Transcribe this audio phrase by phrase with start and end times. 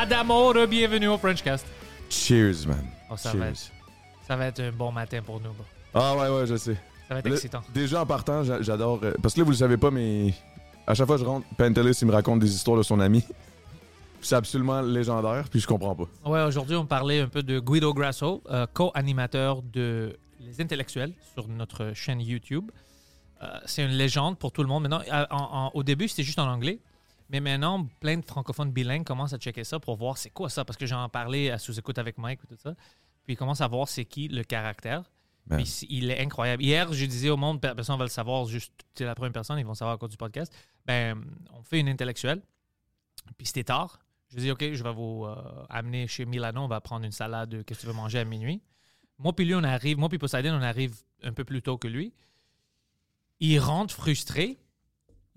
[0.00, 1.66] Adamo, bienvenue au Frenchcast.
[2.08, 2.84] Cheers, man.
[3.10, 3.40] Oh, ça, Cheers.
[3.40, 3.72] va être,
[4.26, 5.50] ça va être un bon matin pour nous.
[5.52, 5.64] bro.
[5.94, 6.74] Ah ouais, ouais, je sais.
[7.08, 7.62] Ça va être excitant.
[7.74, 9.00] déjà en partant, j'a- j'adore.
[9.02, 10.34] euh, parce que là, vous le savez pas, mais
[10.86, 13.24] à chaque fois que je rentre, Pentelis, il me raconte des histoires de son ami.
[14.20, 16.04] C'est absolument légendaire, puis je comprends pas.
[16.24, 21.48] Ouais, aujourd'hui, on parlait un peu de Guido Grasso, euh, co-animateur de Les Intellectuels sur
[21.48, 22.70] notre chaîne YouTube.
[23.42, 24.82] Euh, c'est une légende pour tout le monde.
[24.84, 26.78] Maintenant, à- en- en- au début, c'était juste en anglais.
[27.30, 30.64] Mais maintenant, plein de francophones bilingues commencent à checker ça pour voir c'est quoi ça.
[30.64, 32.74] Parce que j'en parlais à sous-écoute avec Mike et tout ça.
[33.24, 35.10] Puis ils commencent à voir c'est qui le caractère.
[35.46, 35.58] Man.
[35.58, 36.62] Puis c- il est incroyable.
[36.62, 39.58] Hier, je disais au monde, pe- personne va le savoir, juste c'est la première personne,
[39.58, 40.52] ils vont savoir à cause du podcast.
[40.86, 42.42] Ben, on fait une intellectuelle.
[43.36, 44.00] Puis c'était tard.
[44.30, 47.54] Je dis, OK, je vais vous euh, amener chez Milano, on va prendre une salade,
[47.54, 48.60] euh, qu'est-ce que tu veux manger à minuit.
[49.18, 51.88] Moi, puis lui, on arrive, moi, puis Poseidon, on arrive un peu plus tôt que
[51.88, 52.12] lui.
[53.40, 54.58] Il rentre frustré.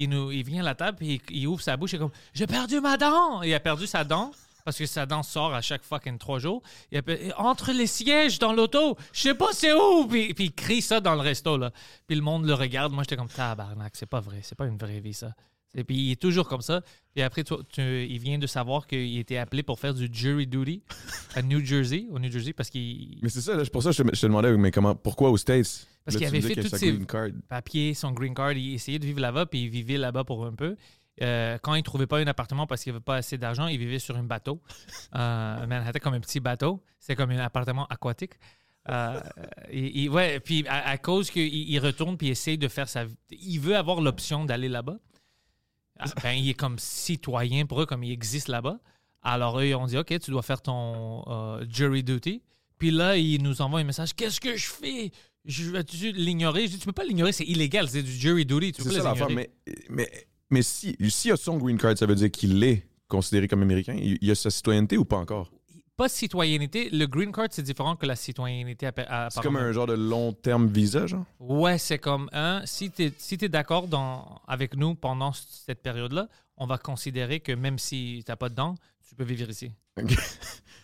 [0.01, 2.09] Il, nous, il vient à la table, puis il, ouvre sa bouche, il est comme
[2.33, 4.31] J'ai perdu ma dent Il a perdu sa dent
[4.65, 6.63] parce que sa dent sort à chaque fucking trois jours.
[6.91, 7.01] Il a
[7.37, 10.07] entre les sièges dans l'auto, je sais pas c'est où.
[10.07, 11.55] Puis, puis il crie ça dans le resto.
[11.55, 11.71] Là.
[12.07, 12.91] Puis le monde le regarde.
[12.93, 15.33] Moi, j'étais comme Tabarnak, c'est pas vrai, c'est pas une vraie vie ça.
[15.75, 16.81] Et puis il est toujours comme ça.
[17.13, 17.43] Puis après,
[17.77, 20.81] il vient de savoir qu'il était appelé pour faire du jury duty
[21.35, 24.01] à New Jersey, au New Jersey, parce qu'il Mais c'est ça, là, pour ça je
[24.01, 25.87] te, je te demandais, mais comment, pourquoi aux States?
[26.05, 27.27] Parce qu'il avait fait sa ses- green card.
[27.47, 30.53] papier, son green card, il essayait de vivre là-bas, puis il vivait là-bas pour un
[30.53, 30.75] peu.
[31.21, 33.99] Euh, quand il trouvait pas un appartement parce qu'il avait pas assez d'argent, il vivait
[33.99, 34.61] sur un bateau.
[35.15, 36.83] Euh, Manhattan comme un petit bateau.
[36.99, 38.33] C'est comme un appartement aquatique.
[38.89, 39.19] Euh,
[39.69, 42.89] et, et- ouais, puis à, à cause qu'il il retourne puis il essaye de faire
[42.89, 43.15] sa vie.
[43.29, 44.97] Il veut avoir l'option d'aller là-bas.
[45.99, 48.79] Ah, Ben, il est comme citoyen pour eux, comme il existe là-bas.
[49.21, 52.41] Alors eux, ils ont dit, OK, tu dois faire ton jury duty.
[52.79, 55.11] Puis là, il nous envoie un message, qu'est-ce que je fais?
[55.45, 56.69] Je l'ignorer?
[56.69, 58.73] Tu peux pas l'ignorer, c'est illégal, c'est du jury duty.
[58.73, 59.49] Tu peux ça l'affaire, mais,
[59.89, 60.09] mais,
[60.49, 63.95] mais si, s'il a son green card, ça veut dire qu'il est considéré comme américain?
[63.97, 65.51] Il, il a sa citoyenneté ou pas encore?
[65.97, 66.89] Pas de citoyenneté.
[66.89, 68.89] Le green card, c'est différent que la citoyenneté.
[69.29, 71.25] C'est comme un genre de long terme visa, genre?
[71.39, 72.61] Ouais, c'est comme un.
[72.65, 73.87] Si tu es, si t'es d'accord
[74.47, 78.55] avec nous pendant cette période-là, on va considérer que même si tu n'as pas de
[78.55, 78.75] dents,
[79.07, 79.71] tu peux vivre ici.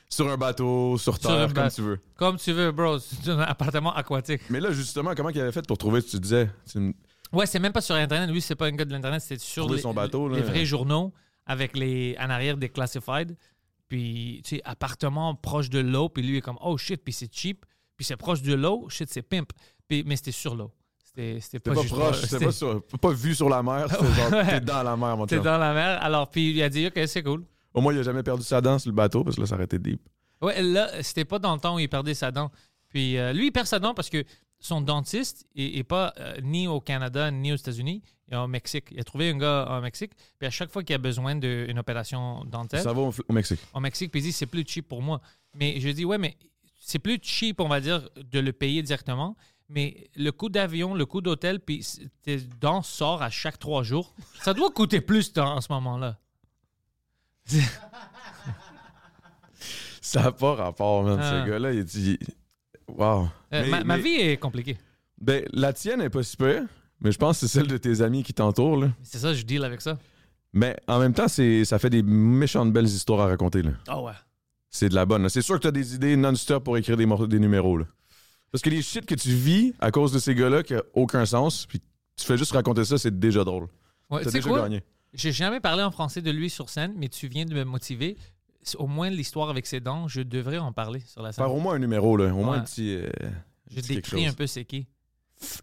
[0.09, 2.00] Sur un bateau, sur terre, comme tu veux.
[2.16, 2.97] Comme tu veux, bro.
[3.00, 4.41] C'est un appartement aquatique.
[4.50, 6.94] Mais là, justement, comment il avait fait pour trouver, tu disais, une-
[7.34, 8.29] Ouais, c'est même pas sur Internet.
[8.29, 9.22] Lui, c'est pas un gars de l'Internet.
[9.22, 10.38] C'est sur les, son bateau, là.
[10.38, 11.13] les vrais journaux
[11.46, 13.35] avec les en arrière des classified.
[13.90, 16.07] Puis, tu sais, appartement proche de l'eau.
[16.07, 17.66] Puis lui, il est comme, oh shit, puis c'est cheap.
[17.97, 18.88] Puis c'est proche de l'eau.
[18.90, 19.50] Shit, c'est pimp.
[19.90, 20.72] Puis, mais c'était sur l'eau.
[21.03, 24.59] C'était pas, pas, proche, c'était- pas, sur- pas vu sur la mer, c'était genre, t'es
[24.62, 26.01] dans la mer, mon T'es dans la mer.
[26.03, 27.44] Alors, puis il a dit, OK, c'est cool.
[27.78, 29.54] Au moins, il a jamais perdu sa dent sur le bateau, parce que là, ça
[29.54, 30.02] aurait été deep.
[30.42, 32.50] Ouais, là, c'était pas dans le temps où il perdait sa dent.
[32.90, 34.24] Puis euh, lui, il perd sa dent parce que
[34.60, 38.48] son dentiste est, est pas euh, ni au Canada ni aux États-Unis, il est au
[38.48, 38.86] Mexique.
[38.92, 40.12] Il a trouvé un gars au Mexique.
[40.40, 43.60] Puis à chaque fois qu'il a besoin d'une opération dentaire, Ça va au, au Mexique.
[43.74, 45.22] au Mexique, puis il dit c'est plus cheap pour moi.
[45.54, 46.36] Mais je dis ouais, mais
[46.80, 49.35] c'est plus cheap, on va dire, de le payer directement.
[49.70, 51.85] Mais le coût d'avion, le coût d'hôtel, puis
[52.23, 54.14] tes dents sortent à chaque trois jours.
[54.41, 56.18] Ça doit coûter plus en ce moment-là.
[60.02, 61.20] Ça n'a pas rapport, man.
[61.22, 61.44] Ah.
[61.44, 62.17] Ce gars-là, il dit.
[62.88, 63.23] Wow.
[63.26, 64.78] Euh, Mais- ma, ma mais- vie est compliquée.
[65.20, 66.66] Ben, la tienne est pas si peu,
[67.02, 68.85] mais je pense que c'est celle de tes amis qui t'entourent.
[69.03, 69.97] C'est ça, je deal avec ça.
[70.53, 73.72] Mais en même temps, ça fait des méchantes belles histoires à raconter, là.
[73.88, 74.14] Ah ouais.
[74.70, 75.28] C'est de la bonne.
[75.29, 77.05] C'est sûr que t'as des idées non-stop pour écrire des,
[77.40, 77.85] numéros, là.
[78.52, 81.26] Parce que les shit que tu vis à cause de ces gars-là qui a aucun
[81.26, 81.82] sens, puis
[82.16, 83.67] tu fais juste raconter ça, c'est déjà drôle.
[84.09, 84.61] Ouais, T'as tu déjà quoi?
[84.61, 84.84] gagné.
[85.14, 88.18] J'ai jamais parlé en français de lui sur scène, mais tu viens de me motiver.
[88.78, 91.46] au moins l'histoire avec ses dents, je devrais en parler sur la scène.
[91.46, 92.26] Faire au moins un numéro, là.
[92.34, 92.96] Au moins un petit.
[92.96, 93.09] euh,
[93.72, 94.88] Je petit décris un peu c'est qui.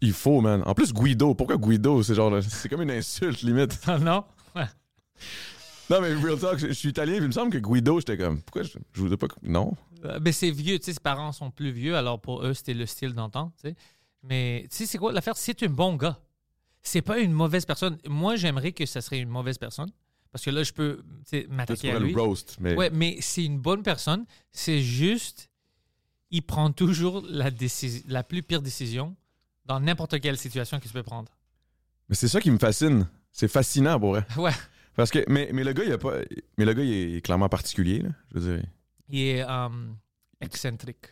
[0.01, 0.63] Il faut, man.
[0.65, 1.35] En plus, Guido.
[1.35, 2.01] Pourquoi Guido?
[2.01, 2.41] C'est genre.
[2.49, 3.79] C'est comme une insulte, limite.
[3.87, 4.23] Ah non?
[5.89, 8.17] Non, mais real talk, je, je suis italien, puis il me semble que Guido, j'étais
[8.17, 8.41] comme.
[8.41, 9.27] Pourquoi je, je voudrais pas.
[9.43, 9.75] Non.
[10.03, 12.73] Euh, Mais c'est vieux, tu sais, ses parents sont plus vieux, alors pour eux, c'était
[12.73, 13.75] le style d'antan, tu sais.
[14.23, 15.37] Mais tu sais, c'est quoi l'affaire?
[15.37, 16.17] C'est un bon gars.
[16.87, 17.97] C'est pas une mauvaise personne.
[18.07, 19.89] Moi, j'aimerais que ça serait une mauvaise personne.
[20.31, 21.01] Parce que là, je peux
[21.49, 22.13] m'attaquer à lui.
[22.13, 22.75] le roast, mais.
[22.75, 24.25] Ouais, mais c'est une bonne personne.
[24.51, 25.49] C'est juste,
[26.29, 27.49] il prend toujours la,
[28.07, 29.15] la plus pire décision
[29.65, 31.31] dans n'importe quelle situation qu'il se peut prendre.
[32.09, 33.07] Mais c'est ça qui me fascine.
[33.31, 34.25] C'est fascinant, pour vrai.
[34.37, 34.51] Ouais.
[34.95, 35.23] Parce que.
[35.27, 36.19] Mais, mais le gars, il a pas.
[36.57, 38.09] Mais le gars, il est clairement particulier, là.
[38.33, 38.67] Je veux dire.
[39.09, 39.69] Il est euh,
[40.41, 41.07] excentrique.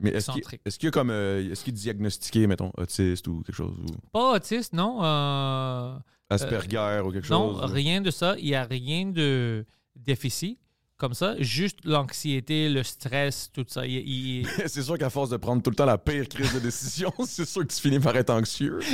[0.00, 0.30] Mais est-ce
[0.78, 1.10] qu'il y a comme.
[1.10, 3.76] euh, est-ce qu'il est diagnostiqué, mettons, autiste ou quelque chose?
[3.78, 3.86] Ou?
[4.12, 5.00] Pas autiste, non.
[5.02, 5.96] euh,
[6.30, 7.70] Asperger ou quelque non, chose?
[7.70, 8.34] ou- rien de ça.
[8.38, 9.64] Il n'y a rien de
[9.96, 10.58] déficit
[10.96, 11.34] comme ça.
[11.40, 13.86] Juste l'anxiété, le stress, tout ça.
[13.86, 17.12] Il, c'est sûr qu'à force de prendre tout le temps la pire crise de décision,
[17.26, 18.80] c'est sûr que tu finis par être anxieux.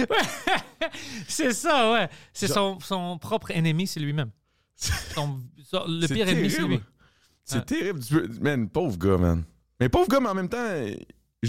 [1.26, 2.08] C'est ça, ouais.
[2.34, 4.30] C'est son, son propre ennemi, c'est lui-même.
[5.16, 6.80] Le pire ennemi, c'est lui.
[7.44, 7.64] C'est Ouais.
[7.64, 8.00] terrible.
[8.40, 9.44] Man, pauvre gars, man.
[9.80, 10.64] Mais pauvre gars, mais en même temps,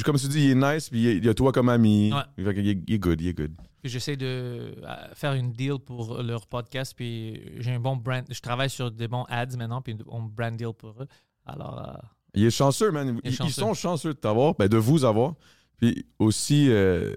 [0.04, 1.70] comme tu dis, il est nice, puis il y a- il y a toi comme
[1.70, 2.12] ami.
[2.14, 2.44] Ouais.
[2.58, 3.54] Il est good, il est good.
[3.84, 4.76] J'essaie de
[5.14, 6.94] faire une deal pour leur podcast.
[6.96, 8.26] Puis j'ai un bon brand.
[8.30, 11.08] Je travaille sur des bons ads maintenant, puis on brand deal pour eux.
[11.46, 11.94] Alors, euh,
[12.34, 13.20] Il est chanceux, man.
[13.24, 15.36] Est Ils, sont chanceux de t'avoir, ben, de vous avoir.
[15.78, 17.14] Puis aussi, euh,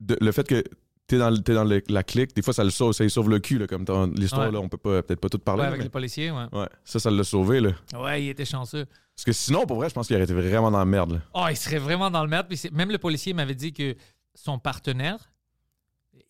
[0.00, 0.62] de- le fait que
[1.10, 3.28] t'es dans, t'es dans le- la clique, des fois, ça le sauve, ça lui sauve
[3.28, 3.84] le cul, là, comme
[4.16, 4.52] l'histoire, Ouais.
[4.52, 5.62] là, on peut pas- peut-être pas tout parler.
[5.62, 6.46] ouais, avec mais- les policiers, ouais.
[6.52, 7.72] ouais, ça, ça l'a sauvé, là.
[7.94, 8.86] Ouais, il était chanceux.
[8.86, 11.20] Parce que sinon, pour vrai, je pense qu'il aurait été vraiment dans la merde, là.
[11.34, 12.46] Oh, il serait vraiment dans le merde.
[12.48, 13.94] Puis même le policier m'avait dit que
[14.34, 15.30] son partenaire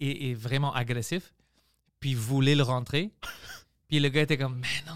[0.01, 1.33] est, est vraiment agressif,
[2.01, 3.11] puis voulait le rentrer.
[3.89, 4.95] Puis le gars était comme, mais non,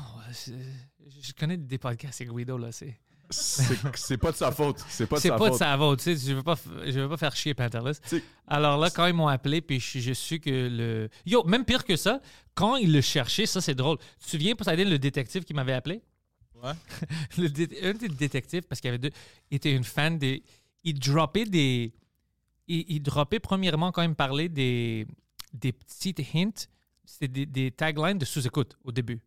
[1.21, 2.71] je connais des podcasts avec Guido, là.
[2.73, 2.97] C'est
[3.31, 4.85] C'est c'est pas de sa faute.
[4.89, 5.59] C'est pas de c'est sa pas de faute.
[5.59, 6.29] sa faute, tu sais.
[6.31, 6.57] Je veux pas,
[6.87, 7.99] je veux pas faire chier Pantelis.
[8.47, 11.09] Alors là, quand ils m'ont appelé, puis je, je suis que le.
[11.27, 12.21] Yo, même pire que ça,
[12.55, 13.99] quand ils le cherchaient, ça c'est drôle.
[14.19, 16.03] Tu te souviens, pour le détective qui m'avait appelé?
[16.63, 16.73] Ouais.
[17.39, 19.11] le dé- un des détectives, parce qu'il y avait deux,
[19.51, 20.43] était une fan des.
[20.83, 21.93] Il droppait des.
[22.69, 25.07] Il, il droppait premièrement quand il me parlait des,
[25.53, 26.67] des petites hints.
[27.07, 29.21] C'était des, des taglines de sous-écoute au début.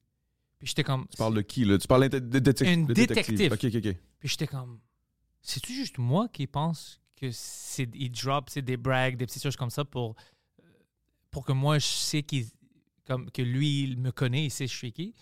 [0.59, 1.07] Puis j'étais comme.
[1.09, 1.77] Tu parles de qui, là?
[1.77, 3.53] Tu parles de, de, de détective.
[3.53, 3.95] OK, OK, OK.
[4.19, 4.79] Puis j'étais comme,
[5.41, 9.55] c'est-tu juste moi qui pense que c'est il drop c'est des brags, des petites choses
[9.55, 10.15] comme ça pour
[11.31, 12.45] pour que moi je sais qu'il
[13.05, 15.13] comme que lui il me connaît, il sait je suis qui?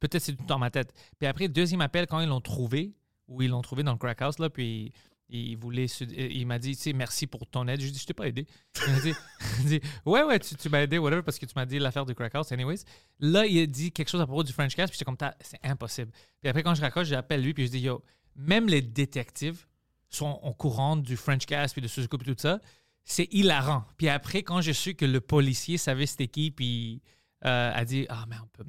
[0.00, 0.92] Peut-être c'est tout dans ma tête.
[1.18, 2.94] Puis après deuxième appel quand ils l'ont trouvé
[3.28, 4.92] ou ils l'ont trouvé dans le crack house là puis
[5.28, 7.80] il voulait il m'a dit tu sais merci pour ton aide.
[7.80, 8.46] Je dit je t'ai pas aidé.
[8.86, 9.12] Il m'a dit,
[9.64, 12.34] dit, ouais ouais tu, m'as aidé whatever parce que tu m'as dit l'affaire du crack
[12.34, 12.84] house anyways.
[13.18, 15.60] Là il a dit quelque chose à propos du French cast puis j'étais comme c'est
[15.64, 16.12] impossible.
[16.40, 18.04] Puis après, quand je raccroche, j'appelle lui, puis je dis, yo,
[18.36, 19.66] même les détectives
[20.08, 22.60] sont au courant du French Cast, puis de Suzuki, puis tout ça.
[23.04, 23.84] C'est hilarant.
[23.96, 27.02] Puis après, quand je su que le policier savait c'était qui, puis
[27.44, 28.64] euh, a dit, ah, mais on peut,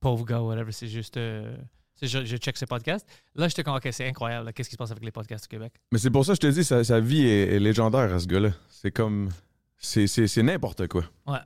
[0.00, 1.16] pauvre gars, whatever, c'est juste.
[1.16, 1.56] euh,
[2.06, 3.06] je, je check ce podcast.
[3.34, 4.52] Là, j'étais comme, OK, c'est incroyable.
[4.52, 5.72] Qu'est-ce qui se passe avec les podcasts au Québec?
[5.92, 8.18] Mais c'est pour ça que je te dis, sa, sa vie est, est légendaire à
[8.18, 8.50] ce gars-là.
[8.68, 9.30] C'est comme.
[9.78, 11.04] C'est n'importe quoi.
[11.26, 11.38] Ouais.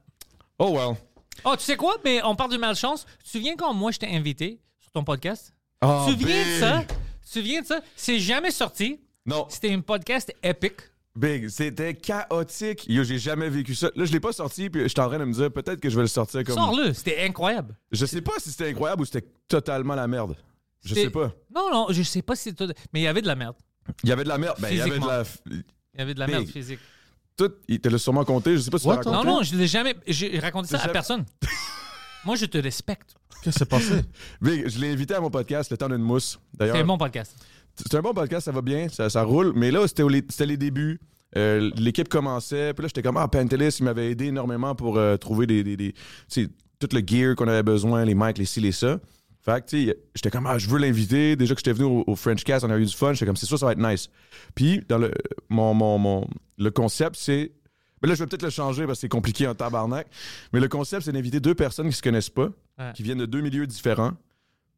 [0.58, 0.96] Oh well.
[1.44, 1.96] Oh, tu sais quoi?
[2.04, 3.06] Mais on parle de malchance.
[3.18, 5.52] Tu te souviens quand moi, je t'ai invité sur ton podcast?
[5.82, 6.84] Oh, tu te souviens de ça?
[6.88, 7.80] Tu te souviens de ça?
[7.96, 9.00] C'est jamais sorti.
[9.26, 10.80] Non, C'était un podcast épique.
[11.16, 12.86] Big, c'était chaotique.
[12.88, 13.88] Yo, j'ai jamais vécu ça.
[13.94, 15.88] Là, je l'ai pas sorti, puis je suis en train de me dire peut-être que
[15.88, 16.56] je vais le sortir comme.
[16.56, 16.92] Sors-le.
[16.92, 17.76] C'était incroyable.
[17.92, 20.36] Je sais pas si c'était incroyable ou c'était totalement la merde.
[20.82, 21.32] Je C'était- sais pas.
[21.54, 22.66] Non, non, je sais pas si c'est tout.
[22.92, 23.54] Mais il y avait de la merde.
[24.02, 24.56] Il y avait de la merde.
[24.60, 25.22] Ben, il y avait de la.
[25.50, 25.62] Il
[25.98, 26.34] y avait de la Big.
[26.36, 26.80] merde physique.
[27.36, 28.54] Tout, il te l'a sûrement compté.
[28.56, 29.16] Je sais pas si tu l'as raconté.
[29.16, 29.94] Non, non, je l'ai jamais.
[30.06, 31.24] J'ai raconté ça à personne.
[32.24, 33.14] Moi, je te respecte.
[33.42, 34.02] Qu'est-ce qui s'est passé?
[34.40, 36.38] Big, je l'ai invité à mon podcast, Le temps d'une mousse.
[36.54, 37.36] D'ailleurs, C'est un bon podcast.
[37.76, 39.52] C'est un bon podcast, ça va bien, ça, ça roule.
[39.56, 41.00] Mais là, c'était les débuts.
[41.36, 42.72] Euh, L'équipe commençait.
[42.74, 45.94] Puis là, j'étais comme, ah, Pantelis, il m'avait aidé énormément pour euh, trouver des, des,
[46.78, 49.00] tout le gear qu'on avait besoin, les mics, les ci, les ça.
[49.44, 51.34] Fait que, tu sais, j'étais comme, ah, je veux l'inviter.
[51.36, 53.12] Déjà que j'étais venu au, au French Cast, on a eu du fun.
[53.12, 54.08] J'étais comme, c'est sûr, ça va être nice.
[54.54, 55.10] Puis, dans le,
[55.48, 56.26] mon, mon, mon-
[56.58, 57.52] le concept, c'est.
[58.02, 60.06] Mais là, je vais peut-être le changer parce que c'est compliqué en tabarnak.
[60.52, 62.92] Mais le concept, c'est d'inviter deux personnes qui se connaissent pas, Ouais.
[62.94, 64.12] qui viennent de deux milieux différents,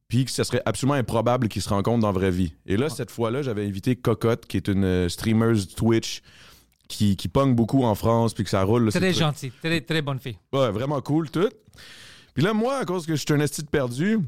[0.09, 2.55] puis que ce serait absolument improbable qu'ils se rencontrent dans la vraie vie.
[2.67, 6.23] Et là, cette fois-là, j'avais invité Cocotte, qui est une euh, streamer Twitch
[6.89, 8.85] qui, qui pogne beaucoup en France, puis que ça roule.
[8.85, 9.51] là, Très c'est- gentil.
[9.63, 10.39] Très, très bonne fille.
[10.53, 11.49] Ouais, vraiment cool, tout.
[12.35, 14.19] Puis là, moi, à cause que je suis un esti de perdu,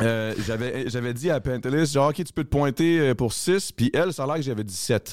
[0.00, 3.72] euh, j'avais, j'avais dit à Pantelis, genre, OK, tu peux te pointer euh, pour 6,
[3.72, 5.12] puis elle, ça a l'air que j'avais 17.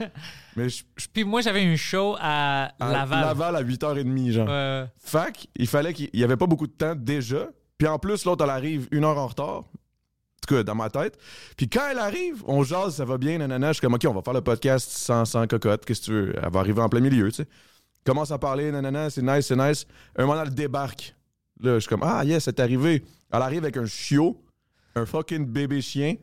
[0.56, 3.20] Mais je, je Puis moi, j'avais un show à, à Laval.
[3.20, 4.46] Laval à 8h30, genre.
[4.48, 7.48] Euh, Fac, il fallait qu'il n'y avait pas beaucoup de temps déjà.
[7.80, 9.64] Puis en plus, l'autre, elle arrive une heure en retard.
[10.46, 11.16] tout cas, dans ma tête.
[11.56, 13.68] Puis quand elle arrive, on jase, ça va bien, nanana.
[13.68, 15.86] Je suis comme, OK, on va faire le podcast sans, sans cocotte.
[15.86, 16.34] Qu'est-ce que tu veux?
[16.36, 17.48] Elle va arriver en plein milieu, tu sais.
[18.04, 19.86] Commence à parler, nanana, c'est nice, c'est nice.
[20.14, 21.16] Un moment, elle débarque.
[21.62, 23.02] Là, je suis comme, ah, yes, c'est arrivé.
[23.32, 24.38] Elle arrive avec un chiot,
[24.94, 26.16] un fucking bébé chien.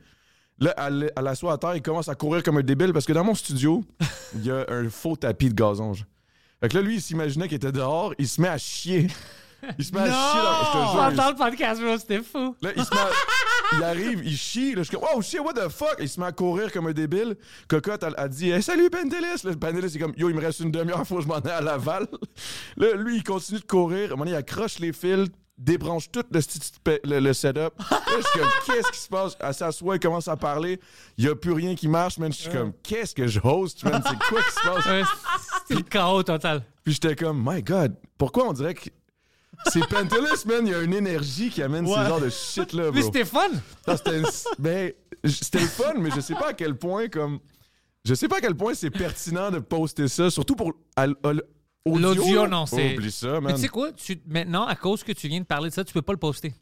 [0.59, 3.13] Là, elle, elle assoit à terre, il commence à courir comme un débile parce que
[3.13, 3.83] dans mon studio,
[4.35, 5.95] il y a un faux tapis de gazon.
[5.95, 6.05] genre.
[6.61, 9.07] Fait que là, lui, il s'imaginait qu'il était dehors, il se met à chier.
[9.77, 10.59] Il se met à chier dans.
[10.59, 12.55] Je te jure, il- Dans le podcast, bro, c'était fou.
[12.61, 13.09] Là, il se met à-
[13.77, 14.75] il arrive, il chie.
[14.75, 15.95] Là, je suis comme, oh shit, what the fuck?
[15.99, 17.35] Il se met à courir comme un débile.
[17.67, 19.43] Cocotte, elle, elle dit, Hey, salut Pendelis.
[19.43, 21.51] Là, Pendelis, c'est comme, yo, il me reste une demi-heure, faut que je m'en aille
[21.51, 22.07] à Laval.
[22.77, 24.03] Là, lui, il continue de courir.
[24.03, 26.39] À un moment donné, il accroche les fils, débranche tout le,
[27.03, 27.73] le, le setup.
[27.89, 29.35] Là, je suis comme, qu'est-ce qui se passe?
[29.39, 30.79] Elle s'assoit, il commence à parler.
[31.17, 32.31] Il n'y a plus rien qui marche, man.
[32.31, 34.01] Je suis comme, qu'est-ce que je host, man?
[34.07, 34.85] C'est quoi qui se passe?
[34.87, 35.03] Ouais,
[35.67, 36.63] C'était le chaos total.
[36.83, 38.89] Puis j'étais comme, my God, pourquoi on dirait que.
[39.65, 40.65] C'est Pentelis, man.
[40.65, 41.95] Il y a une énergie qui amène Ouais.
[41.95, 43.49] ce genre de shit-là, Mais c'était fun.
[43.87, 44.21] C'était
[44.59, 44.91] ben,
[45.23, 45.29] le
[45.67, 47.39] fun, mais je sais pas à quel point comme
[48.05, 50.73] je sais pas à quel point c'est pertinent de poster ça, surtout pour
[51.85, 52.95] L'audio, non, c'est.
[52.95, 53.55] Oublie ça, Mais man.
[53.55, 53.91] tu sais quoi?
[53.93, 56.19] Tu- maintenant, à cause que tu viens de parler de ça, tu peux pas le
[56.19, 56.53] poster.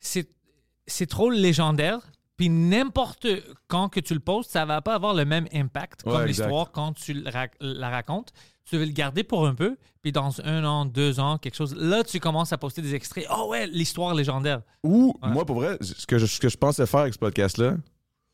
[0.00, 2.00] C'est trop légendaire.
[2.36, 3.26] Puis n'importe
[3.68, 6.72] quand que tu le postes, ça va pas avoir le même impact Ouais, comme l'histoire
[6.72, 7.22] quand tu
[7.60, 8.32] la racontes.
[8.70, 11.74] Tu veux le garder pour un peu, puis dans un an, deux ans, quelque chose,
[11.74, 13.26] là, tu commences à poster des extraits.
[13.36, 14.62] Oh ouais, l'histoire légendaire.
[14.84, 15.30] Ou Ouais.
[15.30, 17.76] moi pour vrai, ce que je, ce que je pensais faire avec ce podcast là,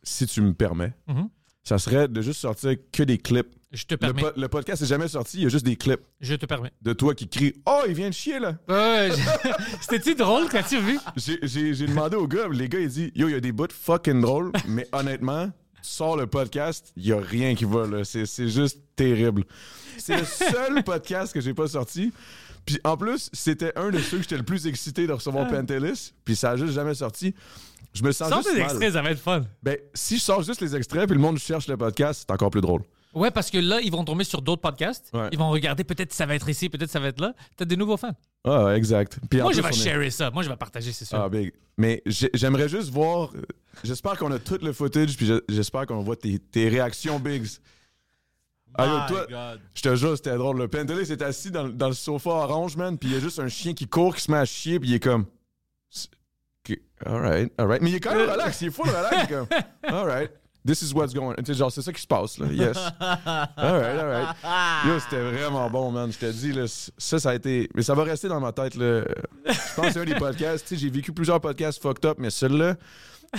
[0.02, 1.28] si tu me permets, Mhm.
[1.64, 3.48] ça serait de juste sortir que des clips.
[3.72, 4.22] Je te Le, permets.
[4.22, 6.70] po- le podcast n'est jamais sorti, il y a juste des clips Je te permets.
[6.82, 9.50] de toi qui crie "Oh, il vient de chier là." Ouais, je-
[9.80, 10.98] C'était-tu drôle quand tu as vu?
[11.16, 14.20] J'ai- demandé au gars, les gars, il dit Yo, il y a des bouts fucking
[14.20, 15.50] drôles, mais honnêtement,
[15.86, 18.04] sors le podcast, il y a rien qui va, là.
[18.04, 19.44] C'est c'est juste terrible.
[19.98, 22.12] C'est le seul podcast que j'ai pas sorti.
[22.64, 26.12] Puis en plus, c'était un de ceux que j'étais le plus excité de recevoir Pentelis,
[26.24, 27.34] puis ça a juste jamais sorti.
[27.94, 28.70] Je me sens Sors juste des mal.
[28.70, 29.44] extraits, ça va être fun.
[29.62, 32.50] Ben, si je sors juste les extraits, puis le monde cherche le podcast, c'est encore
[32.50, 32.82] plus drôle.
[33.14, 35.10] Ouais, parce que là, ils vont tomber sur d'autres podcasts.
[35.14, 35.28] Ouais.
[35.32, 37.34] Ils vont regarder, peut-être ça va être ici, peut-être ça va être là.
[37.56, 38.14] T'as des nouveaux fans.
[38.44, 39.18] Ah, ouais, exact.
[39.30, 40.30] Puis Moi, je vais est- sharer ça.
[40.30, 41.18] Moi, je vais partager, c'est sûr.
[41.18, 41.52] Ah, big.
[41.78, 43.30] Mais j'ai- j'aimerais juste voir.
[43.84, 47.48] J'espère qu'on a tout le footage, puis je- j'espère qu'on voit tes, tes réactions, Biggs.
[48.78, 49.60] Ah, yo, toi, God.
[49.75, 50.58] je te jure, c'était drôle.
[50.58, 53.38] Le Pentelis est assis dans, dans le sofa orange, man, puis il y a juste
[53.38, 55.25] un chien qui court, qui se met à chier, puis il est comme.
[57.04, 57.82] Alright, alright.
[57.82, 59.46] Mais il est quand même relax, il est full relax, il est comme.
[59.82, 60.30] Alright,
[60.66, 61.35] this is what's going on.
[61.35, 62.46] Tu sais, genre, c'est ça qui se passe, là.
[62.50, 62.76] Yes.
[63.00, 64.37] Alright, alright.
[64.87, 66.11] Yo, c'était vraiment bon, man.
[66.12, 67.68] Je te dis, là, ça, ça a été.
[67.75, 69.02] Mais ça va rester dans ma tête, là.
[69.46, 70.66] Je pense que c'est un des podcasts.
[70.66, 72.75] Tu sais, j'ai vécu plusieurs podcasts fucked up, mais celui-là,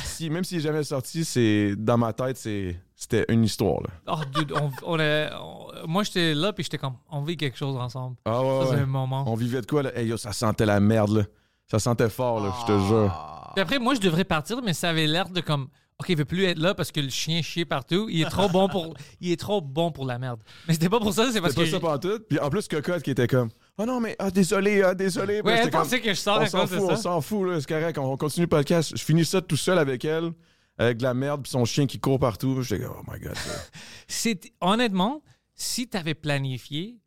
[0.04, 1.76] si, même s'il est jamais sorti, c'est.
[1.78, 2.80] Dans ma tête, c'est.
[3.00, 3.90] C'était une histoire, là.
[4.08, 8.16] Oh, dude, on, on- moi, j'étais là, puis j'étais comme, on vit quelque chose ensemble.
[8.26, 8.82] Ah ouais, Ça, ouais.
[8.82, 9.24] un moment.
[9.28, 9.96] On vivait de quoi, là?
[9.96, 11.24] Hey, yo, ça sentait la merde, là.
[11.70, 13.52] Ça sentait fort, là, je te jure.
[13.54, 15.68] Puis après, moi, je devrais partir, mais ça avait l'air de comme,
[16.00, 18.08] OK, il veut plus être là parce que le chien chie partout.
[18.10, 20.42] Il est trop bon pour, il est trop bon pour la merde.
[20.68, 21.72] Mais c'était pas pour ça, c'est parce C'était que.
[21.72, 22.20] pas ça partout.
[22.30, 23.50] Puis en plus, Cocotte qui était comme.
[23.80, 25.42] Oh non, mais ah, désolé, ah, désolé.
[25.42, 27.60] Ouais, j'étais elle comme, pensait que je sors On s'en fout, on s'en fout, là,
[27.60, 27.98] c'est correct.
[27.98, 28.94] On, on continue le podcast.
[28.96, 30.32] Je finis ça tout seul avec elle,
[30.78, 32.62] avec de la merde, puis son chien qui court partout.
[32.62, 33.36] J'étais comme, oh my god.
[34.08, 35.24] C'est honnêtement,
[35.56, 37.00] si tu avais planifié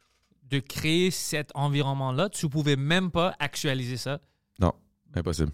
[0.49, 4.18] de créer cet environnement-là, tu pouvais même pas actualiser ça
[4.61, 4.75] non,
[5.14, 5.52] impossible.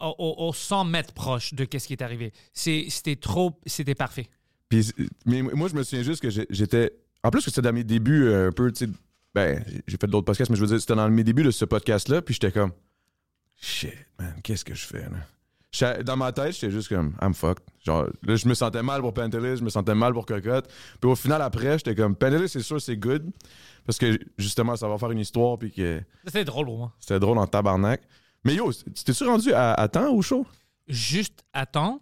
[0.00, 2.32] Au, au- au 100 mètres proche de qu'est-ce qui est arrivé.
[2.52, 4.28] C'était trop, c'était parfait.
[4.68, 4.92] Puis,
[5.24, 6.92] mais moi, je me souviens juste que j'étais.
[7.22, 8.92] En plus, que c'était dans mes débuts, euh, un peu, tu sais.
[9.34, 11.64] Ben, j'ai fait d'autres podcasts, mais je veux dire, c'était dans mes débuts de ce
[11.64, 12.72] podcast-là, puis j'étais comme.
[13.60, 16.02] Shit, man, qu'est-ce que je fais, là?
[16.04, 17.62] Dans ma tête, j'étais juste comme, I'm fucked.
[17.84, 20.72] Genre, là, je me sentais mal pour Pantelis, je me sentais mal pour Cocotte.
[21.00, 23.30] Puis au final, après, j'étais comme, Pantelis, c'est sûr, c'est good.
[23.84, 26.92] Parce que, justement, ça va faire une histoire, puis que C'était drôle pour moi.
[26.98, 28.00] c'était drôle en tabarnak.
[28.46, 30.46] Mais yo, tu t'es-tu rendu à, à temps au show?
[30.86, 32.00] Juste à temps,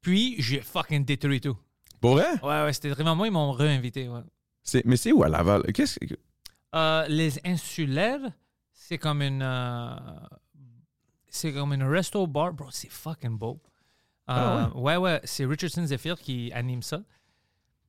[0.00, 1.56] puis j'ai fucking détruit tout.
[2.00, 2.30] Pour vrai?
[2.42, 4.08] Ouais, ouais, c'était vraiment moi, ils m'ont réinvité.
[4.08, 4.20] Ouais.
[4.62, 5.62] C'est- Mais c'est où à Laval?
[5.72, 6.14] Qu'est-ce que.
[6.74, 8.20] Euh, les insulaires,
[8.72, 9.40] c'est comme une.
[9.42, 9.96] euh,
[11.28, 12.52] c'est comme une resto bar.
[12.52, 13.60] Bro, c'est fucking beau.
[14.28, 17.00] Euh, Ah ouais, ouais, c'est Richardson Zephyr qui anime ça.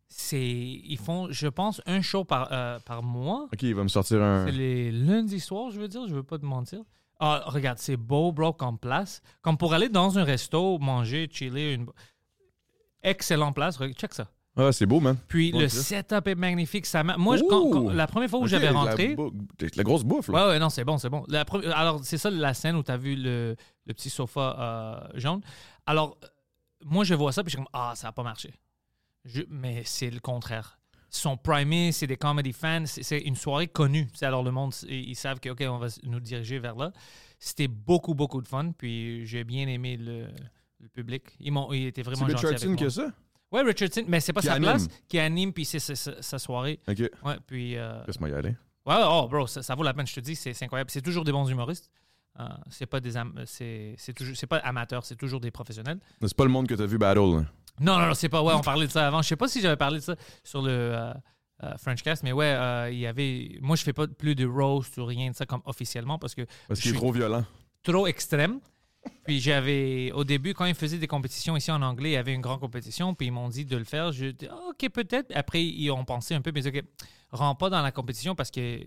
[0.08, 3.50] C'est, ils font, je pense, un show par, euh, par mois.
[3.52, 4.46] Ok, il va me sortir un.
[4.46, 6.80] C'est les lundis soirs, je veux dire, je veux pas te mentir.
[7.20, 9.22] Ah, regarde, c'est beau, bro, comme place.
[9.42, 11.88] Comme pour aller dans un resto, manger, chiller, une
[13.02, 13.78] excellent place.
[13.78, 14.28] Regarde, Check ça.
[14.60, 15.16] Ah, c'est beau, man.
[15.28, 16.88] Puis Bon, le setup est magnifique.
[16.88, 17.90] Ça Moi, je- quand- quand- Ouh!
[17.92, 19.16] la première fois où j'avais rentré,
[19.76, 20.34] La, grosse bouffe, là.
[20.48, 21.24] Ouais, ouais, non, c'est bon, c'est bon.
[21.28, 23.56] La pre- Alors, c'est ça la scène où tu as vu le,
[23.86, 25.42] le petit sofa euh, jaune.
[25.86, 26.18] Alors,
[26.84, 28.52] moi, je vois ça, puis je suis comme, ah, ça n'a pas marché.
[29.26, 30.80] Je- mais c'est le contraire.
[31.10, 34.08] Ils sont primés, c'est des comedy fans, c'est- une soirée connue.
[34.18, 36.92] Tu alors, le monde, ils savent que, OK, on va nous diriger vers là.
[37.40, 40.28] C'était beaucoup, beaucoup de fun, puis j'ai bien aimé le,
[40.82, 41.24] le public.
[41.40, 42.76] Ils, m'ont, ils étaient C'est vraiment gentils avec Richardson moi.
[42.78, 43.12] qui a ça?
[43.52, 44.64] Ouais, Richardson, mais c'est pas Qui sa anime.
[44.70, 46.80] place, qui anime puis c'est sa, soirée.
[46.88, 46.98] OK.
[47.24, 48.50] Ouais, puis euh, Laisse-moi y aller.
[48.86, 50.90] ouais, oh bro, ça, ça vaut la peine, je te dis, c'est, incroyable.
[50.92, 51.90] C'est toujours des bons humoristes.
[52.40, 53.14] Euh, c'est pas des
[53.46, 53.96] c'est,
[54.50, 56.00] pas amateur, c'est toujours des professionnels.
[56.22, 57.38] C'est pas le monde que t'as vu battle.
[57.38, 57.46] là.
[57.80, 58.42] Non, non, non, c'est pas.
[58.42, 59.22] Ouais, on parlait de ça avant.
[59.22, 61.14] Je sais pas si j'avais parlé de ça sur le euh,
[61.64, 63.58] euh, Frenchcast, mais ouais, euh, il y avait.
[63.62, 66.46] Moi, je fais pas plus de roast ou rien de ça comme officiellement parce que
[66.68, 67.46] Parce qu'il est trop violent.
[67.84, 68.60] trop extrême.
[69.26, 72.34] Puis j'avais, au début, quand ils faisaient des compétitions ici en anglais, il y avait
[72.34, 74.12] une grande compétition, puis ils m'ont dit de le faire.
[74.12, 75.32] Je dis, Ah, OK, peut-être.
[75.34, 76.84] Après, ils ont pensé un peu, mais OK,
[77.32, 78.80] rentre pas dans la compétition parce que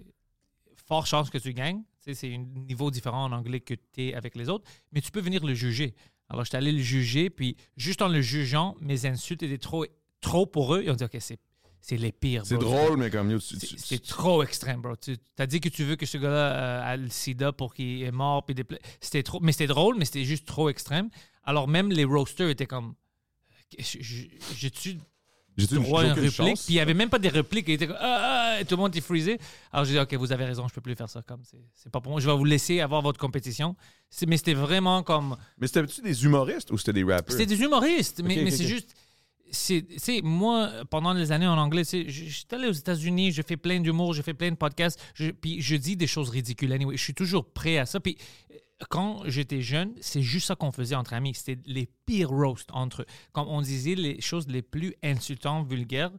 [0.87, 1.83] fort chance que tu gagnes.
[2.03, 5.01] Tu sais, c'est un niveau différent en anglais que tu es avec les autres, mais
[5.01, 5.95] tu peux venir le juger.
[6.31, 9.85] Alors, j'étais allé le juger, puis juste en le jugeant, mes insultes étaient trop,
[10.21, 10.83] trop pour eux.
[10.85, 11.39] Ils ont dit, OK, c'est,
[11.81, 12.47] c'est les pires.
[12.47, 13.39] C'est drôle, mais comme...
[13.41, 14.95] C'est trop extrême, bro.
[14.97, 18.03] Tu as dit que tu veux que ce gars-là euh, a le sida pour qu'il
[18.03, 18.47] est mort.
[18.47, 18.65] Puis des
[19.01, 21.11] c'était trop, mais c'était drôle, mais c'était juste trop extrême.
[21.43, 22.95] Alors même les roasters étaient comme,
[23.79, 24.31] J- j-
[25.61, 26.37] j'ai-tu J'ai-tu droit à une aucune réplique?
[26.37, 26.65] chance?
[26.65, 27.67] Puis il n'y avait même pas des répliques.
[27.69, 29.39] Ils étaient comme, ah, ah, et tout le monde était freezé.
[29.73, 31.23] Alors j'ai dit, ok, vous avez raison, je peux plus faire ça.
[31.23, 31.43] Comme
[31.75, 32.21] c'est pas pour moi.
[32.21, 33.77] Je vais vous laisser avoir votre compétition.
[34.27, 37.31] Mais c'était vraiment comme, Mais c'était-tu des humoristes ou c'était des rappers?
[37.31, 38.95] c'était des humoristes, mais, mais c'est juste.
[39.53, 43.57] c'est- moi, pendant les années en anglais, je je suis allé aux États-Unis, j'ai fait
[43.57, 46.73] plein d'humour, j'ai fait plein de podcasts, je- puis je dis des choses ridicules.
[46.73, 47.99] Anyway, je suis toujours prêt à ça.
[48.01, 48.17] Puis
[48.89, 51.35] quand j'étais jeune, c'est juste ça qu'on faisait entre amis.
[51.35, 53.07] C'était les pires roasts entre eux.
[53.33, 56.11] Quand on disait les choses les plus insultantes, vulgaires,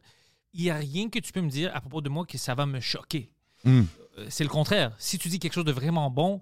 [0.52, 2.54] il n'y a rien que tu peux me dire à propos de moi que ça
[2.54, 3.30] va me choquer.
[3.64, 3.82] Hmm.
[4.18, 4.94] Euh, C'est le contraire.
[4.98, 6.40] Si tu dis quelque chose de vraiment bon,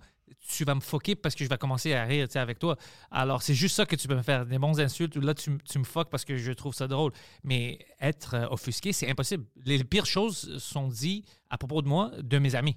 [0.48, 2.76] tu vas me foquer parce que je vais commencer à rire avec toi.
[3.10, 4.46] Alors, c'est juste ça que tu peux me faire.
[4.46, 7.12] Des bons insultes ou là, tu, tu me foques parce que je trouve ça drôle.
[7.44, 9.44] Mais être euh, offusqué, c'est impossible.
[9.64, 12.76] Les pires choses sont dites à propos de moi, de mes amis.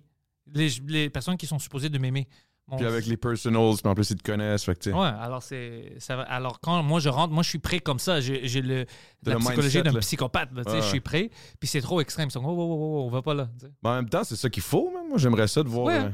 [0.54, 2.28] Les, les personnes qui sont supposées de m'aimer.
[2.68, 4.64] Bon, Puis avec les personals, puis en plus, ils te connaissent.
[4.64, 7.80] Fait que, Ouais, alors c'est ça alors quand moi je rentre, moi je suis prêt
[7.82, 8.86] comme ça, j'ai le
[9.26, 11.30] la le psychologie d'un psychopathe, là, Ouais, je suis prêt,
[11.60, 13.50] puis c'est trop extrême, ils sont oh, oh, oh, oh, on va pas là.
[13.84, 15.04] Mais en même temps, c'est ça qu'il faut, man.
[15.10, 15.88] Moi, j'aimerais ça de voir.
[15.88, 15.98] Ouais.
[16.06, 16.10] euh,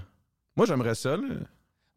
[0.58, 1.18] Moi, j'aimerais ça.
[1.18, 1.24] là.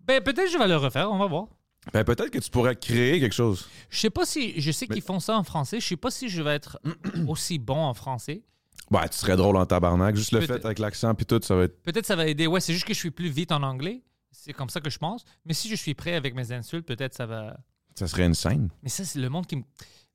[0.01, 1.47] Ben peut-être je vais le refaire, on va voir.
[1.95, 3.67] Ben, peut-être que tu pourrais créer quelque chose.
[3.89, 6.11] Je sais pas si je sais Mais- qu'ils font ça en français, je sais pas
[6.11, 6.79] si je vais être
[7.27, 8.43] aussi bon en français.
[8.91, 10.15] Ouais, tu serais drôle en tabarnak.
[10.15, 11.83] Juste le fait avec l'accent, puis tout, ça va être.
[11.83, 12.47] Peut-être ça va aider.
[12.47, 14.03] Ouais, c'est juste que je suis plus vite en anglais.
[14.33, 15.25] C'est comme ça que je pense.
[15.45, 17.57] Mais si je suis prêt avec mes insultes, peut-être ça va.
[17.95, 18.71] Ça serait une scène.
[18.83, 19.63] Mais ça, c'est le monde qui me.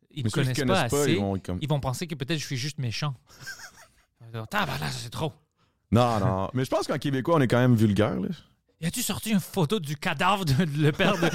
[0.10, 1.14] Ils me connaissent, connaissent pas pas, assez.
[1.14, 1.60] ils vont être comme.
[1.62, 3.14] Ils vont penser que peut-être je suis juste méchant.
[4.50, 5.32] Tabarnak, ça, c'est trop.
[5.92, 6.50] Non, non.
[6.54, 8.30] Mais je pense qu'en québécois, on est quand même vulgaire, là.
[8.80, 11.30] Y a-tu sorti une photo du cadavre de, de le père de,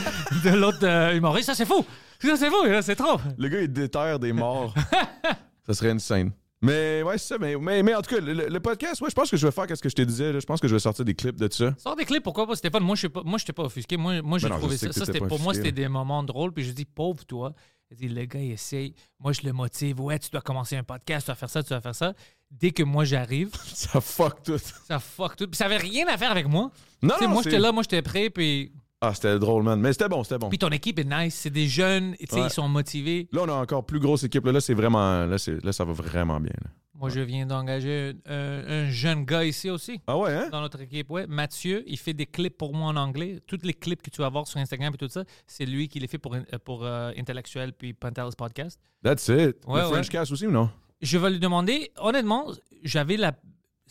[0.48, 1.46] de l'autre euh, humoriste?
[1.46, 1.84] Ça, c'est fou!
[2.20, 3.20] Ça, c'est fou, c'est trop!
[3.36, 4.74] Le gars, il déterre des morts.
[5.66, 6.30] ça serait une scène.
[6.62, 7.38] Mais ouais, c'est ça.
[7.38, 9.52] Mais, mais, mais en tout cas, le, le podcast, ouais, je pense que je vais
[9.52, 10.32] faire ce que je te disais.
[10.32, 10.38] là.
[10.40, 11.74] Je pense que je vais sortir des clips de ça.
[11.76, 12.82] Sors des clips, pourquoi pas, Stéphane?
[12.84, 13.96] Moi, je suis pas, moi, j'étais pas offusqué.
[13.96, 15.04] Moi, moi j'ai Ben trouvé je ça.
[15.04, 16.52] ça pour moi, c'était des moments drôles.
[16.52, 17.52] Puis je dis, pauvre toi.
[17.90, 18.94] Il dit, le gars, il essaye.
[19.20, 20.00] Moi, je le motive.
[20.00, 22.14] Ouais, tu dois commencer un podcast, tu dois faire ça, tu dois faire ça.
[22.50, 24.58] Dès que moi, j'arrive, Ça fuck tout.
[24.58, 25.46] ça fuck tout.
[25.48, 26.70] Puis ça avait rien à faire avec moi.
[27.02, 28.30] Non, non, moi, j'étais là, moi, j'étais prêt.
[28.30, 28.72] Puis,
[29.04, 29.80] Ah, c'était drôle, man.
[29.80, 30.48] Mais c'était bon, c'était bon.
[30.48, 31.34] puis ton équipe est nice.
[31.34, 32.14] C'est des jeunes.
[32.20, 32.46] Tu sais, Ouais.
[32.46, 33.28] ils sont motivés.
[33.32, 34.44] Là, on a encore plus grosse équipe.
[34.46, 35.26] Là, là c'est vraiment.
[35.26, 36.52] Là, là, ça va vraiment bien.
[36.62, 36.70] là.
[36.94, 40.00] Moi, je viens d'engager un, un- un jeune gars ici aussi.
[40.06, 40.48] Ah ouais, hein?
[40.52, 41.10] dans notre équipe.
[41.10, 43.40] Ouais, Mathieu, il fait des clips pour moi en anglais.
[43.44, 45.98] Tous les clips que tu vas voir sur Instagram et tout ça, c'est lui qui
[45.98, 48.78] les fait pour, euh, pour euh, Intellectuel puis Pantelis Podcast.
[49.02, 49.34] That's it.
[49.66, 49.90] Ouais, le ouais.
[49.90, 50.70] French Cast aussi ou non?
[51.00, 52.52] Je vais lui demander, honnêtement,
[52.84, 53.32] j'avais la.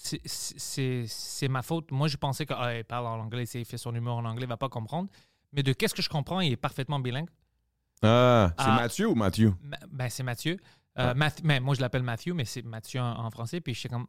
[0.03, 1.91] C'est- ma faute.
[1.91, 4.57] Moi, je pensais qu'il parle en anglais, il fait son humour en anglais, il va
[4.57, 5.09] pas comprendre.
[5.53, 7.29] Mais de qu'est-ce que je comprends, il est parfaitement bilingue.
[8.01, 8.75] Ah, c'est Ah.
[8.75, 9.53] Mathieu ou Mathieu?
[9.63, 10.57] Ma- Ben, c'est Mathieu.
[10.97, 13.61] Euh, Math- mais moi, je l'appelle Mathieu, mais c'est Mathieu en, en français.
[13.61, 14.07] Puis je sais comme.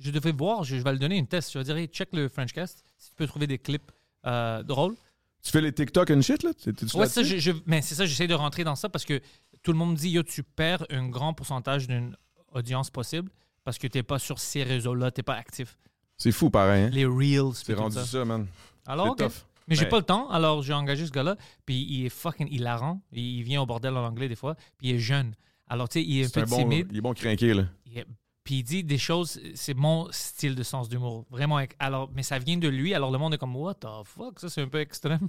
[0.00, 1.52] Je devais voir, je, je vais lui donner une test.
[1.52, 2.82] Je vais dire, hey, check le Frenchcast.
[2.96, 3.92] Si tu peux trouver des clips
[4.26, 4.96] euh, drôles.
[5.42, 6.50] Tu fais les TikTok and shit, là?
[6.94, 9.20] Ouais, ça, je, je- mais c'est ça, j'essaie de rentrer dans ça parce que
[9.62, 12.16] tout le monde me dit, yo, tu perds un grand pourcentage d'une
[12.52, 13.30] audience possible
[13.64, 15.78] parce que tu n'es pas sur ces réseaux-là, tu n'es pas actif.
[16.16, 16.90] C'est fou, pareil, hein?
[16.92, 18.04] Les Reels, C'est rendu ça.
[18.04, 18.46] ça, man.
[18.86, 19.32] Alors, tough.
[19.66, 23.00] Mais j'ai pas le temps, alors j'ai engagé ce gars-là, puis il est fucking hilarant.
[23.12, 25.34] Il vient au bordel en anglais des fois, puis il est jeune.
[25.66, 26.88] Alors, tu sais, il est un peu bon, timide.
[26.90, 27.64] il est bon crinqué, là.
[27.86, 28.04] Il
[28.44, 31.24] Puis il dit des choses, c'est mon style de sens d'humour.
[31.30, 31.58] Vraiment.
[31.78, 34.50] Alors, mais ça vient de lui, alors le monde est comme, what the fuck, ça
[34.50, 35.28] c'est un peu extrême.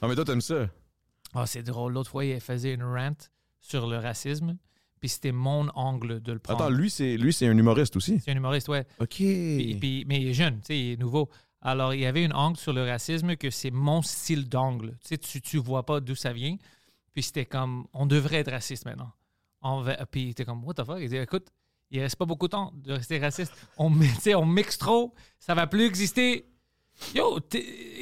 [0.00, 0.68] Ah, mais toi, t'aimes ça?
[1.34, 1.94] Ah, c'est drôle.
[1.94, 3.16] L'autre fois, il faisait une rant
[3.60, 4.56] sur le racisme,
[5.00, 6.64] puis c'était mon angle de le prendre.
[6.64, 8.20] Attends, lui, c'est lui, c'est un humoriste aussi?
[8.20, 8.86] C'est un humoriste, ouais.
[9.00, 9.08] OK.
[9.16, 11.28] Puis- puis- mais il est jeune, tu sais, il est nouveau.
[11.60, 14.92] Alors, il y avait une angle sur le racisme que c'est mon style d'angle.
[15.02, 16.56] Tu sais, tu, tu vois pas d'où ça vient.
[17.14, 19.10] Puis c'était comme, on devrait être raciste maintenant.
[19.62, 20.98] On va- puis il était comme, what the fuck?
[21.00, 21.48] Il dit, écoute,
[21.90, 23.52] il reste pas beaucoup de temps de rester raciste.
[23.76, 23.90] On,
[24.36, 26.46] on mixe trop, ça va plus exister.
[27.14, 27.38] Yo,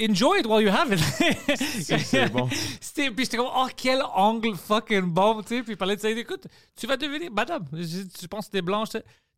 [0.01, 0.99] enjoy it while you have it.
[1.59, 2.47] C'est- bon.
[2.49, 5.63] Puis j'étais comme, oh, quel angle fucking bon, tu sais.
[5.63, 6.09] Puis il parlait de ça.
[6.09, 6.47] Il dit, écoute,
[6.79, 8.89] tu vas devenir, madame, je- tu penses que t'es blanche,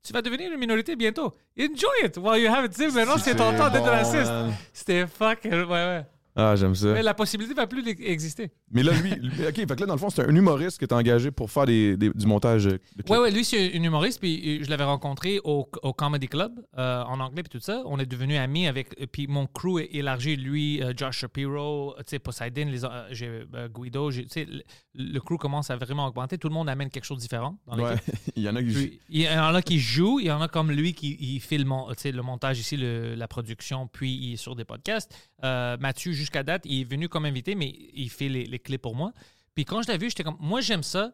[0.03, 1.35] tu vas devenir une minorité bientôt.
[1.59, 2.73] Enjoy it while you have it.
[2.73, 4.31] Tu sais, maintenant, c'est ton temps d'être raciste.
[4.73, 6.07] C'était fucking, ouais, ouais.
[6.41, 6.93] Ah, j'aime ça.
[6.93, 8.53] Mais la possibilité va plus exister.
[8.71, 10.85] Mais là, lui, lui- OK, fait que là, dans le fond, c'est un humoriste qui
[10.85, 13.11] est engagé pour faire des, des- du montage de clips.
[13.11, 16.53] Ouais, ouais, lui, c'est un humoriste, puis euh, je l'avais rencontré au, au Comedy Club,
[16.79, 17.83] euh, en anglais, puis tout ça.
[17.87, 18.89] On est devenus amis avec.
[19.01, 23.69] euh, Puis mon crew est élargi, lui, euh, Josh Shapiro, tu sais, Poseidon, les, euh,
[23.69, 24.63] Guido, tu sais, le,
[24.95, 26.39] le crew commence à vraiment augmenter.
[26.39, 27.95] Tout le monde amène quelque chose de différent dans Ouais.
[27.95, 28.15] l'équipe.
[28.37, 28.73] Il y en a qui.
[28.73, 31.41] Puis, Il y en a qui jouent, il y en a comme lui qui il
[31.41, 35.13] fait le, mon- le montage ici, le- la production, puis il est sur des podcasts.
[35.43, 39.13] Mathieu, jusqu'à date, il est venu comme invité, mais il fait les, clips pour moi.
[39.55, 41.13] Puis quand je l'ai vu, j'étais comme, moi j'aime ça,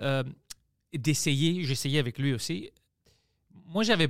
[0.00, 0.22] euh,
[0.94, 2.70] d'essayer, j'essayais avec lui aussi.
[3.66, 4.08] Moi j'avais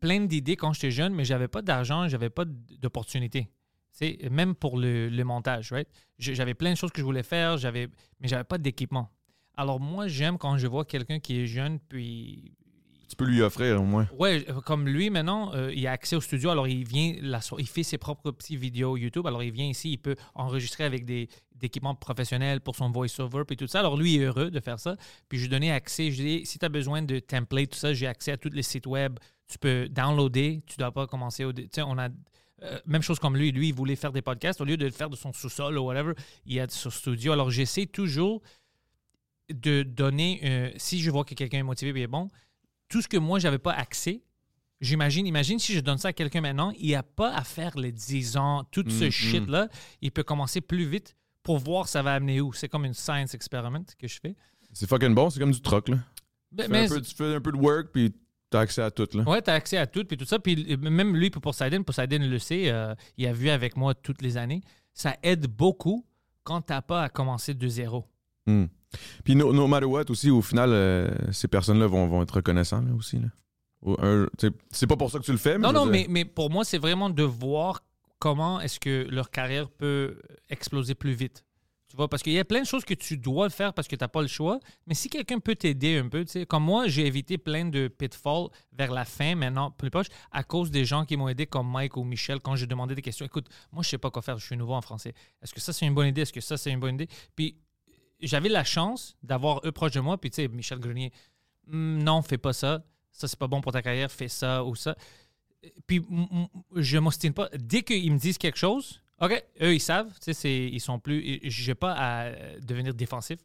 [0.00, 3.44] plein d'idées quand j'étais jeune, mais j'avais pas d'argent, j'avais pas d'opportunité.
[3.92, 5.88] Tu sais, même pour le, montage, right?
[6.18, 9.10] J'avais plein de choses que je voulais faire, mais j'avais pas d'équipement.
[9.56, 12.54] Alors moi, j'aime quand je vois quelqu'un qui est jeune, puis
[13.10, 14.06] Tu peux lui offrir, au moins.
[14.16, 17.40] Ouais, euh, comme lui maintenant, euh, il a accès au studio, alors il vient, la
[17.58, 21.04] il fait ses propres petits vidéos YouTube, alors il vient ici, il peut enregistrer avec
[21.04, 21.28] des,
[21.60, 23.80] équipements professionnels pour son voice-over puis tout ça.
[23.80, 24.96] Alors lui il est heureux de faire ça.
[25.28, 27.78] Puis je lui ai donné accès, je dit, si tu as besoin de templates, tout
[27.78, 29.18] ça, j'ai accès à tous les sites web,
[29.48, 31.52] tu peux downloader, tu dois pas commencer au...
[31.52, 32.08] Tu sais, on a...
[32.62, 34.60] euh, même chose comme lui, lui, il voulait faire des podcasts.
[34.60, 36.12] Au lieu de le faire de son sous-sol ou whatever,
[36.46, 37.32] il a son studio.
[37.32, 38.40] Alors, j'essaie toujours
[39.52, 42.30] de donner, si je vois que quelqu'un est motivé et est bon,
[42.90, 44.20] tout ce que moi, j'avais pas accès,
[44.82, 47.92] j'imagine, imagine si je donne ça à quelqu'un maintenant, il n'a pas à faire les
[47.92, 49.68] 10 ans, tout ce Mm, shit-là.
[50.02, 52.52] Il peut commencer plus vite pour voir ça va amener où.
[52.52, 54.36] C'est comme une science experiment que je fais.
[54.72, 55.96] C'est fucking bon, c'est comme du troc, là.
[56.52, 58.12] Ben, Tu fais, mais- un peu, tu fais un peu de work, puis
[58.50, 59.22] t'as accès à tout, là.
[59.22, 60.38] Ouais, t'as accès à tout, puis tout ça.
[60.38, 64.20] Puis même lui, pour Poseidon, Poseidon le sait, euh, il a vu avec moi toutes
[64.22, 64.60] les années.
[64.92, 66.04] Ça aide beaucoup
[66.42, 68.06] quand t'as pas à commencer de zéro.
[68.46, 68.64] Hmm.
[69.24, 72.82] Puis no, no matter what, aussi, au final, euh, ces personnes-là vont, vont être reconnaissants,
[72.82, 73.28] là, aussi, là.
[74.72, 75.66] C'est pas pour ça que tu le fais, mais.
[75.66, 77.82] Non, non, mais, mais pour moi, c'est vraiment de voir
[78.18, 80.18] comment est-ce que leur carrière peut
[80.50, 81.44] exploser plus vite.
[81.88, 83.96] Tu vois, parce qu'il y a plein de choses que tu dois faire parce que
[83.96, 84.60] tu n'as pas le choix.
[84.86, 87.88] Mais si quelqu'un peut t'aider un peu, tu sais, comme moi, j'ai évité plein de
[87.88, 91.68] pitfalls vers la fin, maintenant, plus proche, à cause des gens qui m'ont aidé, comme
[91.68, 93.26] Mike ou Michel, quand je demandais des questions.
[93.26, 95.14] Écoute, moi, je sais pas quoi faire, je suis nouveau en français.
[95.42, 96.20] Est-ce que ça, c'est une bonne idée?
[96.20, 97.08] Est-ce que ça, c'est une bonne idée?
[97.34, 97.56] Puis,
[98.22, 100.18] j'avais la chance d'avoir eux proches de moi.
[100.20, 101.12] Puis, tu sais, Michel Grenier,
[101.70, 102.84] Hmm, non, fais pas ça.
[103.12, 104.96] Ça, c'est pas bon pour ta carrière, fais ça ou ça.
[105.86, 106.02] Puis,
[106.76, 107.48] je m'ostine pas.
[107.54, 110.12] Dès qu'ils me disent quelque chose, OK, eux, ils savent.
[110.20, 111.40] Tu sais, ils sont plus.
[111.44, 113.38] J'ai pas à euh, devenir défensif.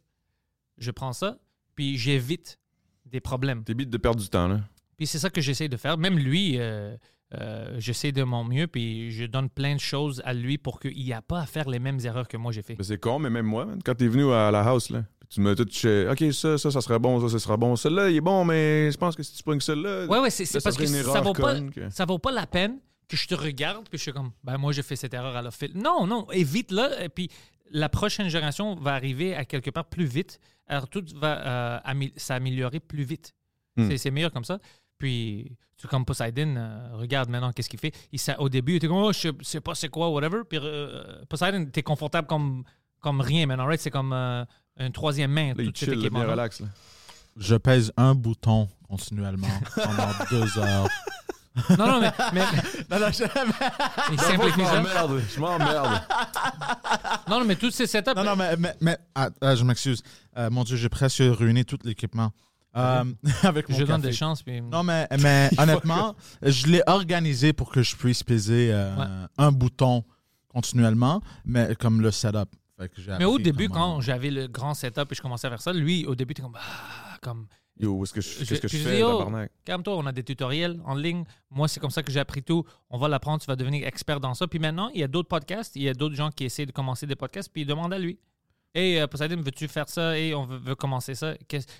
[0.78, 1.38] Je prends ça,
[1.74, 2.58] puis j'évite
[3.04, 3.64] des problèmes.
[3.64, 4.60] T'évites de perdre du temps, là.
[4.96, 5.98] Puis c'est ça que j'essaie de faire.
[5.98, 6.96] Même lui, euh,
[7.34, 10.96] euh, j'essaie de mon mieux, puis je donne plein de choses à lui pour qu'il
[10.96, 12.76] n'y a pas à faire les mêmes erreurs que moi j'ai fait.
[12.80, 15.64] C'est con, mais même moi, man, quand t'es venu à la house, là, tu tout
[15.64, 16.08] touché.
[16.08, 17.74] OK, ça, ça, ça serait bon, ça, ça sera bon.
[17.74, 20.06] Celui-là, il est bon, mais je pense que si tu prends celui-là.
[20.06, 23.16] Ouais, ouais, c'est parce que ça vaut, pas, que- ça vaut pas la peine que
[23.16, 25.50] je te regarde, puis je suis comme, ben moi, j'ai fait cette erreur à la
[25.50, 25.72] fil.
[25.74, 27.28] Non, non, évite-la, et puis
[27.72, 30.38] la prochaine génération va arriver à quelque part plus vite.
[30.68, 33.32] Alors, tout va euh, amé- s'améliorer plus vite.
[33.76, 33.88] Hmm.
[33.90, 34.58] C'est- C'est meilleur comme ça.
[34.98, 37.92] Puis, tu comme Poseidon, euh, regarde maintenant qu'est-ce qu'il fait.
[38.12, 40.38] Il, sa- au début, il était comme, oh, je sais- sais pas c'est quoi, whatever.
[40.48, 42.64] Puis, euh, Poseidon, t'es confortable comme,
[43.00, 43.80] comme rien maintenant, right?
[43.80, 44.44] C'est comme euh,
[44.78, 46.60] un troisième main, Là, tout chill, bien relax.
[46.60, 46.68] Là.
[47.36, 50.88] Je pèse un bouton continuellement pendant deux heures.
[51.78, 52.42] Non, non, mais, mais,
[52.90, 52.96] mais-
[54.12, 54.74] il simplifie je ça.
[54.82, 55.22] m'emmerde.
[55.34, 56.02] Je m'emmerde.
[57.28, 58.14] Non, non, mais tous ces setups.
[58.14, 60.02] Non, non, mais, mais, mais- ah, ah, je m'excuse.
[60.36, 62.30] Euh, mon Dieu, j'ai presque ruiné tout l'équipement.
[62.76, 63.04] Euh,
[63.42, 64.08] avec mon je donne café.
[64.08, 64.42] des chances.
[64.42, 64.60] Puis...
[64.60, 69.04] Non, mais, mais honnêtement, je l'ai organisé pour que je puisse peser euh, Ouais.
[69.38, 70.04] un bouton
[70.48, 72.48] continuellement, mais comme le setup.
[72.78, 75.46] Fait que j'ai mais au début, comment- quand j'avais le grand setup et je commençais
[75.46, 76.56] à faire ça, lui, au début, t'es comme.
[76.56, 77.46] Ah, comme
[77.78, 79.30] Yo, où est-ce que je, Je- qu'est-ce que je puis je fais, dis, oh.
[79.64, 81.24] calme-toi, on a des tutoriels en ligne.
[81.50, 82.64] Moi, c'est comme ça que j'ai appris tout.
[82.88, 84.46] On va l'apprendre, tu vas devenir expert dans ça.
[84.46, 86.72] Puis maintenant, il y a d'autres podcasts, il y a d'autres gens qui essaient de
[86.72, 88.18] commencer des podcasts, puis ils demandent à lui.
[88.76, 90.18] Hey, euh, Poseidon, veux-tu faire ça?
[90.18, 91.34] Et on veut, veut commencer ça.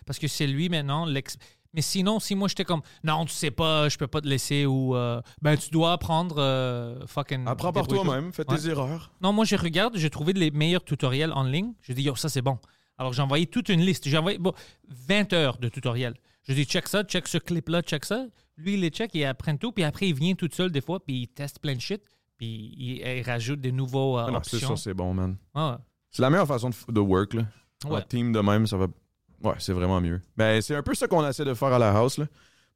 [0.06, 1.36] Parce que c'est lui maintenant l'ex.
[1.74, 4.64] Mais sinon, si moi j'étais comme non, tu sais pas, je peux pas te laisser
[4.64, 7.46] ou euh, ben tu dois apprendre euh, fucking.
[7.46, 8.56] Apprends par toi-même, fais Ouais.
[8.56, 9.12] tes erreurs.
[9.20, 11.74] Non, moi, je regarde, j'ai trouvé les meilleurs tutoriels en ligne.
[11.82, 12.58] Je dis, yo, ça, c'est bon.
[12.96, 14.08] Alors, j'ai envoyé toute une liste.
[14.08, 14.54] J'ai envoyé bon,
[14.88, 16.14] 20 heures de tutoriels.
[16.48, 18.24] Je dis, check ça, check ce clip-là, check ça.
[18.56, 19.70] Lui, il les check, il apprend tout.
[19.72, 22.00] Puis après, il vient tout seul des fois, puis il teste plein de shit.
[22.38, 25.36] Puis il, il rajoute des nouveaux euh, Ah non, c'est c'est bon, man.
[25.54, 25.72] Ouais,
[26.10, 27.42] C'est la meilleure façon de, work, là.
[27.86, 27.96] ouais.
[27.98, 28.86] En team de même, ça va.
[29.42, 30.20] Ouais, c'est vraiment mieux.
[30.36, 32.26] Ben, c'est un peu ça qu'on essaie de faire à la house, là.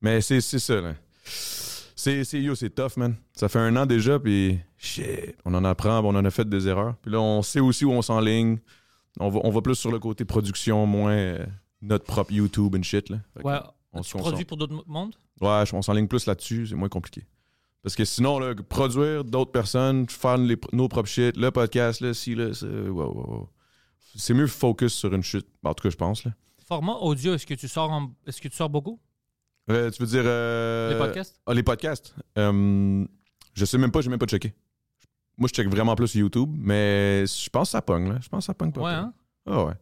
[0.03, 0.95] Mais c'est ça, là.
[1.25, 3.15] C'est, yo, c'est tough, man.
[3.35, 6.67] Ça fait un an déjà, puis shit, on en apprend, on en a fait des
[6.69, 6.97] erreurs.
[7.03, 8.59] Puis là, on sait aussi où on s'enligne.
[9.19, 11.45] On va, on va plus sur le côté production, moins euh,
[11.83, 13.19] notre propre YouTube and shit, là.
[13.37, 13.59] Fait Ouais.
[13.93, 14.47] on se concentre.
[14.47, 15.15] pour d'autres mondes?
[15.41, 17.27] Ouais, on s'enligne plus là-dessus, c'est moins compliqué.
[17.83, 22.13] Parce que sinon, là, produire d'autres personnes, faire les- nos propres shit, le podcast, là,
[22.13, 25.47] si, là, c'est, wow, wow, mieux focus sur une chute.
[25.65, 26.33] En tout cas, je pense, là.
[26.67, 29.01] Format audio, est-ce que tu sors en- est-ce que tu sors beaucoup?
[29.71, 30.23] Euh, tu veux dire.
[30.25, 31.41] euh, Les podcasts?
[31.47, 32.15] Ah, les podcasts.
[32.39, 33.05] Euh,
[33.55, 34.53] je sais même pas, j'ai même pas checké.
[35.39, 38.19] Moi, je check vraiment plus YouTube, mais je pense que ça pogne, là.
[38.21, 38.81] Je pense que ça pogne pas.
[38.83, 39.13] Ouais, hein?
[39.47, 39.75] Ah ouais.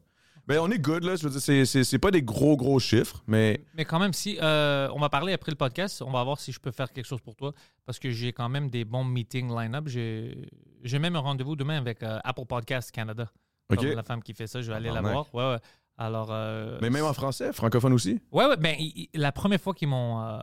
[0.49, 1.15] Ben, on est good, là.
[1.15, 3.61] Je veux dire, c'est- c'est c'est pas des gros, gros chiffres, mais.
[3.75, 6.53] Mais quand même, si euh, on va parler après le podcast, on va voir si
[6.53, 7.53] je peux faire quelque chose pour toi
[7.85, 9.85] parce que j'ai quand même des bons meetings line-up.
[9.89, 10.49] J'ai
[10.83, 13.31] j'ai même un rendez-vous demain avec euh, Apple Podcast Canada.
[13.71, 13.77] OK.
[13.79, 15.35] Comme la femme qui fait ça, je vais aller la voir.
[15.35, 15.59] Ouais, ouais.
[15.99, 16.29] Alors.
[16.31, 18.19] euh, Mais même en français, francophone aussi?
[18.33, 18.57] Ouais, ouais.
[18.57, 20.39] Ben, il- il- la première fois qu'ils m'ont euh,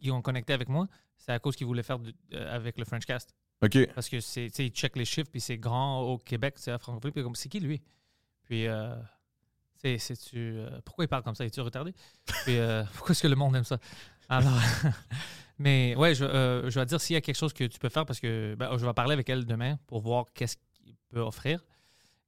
[0.00, 2.84] ils ont connecté avec moi, c'est à cause qu'ils voulaient faire de- euh, avec le
[2.84, 3.34] Frenchcast.
[3.62, 3.78] OK.
[3.94, 6.72] Parce que c'est, tu sais, ils checkent les chiffres, puis c'est grand au Québec, c'est
[6.72, 7.12] à francophone.
[7.12, 7.80] Puis comme, c'est qui lui?
[8.42, 8.66] Puis,
[9.76, 11.44] c'est, c'est-tu, euh, pourquoi il parle comme ça?
[11.44, 11.94] Es-tu retardé?
[12.44, 13.78] Puis, euh, pourquoi est-ce que le monde aime ça?
[14.28, 14.52] Alors,
[15.58, 17.78] mais ouais, je, euh, je vais te dire s'il y a quelque chose que tu
[17.78, 20.94] peux faire, parce que ben, je vais parler avec elle demain pour voir qu'est-ce qu'il
[21.08, 21.60] peut offrir.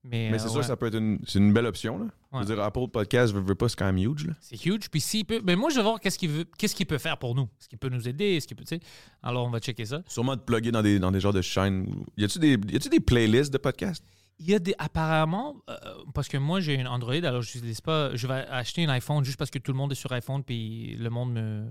[0.09, 1.99] Mais, Mais euh, c'est sûr ouais, que ça peut être une, c'est une belle option,
[1.99, 2.07] là.
[2.33, 4.35] Je veux dire, Apple Podcast, veut, veut pas, c'est quand même huge, là.
[4.41, 4.89] c'est huge.
[4.91, 7.19] Puis s'il peut, mais moi, je vais voir qu'est-ce qu'il veut, qu'est-ce qu'il peut faire
[7.19, 7.49] pour nous.
[7.59, 8.37] Est-ce qu'il peut nous aider?
[8.37, 8.79] Est-ce qu'il peut, tu?
[9.23, 10.03] Alors, on va checker ça.
[10.07, 11.87] Sûrement de plugger dans des, dans des genres de chaînes.
[12.17, 14.05] Y a-tu des, y a-tu des playlists de podcasts?
[14.39, 15.77] Il y a des apparemment euh,
[16.15, 19.25] parce que moi j'ai une Android alors je n'utilise pas je vais acheter un iPhone
[19.25, 21.71] juste parce que tout le monde est sur iPhone puis le monde me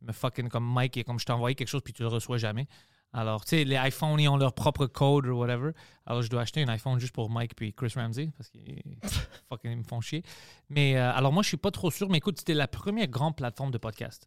[0.00, 2.38] me fucking comme Mike et comme je t'ai envoyé quelque chose puis tu le reçois
[2.38, 2.68] jamais.
[3.12, 5.72] Alors tu sais les iPhones ils ont leur propre code ou whatever.
[6.06, 8.82] Alors je dois acheter un iPhone juste pour Mike puis Chris Ramsey parce qu'ils
[9.50, 10.22] fucking ils me font chier.
[10.70, 13.36] Mais euh, alors moi je suis pas trop sûr mais écoute c'était la première grande
[13.36, 14.26] plateforme de podcast.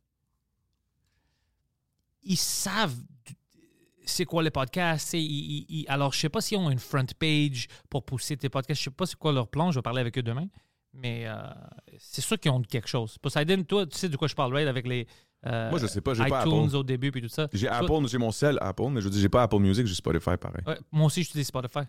[2.21, 2.95] Ils savent
[4.09, 5.13] c'est quoi les podcasts.
[5.13, 8.79] ils- alors, je sais pas s'ils ont une front page pour pousser tes podcasts.
[8.79, 9.71] Je sais pas c'est quoi leur plan.
[9.71, 10.47] Je vais parler avec eux demain.
[10.93, 11.35] Mais euh,
[11.99, 13.17] c'est sûr qu'ils ont quelque chose.
[13.19, 14.67] Poseidon, toi, tu sais de quoi je parle, right?
[14.67, 15.07] Avec les
[15.45, 16.75] euh, Moi, je sais pas, j'ai pas iTunes Apple.
[16.75, 17.47] au début puis tout ça.
[17.53, 19.93] J'ai Apple, j'ai mon sel Apple, mais je veux dire, j'ai pas Apple Music, j'ai
[19.95, 20.63] Spotify, pareil.
[20.65, 21.81] Ouais, moi aussi, j'utilise Spotify.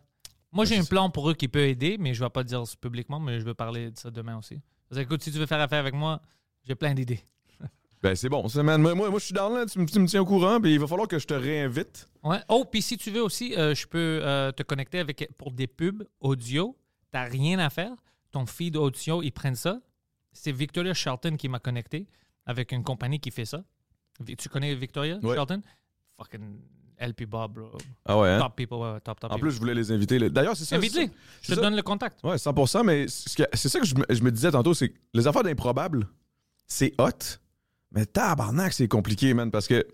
[0.52, 2.74] Moi, j'ai un plan pour eux qui peut aider, mais je vais pas dire ça
[2.80, 4.60] publiquement, mais je vais parler de ça demain aussi.
[4.88, 6.20] Parce que, écoute, si tu veux faire affaire avec moi,
[6.66, 7.20] j'ai plein d'idées.
[8.02, 8.48] Ben, c'est bon.
[8.48, 10.24] C'est- man, moi, moi, moi, je suis dans là, tu, me- tu me tiens au
[10.24, 12.08] courant, puis il va falloir que je te réinvite.
[12.22, 12.38] Ouais.
[12.48, 15.66] Oh, puis si tu veux aussi, euh, je peux euh, te connecter avec pour des
[15.66, 16.76] pubs audio.
[17.10, 17.92] T'as rien à faire.
[18.30, 19.80] Ton feed audio, ils prennent ça.
[20.32, 22.06] C'est Victoria Charlton qui m'a connecté
[22.46, 23.62] avec une compagnie qui fait ça.
[24.38, 25.34] Tu connais Victoria Ouais.
[25.34, 25.60] Charlton?
[26.16, 26.58] Fucking
[26.98, 27.70] LP Bob, bro.
[28.06, 28.38] Ah ouais, hein?
[28.40, 29.40] Top people, ouais, top, top En people.
[29.48, 30.18] plus, je voulais les inviter.
[30.30, 30.76] D'ailleurs, c'est ça.
[30.76, 31.10] Invite-les.
[31.42, 31.60] Je te ça.
[31.60, 32.22] donne le contact.
[32.22, 34.98] Ouais, 100%, mais ce c'est ça que je, me- je me disais tantôt, c'est que
[35.14, 36.06] les affaires d'improbable,
[36.66, 37.38] c'est hot,
[37.92, 39.86] mais tabarnak, c'est compliqué, man, parce que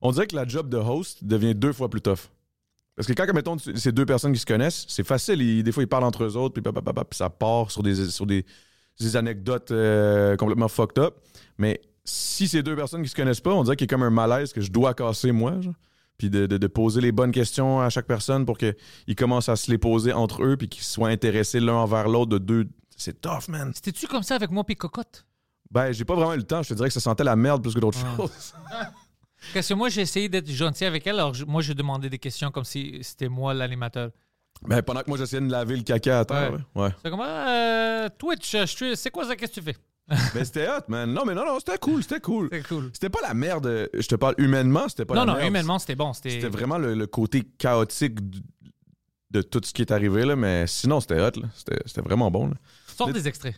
[0.00, 2.28] on dirait que la job de host devient deux fois plus tough.
[2.96, 5.40] Parce que quand, mettons, c'est deux personnes qui se connaissent, c'est facile.
[5.40, 8.26] ils- des fois, ils parlent entre eux autres, puis, puis ça part sur des, sur
[8.26, 8.44] des
[9.14, 11.14] anecdotes euh, complètement fucked up.
[11.58, 14.02] Mais si c'est deux personnes qui se connaissent pas, on dirait qu'il y a comme
[14.02, 15.74] un malaise que je dois casser, moi, genre.
[16.18, 19.56] Puis de, de- de poser les bonnes questions à chaque personne pour qu'ils commencent à
[19.56, 22.68] se les poser entre eux, puis qu'ils soient intéressés l'un envers l'autre de deux.
[22.96, 23.72] C'est tough, man.
[23.74, 25.24] C'était-tu comme ça avec moi puis Cocotte?
[25.72, 26.62] Ben, j'ai pas vraiment eu le temps.
[26.62, 28.16] Je te dirais que ça sentait la merde plus que d'autres Ah.
[28.16, 28.52] choses.
[29.54, 31.18] Parce que moi, j'ai essayé d'être gentil avec elle.
[31.18, 34.10] Alors, moi, j'ai demandé des questions comme si c'était moi l'animateur.
[34.62, 36.52] Ben, pendant que moi, j'essayais de laver le caca à terre.
[36.74, 36.82] Ouais.
[36.82, 36.90] Ouais.
[37.02, 39.34] C'est comme, euh, Twitch, euh, je suis- c'est quoi ça?
[39.34, 39.76] Qu'est-ce que tu fais?
[40.34, 41.12] Mais c'était hot, man.
[41.12, 42.48] Non, mais non, non, c'était cool, c'était cool.
[42.52, 42.90] C'est cool.
[42.92, 43.88] C'était pas la merde.
[43.94, 45.48] Je te parle humainement, c'était pas non, la non, merde.
[45.48, 46.12] humainement, c'était bon.
[46.12, 48.18] C'était C'était vraiment le, le côté chaotique
[49.30, 50.36] de tout ce qui est arrivé, là.
[50.36, 51.48] Mais sinon, c'était hot, là.
[51.56, 52.54] C'était c'était vraiment bon, là.
[52.96, 53.54] Sors Mais- des extraits.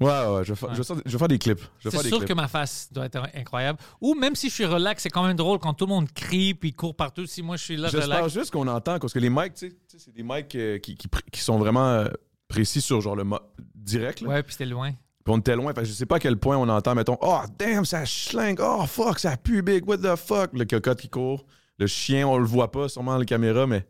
[0.00, 0.72] Ouais, ouais, je vais, Ouais.
[0.72, 1.58] je vais sortir- je vais faire des clips.
[1.60, 2.28] Je vais C'est faire des sûr clips.
[2.30, 3.78] que ma face doit être incroyable.
[4.00, 6.54] Ou même si je suis relax, c'est quand même drôle quand tout le monde crie
[6.54, 7.26] puis court partout.
[7.26, 8.32] Si moi, je suis là, J'espère relax.
[8.32, 10.78] juste qu'on entend, parce que les mics, tu sais, tu sais, c'est des mics euh,
[10.78, 12.08] qui, qui, sont vraiment euh,
[12.48, 13.40] précis sur genre le mo-
[13.74, 14.22] direct.
[14.22, 14.28] Là.
[14.30, 14.90] Ouais, puis c'était loin.
[14.92, 17.18] Puis on était loin, fait que je sais pas à quel point on entend, mettons,
[17.20, 20.52] oh damn, ça schlingue, oh fuck, ça pue big, what the fuck.
[20.54, 21.44] Le cocotte qui court,
[21.78, 23.86] le chien, on le voit pas sûrement à la caméra, mais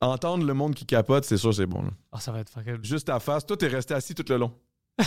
[0.00, 1.82] entendre le monde qui capote, c'est sûr, c'est bon.
[1.82, 1.90] là.
[2.12, 2.78] Oh, ça va être fucking.
[2.84, 4.52] Juste ta face, toi, t'es resté assis tout le long.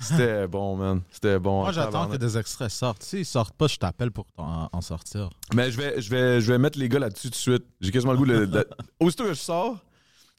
[0.00, 1.02] C'était bon, man.
[1.12, 1.60] C'était bon.
[1.62, 3.02] Moi, j'attends que des extraits sortent.
[3.04, 5.30] S'ils sortent pas, je t'appelle pour en, en sortir.
[5.54, 7.64] Mais je vais, je vais, je vais mettre les gars là-dessus tout de suite.
[7.80, 8.44] J'ai quasiment le goût de.
[8.46, 8.68] de-
[9.00, 9.78] Aussitôt que je sors,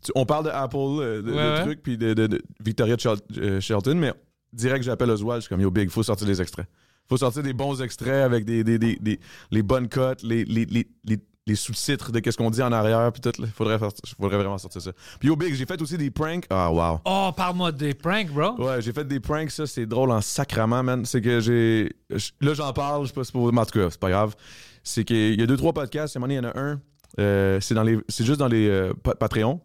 [0.03, 1.61] tu- on parle de Apple, euh, de, de Ouais, ouais.
[1.63, 2.97] trucs, puis de, de- de Victoria
[3.37, 4.13] euh, Shelton, mais
[4.51, 6.67] direct, j'appelle Oswald, je suis comme Yo Big, faut sortir des extraits.
[7.07, 9.19] Faut sortir des bons extraits avec des, des, des- des-
[9.51, 13.11] les bonnes cotes, les, les, les, les, les sous-titres de qu'est-ce qu'on dit en arrière,
[13.11, 13.31] puis tout.
[13.39, 14.91] Il faudrait, faire- faudrait vraiment sortir ça.
[15.19, 16.45] Puis au Big, j'ai fait aussi des pranks.
[16.49, 16.99] Ah, wow.
[17.05, 18.55] Oh, parle-moi des pranks, bro.
[18.63, 21.05] Ouais, j'ai fait des pranks, ça, c'est drôle en sacrament, man.
[21.05, 21.91] C'est que j'ai.
[22.39, 23.51] Là, j'en parle, je sais pas si pour.
[23.51, 24.35] mais En tout cas, c'est pas grave.
[24.83, 26.15] C'est qu'il y a deux, trois podcasts.
[26.15, 26.79] À un moment il y en a un.
[27.19, 27.97] euh, c'est, dans les...
[28.09, 29.59] c'est juste dans les euh, pa- Patreons.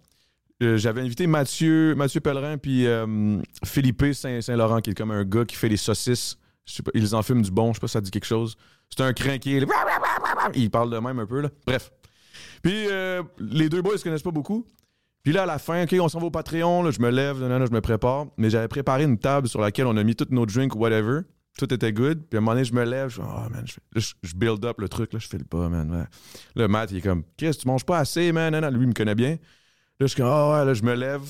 [0.63, 5.25] Euh, j'avais invité Mathieu, Mathieu Pellerin puis euh, Philippe Saint- Saint-Laurent, qui est comme un
[5.25, 6.37] gars qui fait des saucisses.
[6.67, 8.27] Je sais pas, ils en fument du bon, je sais pas si ça dit quelque
[8.27, 8.57] chose.
[8.91, 9.53] C'est un crinqué.
[9.59, 9.67] Il
[10.71, 11.49] parle de même un peu, là.
[11.67, 11.91] Bref.
[12.63, 14.67] Puis euh, les deux boys ils se connaissent pas beaucoup.
[15.23, 16.83] Puis là, à la fin, OK, on s'en va au Patreon.
[16.83, 18.27] là, je me lève, nanana, je me prépare.
[18.37, 21.21] Mais j'avais préparé une table sur laquelle on a mis tous nos drinks ou whatever.
[21.59, 22.23] Tout était good.
[22.29, 23.09] Puis à un moment donné, je me lève.
[23.09, 25.13] Je oh man, je, là, je, build up le truc.
[25.13, 26.09] Là, je fais le pas, man.
[26.55, 28.53] Là, Matt, il est comme, Chris, tu manges pas assez, man.
[28.53, 28.71] Nanana.
[28.71, 29.33] Lui, il me connaît bien.
[29.33, 29.37] Là,
[30.01, 31.23] je suis comme, ah ouais, là, je me lève.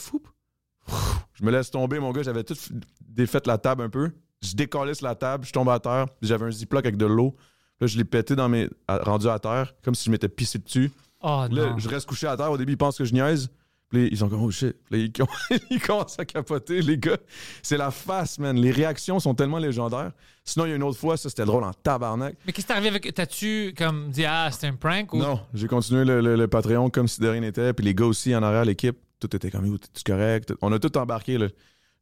[1.35, 2.22] Je me laisse tomber, mon gars.
[2.22, 2.55] J'avais tout
[3.01, 4.11] défait la table un peu.
[4.42, 6.07] Je décalisse la table, je tombe à terre.
[6.22, 7.37] J'avais un ziploc avec de l'eau.
[7.81, 8.69] Là, je l'ai pété dans mes.
[8.88, 10.91] à- rendu à terre, comme si je m'étais pissé dessus.
[11.21, 11.79] Oh, Là, non.
[11.79, 12.51] je reste couché à terre.
[12.51, 13.49] Au début, ils pensent que je niaise.
[13.88, 14.77] Puis là, ils sont comme, oh shit.
[14.91, 15.27] Puis là, ils, com-
[15.71, 17.17] ils commencent à capoter, les gars.
[17.62, 18.57] C'est la face, man.
[18.57, 20.12] Les réactions sont tellement légendaires.
[20.45, 22.37] Sinon, il y a une autre fois, ça, c'était drôle en tabarnak.
[22.47, 23.14] Mais qu'est-ce qui t'est arrivé avec.
[23.14, 25.19] T'as-tu comme dit, ah, c'était un prank ou?
[25.19, 27.73] Non, j'ai continué le, le- le Patreon comme si de rien n'était.
[27.73, 30.53] Puis les gars aussi en arrière, l'équipe, tout était comme, Yo, t'es-tu correct?
[30.61, 31.47] On a tout embarqué, là.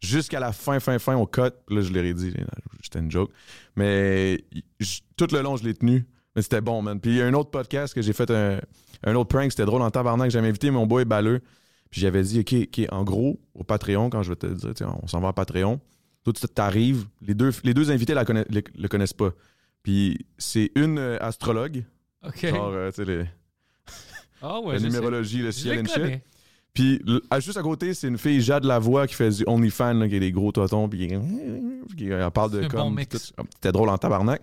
[0.01, 1.51] Jusqu'à la fin, fin, fin, on cut.
[1.67, 2.33] Puis là, je l'ai dit,
[2.83, 3.31] c'était une joke.
[3.77, 4.45] Mais
[5.17, 6.07] tout le long, je l'ai tenu.
[6.35, 7.01] Mais c'était bon, man.
[7.01, 8.61] Puis il y a un autre podcast que j'ai fait un,
[9.05, 10.31] un autre prank, c'était drôle en tabarnak.
[10.31, 11.41] J'avais invité mon boy Balleux.
[11.91, 15.07] Puis j'avais dit, OK, OK, en gros, au Patreon, quand je vais te dire, on
[15.07, 15.81] s'en va à Patreon.
[16.25, 17.07] Toi, tu t'arrives.
[17.23, 19.33] Les deux, les deux invités la conna- le, le connaissent pas.
[19.83, 21.85] Puis c'est une euh, astrologue,
[22.27, 22.47] OK.
[22.49, 23.25] genre, euh, tu sais, les-
[24.43, 24.87] Ah ouais, la sais.
[24.87, 26.21] numérologie, le ciel and shit.
[26.77, 30.09] Puis à- juste à côté, c'est une fille Jade Lavoie qui fait du OnlyFans, là,
[30.09, 31.09] qui a des gros totons, puis
[31.97, 32.81] qui, elle parle de comme.
[32.91, 32.91] bon
[33.55, 34.43] C'était drôle en tabarnak.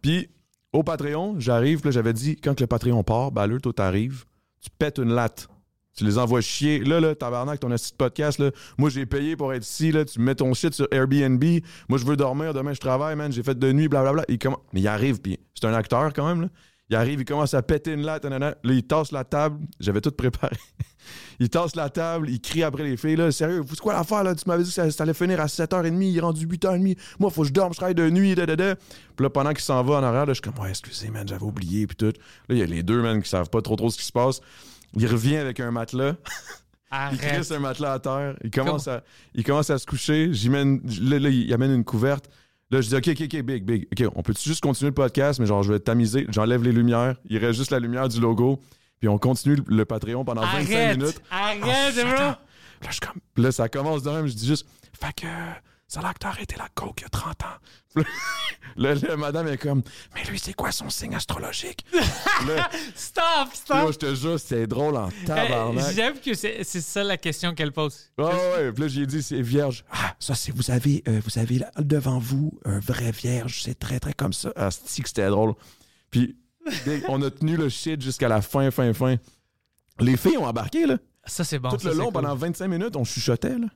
[0.00, 0.28] Puis
[0.72, 4.24] au Patreon, j'arrive, là, j'avais dit, quand que le Patreon part, ben là, toi, t'arrives,
[4.60, 5.48] tu pètes une latte.
[5.94, 6.78] Tu les envoies chier.
[6.78, 8.50] Là, là, tabarnak, ton petit podcast, là.
[8.78, 10.06] Moi, j'ai payé pour être ici, là.
[10.06, 11.44] Tu mets ton shit sur Airbnb.
[11.88, 12.54] Moi, je veux dormir.
[12.54, 13.30] Demain, je travaille, man.
[13.30, 14.24] J'ai fait de nuit, blablabla.
[14.28, 16.48] Il commen- Mais il arrive, puis c'est un acteur quand même, là.
[16.92, 18.24] Il arrive, il commence à péter une latte.
[18.24, 18.54] nanana.
[18.62, 19.66] Là, il tasse la table.
[19.80, 20.54] J'avais tout préparé.
[21.40, 23.16] il tasse la table, il crie après les filles.
[23.16, 24.22] Là, sérieux, c'est quoi l'affaire?
[24.22, 24.34] Là?
[24.34, 26.02] Tu m'avais dit que ça, ça allait finir à 7h30.
[26.02, 26.98] Il est rendu 8h30.
[27.18, 28.34] Moi, faut que je dorme, je travaille de nuit.
[28.34, 28.74] Da, da, da.
[28.76, 31.26] Puis là, pendant qu'il s'en va en arrière, là, je suis comme, ouais, excusez, man,
[31.26, 31.86] j'avais oublié.
[31.86, 32.04] Puis tout.
[32.04, 32.12] Là,
[32.50, 34.40] il y a les deux, man, qui savent pas trop trop ce qui se passe.
[34.94, 36.16] Il revient avec un matelas.
[36.92, 37.20] Il Arrête.
[37.20, 38.36] crisse un matelas à terre.
[38.44, 39.02] Il commence, à,
[39.34, 40.28] il commence à se coucher.
[40.34, 42.28] J'y mène, là, là, il amène une couverte.
[42.72, 43.86] Là, je dis, OK, OK, OK, big, big.
[43.92, 46.26] OK, on peut juste continuer le podcast, mais genre, je vais tamiser.
[46.30, 47.16] J'enlève les lumières.
[47.28, 48.58] Il reste juste la lumière du logo.
[48.98, 50.98] Puis on continue le, Patreon pendant 25 Arrête.
[50.98, 51.22] minutes.
[51.30, 52.12] Arrête, Ah, bro.
[52.16, 52.88] Là,
[53.36, 54.26] je là, ça commence de même.
[54.26, 54.66] Je dis juste,
[54.98, 55.26] fait que
[55.92, 58.02] ça a l'air que t'as arrêté la coke il y a 30 ans.
[58.76, 59.82] là, madame est comme,
[60.14, 61.84] mais lui, c'est quoi son signe astrologique?
[61.92, 63.92] là, Stop, là, stop.
[63.92, 65.94] je te jure, c'était drôle en Eh, tabarnak.
[65.94, 68.10] J'aime que c'est c'est ça la question qu'elle pose.
[68.16, 68.72] Ouais, ouais, ouais.
[68.72, 69.84] Puis là, j'ai dit, c'est vierge.
[69.90, 73.60] Ah, ça, c'est, vous avez, euh, vous avez là, devant vous un vrai vierge.
[73.62, 74.50] C'est très, très comme ça.
[74.56, 75.52] Ah, c'est que c'était drôle?
[76.10, 76.38] Puis,
[77.08, 79.16] on a tenu le shit jusqu'à la fin, fin, fin.
[80.00, 80.96] Les filles ont embarqué, là.
[81.26, 81.68] Ça, c'est bon.
[81.68, 82.14] Tout ça, le c'est long, cool.
[82.14, 83.66] pendant 25 minutes, on chuchotait, là.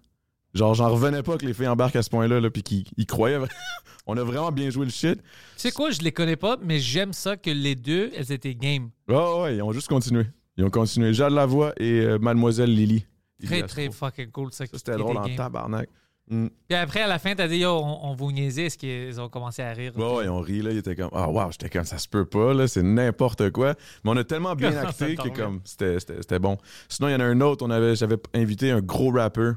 [0.57, 3.07] Genre, j'en revenais pas que les filles embarquent à ce point-là, là, puis qu'ils ils
[3.07, 3.39] croyaient.
[4.07, 5.21] on a vraiment bien joué le shit.
[5.21, 5.23] Tu
[5.57, 8.91] sais quoi, je les connais pas, mais j'aime ça que les deux, elles étaient game.
[9.09, 10.25] Ouais, ouais, ils ont juste continué.
[10.57, 11.13] Ils ont continué.
[11.13, 13.07] Jade Lavoie et euh, Mademoiselle Lily.
[13.45, 14.53] Très, très fucking cool.
[14.53, 15.37] Ça, c'était était drôle en game.
[15.37, 15.89] tabarnak.
[16.29, 16.47] Mm.
[16.69, 18.67] Puis après, à la fin, t'as dit, yo, on, on vous niaisait.
[18.67, 19.93] Est-ce qu'ils ont commencé à rire?
[19.97, 20.71] Ouais, ouais, on rit, là.
[20.73, 23.75] Il était comme, ah, wow, j'étais comme, ça se peut pas, là, c'est n'importe quoi.
[24.05, 26.57] Mais on a tellement bien acté que, comme, c'était, bon.
[26.89, 29.57] Sinon, il y en a un autre, on avait, j'avais invité un gros rappeur,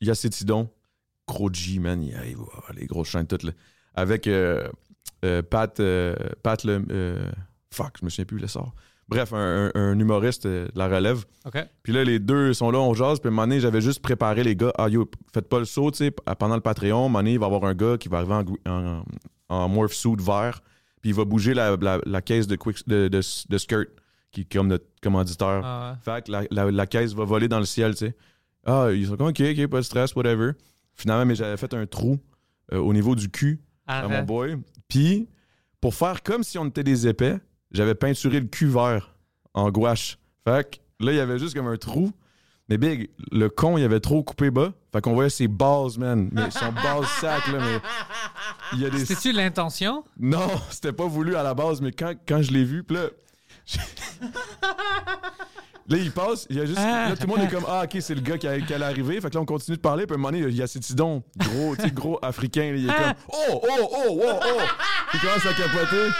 [0.00, 0.70] Yacetidon,
[1.26, 3.52] gros G, man, il arrive, oh, les grosses chaînes toutes, là.
[3.94, 4.68] Avec euh,
[5.24, 6.84] euh, Pat, euh, Pat le.
[7.72, 8.74] fuck, je me souviens plus, le sort.
[9.08, 11.24] Bref, un, un- un humoriste de la relève.
[11.46, 11.56] OK.
[11.82, 13.20] Puis là, les deux sont là, on jase.
[13.20, 14.72] Puis à un moment donné, j'avais juste préparé les gars.
[14.76, 16.10] Ah yo, faites pas le saut, tu sais.
[16.38, 18.18] Pendant le Patreon, à un moment donné, il va y avoir un gars qui va
[18.18, 19.02] arriver en, gou- en,
[19.48, 20.60] en morph suit vert.
[21.00, 23.86] Puis il va bouger la, la- la caisse de, quick, de, de, de skirt,
[24.30, 25.62] qui est comme notre commanditeur.
[25.64, 26.14] Ah, ouais.
[26.14, 28.16] Fait que la, la- la caisse va voler dans le ciel, tu sais.
[28.68, 30.52] Ah, ils sont comme, OK, OK, pas de stress, whatever.
[30.94, 32.18] Finalement, mais j'avais fait un trou
[32.72, 34.58] euh, au niveau du cul à mon boy.
[34.88, 35.26] Puis,
[35.80, 37.38] pour faire comme si on était des épais,
[37.70, 39.14] j'avais peinturé le cul vert
[39.54, 40.18] en gouache.
[40.44, 42.12] Fait que là, il y avait juste comme un trou.
[42.68, 44.74] Mais Big, le con, il avait trop coupé bas.
[44.92, 46.28] Fait qu'on voyait ses bases, man.
[46.32, 47.80] Mais son base sac, là, mais.
[48.74, 49.06] Il y a des.
[49.06, 50.04] C'était-tu l'intention?
[50.18, 53.08] Non, c'était pas voulu à la base, mais quand, quand je l'ai vu, puis là.
[55.88, 56.78] Là, il passe, il y a juste.
[56.78, 58.84] Là, tout le monde est comme Ah, ok, c'est le gars qui, a- qui allait
[58.84, 59.20] arriver.
[59.20, 60.06] Fait que là, on continue de parler.
[60.06, 62.72] Puis à un moment donné, il y a Cétidon, gros, gros africain.
[62.72, 64.60] là, il est comme Oh, oh, oh, oh, oh.
[65.14, 66.10] Il commence à capoter.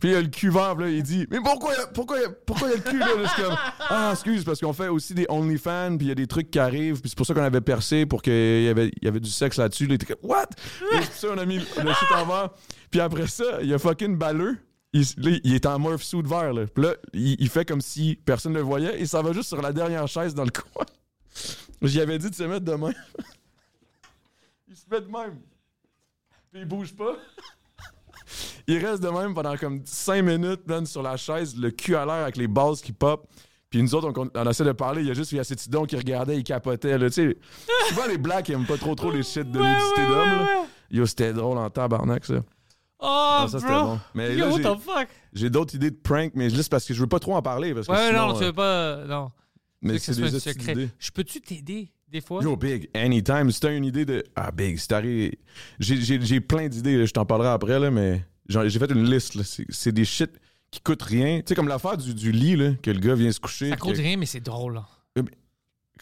[0.00, 1.82] Puis il y a le cul vert, puis là, il dit Mais pourquoi, il y
[1.82, 3.06] a- pourquoi, pourquoi il y a le cul là?
[3.06, 3.56] Là, je suis comme
[3.88, 6.58] Ah, excuse, parce qu'on fait aussi des OnlyFans, puis il y a des trucs qui
[6.60, 9.18] arrivent, puis c'est pour ça qu'on avait percé pour qu'il y avait, il y avait
[9.20, 9.86] du sexe là-dessus.
[9.86, 10.46] Là, il était comme What?
[10.92, 12.50] C'est pour ça on a mis le shit en vert.
[12.92, 14.58] Puis après ça, il y a fucking balleux.
[14.92, 16.66] Il, là, il est en morph suit vert, là.
[16.66, 19.48] Puis là, il, il fait comme si personne ne le voyait, et ça va juste
[19.48, 20.86] sur la dernière chaise dans le coin.
[21.82, 22.94] J'y avais dit de se mettre de même.
[24.68, 25.40] il se met de même.
[26.50, 27.16] Puis il bouge pas.
[28.66, 32.04] Il reste de même pendant comme 5 minutes, man, sur la chaise, le cul à
[32.04, 33.26] l'air avec les bases qui pop.
[33.70, 36.36] Puis nous autres, on, on essaie de parler, il y a juste Yacetidon qui regardait,
[36.36, 36.98] il capotait.
[36.98, 40.46] Là, souvent les blacks ils aiment pas trop trop les shit de nudité d'homme.
[40.90, 42.42] Yo, c'était drôle en tabarnak, ça.
[43.00, 43.82] Oh, Ah, ça, c'était bro.
[43.84, 44.00] bon.
[44.14, 45.08] Mais Yo, là, what the fuck?
[45.32, 47.72] J'ai d'autres idées de prank, mais juste parce que je veux pas trop en parler.
[47.74, 49.04] Parce que Ouais, sinon, non, tu euh, veux pas.
[49.06, 49.30] Non.
[49.82, 50.88] mais c'est des secret.
[50.98, 52.42] Je peux-tu t'aider des fois?
[52.42, 53.50] Yo, Big, anytime.
[53.52, 54.24] Si t'as une idée de.
[54.34, 55.38] Ah, Big, c'est arrivé.
[55.78, 59.34] J'ai- plein d'idées, je t'en parlerai après, là, mais j'ai fait une liste.
[59.36, 59.42] là.
[59.68, 60.30] C'est des shit
[60.70, 61.38] qui coûtent rien.
[61.38, 63.70] Tu sais, comme l'affaire du, du lit, là, que le gars vient se coucher.
[63.70, 64.74] Ça que- coûte rien, mais c'est drôle.
[64.74, 64.86] là.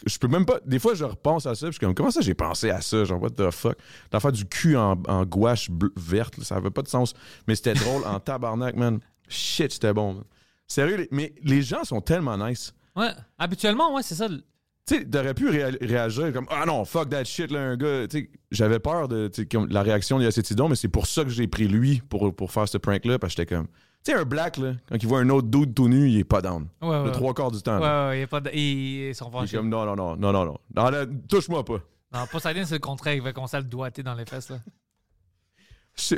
[0.05, 0.59] Je peux même pas.
[0.65, 2.81] Des fois, je repense à ça, puis je suis comme, comment ça j'ai pensé à
[2.81, 3.03] ça?
[3.03, 3.77] Genre, what the fuck?
[4.11, 7.13] L'affaire du cul en, en gouache bleu- verte, là, ça avait pas de sens.
[7.47, 8.99] Mais c'était drôle en tabarnak, man.
[9.27, 10.23] Shit, c'était bon, man.
[10.67, 12.73] Sérieux, les- mais les gens sont tellement nice.
[12.95, 13.11] Ouais.
[13.37, 14.27] Habituellement, ouais, c'est ça.
[14.29, 18.07] Tu sais, t'aurais pu réa- réagir comme Ah non, fuck that shit, là, un gars.
[18.07, 21.29] Tu sais, j'avais peur de comme la réaction de Yacetidon, mais c'est pour ça que
[21.29, 23.67] j'ai pris lui pour, pour faire ce prank-là, parce que j'étais comme.
[24.03, 26.23] Tu sais, un black, là, quand il voit un autre dude tout nu, il est
[26.23, 26.67] pas down.
[26.81, 27.03] Ouais, ouais.
[27.05, 27.75] Le trois quarts du temps.
[27.77, 28.07] Ouais, là.
[28.09, 28.49] ouais, il a pas de...
[28.53, 30.57] Ils sont Il est comme non, non, non, non, non, non.
[30.75, 31.79] Non, là, touche-moi pas.
[32.13, 33.15] Non, Poseidon, c'est le contraire.
[33.15, 34.49] Il va commencer à le doigter dans les fesses.
[34.49, 34.59] Là.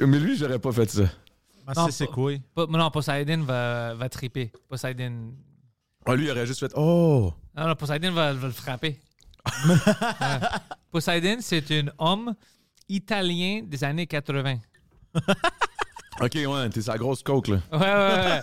[0.05, 1.03] Mais lui, j'aurais pas fait ça.
[1.65, 2.41] Ah, Non, c'est ses pas- couilles.
[2.53, 4.51] Pas- non, Poseidon va, va triper.
[4.67, 5.33] Poseidon.
[6.05, 7.33] Ah, lui, il aurait juste fait Oh!
[7.55, 8.99] Non, non, Poseidon va, va le frapper.
[9.67, 9.75] Ouais.
[10.91, 12.35] Poseidon, c'est un homme
[12.87, 14.57] italien des années 80.
[16.21, 17.59] Ok, ouais, t'es sa grosse coke, là.
[17.71, 18.41] Ouais, ouais, ouais.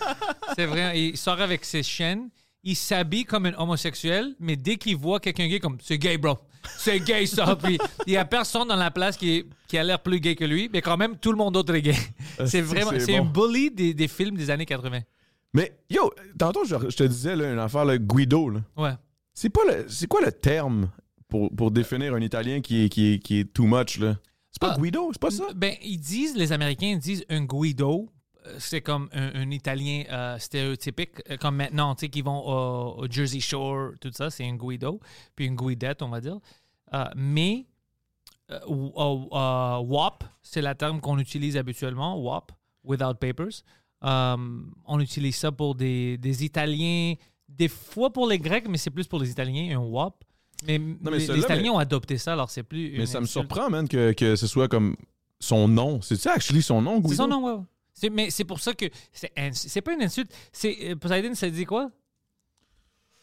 [0.56, 0.98] C'est vrai.
[1.00, 2.28] Il sort avec ses chaînes.
[2.62, 6.38] Il s'habille comme un homosexuel, mais dès qu'il voit quelqu'un gay, comme c'est gay, bro.
[6.78, 7.54] C'est gay, ça.
[7.62, 10.44] Puis il y a personne dans la place qui, qui a l'air plus gay que
[10.44, 11.94] lui, mais quand même, tout le monde d'autre est gay.
[12.44, 12.90] C'est vraiment.
[12.98, 13.22] c'est bon.
[13.22, 15.00] un bully des, des films des années 80.
[15.54, 18.60] Mais, yo, tantôt, je, je te disais, là, une affaire, là, Guido, là.
[18.76, 18.92] Ouais.
[19.32, 19.86] C'est pas le.
[19.88, 20.90] C'est quoi le terme
[21.28, 24.16] pour, pour définir un Italien qui est, qui est, qui est too much, là?
[24.56, 24.80] C'est pas Ah.
[24.80, 25.44] Guido, c'est pas ça?
[25.54, 28.08] Ben, ils disent, les Américains ils disent un Guido.
[28.46, 32.40] euh, C'est comme un, un Italien euh, stéréotypique, euh, comme maintenant, tu sais, qui vont
[32.46, 34.98] au, au Jersey Shore, tout ça, c'est un Guido,
[35.34, 36.38] puis une Guidette, on va dire.
[36.94, 37.66] Euh, mais
[38.50, 42.50] euh, WAP, c'est le terme qu'on utilise habituellement, WAP,
[42.82, 43.62] without papers.
[44.02, 47.14] On utilise ça pour des, des Italiens,
[47.48, 50.24] des fois pour les Grecs, mais c'est plus pour les Italiens, un WAP.
[50.66, 52.94] Mais, mais les, Italiens mais- ont adopté ça, alors c'est plus.
[52.96, 54.96] Mais ça me surprend, man, que, que ce soit comme
[55.38, 56.00] son nom.
[56.00, 57.08] C'est ça, actually, son nom, Guido?
[57.10, 57.62] C'est son nom, ouais.
[57.92, 60.32] C'est- Mais c'est pour ça que c'est ins- c'est pas une insulte.
[60.52, 61.90] C'est euh, Poseidon, ça dit quoi?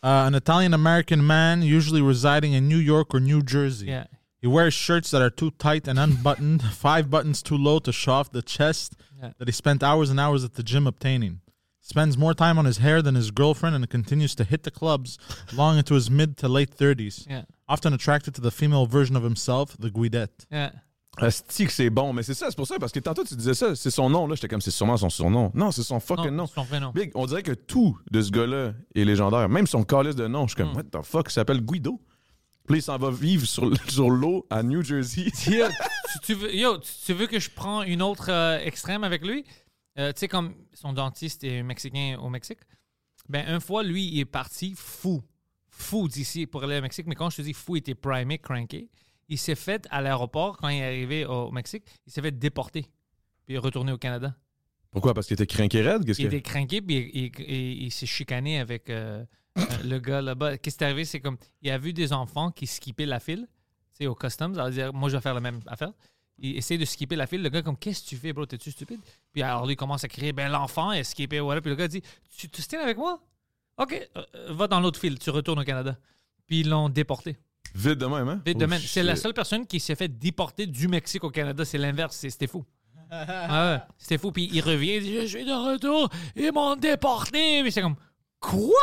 [0.04, 3.86] Uh, an Italian American man, usually residing in New York or New Jersey.
[3.88, 4.06] Yeah.
[4.42, 8.12] He wears shirts that are too tight and unbuttoned, five buttons too low to show
[8.14, 9.32] off the chest Yeah.
[9.40, 11.40] that he spent hours and hours at the gym obtaining.
[11.86, 15.18] Spends more time on his hair than his girlfriend and continues to hit the clubs
[15.54, 17.28] long into his mid to late 30s.
[17.30, 17.44] Yeah.
[17.68, 20.46] Often attracted to the female version of himself, the Guidette.
[20.50, 20.72] Yeah.
[21.18, 23.54] Asti que c'est bon, mais c'est ça, c'est pour ça, parce que tantôt tu disais
[23.54, 25.52] ça, c'est son nom, là, j'étais comme, c'est sûrement son surnom.
[25.54, 26.48] Non, c'est son fucking nom.
[26.48, 26.92] Son vrai nom.
[26.96, 29.48] Big, on dirait que tout de ce gars-là est légendaire.
[29.50, 32.00] Même son calice de nom, je suis comme, what the fuck, il s'appelle Guido.
[32.66, 35.26] Puis il s'en va vivre sur, sur l'eau à New Jersey.
[35.48, 39.04] Yo, tu, tu veux, yo, tu, tu veux que je prends une autre euh, extrême
[39.04, 39.44] avec lui?
[40.00, 42.60] Euh, tu sais, comme son dentiste est mexicain au Mexique.
[43.30, 45.22] Ben, une fois, lui, il est parti fou.
[45.70, 47.06] Fou d'ici pour aller au Mexique.
[47.08, 48.90] Mais quand je te dis fou, il était primé, cranké.
[49.30, 52.86] Il s'est fait à l'aéroport, quand il est arrivé au Mexique, il s'est fait déporter.
[53.46, 54.36] Puis retourné au Canada.
[54.92, 55.14] Pourquoi?
[55.14, 56.04] Parce qu'il était crinqué raide?
[56.08, 59.26] Il était craqué, puis il, il- il- il s'est chicané avec euh,
[59.58, 60.58] euh, le gars là-bas.
[60.58, 61.06] Qu'est-ce qui est arrivé?
[61.06, 63.48] C'est comme, il a vu des enfants qui skippaient la file,
[63.96, 64.54] tu sais, au customs.
[64.54, 65.94] Alors, dire, moi, je vais faire la même affaire.
[66.40, 67.42] Il essaie de skipper la file.
[67.44, 68.46] Le gars, comme, qu'est-ce que tu fais, bro?
[68.46, 69.00] T'es-tu stupide?
[69.32, 71.62] Puis alors, lui, il commence à crier, ben, l'enfant est skippé, voilà.
[71.62, 72.02] Puis le gars dit,
[72.36, 73.20] tu te avec moi?
[73.78, 75.98] OK, euh, euh, va dans l'autre file, tu retournes au Canada.
[76.48, 77.38] Puis ils l'ont déporté.
[77.76, 78.42] Vite de même, hein?
[78.46, 78.80] Vite Oh, de même.
[78.80, 81.64] C'est la seule personne qui s'est fait déporter du Mexique au Canada.
[81.66, 82.16] C'est l'inverse.
[82.16, 82.64] C'est- C'était fou.
[83.10, 84.32] Ah ouais, c'était fou.
[84.32, 87.62] Puis il revient, il dit Je suis de retour, ils m'ont déporté.
[87.64, 87.96] Mais c'est comme
[88.40, 88.74] Quoi?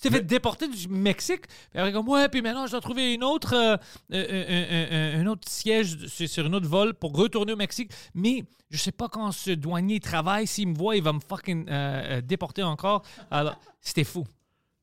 [0.00, 3.14] Tu t'es fait déporter du Mexique Puis après, comme Ouais, puis maintenant je dois trouver
[3.14, 3.76] une autre, euh,
[4.12, 7.56] euh, un, un- un- un autre siège sur, sur un autre vol pour retourner au
[7.56, 7.90] Mexique.
[8.14, 10.46] Mais je sais pas quand ce douanier travaille.
[10.46, 13.02] S'il me voit, il va me fucking euh, euh, déporter encore.
[13.30, 14.26] Alors, c'était fou.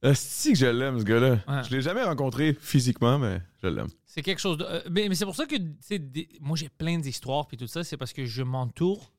[0.01, 1.32] Asti que je l'aime, ce gars-là.
[1.47, 1.64] Ouais.
[1.64, 3.88] Je l'ai jamais rencontré physiquement, mais je l'aime.
[4.05, 4.66] C'est quelque chose de.
[4.66, 7.84] euh, mais mais c'est pour ça que des- moi j'ai plein d'histoires puis tout ça,
[7.86, 9.11] c'est parce que je m'entoure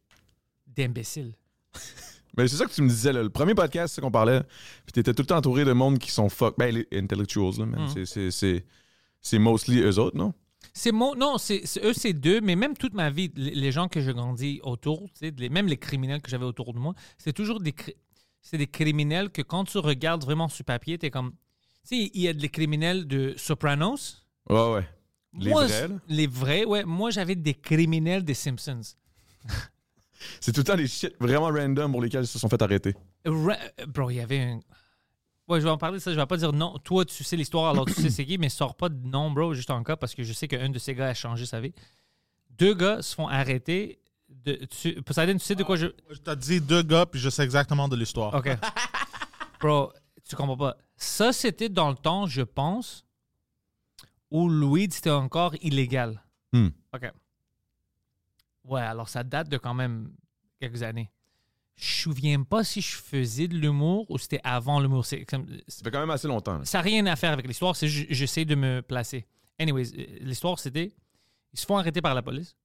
[0.66, 1.34] d'imbéciles.
[2.36, 3.22] Mais c'est ça que tu me disais, là.
[3.22, 4.42] Le premier podcast, c'est qu'on parlait.
[4.84, 6.56] Puis t'étais tout le temps entouré de monde qui sont fuck.
[6.58, 7.88] Ben, les intellectuals, là, man.
[7.96, 8.30] Mhm.
[8.30, 10.34] C'est- mostly eux autres, non?
[10.72, 14.00] C'est mon, non, c'est eux, c'est deux, mais même toute ma vie, les gens que
[14.00, 17.74] je grandis autour, les- même les criminels que j'avais autour de moi, c'est toujours des,
[18.42, 21.32] c'est des criminels que quand tu regardes vraiment sur papier, t'es comme,
[21.88, 24.24] tu sais, il y a des criminels de Sopranos.
[24.48, 24.88] Ouais, ouais.
[25.38, 25.94] Les Moi, vrais, là?
[26.08, 26.84] Les vrais, ouais.
[26.84, 28.80] Moi, j'avais des criminels des Simpsons.
[30.40, 32.94] C'est tout le temps des shit vraiment random pour lesquels ils se sont fait arrêter.
[33.26, 33.56] Ra-
[33.86, 34.60] Bro, il y avait un.
[35.48, 36.10] Ouais, je vais en parler de ça.
[36.12, 36.78] Je vais pas dire non.
[36.78, 39.52] Toi, tu sais l'histoire, alors tu sais c'est qui, mais sors pas de nom, bro,
[39.54, 41.72] juste en cas, parce que je sais qu'un de ces gars a changé sa vie.
[42.50, 43.98] Deux gars se font arrêter.
[44.28, 45.88] De, tu, Poseidon, tu sais de quoi je.
[46.10, 48.34] Je t'ai dit deux gars, puis je sais exactement de l'histoire.
[48.34, 48.48] OK.
[49.60, 49.92] Bro,
[50.28, 50.76] tu comprends pas.
[50.96, 53.04] Ça, c'était dans le temps, je pense,
[54.30, 56.22] où le weed, c'était encore illégal.
[56.52, 56.68] Hmm.
[56.94, 57.10] OK.
[58.64, 60.12] Ouais, alors ça date de quand même
[60.60, 61.10] quelques années.
[61.76, 65.04] Je me souviens pas si je faisais de l'humour ou c'était avant l'humour.
[65.04, 66.58] C'est comme- Ça fait quand même assez longtemps.
[66.58, 66.64] là.
[66.64, 69.26] ça n'a rien à faire avec l'histoire, c'est juste j'essaie de me placer.
[69.58, 70.94] Anyways, euh, l'histoire, c'était
[71.52, 72.56] ils se font arrêter par la police.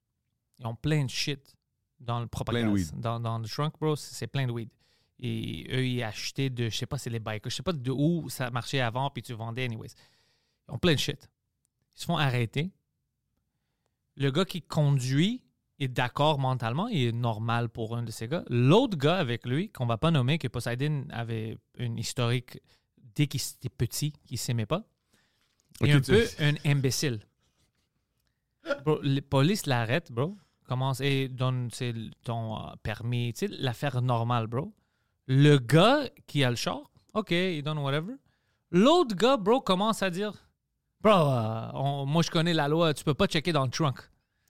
[0.59, 1.55] Ils ont plein de shit
[1.99, 2.61] dans le propagande.
[2.63, 2.99] Plein de weed.
[2.99, 4.69] Dans, dans le trunk, bro, c'est plein de weed.
[5.19, 7.49] Et eux, ils achetaient de, je sais pas, c'est les bikers.
[7.49, 9.89] Je sais pas de où ça marchait avant, puis tu vendais, anyways.
[10.67, 11.29] Ils ont plein de shit.
[11.95, 12.71] Ils se font arrêter.
[14.15, 15.43] Le gars qui conduit
[15.79, 18.43] est d'accord mentalement, il est normal pour un de ces gars.
[18.49, 22.59] L'autre gars avec lui, qu'on va pas nommer, que Poseidon avait une historique
[23.15, 24.83] dès qu'il était petit, qu'il s'aimait pas,
[25.83, 27.19] est un tu- peu un imbécile.
[28.85, 30.37] Bro, la police l'arrête, bro.
[30.67, 31.69] Commence et donne
[32.23, 34.73] ton euh, permis, tu sais, l'affaire normale, bro.
[35.25, 38.13] Le gars qui a le char, OK, il donne whatever.
[38.71, 40.33] L'autre gars, bro, commence à dire
[41.01, 43.97] Bro, euh, on- moi je connais la loi, tu peux pas checker dans le trunk.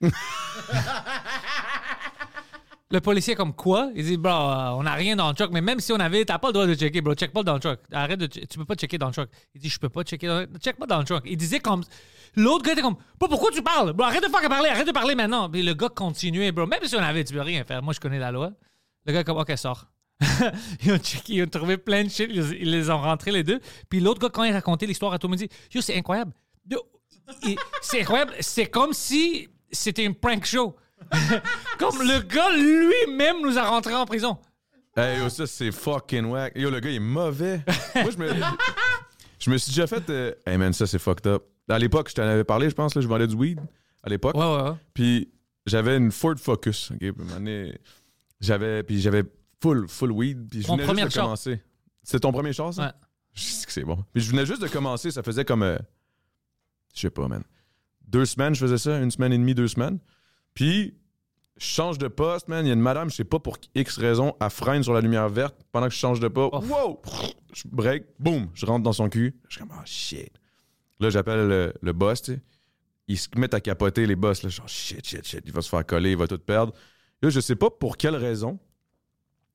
[2.90, 3.90] le policier comme quoi?
[3.94, 6.24] Il dit Bro, euh, on n'a rien dans le truck, mais même si on avait,
[6.24, 7.14] t'as pas le droit de checker, bro.
[7.14, 7.78] Check pas dans le truck.
[7.92, 9.30] Arrête de, tu peux pas checker dans le truck.
[9.54, 11.22] Il dit Je peux pas checker dans le Check pas dans le truck.
[11.26, 11.84] Il disait comme.
[12.36, 13.92] L'autre gars était comme Bro, pourquoi tu parles?
[13.92, 15.48] Bro, arrête de faire parler, arrête de parler maintenant.
[15.48, 16.66] Puis le gars continuait, bro.
[16.66, 17.82] Même si on avait, tu peux rien faire.
[17.82, 18.52] Moi, je connais la loi.
[19.06, 19.86] Le gars, comme Ok, sors.
[20.82, 23.42] ils ont checké, ils ont trouvé plein de shit, ils, ils les ont rentrés les
[23.42, 23.58] deux.
[23.88, 25.96] Puis l'autre gars, quand il racontait l'histoire à tout le monde, il dit Yo, c'est
[25.96, 26.32] incroyable.
[27.80, 28.34] C'est incroyable.
[28.40, 30.76] C'est comme si c'était une prank show.
[31.78, 34.38] comme le gars lui-même nous a rentrés en prison.
[34.96, 36.52] Hey, yo, ça, c'est fucking whack.
[36.56, 37.62] Yo, le gars, il est mauvais.
[37.94, 38.28] Moi, je me,
[39.38, 40.08] je me suis déjà fait.
[40.10, 41.44] euh, Hey, man, ça, c'est fucked up.
[41.68, 43.60] À l'époque, je t'en avais parlé, je pense, là, je vendais du weed
[44.02, 44.34] à l'époque.
[44.36, 44.76] Ouais, ouais, ouais.
[44.92, 45.30] Puis
[45.66, 46.90] j'avais une Ford Focus.
[46.90, 46.98] OK?
[46.98, 47.78] Puis, à un moment donné,
[48.40, 49.22] j'avais, puis j'avais
[49.62, 50.48] full, full weed.
[50.50, 51.24] Puis je Ton venais premier juste de char.
[51.26, 51.60] commencer.
[52.02, 52.86] C'était ton premier char, ça?
[52.86, 52.92] Ouais.
[53.34, 54.04] Je sais que c'est bon.
[54.12, 55.12] Puis je venais juste de commencer.
[55.12, 55.62] Ça faisait comme.
[55.62, 55.78] euh,
[56.94, 57.44] je sais pas, man.
[58.08, 58.98] Deux semaines, je faisais ça.
[58.98, 60.00] Une semaine et demie, deux semaines.
[60.54, 60.94] Puis
[61.60, 62.64] je change de poste, man.
[62.64, 65.00] Il y a une madame, je sais pas pour X raison, elle freine sur la
[65.00, 66.54] lumière verte pendant que je change de poste.
[66.54, 66.64] Oh.
[66.66, 67.02] Wow!
[67.52, 69.36] Je break, boum, je rentre dans son cul.
[69.48, 70.32] Je suis comme, oh shit.
[70.98, 72.40] Là, j'appelle le, le boss, tu sais.
[73.08, 74.48] Ils se mettent à capoter, les boss, là.
[74.48, 75.42] Genre, shit, shit, shit.
[75.46, 76.72] Il va se faire coller, il va tout perdre.
[77.22, 78.58] Là, je sais pas pour quelle raison,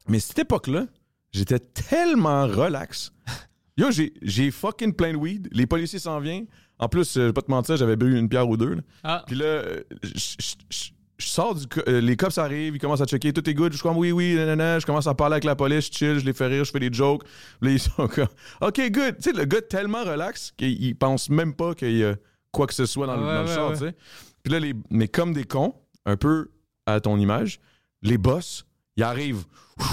[0.07, 0.85] mais cette époque-là,
[1.31, 3.11] j'étais tellement relax.
[3.77, 5.49] Yo, j'ai, j'ai fucking plein de weed.
[5.51, 6.45] Les policiers s'en viennent.
[6.79, 8.75] En plus, euh, je vais pas te mentir, j'avais bu une pierre ou deux.
[8.75, 8.81] là.
[9.03, 11.65] Ah, Puis là, euh, je- je sors du.
[11.87, 13.71] euh, les cops arrivent, ils commencent à checker, tout est good.
[13.71, 14.79] Je suis comme oui, oui, nanana.
[14.79, 16.79] Je commence à parler avec la police, je chill, je les fais rire, je fais
[16.79, 17.23] des jokes.
[17.61, 18.27] Là, ils sont comme
[18.61, 19.15] OK, good.
[19.17, 22.15] Tu sais, le gars est tellement relax qu'il il pense même pas qu'il y a
[22.51, 23.73] quoi que ce soit dans, le- Ouais, dans le ouais, char, ouais.
[23.77, 23.95] tu sais.
[24.43, 25.73] Puis là, les, mais comme des cons,
[26.05, 26.49] un peu
[26.85, 27.59] à ton image,
[28.01, 28.65] les boss,
[28.97, 29.43] ils arrivent.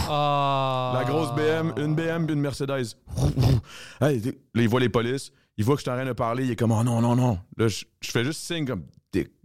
[0.09, 0.93] Ah.
[0.95, 2.95] La grosse BM, une BM puis une Mercedes.
[4.01, 5.33] Hey, là, il voit les polices.
[5.57, 6.45] Il voit que je suis en train de parler.
[6.45, 7.39] Il est comme, oh non, non, non.
[7.57, 8.85] Là, je, je fais juste signe comme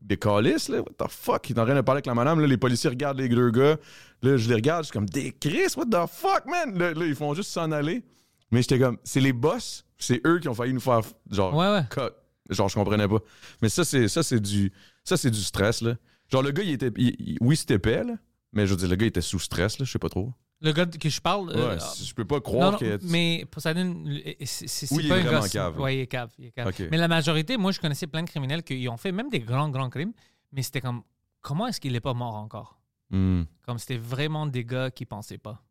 [0.08, 0.80] des, calices, là.
[0.80, 1.50] What the fuck?
[1.50, 2.40] Il est en train de parler avec la madame.
[2.40, 3.78] Là, les policiers regardent les deux gars.
[4.22, 4.84] Là, je les regarde.
[4.84, 6.78] Je suis comme, des Chris, what the fuck, man?
[6.78, 8.04] Là, là, ils font juste s'en aller.
[8.52, 9.84] Mais j'étais comme, c'est les boss.
[9.98, 11.02] C'est eux qui ont failli nous faire,
[11.32, 11.84] genre, Ouais, ouais.
[11.90, 12.14] cut.
[12.54, 13.20] Genre, je comprenais pas.
[13.62, 14.72] Mais ça, c'est, ça, c'est du,
[15.04, 15.96] ça, c'est du stress, là.
[16.32, 18.14] Genre, le gars, il était, il- il- oui, c'était épais, là.
[18.54, 19.86] Mais je veux dire, le gars, il était sous stress, là.
[19.86, 20.32] Je sais pas trop.
[20.60, 21.52] Le gars que je parle.
[21.56, 23.00] euh, Ouais, je peux pas non, croire non, que.
[23.04, 24.04] mais Poseidon,
[24.44, 25.50] c'est c'est- Oui, il pas est un gars.
[25.50, 25.80] cave.
[25.80, 26.32] Ouais, il est cave.
[26.40, 26.74] il est cave.
[26.90, 29.70] Mais la majorité, moi, je connaissais plein de criminels qui ont fait même des grands,
[29.70, 30.14] grands crimes,
[30.52, 31.04] mais c'était comme,
[31.42, 32.80] comment est-ce qu'il est pas mort encore?
[33.12, 33.44] Hmm.
[33.66, 35.62] Comme c'était vraiment des gars qui pensaient pas.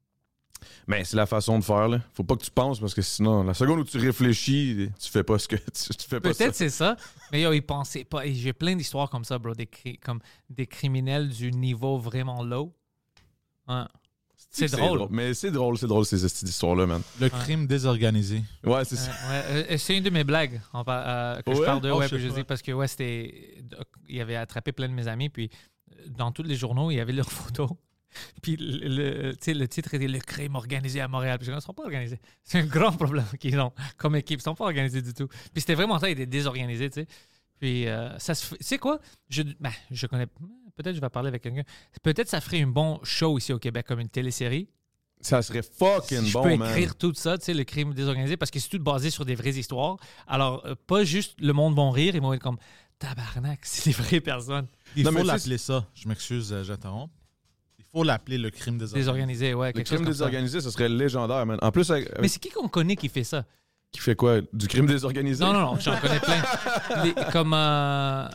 [0.87, 2.01] Mais c'est la façon de faire, là.
[2.15, 5.23] Faut pas que tu penses parce que sinon, la seconde où tu réfléchis, tu fais
[5.25, 6.45] pas ce que tu, tu fais pas ça.
[6.45, 6.97] Peut-être c'est ça,
[7.33, 8.25] mais yo, ils pensaient pas.
[8.25, 12.43] Et j'ai plein d'histoires comme ça, bro, des, cri- comme des criminels du niveau vraiment
[12.43, 12.73] low.
[13.69, 13.83] Ouais.
[14.51, 15.09] C'est drôle.
[15.11, 17.03] Mais c'est drôle, c'est drôle, ces histoires-là, man.
[17.21, 18.43] Le crime désorganisé.
[18.65, 19.11] Ouais, c'est ça.
[19.11, 22.01] ouais, euh, c'est une de mes blagues on par- euh, que je parle de, Oh,
[22.03, 23.59] je je dis parce que ouais, c'était,
[24.09, 25.51] il avait attrapé plein de mes amis, puis
[25.93, 27.69] euh, dans tous les journaux, il y avait leurs photos.
[28.41, 31.39] Puis le, le- tu sais, le titre était Le crime organisé à Montréal.
[31.39, 32.19] Puis ils ne sont pas organisés.
[32.43, 34.39] C'est un grand problème qu'ils ont comme équipe.
[34.39, 35.27] Ils ne sont pas organisés du tout.
[35.29, 37.07] Puis c'était vraiment ça, ils étaient désorganisés, tu sais.
[37.61, 38.57] Puis euh, ça se fait.
[38.57, 39.01] Tu sais quoi?
[39.29, 40.27] Je, ben, je connais.
[40.77, 41.63] Peut-être je vais parler avec quelqu'un.
[42.03, 44.69] Peut-être ça ferait un bon show ici au Québec, comme une télésérie.
[45.23, 46.71] Ça serait fucking je bon, peux man.
[46.71, 49.35] écrire tout ça, tu sais, le crime désorganisé, parce que c'est tout basé sur des
[49.35, 49.97] vraies histoires.
[50.27, 52.59] Alors, euh, pas juste le monde vont rire, ils vont être comme
[52.99, 54.67] tabarnak, c'est des vraies personnes.
[54.95, 55.87] Il Non, faut l'appeler ça.
[55.95, 57.11] Je m'excuse, euh, j'interromps.
[57.79, 60.19] Il faut l'appeler le crime des Désorganisé, ouais, Le quelque crime chose comme ça.
[60.27, 61.59] désorganisé, ça serait légendaire, man.
[61.63, 63.45] En plus, avec- Mais c'est qui qu'on connaît qui fait ça?
[63.93, 64.41] qui fait quoi?
[64.53, 65.43] Du crime désorganisé?
[65.43, 66.43] Non, non, non, j'en connais plein.
[67.05, 67.55] Les- comme.
[67.55, 68.29] Euh,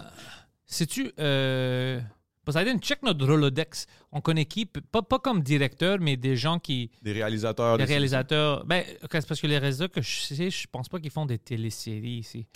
[0.66, 1.12] Sais-tu.
[1.20, 2.00] Euh,
[2.44, 3.86] Poseidon, check notre Rolodex.
[4.12, 4.66] On connaît qui?
[4.66, 6.90] Pas, pas comme directeur, mais des gens qui.
[7.04, 7.78] Des réalisateurs.
[7.78, 8.66] Des des- réalisateurs.
[8.66, 11.38] Ben, c'est parce que les réalisateurs que je sais, je pense pas qu'ils font des
[11.38, 12.48] téléséries ici.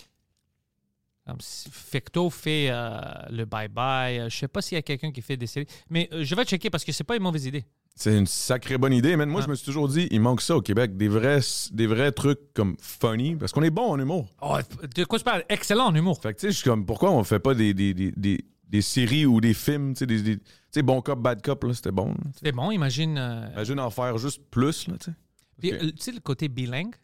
[1.26, 4.20] Comme si- Fecto fait euh, le bye-bye.
[4.20, 5.66] Euh, Je sais pas s'il y a quelqu'un qui fait des séries.
[5.90, 7.64] Mais euh, je vais checker parce que c'est pas une mauvaise idée.
[7.96, 9.28] C'est une sacrée bonne idée, man.
[9.28, 9.44] Moi, Ah.
[9.46, 10.96] je me suis toujours dit, il manque ça au Québec.
[10.96, 11.40] Des vrais,
[11.72, 14.28] des vrais trucs comme funny, parce qu'on est bon en humour.
[14.42, 14.56] Oh,
[14.94, 15.44] de quoi tu parles?
[15.48, 16.20] Excellent en humour.
[16.20, 18.44] Fait que, tu sais, je suis comme, pourquoi on fait pas des, des, des, des,
[18.68, 21.64] des séries ou des films, tu sais, des, des- tu sais, Bon Cop, Bad Cop,
[21.64, 22.14] là, c'était bon.
[22.42, 23.16] C'est bon, imagine.
[23.18, 25.16] euh, Imagine en faire juste plus, là, tu sais.
[25.60, 26.94] Puis, euh, tu sais, le côté bilingue,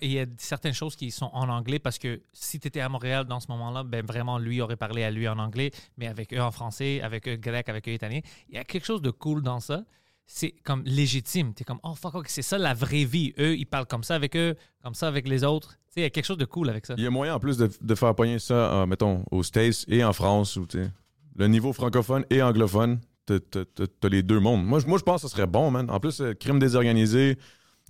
[0.00, 2.88] il y a certaines choses qui sont en anglais parce que si tu étais à
[2.88, 6.34] Montréal dans ce moment-là, ben vraiment, lui aurait parlé à lui en anglais, mais avec
[6.34, 8.18] eux en français, avec eux grec, avec eux italien.
[8.48, 9.84] Il y a quelque chose de cool dans ça.
[10.26, 11.52] C'est comme légitime.
[11.54, 13.34] Tu es comme, oh fuck, c'est ça la vraie vie.
[13.38, 15.70] Eux, ils parlent comme ça avec eux, comme ça avec les autres.
[15.72, 16.94] Tu sais, il y a quelque chose de cool avec ça.
[16.96, 19.84] Il y a moyen en plus de, de faire pogner ça, euh, mettons, aux States
[19.88, 20.90] et en France, sais,
[21.36, 24.64] le niveau francophone et anglophone, t'as- les deux mondes.
[24.64, 25.90] Moi, je- moi, je pense que ça serait bon, man.
[25.90, 27.36] En plus, euh, crime désorganisé,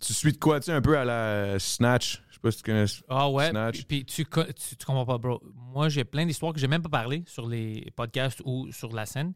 [0.00, 2.22] tu suis de quoi, tu sais, un peu à la Snatch.
[2.28, 2.84] Je sais pas si tu connais.
[3.08, 3.50] Ah ouais.
[3.50, 3.84] Snatch.
[3.84, 5.40] Puis, puis tu, tu, tu comprends pas, bro.
[5.54, 9.06] Moi, j'ai plein d'histoires que j'ai même pas parlé sur les podcasts ou sur la
[9.06, 9.32] scène.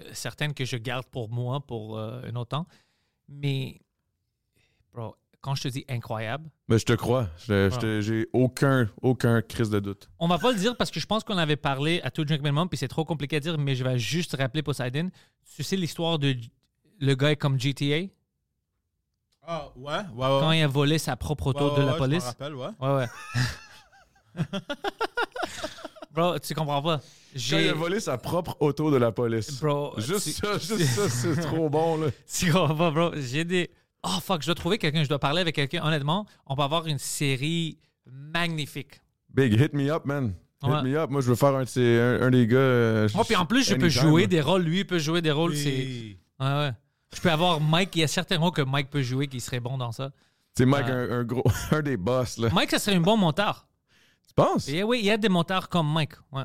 [0.00, 2.66] Euh, certaines que je garde pour moi pour euh, un autre temps.
[3.28, 3.80] Mais,
[4.92, 7.28] bro, quand je te dis incroyable, Mais je te crois.
[7.38, 10.10] Je- je te- J'ai aucun, aucun crise de doute.
[10.18, 12.42] on va pas le dire parce que je pense qu'on avait parlé à tout Drink
[12.42, 15.10] Minimum, puis c'est trop compliqué à dire, mais je vais juste rappeler Poseidon.
[15.56, 16.34] Tu sais l'histoire de
[16.98, 18.08] le gars comme GTA,
[19.42, 20.40] Ah, ouais, ouais, ouais.
[20.40, 22.18] quand il a volé sa propre auto Ouais, de la ouais, police?
[22.22, 22.68] Je me rappelle, ouais.
[22.78, 23.06] Ouais, ouais.
[26.12, 26.98] bro, tu comprends pas.
[26.98, 27.04] Quand
[27.34, 27.68] il J'ai.
[27.68, 29.60] a volé sa propre auto de la police.
[29.60, 32.08] Bro, Juste tu- ça, juste ça, c'est trop bon, là.
[32.32, 33.10] Tu comprends pas, bro?
[33.16, 33.70] J'ai des.
[34.02, 35.84] Oh fuck, je dois trouver quelqu'un, je dois parler avec quelqu'un.
[35.84, 39.00] Honnêtement, on va avoir une série magnifique.
[39.32, 40.34] Big, hit me up, man.
[40.62, 40.82] Hit Ouais.
[40.82, 41.10] me up.
[41.10, 41.64] Moi, je veux faire un,
[42.30, 42.56] des gars.
[42.58, 44.62] euh, Oh, puis en plus, je peux jouer des rôles.
[44.62, 45.56] Lui, il peut jouer des rôles.
[45.56, 45.68] C'est.
[45.70, 46.18] Oui.
[46.40, 46.70] Ouais, ouais.
[47.14, 47.94] Je peux avoir Mike.
[47.96, 50.10] Il y a certains rôles que Mike peut jouer qui seraient bons dans ça.
[50.56, 52.48] C'est Mike, un gros, un des boss, là.
[52.52, 53.66] Mike, ça serait un bon monteur.
[54.30, 54.68] Tu penses?
[54.68, 56.12] Et oui, il y a des monteurs comme Mike.
[56.32, 56.44] Ouais.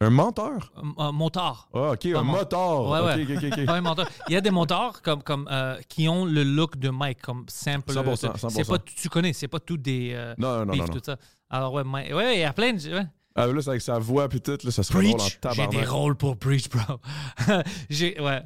[0.00, 0.72] Un menteur?
[0.76, 1.68] Euh, euh, montard.
[1.72, 2.88] Ah, ok, un mon- motard.
[2.88, 3.22] Ouais, ouais.
[3.24, 3.64] Ok, ok, ok, ok.
[3.66, 4.08] Pas un menteur.
[4.28, 7.44] Il y a des monteurs comme, comme, euh, qui ont le look de Mike, comme
[7.48, 7.92] simple.
[7.92, 8.66] 100%, C'est 100%.
[8.68, 10.12] pas, tu connais, c'est pas tout des.
[10.14, 10.86] euh, Non, non, non, beef, non.
[10.88, 10.92] non.
[10.94, 11.16] tout ça.
[11.48, 12.12] Alors, ouais, Mike.
[12.14, 12.78] Ouais, il y a plein de.
[12.94, 13.06] ouais.
[13.36, 15.32] Ah, là, c'est avec sa voix puis tout, là, ça serait drôle en Preach.
[15.32, 15.70] J'ai tabarnak.
[15.70, 17.00] des rôles pour Preach, bro.
[17.90, 18.42] J'ai, ouais.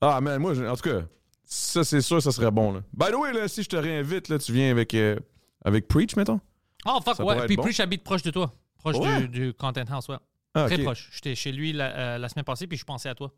[0.00, 1.02] Ah, man, moi, en tout cas,
[1.44, 2.80] ça, c'est sûr, ça serait bon, là.
[2.96, 5.16] By the way, là, si je te réinvite, là, tu viens avec, euh,
[5.64, 6.40] avec Preach, mettons?
[6.86, 7.46] Oh, fuck, Ça ouais.
[7.46, 7.62] Puis bon.
[7.62, 8.54] Preach habite proche de toi.
[8.78, 9.20] Proche Ouais.
[9.22, 10.16] du, du Content House, ouais.
[10.54, 11.10] Ah, Très proche.
[11.12, 13.32] J'étais chez lui la, euh, la semaine passée, puis je pensais à toi.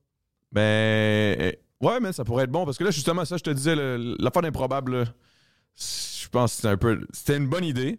[0.53, 3.75] Ben, ouais, mais ça pourrait être bon parce que là, justement, ça, je te disais,
[3.75, 5.05] le- l'affaire d'improbable, là,
[5.77, 7.01] je pense que c'était un peu.
[7.13, 7.99] C'était une bonne idée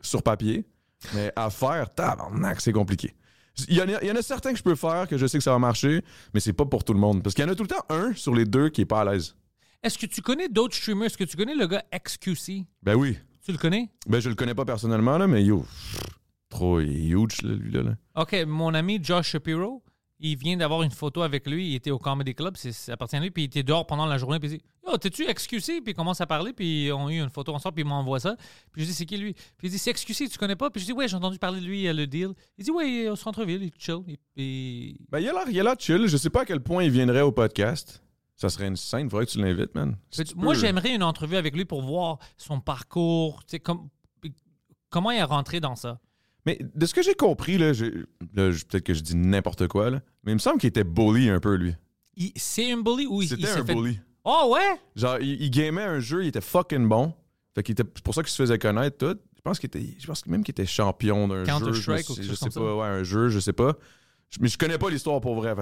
[0.00, 0.66] sur papier,
[1.14, 3.14] mais à faire, tabarnak, c'est compliqué.
[3.68, 5.26] Il y, en a, il y en a certains que je peux faire que je
[5.26, 6.02] sais que ça va marcher,
[6.34, 7.22] mais c'est pas pour tout le monde.
[7.22, 9.00] Parce qu'il y en a tout le temps un sur les deux qui est pas
[9.02, 9.36] à l'aise.
[9.82, 11.06] Est-ce que tu connais d'autres streamers?
[11.06, 12.64] Est-ce que tu connais le gars XQC?
[12.82, 13.16] Ben oui.
[13.44, 13.88] Tu le connais?
[14.06, 15.64] Ben je le connais pas personnellement, là, mais yo,
[16.48, 17.82] trop il huge, là, lui, là.
[17.82, 17.94] là.
[18.16, 19.82] OK, mon ami Josh Shapiro,
[20.20, 21.70] il vient d'avoir une photo avec lui.
[21.70, 23.30] Il était au Comedy Club, ça appartient à lui.
[23.30, 24.38] Puis il était dehors pendant la journée.
[24.38, 25.82] Puis il dit Yo, t'es-tu XQC?
[25.82, 26.52] Puis il commence à parler.
[26.54, 27.74] Puis on a eu une photo ensemble.
[27.74, 28.36] Puis il m'envoie ça.
[28.72, 29.34] Puis je dis C'est qui lui?
[29.34, 30.70] Puis il dit C'est XQC, tu connais pas?
[30.70, 32.30] Puis je dis Ouais, j'ai entendu parler de lui, euh, le deal.
[32.56, 33.98] Il dit Ouais, au centre-ville, il est chill.
[34.06, 36.06] Il- il- Ben il a il a l'air chill.
[36.06, 38.00] Je sais pas à quel point il viendrait au podcast.
[38.36, 39.96] Ça serait une scène, faudrait que tu l'invites, man.
[40.10, 43.40] Si tu Moi, peux- j'aimerais une entrevue avec lui pour voir son parcours.
[43.44, 43.88] tu sais, comme-
[44.90, 46.00] comment il est rentré dans ça.
[46.46, 50.32] Mais de ce que j'ai compris, là, peut-être que je dis n'importe quoi, là, mais
[50.32, 51.74] il me semble qu'il était bully un peu, lui.
[52.36, 53.98] C'est un bully ou il, C'était un fait- bully.
[54.24, 54.78] Oh ouais?
[54.96, 57.14] Genre, il, il gamait un jeu, il était fucking bon.
[57.54, 59.18] Fait qu'il était, c'est pour ça qu'il se faisait connaître tout.
[59.36, 61.46] Je pense qu'il était, je pense même qu'il était champion d'un jeu.
[61.46, 62.76] Counter-Strike je, ou quelque je chose sais comme pas, ça.
[62.76, 63.74] ouais, un jeu, je sais pas.
[64.40, 65.54] Mais je connais pas l'histoire pour vrai.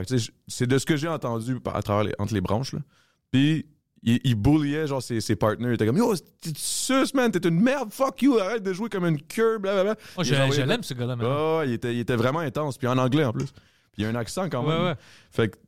[0.49, 2.81] C'est de ce que j'ai entendu à travers les- entre les branches, là.
[3.31, 3.67] Puis,
[4.03, 5.71] il, il bulliait, genre, ses, ses partenaires.
[5.71, 8.89] Il était comme, yo, t'es sus, man, t'es une merde, fuck you, arrête de jouer
[8.89, 9.95] comme une cure, blablabla.
[10.17, 11.17] Oh, je l'aime, ce gars-là.
[11.17, 11.27] man.
[11.27, 13.47] Ouais, il était, il était vraiment intense, puis en anglais en plus.
[13.47, 14.85] Puis il y a un accent quand Ouais, même.
[14.87, 14.95] ouais.
[15.31, 15.59] Fait que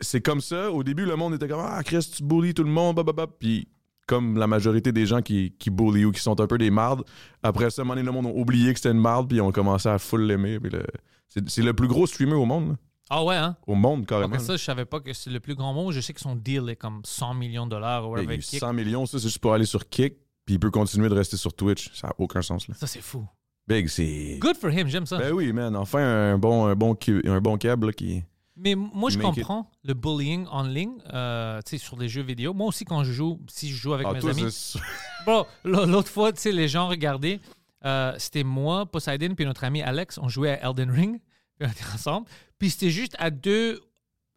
[0.00, 0.70] c'est comme ça.
[0.70, 3.26] Au début, le monde était comme Ah, Chris, tu bullies tout le monde, bababa.
[3.26, 3.66] Puis
[4.06, 7.02] comme la majorité des gens qui, qui bully ou qui sont un peu des mardes,
[7.42, 9.88] après ça, donné, le monde a oublié que c'était une marde, puis ils ont commencé
[9.88, 10.60] à full l'aimer.
[10.60, 10.84] Puis le-
[11.28, 12.70] C'est le plus gros streamer au monde.
[12.70, 12.74] là.
[13.08, 13.56] Ah ouais, hein?
[13.66, 14.34] Au monde, carrément.
[14.34, 15.92] Après ça, je savais pas que c'est le plus grand mot.
[15.92, 18.22] Je sais que son deal est comme 100 millions de dollars ou là.
[18.22, 18.34] whatever.
[18.34, 18.60] Il y a Kick.
[18.60, 20.14] 100 millions, ça, c'est juste pour aller sur Kick,
[20.44, 21.90] puis il peut continuer de rester sur Twitch.
[21.94, 22.66] Ça n'a aucun sens.
[22.66, 22.74] Là.
[22.74, 23.24] Ça, c'est fou.
[23.68, 24.38] Big, c'est.
[24.40, 25.18] Good for him, j'aime ça.
[25.18, 25.76] Ben oui, man.
[25.76, 26.00] Enfin,
[26.32, 28.22] un bon, un bon, cu- un bon câble là, qui.
[28.56, 29.34] Mais moi, je Make it.
[29.44, 32.54] comprends le bullying en ligne, euh, tu sais, sur les jeux vidéo.
[32.54, 34.46] Moi aussi, quand je joue, si je joue avec Ah, mes toi, amis.
[34.50, 34.78] c'est-
[35.26, 37.38] Bro, l- l'autre fois, tu sais, les gens regardaient.
[37.84, 40.18] Euh, c'était moi, Poseidon, puis notre ami Alex.
[40.18, 41.20] On jouait à Elden Ring.
[41.58, 42.26] Puis on était ensemble.
[42.58, 43.80] Puis c'était juste à deux.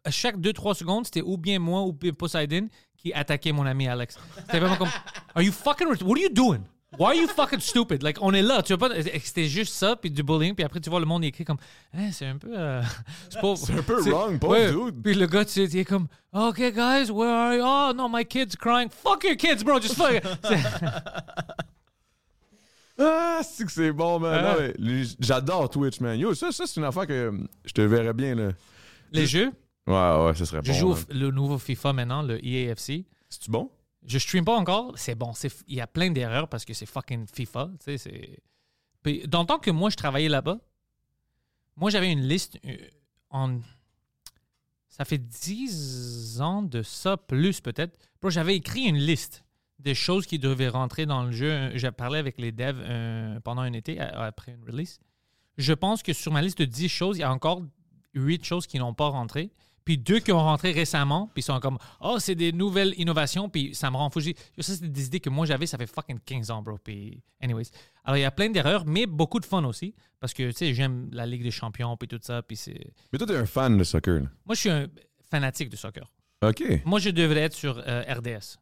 [0.04, 3.86] À chaque 2-3 secondes, c'était ou bien moi ou bien Poseidon qui attaquait mon ami
[3.86, 4.18] Alex.
[4.46, 4.88] C'était vraiment comme
[5.34, 5.88] Are you fucking.
[5.88, 6.60] What are you doing?
[6.98, 8.02] Why are you fucking stupid?
[8.02, 8.62] Like, on est là.
[8.62, 8.94] Tu vois pas.
[9.02, 10.54] C'était juste ça, puis du bullying.
[10.54, 11.58] Puis après, tu vois le monde écrit comme
[11.94, 12.48] Hein, C'est un peu.
[12.52, 12.82] euh,
[13.30, 14.72] c'est pas- C'est un peu wrong, pauvre ouais.
[14.72, 15.02] dude.
[15.02, 17.62] Puis le gars, tu sais, il est comme OK, guys, where are you?
[17.64, 18.88] Oh, no, my kid's crying.
[18.90, 19.78] Fuck your kids, bro.
[19.80, 20.20] Just fuck.
[23.02, 24.72] Ah, c'est que c'est bon, man.
[24.78, 26.18] Les- J'adore Twitch, man.
[26.18, 27.32] Yo, ça, ça c'est une affaire que euh,
[27.64, 28.50] je te verrais bien, là.
[29.12, 29.50] Les jeux?
[29.86, 29.94] Ouais,
[30.26, 30.78] ouais, ça serait Je bon.
[30.78, 30.98] joue man.
[30.98, 33.04] f- le nouveau FIFA maintenant, le EAFC.
[33.28, 33.70] C'est-tu bon?
[34.06, 35.32] Je stream pas encore, c'est bon.
[35.66, 37.70] Il y a plein d'erreurs parce que c'est fucking FIFA.
[37.78, 38.38] tu sais, c'est-
[39.02, 40.58] Puis, dans le temps que moi, je travaillais là-bas,
[41.76, 42.76] moi, j'avais une liste euh,
[43.30, 43.60] en.
[44.88, 47.98] Ça fait 10 ans de ça, plus peut-être.
[48.28, 49.44] J'avais écrit une liste
[49.80, 51.70] des choses qui devaient rentrer dans le jeu.
[51.74, 54.98] J'ai parlé avec les devs euh, pendant un été, a- après une release.
[55.58, 57.62] Je pense que sur ma liste de 10 choses, il y a encore
[58.14, 59.50] 8 choses qui n'ont pas rentré.
[59.84, 63.48] Puis deux qui ont rentré récemment, puis ils sont comme Oh, c'est des nouvelles innovations,
[63.48, 64.20] puis ça me rend fou.
[64.20, 66.76] Ça, c'est des idées que moi j'avais, ça fait fucking 15 ans, bro.
[66.78, 67.64] Puis, anyways.
[68.04, 70.74] Alors, il y a plein d'erreurs, mais beaucoup de fun aussi, parce que, tu sais,
[70.74, 72.92] j'aime la Ligue des Champions, puis tout ça, puis c'est.
[73.10, 74.28] Mais toi, t'es un fan de soccer, là.
[74.44, 74.86] Moi, je suis un
[75.30, 76.04] fanatique de soccer.
[76.42, 76.62] OK.
[76.84, 78.58] Moi, je devrais être sur euh, RDS.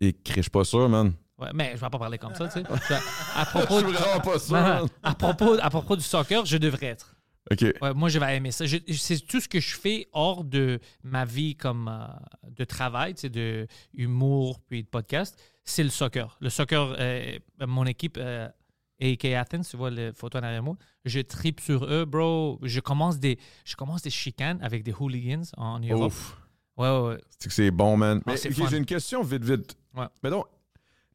[0.00, 1.12] Et je suis pas sûr, man.
[1.38, 2.66] Ouais, mais je vais pas parler comme ça, tu sais.
[3.36, 4.86] À propos, Je suis vraiment pas sûr, man.
[5.02, 7.14] à propos, à propos du soccer, je devrais être.
[7.50, 7.64] OK.
[7.80, 8.64] Ouais, moi, je vais aimer ça.
[8.66, 12.06] C'est tout ce que je fais hors de ma vie comme euh,
[12.50, 15.38] de travail, tu sais, de humour puis de podcast.
[15.64, 16.36] C'est le soccer.
[16.40, 18.48] Le soccer, euh, mon équipe, euh,
[19.00, 22.58] AK Athens, tu vois les photos derrière moi, je tripe sur eux, bro.
[22.62, 26.12] Je commence des, je commence des chicanes avec des hooligans en Europe.
[26.12, 26.36] Ouf.
[26.76, 27.20] Ouais, ouais, ouais.
[27.38, 28.18] C'est que c'est bon, man.
[28.20, 28.66] Ah, Mais c'est ok, fun.
[28.70, 29.76] j'ai une question vite, vite.
[29.98, 30.06] Ouais.
[30.22, 30.46] Mais donc,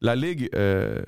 [0.00, 1.02] la Ligue euh,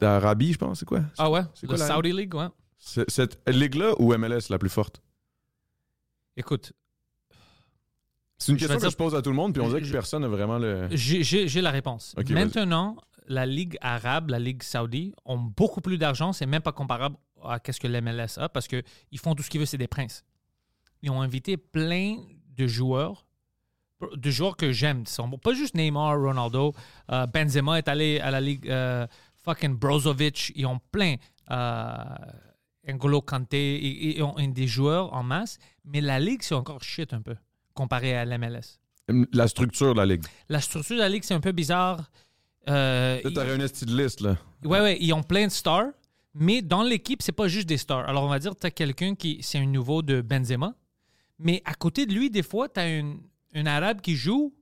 [0.00, 1.00] d'Arabie, je pense, c'est quoi?
[1.18, 1.42] Ah ouais?
[1.54, 2.48] C'est quoi la- Saudi League, ouais.
[2.78, 5.02] C'est- Cette Ligue-là ou MLS la plus forte?
[6.36, 6.72] Écoute,
[8.38, 9.68] C'est une Je vais question que dire- je pose à tout le monde, puis on
[9.68, 10.88] dirait que Je- personne n'a vraiment le.
[10.92, 12.14] J'ai- J'ai j'ai la réponse.
[12.16, 12.32] Ok, vas-y.
[12.44, 12.96] Maintenant,
[13.26, 16.32] la Ligue arabe, la Ligue saoudi ont beaucoup plus d'argent.
[16.32, 19.60] C'est même pas comparable à ce que l'MLS a parce qu'ils font tout ce qu'ils
[19.60, 20.24] veulent, c'est des princes.
[21.02, 22.16] Ils ont invité plein
[22.56, 23.26] de joueurs,
[24.14, 25.04] de joueurs que j'aime.
[25.42, 26.72] Pas juste Neymar, Ronaldo.
[27.12, 28.68] euh, Benzema est allé à la Ligue.
[28.68, 29.06] euh,
[29.44, 30.52] fucking Brozovic.
[30.54, 31.16] Ils ont plein.
[31.50, 31.94] Euh,
[32.86, 33.78] N'Golo Kanté.
[33.82, 35.58] Ils, ils ont des joueurs en masse.
[35.84, 37.36] Mais la Ligue, c'est encore shit un peu
[37.74, 38.78] comparé à l'MLS.
[39.32, 40.22] La structure de la Ligue.
[40.48, 42.10] La structure de la ligue, c'est un peu bizarre.
[42.68, 44.36] Euh, de liste, là.
[44.62, 45.88] ils, ouais, ouais, ils ont plein de stars,
[46.34, 48.08] mais dans l'équipe, c'est pas juste des stars.
[48.08, 50.74] Alors, on va dire, tu as quelqu'un qui, c'est un nouveau de Benzema,
[51.38, 53.20] mais à côté de lui, des fois, tu as une,
[53.54, 54.54] un Arabe qui joue,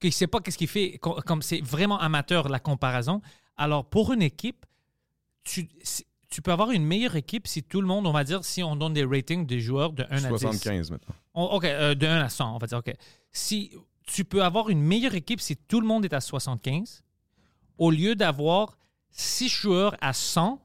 [0.00, 0.98] qui sait pas qu'est-ce qu'il fait.
[0.98, 3.20] Co- Comme c'est vraiment amateur, la comparaison.
[3.56, 4.64] Alors, pour une équipe,
[5.44, 5.68] tu,
[6.28, 8.76] tu peux avoir une meilleure équipe si tout le monde, on va dire, si on
[8.76, 10.28] donne des ratings des joueurs de 1 à 10.
[10.28, 11.14] 75 maintenant.
[11.34, 12.78] On- OK, euh, de 1 à 100, on va dire.
[12.78, 12.92] OK.
[13.32, 13.72] Si
[14.06, 17.02] tu peux avoir une meilleure équipe si tout le monde est à 75,
[17.78, 18.76] au lieu d'avoir
[19.10, 20.60] 6 joueurs à 100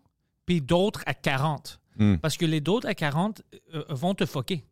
[0.45, 1.79] puis d'autres à 40.
[1.97, 2.15] Hmm.
[2.17, 3.41] Parce que les d'autres à 40
[3.73, 4.65] euh, vont te foquer.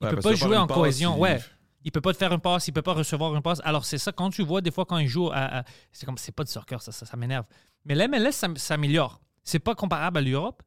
[0.00, 1.18] Il Ouais, peut parce pas jouer en cohésion.
[1.18, 1.40] Ouais.
[1.86, 3.60] Il peut pas te faire une passe, il peut pas recevoir une passe.
[3.64, 4.96] Alors c'est ça quand tu vois des fois quand
[5.32, 7.46] à, à- c'est comme c'est pas du soccer ça ça, ça m'énerve.
[7.84, 9.20] Mais l'MLS ça s'améliore.
[9.44, 10.62] C'est pas comparable à l'Europe,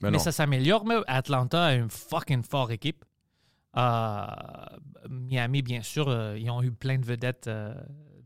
[0.00, 0.86] Mais mais ça s'améliore.
[0.86, 3.04] Mais Atlanta a une fucking forte équipe.
[3.76, 4.26] Euh,
[5.10, 7.74] Miami, bien sûr, euh, ils ont eu plein de vedettes euh,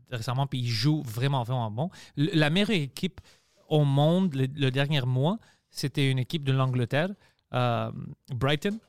[0.09, 1.89] récemment, puis ils jouent vraiment, vraiment bon.
[2.17, 3.19] L- la meilleure équipe
[3.67, 5.37] au monde le, le dernier mois,
[5.69, 7.09] c'était une équipe de l'Angleterre,
[8.33, 8.79] Brighton.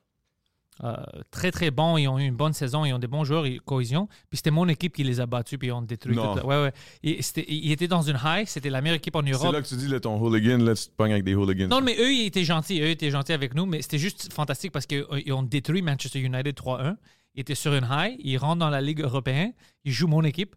[0.85, 0.95] Euh,
[1.31, 1.97] très, très bon.
[1.97, 2.85] Ils ont eu une bonne saison.
[2.85, 4.09] Ils ont des bons joueurs cohésion.
[4.29, 6.37] Puis c'était mon équipe qui les a battus, puis ils ont détruit Non.
[6.37, 6.47] tout.
[6.47, 6.73] Ouais, ouais.
[7.03, 8.47] Et ils étaient dans une high.
[8.47, 9.53] C'était la meilleure équipe en C'est Europe.
[9.55, 11.69] là que tu dis, là, ton hooligan, là, tu te pognes avec des hooligans.
[11.69, 12.81] Non, mais eux, ils étaient gentils.
[12.81, 16.21] Eux, ils étaient gentils avec nous, mais c'était juste fantastique parce qu'ils ont détruit Manchester
[16.21, 16.97] United 3-1.
[17.35, 18.17] Ils étaient sur une high.
[18.19, 19.53] Ils rentrent dans la Ligue européenne.
[19.85, 20.57] Ils jouent mon équipe.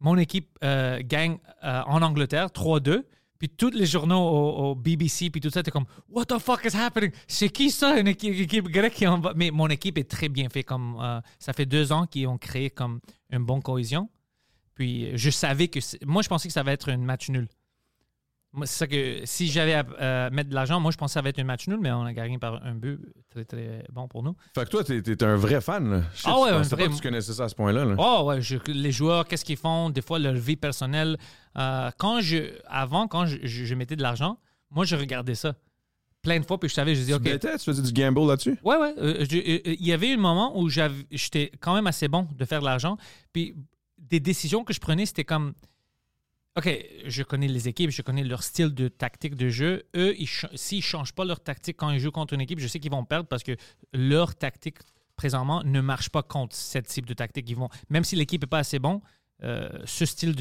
[0.00, 3.02] Mon équipe euh, gagne euh, en Angleterre 3-2.
[3.44, 6.74] Puis tous les journaux au, BBC, puis tout ça, t'es comme What the fuck is
[6.74, 7.10] happening?
[7.28, 9.34] C'est qui ça, une équipe, grecque qui en va?
[9.36, 10.64] Mais mon équipe est très bien faite.
[10.64, 14.08] Comme, euh, ça fait deux ans qu'ils ont créé comme une bonne cohésion.
[14.74, 15.78] Puis je savais que.
[16.06, 17.46] Moi, je pensais que ça va être un match nul.
[18.62, 21.22] C'est ça que si j'avais à euh, mettre de l'argent, moi, je pensais que ça
[21.22, 23.00] va être un match nul, mais on a gagné par un but
[23.30, 24.36] très, très bon pour nous.
[24.54, 25.90] Fait que toi, t'es, t'es un vrai fan.
[25.90, 26.02] Là.
[26.14, 27.84] Shit, Ah ouais, je un vrai- pas que tu connaissais ça à ce point-là.
[27.84, 27.94] là.
[27.98, 31.16] Oh ouais, je- les joueurs, qu'est-ce qu'ils font, des fois leur vie personnelle.
[31.58, 34.38] Euh, quand je, avant, quand je, je- je mettais de l'argent,
[34.70, 35.54] moi je regardais ça
[36.22, 37.40] plein de fois, puis je savais, je disais, Tu ok.
[37.58, 38.58] Tu faisais du gamble là-dessus?
[38.64, 38.94] Ouais, ouais.
[38.98, 42.44] euh, je- euh, Il y avait un moment où j'étais quand même assez bon de
[42.44, 42.96] faire de l'argent.
[43.32, 43.54] Puis
[43.98, 45.54] des décisions que je prenais, c'était comme.
[46.56, 46.68] OK,
[47.06, 49.82] je connais les équipes, je connais leur style de tactique de jeu.
[49.96, 50.14] Eux,
[50.54, 52.92] s'ils ne changent pas leur tactique quand ils jouent contre une équipe, je sais qu'ils
[52.92, 53.56] vont perdre parce que
[53.92, 54.78] leur tactique
[55.16, 57.50] présentement ne marche pas contre ce type de tactique.
[57.50, 59.00] Ils vont, même si l'équipe n'est pas assez bon,
[59.42, 60.36] euh, ce style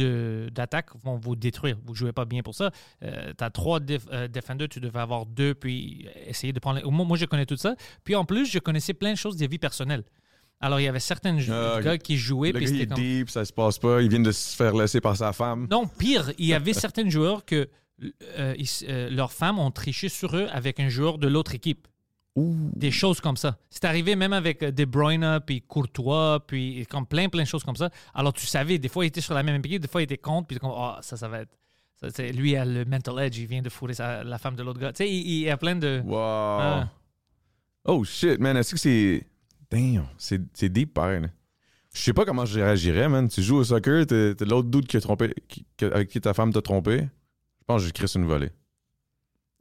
[0.52, 1.80] d'attaque vont vous détruire.
[1.84, 2.70] Vous ne jouez pas bien pour ça.
[3.02, 3.08] tu
[3.44, 6.80] as trois def- euh, defenders, tu devais avoir deux, puis essayer de prendre.
[6.80, 7.76] les- Moi, moi, je connais tout ça.
[8.04, 10.04] Puis en plus, je connaissais plein de choses de vie personnelle.
[10.64, 12.98] Alors, il y avait certains Ah, gars qui jouaient, Le gars, il est comme.
[12.98, 14.02] deep, ça se passe pas.
[14.02, 15.68] Il vient de se faire laisser par sa femme.
[15.70, 17.70] Non, pire, il y avait certains joueurs que
[18.38, 21.88] euh, ils euh, leurs femmes ont triché sur eux avec un joueur de l'autre équipe.
[22.36, 23.58] Des choses comme ça.
[23.70, 27.64] C'est arrivé même avec euh, De Bruyne, puis Courtois, puis comme plein, plein de choses
[27.64, 27.92] comme ça.
[28.16, 30.18] Alors tu savais, des fois il était sur la même équipe, des fois il était
[30.18, 31.52] contre, puis comme, oh, ça, ça va être.
[32.02, 34.56] ça, c'est- lui il a le mental edge, il vient de fourrer sa- la femme
[34.56, 34.92] de l'autre gars.
[34.94, 36.02] Tu sais, il, il y a plein de.
[36.04, 36.18] Wow.
[36.18, 36.90] Ah.
[37.86, 38.58] Oh shit, man.
[38.58, 39.28] Est-ce que c'est.
[39.74, 41.22] Damn, c'est, c'est deep pareil.
[41.94, 43.28] Je sais pas comment je réagirais, man.
[43.28, 46.34] Tu joues au soccer, t'es, t'es l'autre doute qui a trompé, qui- avec qui ta
[46.34, 46.98] femme t'a trompé.
[47.02, 48.52] Je pense que je crisse une volée.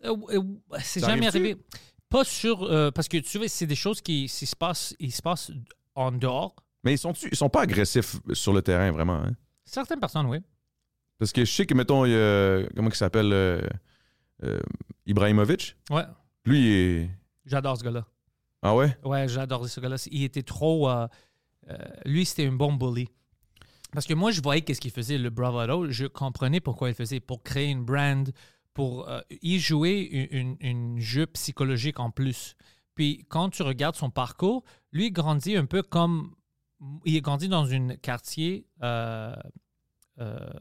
[0.04, 0.42] Euh, euh,
[0.82, 1.56] c'est Ça jamais arrivé.
[2.08, 2.62] Pas sur.
[2.64, 5.50] euh, parce que tu vois, c'est des choses qui, qui se passent, ils se passent
[5.94, 6.54] en dehors.
[6.84, 9.22] Mais ils sont, ils sont pas agressifs sur le terrain, vraiment.
[9.22, 9.32] Hein?
[9.64, 10.38] Certaines personnes, oui.
[11.18, 13.60] Parce que je sais que, mettons, il y a- comment il s'appelle euh,
[14.42, 14.58] euh,
[15.06, 15.76] Ibrahimovic?
[15.90, 16.02] Ouais,
[16.44, 17.10] Lui, il est.
[17.46, 18.04] j'adore ce gars-là.
[18.62, 18.96] Ah ouais?
[19.04, 19.96] Ouais, j'adore ce gars-là.
[20.10, 20.88] Il était trop.
[20.88, 21.08] euh,
[21.68, 23.08] euh, lui, c'était un bon bully.
[23.92, 25.90] Parce que moi, je voyais qu'est-ce qu'il faisait, le bravado.
[25.90, 27.20] Je comprenais pourquoi il faisait.
[27.20, 28.30] Pour créer une brand,
[28.72, 32.54] pour euh, y jouer une, une- jeu psychologique en plus.
[32.94, 36.34] Puis quand tu regardes son parcours, lui, grandit un peu comme.
[37.04, 38.66] Il a grandi dans un quartier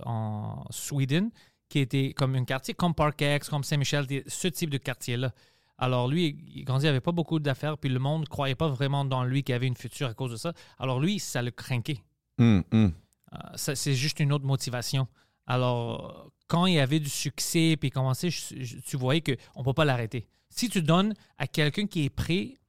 [0.05, 1.31] en Sweden
[1.69, 5.33] qui était comme un quartier comme Parkex, comme Saint-Michel, ce type de quartier-là.
[5.81, 9.03] Alors lui, il grandit avec pas beaucoup d'affaires, puis le monde ne croyait pas vraiment
[9.03, 10.53] dans lui qu'il avait une future à cause de ça.
[10.77, 12.03] Alors lui, ça le craquait.
[12.37, 12.93] Hum, hum.
[13.33, 15.07] Euh, c'est juste une autre motivation.
[15.47, 19.85] Alors, quand il avait du succès, puis il commençait, tu voyais qu'on ne peut pas
[19.85, 20.27] l'arrêter.
[20.49, 22.59] Si tu donnes à quelqu'un qui est prêt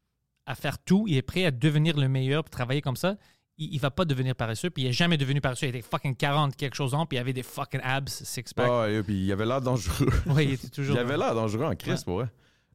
[0.46, 3.16] à faire tout, il est prêt à devenir le meilleur, puis travailler comme ça,
[3.58, 5.66] il ne va pas devenir paresseux, puis il n'est jamais devenu paresseux.
[5.66, 8.68] Il était fucking 40 quelque chose ans, puis il avait des fucking abs, six-pack.
[8.70, 10.08] Ah, et puis il avait l'air dangereux.
[10.26, 10.96] Ouais, il était toujours...
[10.96, 12.04] il avait l'air dangereux en crise, Ouais.
[12.04, 12.28] pour vrai.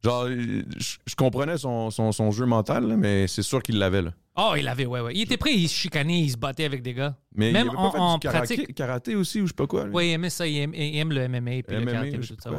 [0.04, 4.02] Genre, je, je comprenais son, son, son jeu mental, là, mais c'est sûr qu'il l'avait.
[4.04, 4.12] Là.
[4.36, 5.14] Oh, il avait, ouais, ouais.
[5.16, 7.18] Il était prêt, il se chicanait, il se battait avec des gars.
[7.36, 8.76] Mais Même il avait pas en- fait en du karaté, pratique.
[8.76, 9.86] karaté aussi, ou je sais pas quoi.
[9.86, 9.93] lui?
[9.93, 12.52] Ouais, il aimait ça, il aime, il aime le MMA, puis le karaté, tout ça,
[12.52, 12.58] ouais.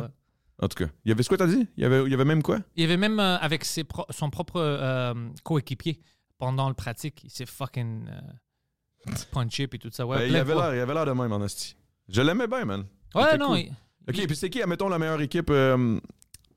[0.61, 1.69] En tout cas, il y avait ce quoi t'as dit?
[1.77, 2.59] Il y avait, il y avait même quoi?
[2.75, 5.15] Il y avait même euh, avec ses pro- son propre euh,
[5.45, 6.01] coéquipier
[6.39, 10.05] pendant le pratique, il s'est fucking euh, punché puis tout ça.
[10.05, 11.47] Ouais, Ben, il, avait l'air, il avait l'air de même, en.
[12.09, 12.85] Je l'aimais bien, man.
[13.15, 13.51] Ouais, non.
[13.51, 13.59] cool.
[13.61, 13.73] il-
[14.09, 15.51] OK, puis c'est qui, admettons, la meilleure équipe...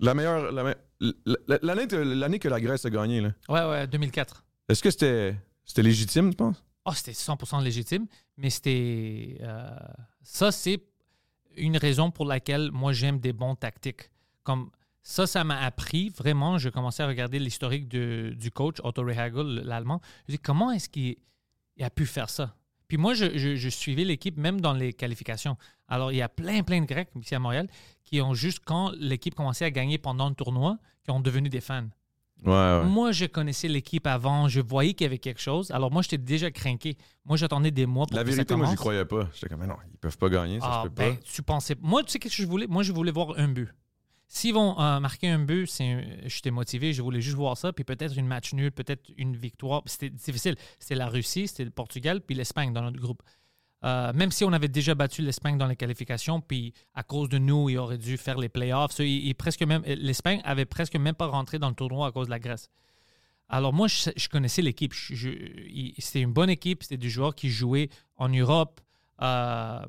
[0.01, 0.51] la meilleure...
[0.51, 0.75] la me-
[1.47, 1.87] la- L'année
[2.39, 3.31] que, la Grèce a gagné, là.
[3.49, 4.43] Ouais, ouais, 2004.
[4.69, 5.35] Est-ce que c'était,
[5.65, 6.63] c'était légitime, tu penses?
[6.85, 9.37] Oh, c'était 100% légitime, mais c'était.
[9.41, 9.69] euh,
[10.23, 10.83] ça, c'est
[11.55, 14.09] une raison pour laquelle moi, j'aime des bons tactiques.
[14.43, 14.69] Comme
[15.03, 16.57] ça, ça m'a appris vraiment.
[16.57, 20.01] Je commençais à regarder l'historique du coach, Otto Rehagel, l'allemand.
[20.27, 21.17] Je dis, comment est-ce qu'il
[21.77, 22.55] il a pu faire ça?
[22.91, 25.55] Puis moi, je, je- je suivais l'équipe même dans les qualifications.
[25.87, 27.69] Alors, il y a plein, plein de Grecs ici à Montréal
[28.03, 31.61] qui ont juste, quand l'équipe commençait à gagner pendant le tournoi, qui ont devenu des
[31.61, 31.87] fans.
[32.43, 32.83] Ouais, ouais.
[32.83, 35.71] Moi, je connaissais l'équipe avant, je voyais qu'il y avait quelque chose.
[35.71, 36.97] Alors moi, j'étais déjà craqué.
[37.23, 38.79] Moi, j'attendais des mois pour La que ça vérité, moi, j'y commence.
[38.81, 39.29] croyais pas.
[39.33, 41.21] J'étais comme, mais non, ils peuvent pas gagner, ça Ah, ben, pas.
[41.23, 41.75] tu pensais...
[41.79, 42.67] Moi, tu sais qu'est-ce que je voulais?
[42.67, 43.69] Moi, je voulais voir un but.
[44.33, 45.69] S'ils vont euh, marquer un but,
[46.23, 49.81] j'étais motivé, je voulais juste voir ça, puis peut-être une match nul, peut-être une victoire.
[49.87, 50.55] C'était difficile.
[50.79, 53.21] C'était la Russie, c'était le Portugal, puis l'Espagne dans notre groupe.
[53.83, 57.39] Euh, même si on avait déjà battu l'Espagne dans les qualifications, puis à cause de
[57.39, 58.97] nous, il aurait dû faire les playoffs.
[58.99, 62.69] L'Espagne avait presque même pas rentré dans le tournoi à cause de la Grèce.
[63.49, 64.93] Alors moi, je, connaissais l'équipe.
[64.93, 66.83] C'était une bonne équipe.
[66.83, 68.79] C'était des joueurs qui jouaient en Europe
[69.21, 69.85] euh,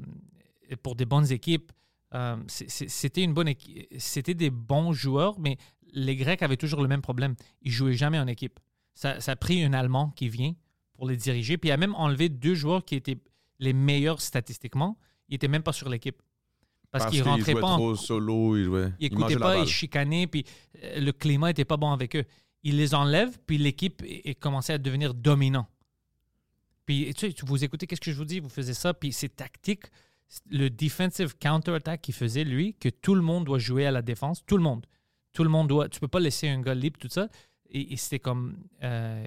[0.82, 1.70] pour des bonnes équipes.
[2.14, 3.52] Euh, c'était une bonne.
[3.98, 5.56] C'était des bons joueurs, mais
[5.92, 7.34] les Grecs avaient toujours le même problème.
[7.62, 8.60] Ils jouaient jamais en équipe.
[8.94, 10.52] Ça, ça a pris un Allemand qui vient
[10.94, 11.56] pour les diriger.
[11.56, 13.18] Puis il a même enlevé deux joueurs qui étaient
[13.58, 14.98] les meilleurs statistiquement.
[15.28, 16.20] Ils n'étaient même pas sur l'équipe.
[16.90, 18.92] Parce, qu'il rentrait jouait pas en trop solo, il jouait.
[19.00, 20.44] ils il mangeait n'écoutaient pas, ils chicanaient, puis
[20.84, 22.24] euh, le climat était pas bon avec eux.
[22.64, 25.66] Ils les enlèvent, puis l'équipe est, est commencé à devenir dominant.
[26.84, 29.34] Puis tu sais, vous écoutez qu'est-ce que je vous dis, vous faisiez ça, puis c'est
[29.34, 29.86] tactique.
[30.50, 34.44] Le defensive counter-attack qu'il faisait, lui, que tout le monde doit jouer à la défense,
[34.46, 34.86] tout le monde.
[35.32, 35.88] Tout le monde doit.
[35.88, 37.28] Tu peux pas laisser un gars libre, tout ça.
[37.70, 38.56] Et, et c'était comme.
[38.82, 39.26] euh,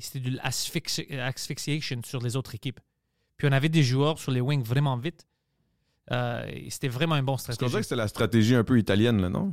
[0.00, 2.80] c'était de l'asphyxi- asphyxiation sur les autres équipes.
[3.36, 5.26] Puis on avait des joueurs sur les wings vraiment vite.
[6.12, 7.68] Euh, c'était vraiment un bon stratégie.
[7.68, 9.52] dirait que c'était la stratégie un peu italienne, là, non?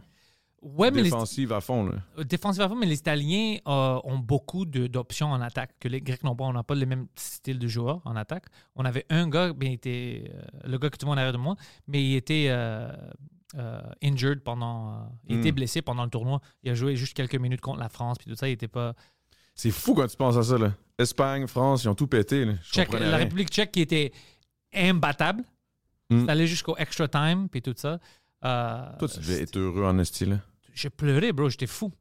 [0.64, 1.96] Ouais, mais les, Défensive à fond, là.
[2.18, 6.36] euh, défensivement, mais les Italiens euh, ont beaucoup d'options en attaque que les Grecs n'ont
[6.38, 6.46] pas.
[6.46, 8.46] On n'a pas le même style de joueur en attaque.
[8.76, 11.34] On avait un gars, bien, il était, euh, le gars que tu vois en arrière
[11.34, 11.56] de moi,
[11.88, 12.92] mais il était euh,
[14.02, 15.10] injured pendant.
[15.28, 15.40] il Hmm.
[15.42, 16.40] était blessé pendant le tournoi.
[16.64, 18.48] Il a joué juste quelques minutes contre la France, puis tout ça.
[18.48, 18.94] Il était pas.
[19.56, 20.72] C'est fou quand tu penses à ça, là.
[20.98, 22.54] Espagne, France, ils ont tout pété, là.
[22.72, 23.18] Tchèque- la.
[23.18, 24.12] République tchèque qui était
[24.74, 25.44] imbattable.
[26.10, 26.24] Hmm.
[26.26, 28.00] C'est allé jusqu'au extra time, puis tout ça.
[28.42, 30.38] Toi, tu devais être heureux en esti, là.
[30.74, 31.50] J'ai pleuré, bro.
[31.50, 31.92] J'étais fou.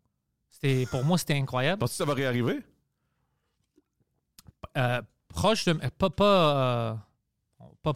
[0.50, 1.80] C'était, pour moi, c'était incroyable.
[1.80, 2.60] Penses-tu que ça va réarriver?
[4.76, 5.72] Euh, proche de.
[5.72, 6.94] Pas, pas, euh,
[7.82, 7.94] pas,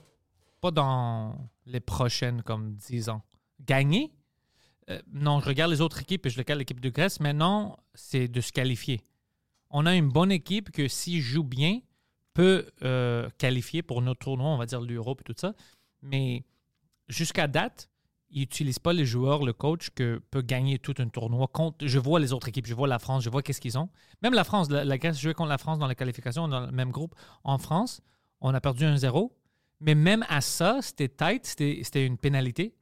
[0.60, 3.22] pas dans les prochaines, comme 10 ans.
[3.60, 4.12] Gagner?
[4.90, 7.20] euh, non, je regarde les autres équipes et je regarde l'équipe de Grèce.
[7.20, 9.00] Maintenant, c'est de se qualifier.
[9.70, 11.80] On a une bonne équipe que, s'il joue bien,
[12.34, 12.70] peut
[13.38, 15.54] qualifier pour notre tournoi, on va dire l'Europe et tout ça.
[16.02, 16.44] Mais
[17.08, 17.88] jusqu'à date,
[18.30, 21.48] ils n'utilisent pas les joueurs, le coach, que peut gagner tout un tournoi.
[21.80, 23.88] Je vois les autres équipes, je vois la France, je vois qu'est-ce qu'ils ont.
[24.22, 26.72] Même la France, la, la Grèce jouait contre la France dans les qualifications, dans le
[26.72, 27.14] même groupe.
[27.44, 28.02] En France,
[28.40, 29.30] on a perdu 1-0.
[29.80, 32.74] Mais même à ça, c'était tight, c'était une pénalité.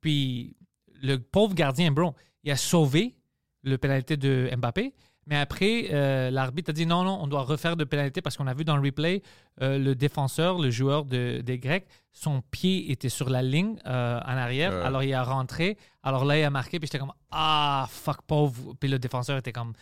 [0.00, 0.56] Puis
[1.02, 3.16] le pauvre gardien, bro, il a sauvé
[3.62, 4.94] le pénalité de Mbappé.
[5.28, 8.46] Mais après, euh, l'arbitre a dit non, non, on doit refaire de pénalité parce qu'on
[8.46, 9.22] a vu dans le replay,
[9.60, 14.18] euh, le défenseur, le joueur de- des Grecs, son pied était sur la ligne euh,
[14.20, 14.72] en arrière.
[14.84, 15.78] Alors il a rentré.
[16.04, 16.78] Alors là, il a marqué.
[16.78, 18.74] Puis j'étais comme ah, fuck, pauvre.
[18.78, 19.72] Puis le défenseur était comme.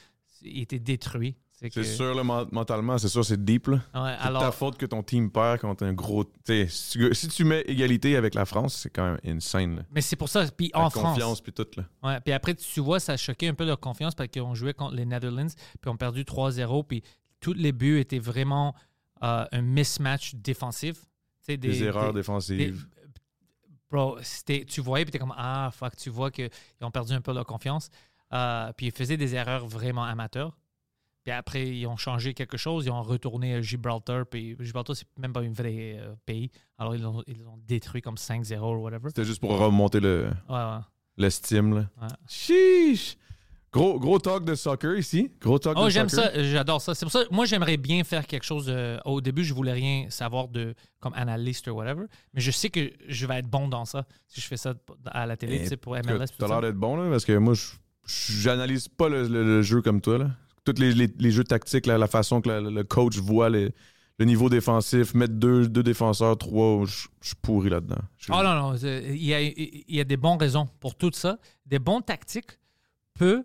[0.43, 1.37] Il était détruit.
[1.73, 5.31] C'est que- sûr, là, mentalement, c'est sûr, c'est deep, C'est ta faute que ton team
[5.31, 6.25] perd contre un gros.
[6.25, 9.77] t'sais, si, tu, si tu mets égalité avec la France, c'est quand même insane.
[9.77, 9.83] Là.
[9.91, 10.45] mais c'est pour ça.
[10.57, 11.03] Puis en France.
[11.05, 11.67] confiance puis tout.
[11.77, 11.85] Là.
[12.03, 14.75] Ouais, puis après, tu vois, ça a choqué un peu leur confiance parce qu'on jouait
[14.75, 17.03] contre les Netherlands, puis on perdu 3-0, puis
[17.41, 18.75] tous les buts étaient vraiment
[19.23, 20.97] euh, un mismatch défensif.
[21.47, 22.57] Des, erreurs défensives.
[22.57, 22.75] des-
[23.91, 24.19] bro,
[24.67, 26.51] tu voyais, puis t'es comme, ah, fuck, tu vois qu'ils
[26.81, 27.91] ont perdu un peu leur confiance.
[28.33, 30.57] Euh, puis ils faisaient des erreurs vraiment amateurs.
[31.25, 35.07] Puis après, ils ont changé quelque chose, ils ont retourné à Gibraltar, puis Gibraltar, c'est
[35.19, 36.51] même pas un vrai euh, pays.
[36.79, 39.09] Alors, ils l'ont ils l'ont détruit comme 5-0 ou whatever.
[39.09, 40.79] C'était juste pour remonter le- Ouais, ouais.
[41.17, 41.75] l'estime.
[41.75, 41.87] Là.
[42.01, 42.09] Ouais.
[42.29, 43.17] Chiche!
[43.73, 45.33] Gros, gros talk de soccer ici.
[45.41, 46.31] Gros talk Oh, de j'aime soccer.
[46.33, 46.95] ça, j'adore ça.
[46.95, 48.67] C'est pour ça, moi, j'aimerais bien faire quelque chose.
[48.69, 52.05] euh, au début, je voulais rien savoir de comme analyste ou whatever,
[52.35, 54.75] mais je sais que je vais être bon dans ça si je fais ça
[55.07, 56.27] à la télé, Eh, tu sais, pour MLS.
[56.29, 56.53] tout T'as ça.
[56.53, 57.73] l'air d'être bon, là, parce que moi, je-
[58.07, 60.19] je- j'analyse pas le, le- le jeu comme toi.
[60.19, 60.31] Là.
[60.65, 63.73] Tous les, les- les jeux tactiques, là, la façon que la- le coach voit les-
[64.19, 67.99] le niveau défensif, mettre deux, deux défenseurs, trois, je je suis pourri là-dedans.
[68.31, 71.39] Oh non, non, il y a, il y a des bonnes raisons pour tout ça.
[71.67, 72.59] Des bons tactiques
[73.15, 73.45] peut,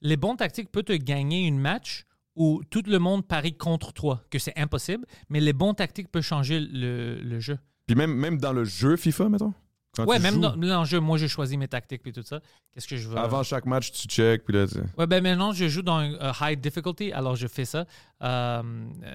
[0.00, 2.04] les bons tactiques peuvent te gagner une match
[2.36, 6.22] où tout le monde parie contre toi, que c'est impossible, mais les bons tactiques peuvent
[6.22, 7.58] changer le, le jeu.
[7.86, 9.54] Puis même, même dans le jeu FIFA, mettons?
[9.94, 12.22] Quand ouais, même joues, dans, dans le jeu, moi, j'ai choisi mes tactiques et tout
[12.22, 12.40] ça.
[12.72, 13.18] Qu'est-ce que je veux?
[13.18, 16.32] Avant chaque match, tu check, puis là, tu- Ouais, ben maintenant, je joue dans euh,
[16.40, 17.86] high difficulty, alors je fais ça.
[18.22, 18.62] Euh,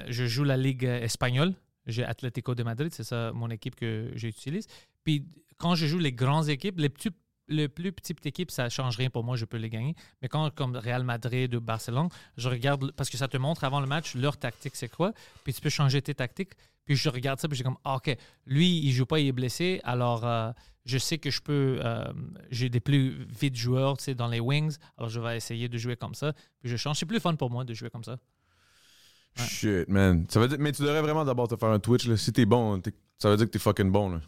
[0.07, 1.53] je joue la Ligue euh, espagnole.
[1.88, 4.67] J'ai Atlético de Madrid, c'est ça mon équipe que j'utilise.
[5.03, 5.25] Puis
[5.57, 7.09] quand je joue les grandes équipes, les, petits,
[7.47, 9.95] les plus petites équipes, ça ne change rien pour moi, je peux les gagner.
[10.21, 13.79] Mais quand, comme Real Madrid ou Barcelone, je regarde, parce que ça te montre avant
[13.79, 15.13] le match leur tactique, c'est quoi.
[15.43, 16.53] Puis tu peux changer tes tactiques.
[16.85, 19.33] Puis je regarde ça, puis j'ai comme, ah, OK, lui, il joue pas, il est
[19.33, 19.81] blessé.
[19.83, 20.51] Alors, euh,
[20.85, 22.05] je sais que je peux, euh,
[22.49, 24.77] j'ai des plus vite joueurs, tu sais, dans les wings.
[24.97, 26.31] Alors, je vais essayer de jouer comme ça.
[26.61, 26.97] Puis je change.
[26.97, 28.17] C'est plus fun pour moi de jouer comme ça.
[29.35, 30.25] Shit, man.
[30.29, 32.07] Ça veut dire, mais tu devrais vraiment d'abord te faire un Twitch.
[32.07, 32.15] Là.
[32.15, 32.81] Si t'es bon,
[33.19, 34.11] ça veut dire que t'es fucking bon.
[34.11, 34.21] Là.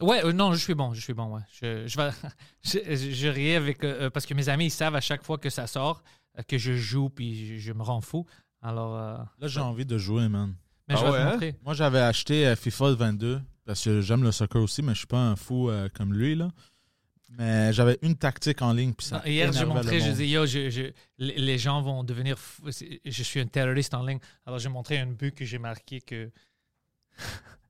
[0.00, 1.42] Ouais, euh, non, je suis bon, je suis bon, ouais.
[1.60, 2.10] Je, je, vais,
[2.64, 3.82] je, je- je riais avec.
[3.84, 6.02] euh, parce que mes amis, ils savent à chaque fois que ça sort
[6.38, 8.26] euh, que je joue, puis je, je me rends fou.
[8.62, 10.54] Alors, euh, Là, j'ai envie de jouer, man.
[10.88, 11.30] mais Ah je vais ouais, te hein?
[11.32, 11.54] montrer.
[11.64, 15.06] Moi, j'avais acheté euh, FIFA 22 parce que j'aime le soccer aussi, mais je suis
[15.06, 16.50] pas un fou euh, comme lui, là.
[17.30, 20.46] Mais j'avais une tactique en ligne, puis ça Non, Hier, montré, le je disais, yo,
[20.46, 22.36] je- je- les les gens vont devenir
[23.04, 24.20] Je suis un terroriste en ligne.
[24.46, 26.30] Alors, j'ai montré un but que j'ai marqué que.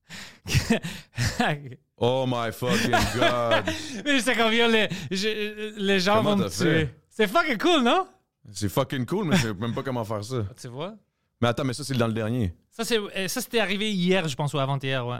[1.98, 3.64] Oh my fucking god.
[4.04, 6.88] Mais je sais combien les, je- les gens Comment vont me tuer.
[7.08, 8.06] C'est fucking cool, non?
[8.52, 10.44] c'est fucking cool, mais je sais même pas comment faire ça.
[10.60, 10.94] Tu vois?
[11.40, 12.54] Mais attends, mais ça, c'est dans le dernier.
[12.70, 15.18] Ça, c'est, euh, ça, c'était arrivé hier, je pense, ou avant-hier, ouais.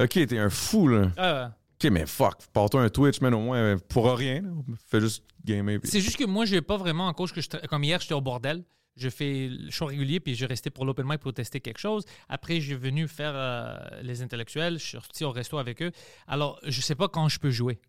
[0.00, 1.10] Ok, t'es un fou, là.
[1.18, 1.46] Euh,
[1.84, 4.40] Ok, mais fuck, pars-toi un Twitch, man, au moins, euh, pour rien.
[4.40, 4.48] là.
[4.88, 5.78] Fais juste gamer.
[5.80, 7.84] puis- c'est juste que moi, je vais pas vraiment en coach que je tra- comme
[7.84, 8.64] hier, j'étais au bordel.
[8.96, 12.04] Je fais le show régulier, puis je restais pour l'open mic pour tester quelque chose.
[12.28, 14.78] Après, j'ai venu faire euh, les intellectuels.
[14.78, 15.92] Je suis sorti au resto avec eux.
[16.26, 17.80] Alors, je sais pas quand je peux jouer.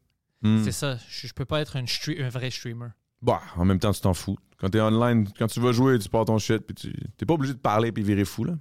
[0.42, 0.64] Hmm.
[0.64, 0.98] C'est ça.
[1.10, 1.84] Je, je peux pas être un,
[2.30, 2.90] vrai streamer.
[3.22, 4.38] Bah, en même temps, tu t'en fous.
[4.58, 7.34] Quand t'es online, quand tu vas jouer, tu pars ton shit, puis tu t'es pas
[7.34, 8.54] obligé de parler puis virer fou, là.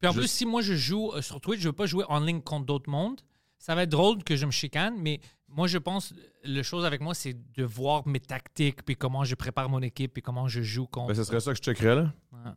[0.00, 2.04] Puis en Juste- plus, si moi je joue euh, sur Twitch, je veux pas jouer
[2.08, 3.20] en ligne contre d'autres mondes.
[3.58, 5.20] Ça va être drôle que je me chicane, mais
[5.54, 6.12] moi je pense
[6.44, 10.12] le chose avec moi, c'est de voir mes tactiques, puis comment je prépare mon équipe,
[10.14, 11.08] puis comment je joue contre.
[11.08, 12.12] Ben, ce serait ça que je checkerais, là.
[12.32, 12.50] Ouais.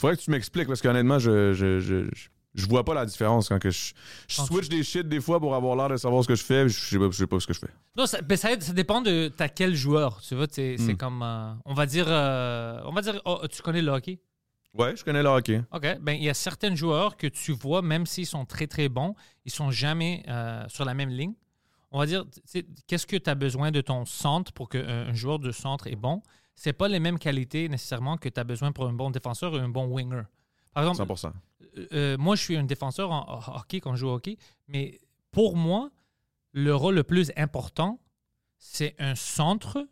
[0.00, 3.48] Faudrait que tu m'expliques, parce qu'honnêtement, je, je, je, je, je vois pas la différence
[3.48, 3.92] quand que je,
[4.28, 6.42] je Quand switch des shit des fois pour avoir l'air de savoir ce que je
[6.42, 7.70] fais, je sais pas, je sais pas ce que je fais.
[7.96, 10.20] Non, ça, ben, ça, ça dépend de t'as quel joueur.
[10.20, 10.96] Tu vois, c'est c'est Hmm.
[10.96, 11.22] comme.
[11.22, 12.06] euh, on va dire.
[12.08, 13.20] euh, on va dire.
[13.24, 14.18] oh, tu connais le hockey?
[14.74, 15.62] Ouais, je connais le hockey.
[15.70, 15.86] OK.
[16.00, 19.14] Ben, il y a certains joueurs que tu vois, même s'ils sont très, très bons,
[19.44, 21.34] ils sont jamais euh, sur la même ligne.
[21.92, 22.24] On va dire,
[22.86, 25.96] qu'est-ce que tu as besoin de ton centre pour qu'un un joueur de centre est
[25.96, 26.22] bon?
[26.54, 29.56] C'est pas les mêmes qualités nécessairement que tu as besoin pour un bon défenseur ou
[29.56, 30.22] un bon winger.
[30.72, 31.32] Par exemple, 100%.
[31.92, 34.36] euh, moi, je suis un défenseur en hockey quand je joue au hockey,
[34.68, 35.90] mais pour moi,
[36.52, 38.00] le rôle le plus important,
[38.58, 39.86] c'est un centre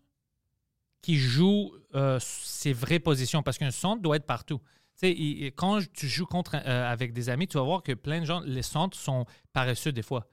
[1.03, 4.61] qui joue euh, ses vraies positions, parce qu'un centre doit être partout.
[5.03, 8.27] Il- quand tu joues contre, euh, avec des amis, tu vas voir que plein de
[8.27, 10.27] gens, les centres sont paresseux des fois.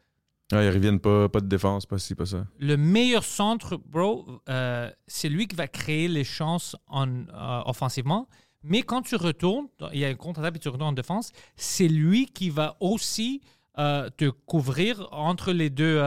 [0.53, 2.45] Ouais, ils reviennent pas, pas de défense, pas ci, pas ça.
[2.59, 8.29] Le meilleur centre, bro, euh, c'est lui qui va créer les chances en, euh, offensivement.
[8.63, 11.87] Mais quand tu retournes, il y a un contre-attaque et tu retournes en défense, c'est
[11.87, 13.41] lui qui va aussi
[13.77, 16.01] euh, te couvrir entre les deux,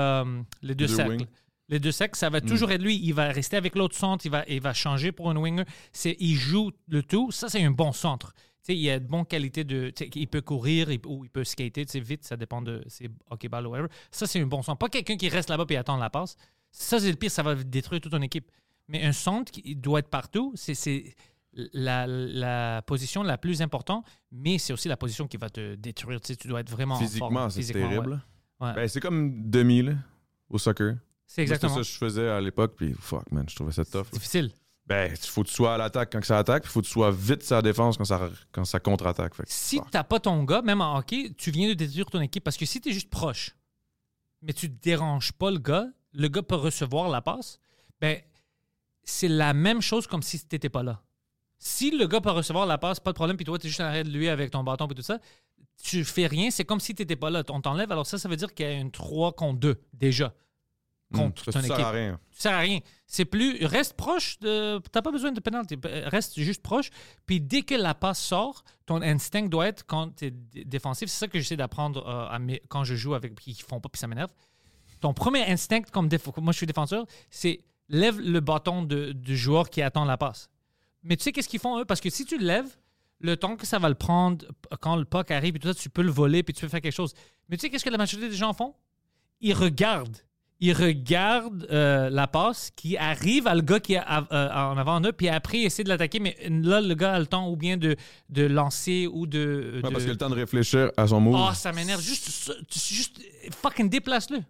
[0.63, 1.27] les deux deux cercles.
[1.69, 2.99] Les deux cercles, ça va toujours être lui.
[3.01, 5.65] Il va rester avec l'autre centre, il va, il va changer pour un winger.
[6.05, 7.31] Il joue le tout.
[7.31, 8.35] Ça, c'est un bon centre.
[8.63, 9.93] Sais, il a de bonnes qualités de.
[10.15, 13.71] Il peut courir il- ou il peut skater vite, ça dépend de ses hockey-ball ou
[13.71, 13.89] whatever.
[14.11, 14.79] Ça, c'est un bon centre.
[14.79, 16.37] Pas quelqu'un qui reste là-bas et attend la passe.
[16.71, 18.51] Ça, c'est le pire, ça va détruire toute ton équipe.
[18.89, 21.15] Mais un centre qui doit être partout, c'est,
[21.53, 26.21] la, la position la plus importante, mais c'est aussi la position qui va te détruire.
[26.21, 28.23] Tu, dois être vraiment en Physiquement, c'est terrible.
[28.61, 28.67] ouais.
[28.67, 28.75] Ouais.
[28.75, 29.95] Ben, c'est comme demi, là,
[30.51, 30.97] au soccer.
[31.27, 31.75] C'est exactement.
[31.75, 34.11] Ça que je faisais à l'époque, puis fuck, man, je trouvais ça tough.
[34.13, 34.51] difficile.
[34.91, 36.87] Ben, il faut que tu sois à l'attaque quand ça attaque, puis il faut que
[36.87, 39.35] tu sois vite sur la défense quand ça, quand ça contre-attaque.
[39.47, 42.57] Si t'as pas ton gars, même en hockey, tu viens de détruire ton équipe parce
[42.57, 43.55] que si tu es juste proche,
[44.43, 47.61] mais tu déranges pas le gars, le gars peut recevoir la passe,
[48.01, 48.19] ben
[49.05, 51.01] c'est la même chose comme si t'étais pas là.
[51.57, 53.83] Si le gars peut recevoir la passe, pas de problème, puis toi, tu es juste
[53.83, 55.21] en arrière de lui avec ton bâton et tout ça,
[55.81, 57.45] tu fais rien, c'est comme si tu n'étais pas là.
[57.51, 60.35] On t'enlève, alors ça, ça veut dire qu'il y a une 3 contre 2 déjà
[61.13, 61.77] contre Hmm, ça, ton ça équipe.
[61.77, 62.21] sert à rien.
[62.33, 62.81] Tu sers à rien.
[63.07, 63.65] C'est plus.
[63.65, 64.79] Reste proche de.
[64.93, 65.77] T'as pas besoin de penalty.
[65.85, 66.91] Reste juste proche.
[67.27, 71.09] Puis dès que la passe sort, ton instinct doit être quand tu es défensif.
[71.11, 73.89] C'est ça que j'essaie d'apprendre euh, à mes- quand je joue avec qui font pas,
[73.89, 74.31] puis ça m'énerve.
[75.01, 79.37] Ton premier instinct, comme déf- moi je suis défenseur, c'est lève le bâton de- du
[79.37, 80.49] joueur qui attend la passe.
[81.03, 81.85] Mais tu sais qu'est-ce qu'ils font eux?
[81.85, 82.77] Parce que si tu le lèves,
[83.19, 84.45] le temps que ça va le prendre,
[84.81, 86.81] quand le puck arrive, et tout ça, tu peux le voler, puis tu peux faire
[86.81, 87.15] quelque chose.
[87.49, 88.75] Mais tu sais qu'est-ce que la majorité des gens font?
[89.41, 90.17] Ils regardent.
[90.63, 95.01] Ils regardent euh, la passe qui arrive à le gars qui est euh, en avant
[95.01, 97.57] d'eux, puis après, ils essaient de l'attaquer, mais là, le gars a le temps ou
[97.57, 97.97] bien de,
[98.29, 99.71] de lancer ou de.
[99.77, 101.35] Ouais, de- parce qu'il a le temps de réfléchir à son move.
[101.39, 102.03] Oh, ça m'énerve.
[102.03, 103.21] Juste, juste
[103.63, 104.41] fucking déplace-le.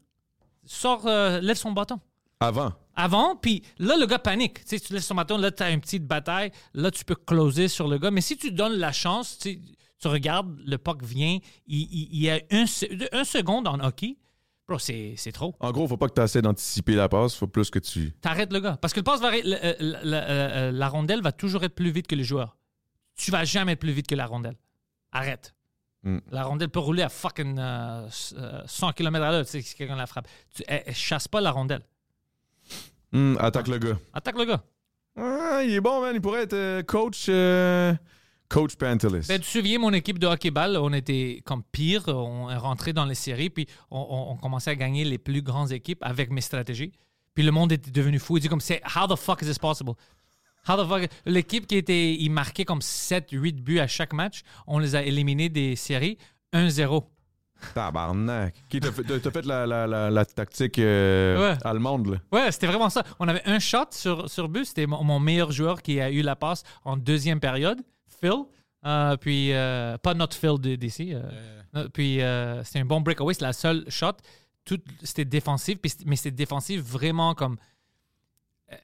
[0.64, 1.98] Sors, euh, lève son bâton
[2.40, 2.72] Avant.
[2.96, 4.64] avant, puis là, le gars panique.
[4.64, 7.14] Tu sais, tu laisses son bâton, là, tu as une petite bataille, là, tu peux
[7.14, 8.10] closer sur le gars.
[8.10, 9.60] Mais si tu donnes la chance, tu,
[10.00, 12.64] tu regardes, le puck vient, il, il- il y a un,
[13.12, 14.16] un seconde en hockey,
[14.70, 15.54] bro, c'est c'est trop.
[15.60, 18.12] En gros, faut pas que tu essaies d'anticiper la passe, faut plus que tu.
[18.20, 18.76] T'arrêtes le gars.
[18.80, 21.90] Parce que le passe va, euh, la, la- euh, la rondelle va toujours être plus
[21.90, 22.56] vite que le joueur.
[23.16, 24.56] Tu vas jamais être plus vite que la rondelle.
[25.12, 25.54] Arrête.
[26.04, 26.18] Mm.
[26.30, 29.74] La rondelle peut rouler à fucking euh, euh, 100 km à l'heure tu sais, si
[29.74, 30.26] quelqu'un la frappe.
[30.54, 31.82] Tu, elle- elle chasse pas la rondelle.
[33.12, 33.98] Hmm, attaque le gars.
[34.14, 34.62] Attaque le gars.
[35.16, 36.14] Ah, il est bon, man.
[36.14, 37.26] Il pourrait être euh, coach.
[37.28, 37.92] euh,
[38.50, 39.24] coach Pantelis.
[39.28, 42.02] Ben, tu te souviens, mon équipe de hockey-ball, on était comme pire.
[42.08, 45.40] On est rentré dans les séries, puis on, on- on commençait à gagner les plus
[45.40, 46.92] grandes équipes avec mes stratégies.
[47.34, 48.36] Puis le monde était devenu fou.
[48.36, 49.92] Il dit comme, c'est how the fuck is this possible?
[50.68, 51.08] How the fuck?
[51.24, 55.02] L'équipe qui était, il marquait comme 7, 8 buts à chaque match, on les a
[55.02, 56.18] éliminés des séries
[56.52, 57.04] 1-0.
[57.74, 58.54] Tabarnak.
[58.68, 61.58] Qui t'a fait, t'as fait la, la, la, la tactique euh, Ouais.
[61.64, 62.16] allemande, là?
[62.32, 63.04] Ouais, c'était vraiment ça.
[63.18, 64.64] On avait un shot sur, sur but.
[64.64, 67.80] C'était mon, mon meilleur joueur qui a eu la passe en deuxième période,
[68.20, 68.44] Phil.
[68.86, 71.12] Euh, puis, euh, pas notre Phil d'ici.
[71.14, 73.34] euh, puis, euh, c'était un bon breakaway.
[73.34, 74.12] C'est la seule shot.
[74.64, 77.56] Tout, c'était défensif, puis mais c'était défensif vraiment comme.
[78.72, 78.76] euh,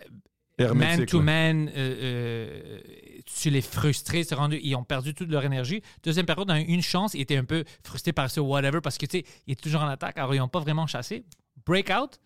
[0.74, 2.80] man-to-man, euh, euh,
[3.26, 5.82] tu les frustrés, c'est rendu, ils ont perdu toute leur énergie.
[6.02, 8.80] Deuxième période, on a eu une chance, ils étaient un peu frustrés par ce whatever
[8.80, 11.24] parce que, tu sais, ils étaient toujours en attaque, alors ils n'ont pas vraiment chassé.
[11.66, 12.18] Breakout,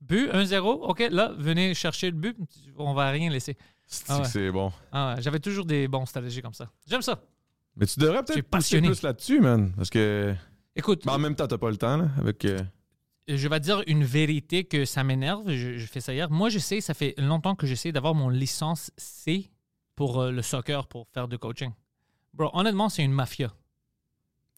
[0.00, 2.36] but, 1-0, OK, là, venez chercher le but,
[2.76, 3.56] on va rien laisser.
[3.86, 4.24] C'est Ah ouais.
[4.24, 4.72] c'est bon.
[4.92, 6.70] Ah ouais, J'avais toujours des bons stratégies comme ça.
[6.88, 7.22] J'aime ça.
[7.76, 9.72] Mais tu devrais Je peut-être pousser plus là-dessus, man.
[9.76, 10.34] Parce que.
[10.74, 12.08] Écoute, Mais en même temps, t'as pas le temps, là.
[12.18, 12.44] Avec.
[12.44, 12.58] euh,
[13.28, 15.48] je vais dire une vérité que ça m'énerve.
[15.50, 16.30] Je, je fais ça hier.
[16.30, 19.50] Moi, j'essaie, ça fait longtemps que j'essaie d'avoir mon licence C
[19.94, 21.70] pour euh, le soccer, pour faire du coaching.
[22.34, 23.52] Bro, honnêtement, c'est une mafia.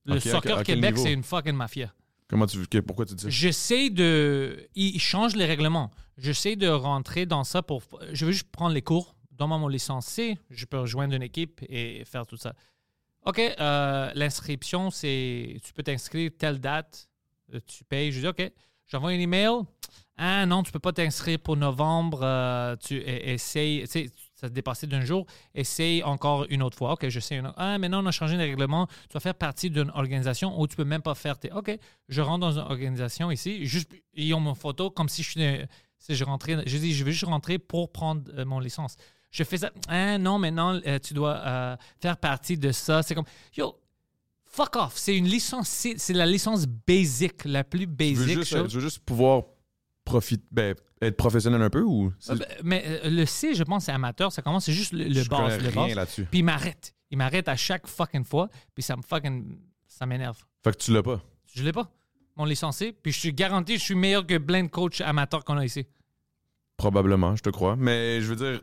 [0.04, 1.92] Le soccer Québec, c'est une fucking mafia.
[2.28, 2.58] Comment tu.
[2.82, 3.30] Pourquoi tu dis ça?
[3.30, 4.68] J'essaie de.
[4.74, 5.90] Ils changent les règlements.
[6.18, 7.82] J'essaie de rentrer dans ça pour.
[8.12, 9.16] Je veux juste prendre les cours.
[9.38, 10.36] Donne-moi mon licence C.
[10.50, 12.52] Je peux rejoindre une équipe et faire tout ça.
[13.24, 15.60] OK, euh, l'inscription, c'est.
[15.64, 17.08] Tu peux t'inscrire telle date.
[17.54, 18.12] euh, Tu payes.
[18.12, 18.50] Je dis OK.
[18.86, 19.50] J'envoie un email.
[20.16, 22.20] Ah non, tu peux pas t'inscrire pour novembre.
[22.22, 23.86] euh, tu e- essayes.
[24.34, 25.26] Ça a dépassé d'un jour.
[25.54, 26.92] Essaye encore une autre fois.
[26.92, 27.36] OK, je sais.
[27.36, 27.54] Une autre.
[27.58, 28.86] Ah, maintenant, on a changé les règlements.
[29.08, 31.52] Tu vas faire partie d'une organisation où tu peux même pas faire tes.
[31.52, 31.70] OK,
[32.08, 33.66] je rentre dans une organisation ici.
[33.66, 35.40] Juste, ils ont mon photo comme si je suis.
[35.98, 36.62] Si je rentrais.
[36.66, 38.96] Je dis, je veux juste rentrer pour prendre mon licence.
[39.30, 39.70] Je fais ça.
[39.88, 43.02] Ah non, maintenant, euh, tu dois euh, faire partie de ça.
[43.02, 43.26] C'est comme.
[43.56, 43.78] Yo,
[44.46, 44.92] fuck off.
[44.96, 45.68] C'est une licence.
[45.68, 48.38] C'est la licence basic, la plus Tu veux, basic.
[48.38, 49.42] juste, tu veux juste pouvoir
[50.04, 50.44] profiter.
[50.50, 52.12] Ben, être professionnel un peu ou.
[52.30, 54.32] Euh, ben, Mais euh, le C, je pense, c'est amateur.
[54.32, 55.62] Ça commence, c'est juste le, le je base.
[55.62, 55.94] Le rien base.
[55.94, 56.24] là-dessus.
[56.30, 56.94] Puis il m'arrête.
[57.10, 58.48] Il m'arrête à chaque fucking fois.
[58.74, 59.58] Puis ça me fucking.
[59.86, 60.38] Ça m'énerve.
[60.64, 61.20] Fait que tu l'as pas.
[61.54, 61.90] Je l'ai pas.
[62.36, 62.92] Mon licencié.
[62.92, 65.86] Puis je suis garanti, je suis meilleur que plein de coachs amateurs qu'on a ici.
[66.76, 67.76] Probablement, je te crois.
[67.76, 68.62] Mais je veux dire.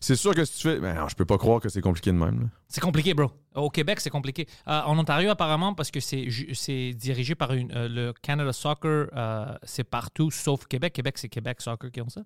[0.00, 0.80] C'est sûr que si tu fais.
[0.80, 2.50] Ben non, je peux pas croire que c'est compliqué de même.
[2.68, 3.30] C'est compliqué, bro.
[3.54, 4.46] Au Québec, c'est compliqué.
[4.68, 9.54] Euh, en Ontario, apparemment, parce que c'est dirigé par une, euh, le Canada Soccer, euh,
[9.62, 10.92] c'est partout sauf Québec.
[10.92, 12.22] Québec, c'est Québec Soccer qui ont ça.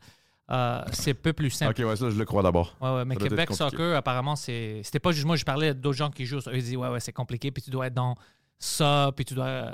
[0.51, 1.81] Euh, c'est peu plus simple.
[1.81, 2.77] Ok, ouais, ça, je le crois d'abord.
[2.81, 3.53] Ouais, ouais, mais Ça Québec.
[3.53, 4.81] Soccer, apparemment, c'est.
[4.83, 6.41] C'était pas juste moi, je parlais d'autres gens qui jouent.
[6.53, 8.15] Ils disaient, ouais, ouais, c'est compliqué, puis tu dois être dans
[8.59, 9.73] ça, puis tu dois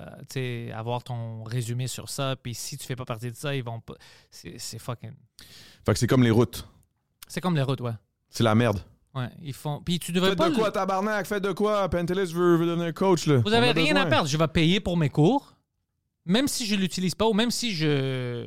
[0.74, 3.81] avoir ton résumé sur ça, puis si tu fais pas partie de ça, ils vont
[3.81, 3.94] pas.
[4.31, 5.15] C'est c'est fucking.
[5.85, 6.66] Fait que c'est comme les routes.
[7.27, 7.93] C'est comme les routes, ouais.
[8.31, 8.81] C'est la merde.
[9.15, 9.81] Ouais, ils font.
[9.85, 10.51] Puis tu devrais Faites pas.
[10.51, 11.27] de quoi, tabarnak?
[11.27, 11.89] Faites de quoi?
[11.89, 13.36] Pentelis veut, veut devenir coach, là.
[13.39, 14.03] Vous On avez a rien besoin.
[14.03, 14.28] à perdre.
[14.28, 15.55] Je vais payer pour mes cours,
[16.27, 18.44] même si je l'utilise pas ou même si je, euh,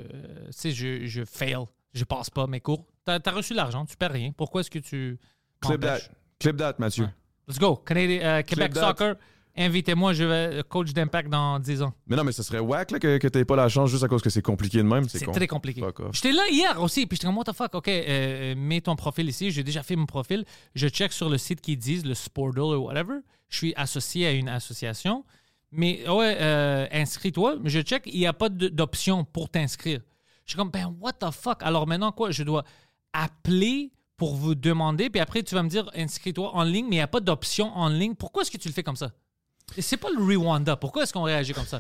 [0.47, 1.57] tu sais, je, je fail,
[1.93, 2.85] je passe pas mes cours.
[3.03, 4.31] T'as as reçu l'argent, tu perds rien.
[4.31, 5.17] Pourquoi est-ce que tu
[5.61, 5.87] Clip that.
[5.87, 6.09] m'empêches?
[6.39, 7.09] Clip that, Mathieu.
[7.47, 7.81] Let's go.
[7.85, 8.81] Canadi- euh, Québec that.
[8.81, 9.15] Soccer,
[9.57, 11.93] invitez-moi, je vais coach d'impact dans 10 ans.
[12.07, 14.07] Mais non, mais ce serait whack là, que, que t'aies pas la chance juste à
[14.07, 15.07] cause que c'est compliqué de même.
[15.07, 15.81] C'est très compliqué.
[16.11, 19.27] J'étais là hier aussi, puis j'étais comme, what the fuck, ok, euh, mets ton profil
[19.29, 19.51] ici.
[19.51, 20.45] J'ai déjà fait mon profil.
[20.75, 23.15] Je check sur le site qui disent le Sportle ou whatever.
[23.49, 25.25] Je suis associé à une association.
[25.71, 27.57] Mais ouais, euh, inscris-toi.
[27.61, 30.01] Mais je check, il n'y a pas d'option pour t'inscrire.
[30.45, 31.61] Je suis comme, ben, what the fuck?
[31.61, 32.63] Alors maintenant, quoi, je dois
[33.13, 36.99] appeler pour vous demander, puis après, tu vas me dire, inscris-toi en ligne, mais il
[36.99, 38.15] n'y a pas d'option en ligne.
[38.15, 39.11] Pourquoi est-ce que tu le fais comme ça?
[39.77, 40.75] Et c'est pas le Rwanda.
[40.75, 41.79] Pourquoi est-ce qu'on réagit comme ça?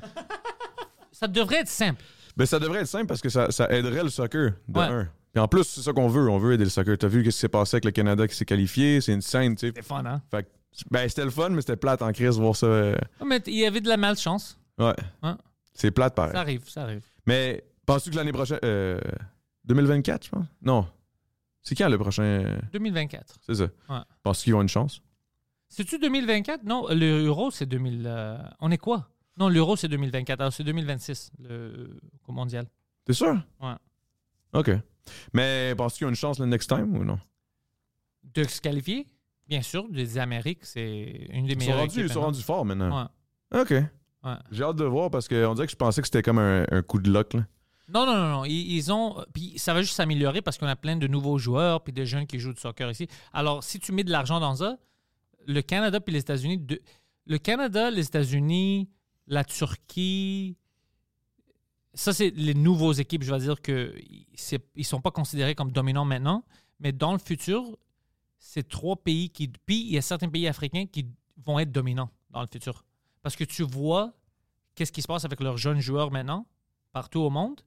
[1.11, 2.01] ça devrait être simple.
[2.37, 4.85] Ben, ça devrait être simple parce que ça, ça aiderait le soccer, de Ouais.
[4.85, 5.07] un.
[5.33, 6.29] Puis en plus, c'est ça qu'on veut.
[6.29, 6.97] On veut aider le soccer.
[6.97, 8.99] T'as vu ce qui s'est passé avec le Canada qui s'est qualifié?
[9.01, 9.73] C'est une scène, tu sais.
[9.75, 10.21] C'est fun, hein?
[10.31, 10.49] Fait que,
[10.89, 12.65] ben, c'était le fun, mais c'était plate en crise voir ça.
[12.65, 14.57] euh, Ouais, Mais il y avait de la malchance.
[14.79, 14.95] Ouais.
[15.21, 15.37] Hein?
[15.73, 16.33] C'est plate pareil.
[16.33, 17.05] Ça arrive, ça arrive.
[17.27, 18.59] Mais penses-tu que l'année prochaine.
[18.63, 18.99] euh,
[19.65, 20.45] 2024, je pense?
[20.61, 20.87] Non.
[21.61, 22.23] C'est quand le prochain?
[22.23, 23.35] euh, 2024.
[23.45, 23.63] C'est ça.
[23.89, 23.99] Ouais.
[24.23, 25.01] Penses-tu qu'ils ont une chance?
[25.69, 26.63] C'est-tu 2024?
[26.63, 28.03] Non, l'euro, c'est 2000.
[28.05, 29.09] euh, on est quoi?
[29.37, 30.41] Non, l'euro, c'est 2024.
[30.41, 32.65] Alors, c'est 2026, le au mondial.
[33.05, 33.39] T'es sûr?
[33.61, 33.73] Ouais.
[34.53, 34.71] OK.
[35.33, 37.19] Mais penses-tu qu'ils ont une chance le next time ou non?
[38.23, 39.07] De se qualifier?
[39.47, 42.65] Bien sûr, des Amériques, c'est une des Ils sont meilleures rendus, ils sont rendus forts
[42.65, 43.07] maintenant.
[43.51, 43.69] Ouais, OK.
[43.71, 44.33] ouais.
[44.51, 46.81] J'ai hâte de voir parce qu'on dirait que je pensais que c'était comme un, un
[46.83, 47.33] coup de luck.
[47.33, 47.45] Là.
[47.91, 48.45] Non, non, non, non.
[48.45, 49.23] Ils, ils ont.
[49.33, 52.27] Puis ça va juste s'améliorer parce qu'on a plein de nouveaux joueurs puis des jeunes
[52.27, 53.07] qui jouent du soccer ici.
[53.33, 54.77] Alors, si tu mets de l'argent dans ça,
[55.49, 56.63] le Canada puis les États-Unis.
[57.25, 58.89] Le Canada, les États-Unis,
[59.27, 60.57] la Turquie.
[61.93, 63.23] Ça, c'est les nouveaux équipes.
[63.23, 63.95] Je vais dire que
[64.35, 66.45] c'est- ils sont pas considérés comme dominants maintenant,
[66.79, 67.77] mais dans le futur,
[68.37, 69.47] c'est trois pays qui.
[69.65, 71.07] Puis il y a certains pays africains qui
[71.43, 72.85] vont être dominants dans le futur.
[73.23, 74.13] Parce que tu vois
[74.75, 76.45] qu'est-ce qui se passe avec leurs jeunes joueurs maintenant,
[76.93, 77.61] partout au monde.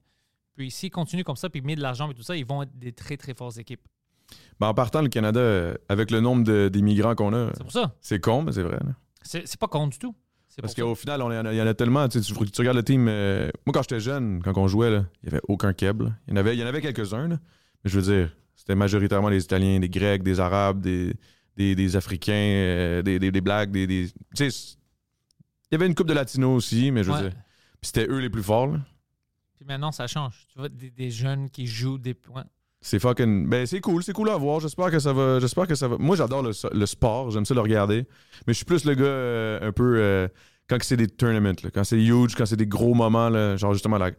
[0.55, 2.63] Puis s'ils continuent comme ça, puis ils mettent de l'argent et tout ça, ils vont
[2.63, 3.85] être des très, très fortes équipes.
[4.59, 7.95] Ben, en partant, le Canada, euh, avec le nombre d'immigrants qu'on a, C'est pour ça.
[8.01, 8.79] c'est con, mais c'est vrai.
[9.23, 10.15] C'est pas con du tout.
[10.61, 12.07] Parce qu'au final, on il y en a tellement.
[12.07, 13.07] Tu, tu, tu regardes le team.
[13.07, 16.03] euh, moi, quand j'étais jeune, quand on jouait, là, il n'y avait aucun Keb.
[16.03, 16.09] là.
[16.27, 17.27] Il y en avait, il y en avait quelques-uns.
[17.27, 17.37] Mais
[17.85, 21.15] je veux dire, c'était majoritairement des Italiens, des Grecs, des Arabes, des,
[21.57, 23.71] des, des Africains, euh, des, des, des Blacks.
[23.71, 24.75] Des, des- tu sais,
[25.71, 27.29] il y avait une coupe de Latinos aussi, mais je veux Ouais.
[27.29, 27.31] dire,
[27.81, 28.67] puis c'était eux les plus forts.
[28.67, 28.79] là.
[29.55, 30.45] Puis maintenant, ça change.
[30.53, 32.45] Tu vois, des, des jeunes qui jouent des points.
[32.85, 33.47] C'est fucking.
[33.49, 34.59] Ben, c'est cool, c'est cool à voir.
[34.59, 35.39] J'espère que ça va.
[35.39, 35.95] J'espère que ça va.
[35.97, 38.05] Moi, j'adore le, le sport, j'aime ça le regarder.
[38.45, 39.95] Mais je suis plus le gars euh, un peu.
[39.97, 40.27] euh,
[40.67, 43.73] quand c'est des tournaments, là, quand c'est huge, quand c'est des gros moments, là, genre
[43.73, 44.11] justement la-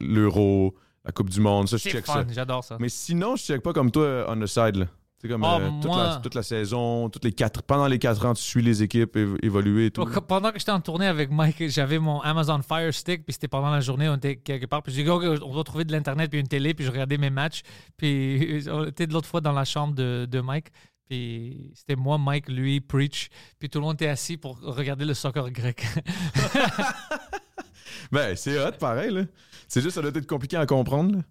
[0.00, 0.74] l'Euro,
[1.04, 2.24] la, Coupe du Monde, ça, je check fun, ça.
[2.32, 2.76] j'adore ça.
[2.80, 4.76] Mais sinon, je check pas comme toi euh, on the side.
[4.76, 4.86] Là.
[5.22, 8.00] C'est comme Ah, euh, toute, moi- la, toute la saison, toutes les quatre, pendant les
[8.00, 10.04] quatre ans, tu suis les équipes évo- évoluer et tout.
[10.26, 13.70] Pendant que j'étais en tournée avec Mike, j'avais mon Amazon Fire Stick, puis c'était pendant
[13.70, 16.40] la journée, on était quelque part, puis j'ai dit, on doit trouver de l'Internet, puis
[16.40, 17.62] une télé, puis je regardais mes matchs,
[17.96, 20.70] puis on était de l'autre fois dans la chambre de, de Mike,
[21.08, 23.28] puis c'était moi, Mike, lui, Preach,
[23.60, 25.84] puis tout le monde était assis pour regarder le soccer grec.
[28.10, 29.10] Ben, c'est hot, pareil.
[29.10, 29.22] là.
[29.68, 31.16] C'est juste, ça doit être compliqué à comprendre.
[31.16, 31.22] là.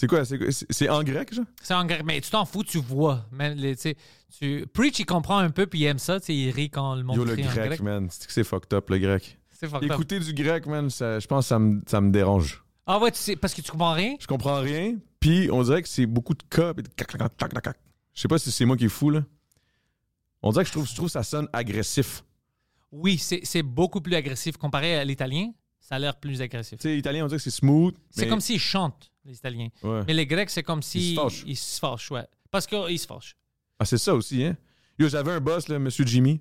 [0.00, 0.22] C'est quoi?
[0.24, 1.44] C'est en grec, genre?
[1.60, 3.26] C'est en grec, mais tu t'en fous, tu vois.
[3.32, 4.66] Mais, les- tu.
[4.72, 7.24] Preach, il comprend un peu, puis il aime ça, il rit quand le monde Yo,
[7.26, 7.80] le crie en grec, grec.
[7.82, 8.08] man.
[8.10, 9.38] C'est que c'est fucked up, le grec.
[9.50, 9.92] C'est fucked up.
[9.92, 12.64] Écouter du grec, man, je pense que ça me, ça me dérange.
[12.86, 14.16] Ah ouais, tu sais, parce que tu comprends rien?
[14.18, 17.36] Je comprends rien, puis on dirait que c'est beaucoup de cas, puis de cac, cac,
[17.36, 17.76] cac, cac, cac.
[18.14, 19.22] Je sais pas si c'est moi qui est fou, là.
[20.42, 22.24] On dirait que je trouve, je trouve que ça sonne agressif.
[22.90, 25.50] Oui, c'est beaucoup plus agressif comparé à l'italien.
[25.78, 26.78] Ça a l'air plus agressif.
[26.78, 27.94] Tu sais, italien, on dirait que c'est smooth.
[28.08, 29.68] C'est mais- comme s'ils chantent, les Italiens.
[29.82, 30.00] Ouais.
[30.06, 31.12] Mais les Grecs, c'est comme si.
[31.12, 31.42] Ils se fâchent.
[31.46, 32.26] Ils se fâchent, ouais.
[32.50, 33.36] Parce qu'ils se fâchent.
[33.78, 34.56] Ah, c'est ça aussi, hein?
[34.98, 36.40] Yo, j'avais un boss, là, Monsieur Jimmy.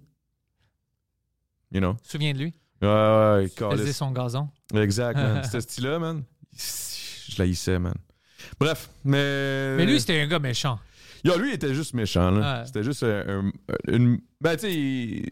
[1.72, 1.95] You know?
[2.03, 2.53] Souviens de lui?
[2.81, 4.49] Ouais, ouais, Il faisait son gazon.
[4.73, 5.41] Exact, man.
[5.43, 6.23] C'était ce style-là, man.
[6.53, 7.93] Je l'haïssais, man.
[8.60, 9.76] Bref, mais.
[9.77, 10.80] Mais lui, c'était un gars méchant.
[11.23, 12.60] Yo, lui, il était juste méchant, là.
[12.61, 12.65] Ouais.
[12.65, 13.51] C'était juste un, un-
[13.88, 14.22] une.
[14.39, 15.31] Ben, tu sais, il-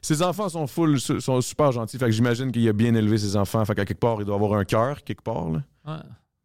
[0.00, 1.98] ses enfants sont full, sont super gentils.
[1.98, 3.64] Fait que j'imagine qu'il a bien élevé ses enfants.
[3.64, 5.62] Fait qu'à quelque part, il doit avoir un cœur, quelque part, là.
[5.84, 6.02] Ouais.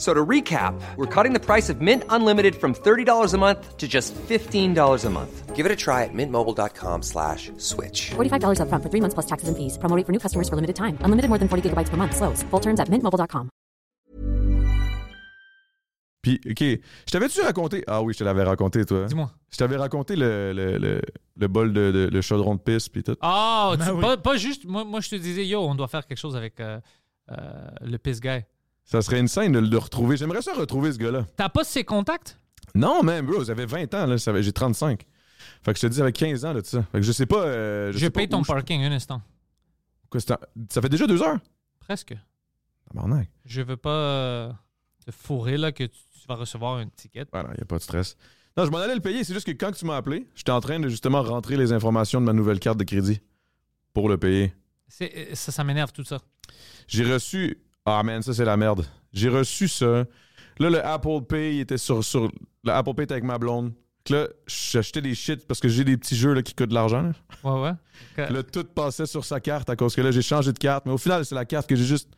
[0.00, 3.86] So to recap, we're cutting the price of Mint Unlimited from $30 a month to
[3.86, 5.54] just $15 a month.
[5.54, 8.12] Give it a try at mintmobile.com slash switch.
[8.16, 9.76] $45 upfront for three months plus taxes and fees.
[9.76, 10.96] Promo rate for new customers for limited time.
[11.04, 12.16] Unlimited more than 40 gigabytes per month.
[12.16, 12.42] Slows.
[12.50, 13.50] Full terms at mintmobile.com.
[16.22, 16.60] Puis, OK.
[16.60, 17.84] Je t'avais-tu raconté?
[17.86, 19.04] Ah oui, je te l'avais raconté, toi.
[19.06, 19.30] Dis-moi.
[19.50, 21.00] Je t'avais raconté le, le, le,
[21.36, 23.16] le bol de, de- le chaudron de pisse, puis tout.
[23.20, 24.00] Ah, Ben tu- oui.
[24.00, 24.64] pas, pas juste.
[24.64, 26.80] Moi, moi, je te disais, yo, on doit faire quelque chose avec euh,
[27.32, 27.36] euh,
[27.82, 28.44] le piss guy.
[28.90, 30.16] Ça serait une scène de le retrouver.
[30.16, 31.24] J'aimerais ça retrouver ce gars-là.
[31.36, 32.40] T'as pas ses contacts?
[32.74, 34.16] Non, même, bro, j'avais 20 ans, là.
[34.16, 35.06] J'ai 35.
[35.62, 36.82] Fait que je te dis, avec 15 ans, là, de ça.
[36.90, 37.44] Fait que je sais pas.
[37.44, 39.22] euh, paye ton parking un instant.
[40.08, 40.38] Quoi, Ça
[40.82, 41.38] fait déjà deux heures?
[41.78, 42.16] Presque.
[42.88, 43.28] Tabarnak.
[43.44, 44.52] Je veux pas euh,
[45.06, 47.26] te fourrer là que tu, tu vas recevoir une ticket.
[47.32, 48.16] Voilà, y a pas de stress.
[48.56, 49.22] Non, je m'en allais le payer.
[49.22, 52.20] C'est juste que quand tu m'as appelé, j'étais en train de justement rentrer les informations
[52.20, 53.20] de ma nouvelle carte de crédit
[53.92, 54.52] pour le payer.
[55.00, 56.18] Euh, Ça, ça m'énerve tout ça.
[56.88, 57.58] J'ai reçu.
[57.86, 58.84] Ah, man, ça, c'est la merde.
[59.12, 60.04] J'ai reçu ça.
[60.58, 62.04] Là, le Apple Pay il était sur.
[62.04, 62.30] sur...
[62.64, 63.72] Le Apple Pay était avec ma blonde.
[64.04, 66.74] Que Là, j'achetais des shit parce que j'ai des petits jeux là, qui coûtent de
[66.74, 67.02] l'argent.
[67.02, 67.12] là.
[67.44, 67.76] Ouais,
[68.16, 68.30] ouais.
[68.30, 70.86] Là, tout passait sur sa carte à cause que là, j'ai changé de carte.
[70.86, 72.10] Mais au final, c'est la carte que j'ai juste.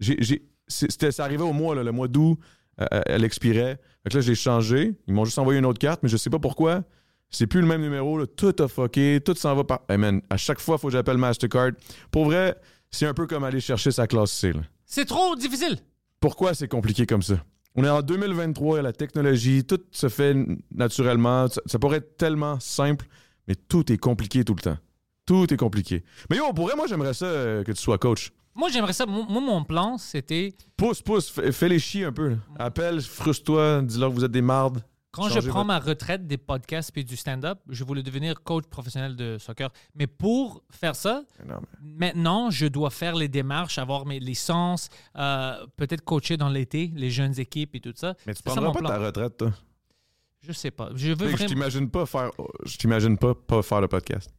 [0.00, 2.38] J'ai, c'était, ça arrivait au mois, là, le mois d'août.
[2.80, 3.78] euh, euh, elle expirait.
[4.04, 4.94] Fait que là, j'ai changé.
[5.06, 6.82] Ils m'ont juste envoyé une autre carte, mais je sais pas pourquoi.
[7.30, 8.18] C'est plus le même numéro.
[8.18, 8.26] là.
[8.26, 9.20] Tout a fucké.
[9.24, 9.80] Tout s'en va par.
[9.88, 11.70] Hey, man, à chaque fois, il faut que j'appelle Mastercard.
[12.10, 12.56] Pour vrai,
[12.90, 14.52] c'est un peu comme aller chercher sa classe C.
[14.52, 14.60] là.
[14.90, 15.76] C'est trop difficile.
[16.18, 17.44] Pourquoi c'est compliqué comme ça?
[17.76, 20.34] On est en 2023, il y a la technologie, tout se fait
[20.74, 21.46] naturellement.
[21.48, 23.06] Ça, ça pourrait être tellement simple,
[23.46, 24.78] mais tout est compliqué tout le temps.
[25.26, 26.02] Tout est compliqué.
[26.30, 28.32] Mais yo, pour vrai, moi, j'aimerais ça euh, que tu sois coach.
[28.54, 29.04] Moi, j'aimerais ça.
[29.04, 32.36] Moi, mon plan, c'était Pousse, pousse, fais- fais-les chier un peu.
[32.58, 34.82] Appelle, frustre-toi, dis-leur que vous êtes des mardes.
[35.10, 38.64] Quand je prends votre- ma retraite des podcasts et du stand-up, je voulais devenir coach
[38.66, 39.70] professionnel de soccer.
[39.94, 44.88] Mais pour faire ça, Non, mais- maintenant, je dois faire les démarches, avoir mes licences,
[45.16, 48.14] euh, peut-être coacher dans l'été, les jeunes équipes et tout ça.
[48.26, 48.88] Mais tu ça prendras mon pas plan.
[48.90, 49.52] ta retraite, toi?
[50.40, 50.90] Je sais pas.
[50.94, 51.48] Je veux que Je vraiment.
[51.48, 52.30] t'imagine pas faire.
[52.64, 54.30] Je t'imagine pas pas faire le podcast.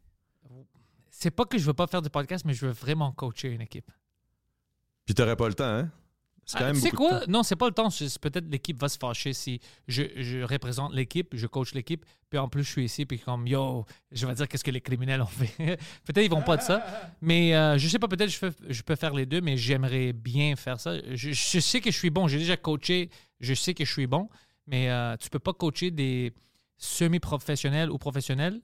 [1.11, 3.59] C'est pas que je veux pas faire de podcast, mais je veux vraiment coacher une
[3.61, 3.91] équipe.
[5.05, 5.89] Puis t'aurais pas le temps, hein?
[6.51, 7.19] C'est quand Ah, même sais beaucoup de quoi?
[7.19, 7.31] temps.
[7.31, 7.89] Non, c'est pas le temps.
[8.21, 12.49] Peut-être l'équipe va se fâcher si je, je représente l'équipe, je coach l'équipe, puis en
[12.49, 15.27] plus je suis ici, puis comme yo, je vais dire qu'est-ce que les criminels ont
[15.27, 15.53] fait.
[16.05, 16.83] peut-être ils vont pas de ça,
[17.21, 18.07] mais euh, je sais pas.
[18.07, 20.95] Peut-être je, je peux faire les deux, mais j'aimerais bien faire ça.
[21.13, 22.27] Je, je sais que je suis bon.
[22.27, 23.11] J'ai déjà coaché.
[23.39, 24.27] Je sais que je suis bon,
[24.65, 26.33] mais euh, tu peux pas coacher des
[26.77, 28.59] semi-professionnels ou professionnels.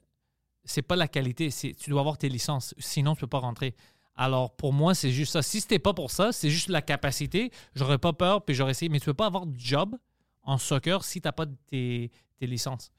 [0.64, 1.52] C'est pas la qualité.
[1.52, 3.76] C'est tu dois avoir tes licences, sinon tu peux pas rentrer.
[4.16, 5.42] Alors, pour moi, c'est juste ça.
[5.42, 8.90] Si c'était pas pour ça, c'est juste la capacité, j'aurais pas peur, puis j'aurais essayé.
[8.90, 9.96] Mais tu peux pas avoir de job
[10.44, 12.92] en soccer si t'as pas tes, tes licences.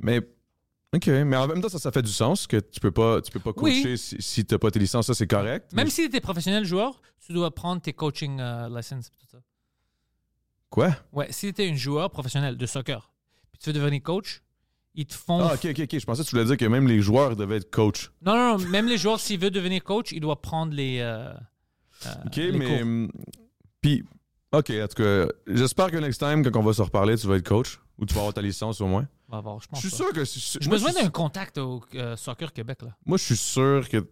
[0.00, 0.18] Mais,
[0.94, 3.30] OK, mais en même temps, ça, ça fait du sens que tu peux pas, tu
[3.30, 3.82] peux pas Oui.
[3.82, 5.06] coacher si, si t'as pas tes licences.
[5.06, 5.72] Ça, c'est correct.
[5.72, 9.10] Même Mais- si tu es professionnel joueur, tu dois prendre tes coaching euh, licenses.
[9.10, 9.38] Tout ça.
[10.70, 10.96] Quoi?
[11.12, 13.12] Ouais, si tu es un joueur professionnel de soccer,
[13.52, 14.42] puis tu veux devenir coach,
[14.96, 15.40] ils te font.
[15.40, 15.98] Ah, OK, OK, OK.
[15.98, 18.10] Je pensais que tu voulais dire que même les joueurs devaient être coach.
[18.22, 18.68] Non, non, non.
[18.68, 20.98] Même les joueurs, s'ils veulent devenir coach, ils doivent prendre les.
[21.00, 21.32] euh,
[22.06, 22.66] euh, OK, les mais...
[22.66, 22.82] cours.
[22.82, 23.10] hum,
[23.80, 24.04] Puis,
[24.52, 27.36] OK, en tout cas, j'espère que next time, quand on va se reparler, tu vas
[27.36, 29.06] être coach ou tu vas avoir ta licence au moins.
[29.28, 29.80] On va voir, je pense.
[29.82, 30.04] Je suis pas.
[30.04, 30.24] sûr que...
[30.60, 32.78] J'ai besoin d'un contact au euh, Soccer Québec.
[32.82, 32.96] là.
[33.04, 34.06] Moi, je suis sûr que...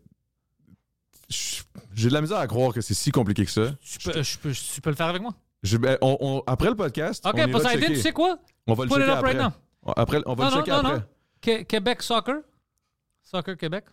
[1.94, 3.74] J'ai de la misère à croire que c'est si compliqué que ça.
[3.82, 5.32] Tu peux, je peux, tu peux le faire avec moi?
[5.62, 7.86] Je- ben, on- on- après le podcast, Ok, on ira checker.
[7.94, 8.38] tu sais quoi?
[8.66, 9.38] On va le Put it checker up après.
[9.38, 9.52] right now.
[9.96, 10.98] Après, on va Non, le checker non, après.
[11.58, 11.64] non.
[11.64, 12.36] Québec Soccer.
[13.22, 13.84] Soccer Québec.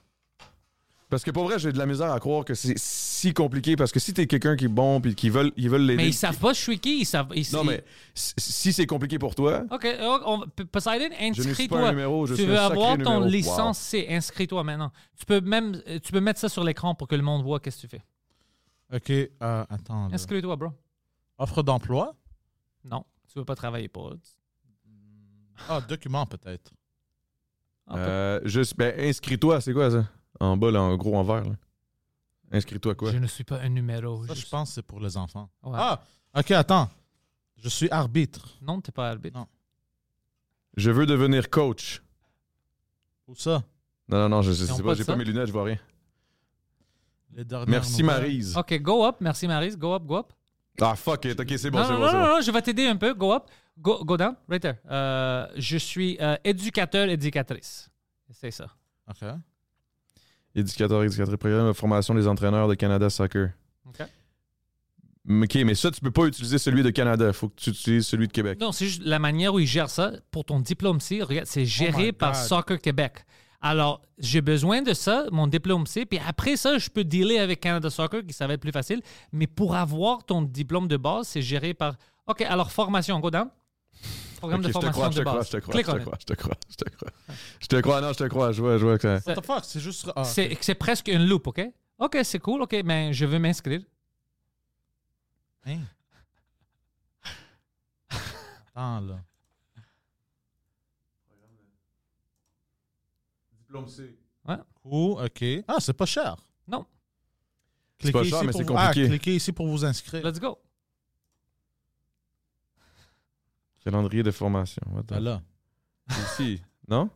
[1.10, 3.76] Parce que pour vrai, j'ai de la misère à croire que c'est si compliqué.
[3.76, 6.04] Parce que si t'es quelqu'un qui est bon puis qui veulent, ils veulent l'aider.
[6.04, 7.02] Mais ils savent pas je suis qui.
[7.02, 7.28] Ils savent.
[7.36, 7.84] ils- Non, mais
[8.16, 11.90] si c'est compliqué pour toi, Ok, euh, on- Poseidon, inscris-toi.
[12.36, 13.26] Tu veux avoir ton numéro.
[13.26, 14.94] licence C, inscris-toi maintenant.
[15.18, 17.60] Tu peux même euh, tu peux mettre ça sur l'écran pour que le monde voit
[17.60, 18.04] qu'est-ce que tu fais.
[18.96, 20.10] OK, euh, attends.
[20.14, 20.70] Inscris-toi, bro.
[21.38, 22.16] Offre d'emploi?
[22.86, 24.20] Non, tu veux pas travailler pour eux.
[25.70, 26.72] Ah, document peut-être.
[27.88, 30.06] Peut- Euh, juste, ben, inscris-toi, c'est quoi ça?
[30.40, 31.44] En bas, là, en gros, en vert.
[31.44, 31.56] là.
[32.52, 33.12] Inscris-toi quoi?
[33.12, 34.26] Je ne suis pas un numéro.
[34.28, 35.50] Ça, je pense que c'est pour les enfants.
[35.64, 35.78] Ouais.
[35.80, 36.02] Ah,
[36.38, 36.90] OK, attends.
[37.58, 38.58] Je suis arbitre.
[38.62, 39.38] Non, t'es pas arbitre.
[39.38, 39.48] Non.
[40.78, 42.02] Je veux devenir coach.
[43.28, 43.64] Où ça?
[44.10, 45.14] Non, non, non, je, je Ils ont sais pas pas, de j'ai ça?
[45.14, 45.78] pas mes lunettes, je vois rien.
[47.34, 48.22] Les dernières Merci nouvelles.
[48.22, 48.58] Marise.
[48.58, 49.18] Ok, go up.
[49.22, 49.78] Merci Marise.
[49.78, 50.34] Go up, go up.
[50.82, 52.36] Ah fuck it, ok, c'est bon, non, c'est non, bon, non, c'est non, bon.
[52.36, 53.14] non, je vais t'aider un peu.
[53.14, 53.44] Go up.
[53.82, 54.36] Go, go down.
[54.48, 54.78] Right there.
[54.90, 57.90] Euh, je suis euh, éducateur, éducatrice.
[58.32, 58.68] C'est ça.
[59.10, 59.28] OK.
[60.54, 63.50] Éducateur, éducatrice, programme de formation des entraîneurs de Canada Soccer.
[63.88, 64.02] OK.
[65.30, 67.32] Ok, mais ça, tu peux pas utiliser celui de Canada.
[67.32, 68.60] Faut que tu utilises celui de Québec.
[68.60, 70.12] Non, c'est juste la manière où ils gèrent ça.
[70.32, 72.36] Pour ton diplôme C, regarde, c'est géré my par.
[72.36, 73.26] Soccer Québec.
[73.62, 77.60] Alors, j'ai besoin de ça, mon diplôme C, puis après ça, je peux dealer avec
[77.60, 79.02] Canada Soccer, qui ça va être plus facile.
[79.32, 81.96] Mais pour avoir ton diplôme de base, c'est géré par.
[82.26, 83.50] OK, alors formation, go down.
[84.42, 85.46] Programme de je te formation crois, je de te crois, base.
[85.46, 87.12] je te crois, je te crois, je te crois, je te crois.
[87.60, 89.32] Je te crois, non, je te crois, je vois, je vois que ça...
[89.32, 89.64] What the fuck?
[89.66, 90.12] C'est juste...
[90.16, 91.62] ah, C'est c'est presque une loupe, OK?
[92.00, 93.82] OK, c'est cool, OK, mais je veux m'inscrire.
[95.66, 95.82] Hein?
[98.76, 99.20] Attends, là.
[103.60, 104.18] Diplôme C.
[104.82, 105.44] Cool, OK.
[105.68, 106.36] Ah, c'est pas cher.
[106.68, 106.84] Non.
[108.02, 109.08] C'est pas cher, ici mais c'est ah, compliqué.
[109.08, 110.26] cliquez ici pour vous inscrire.
[110.26, 110.58] Let's go.
[113.84, 114.82] Calendrier de formation.
[114.92, 115.42] What the- Ben là.
[116.10, 117.10] Ici, non?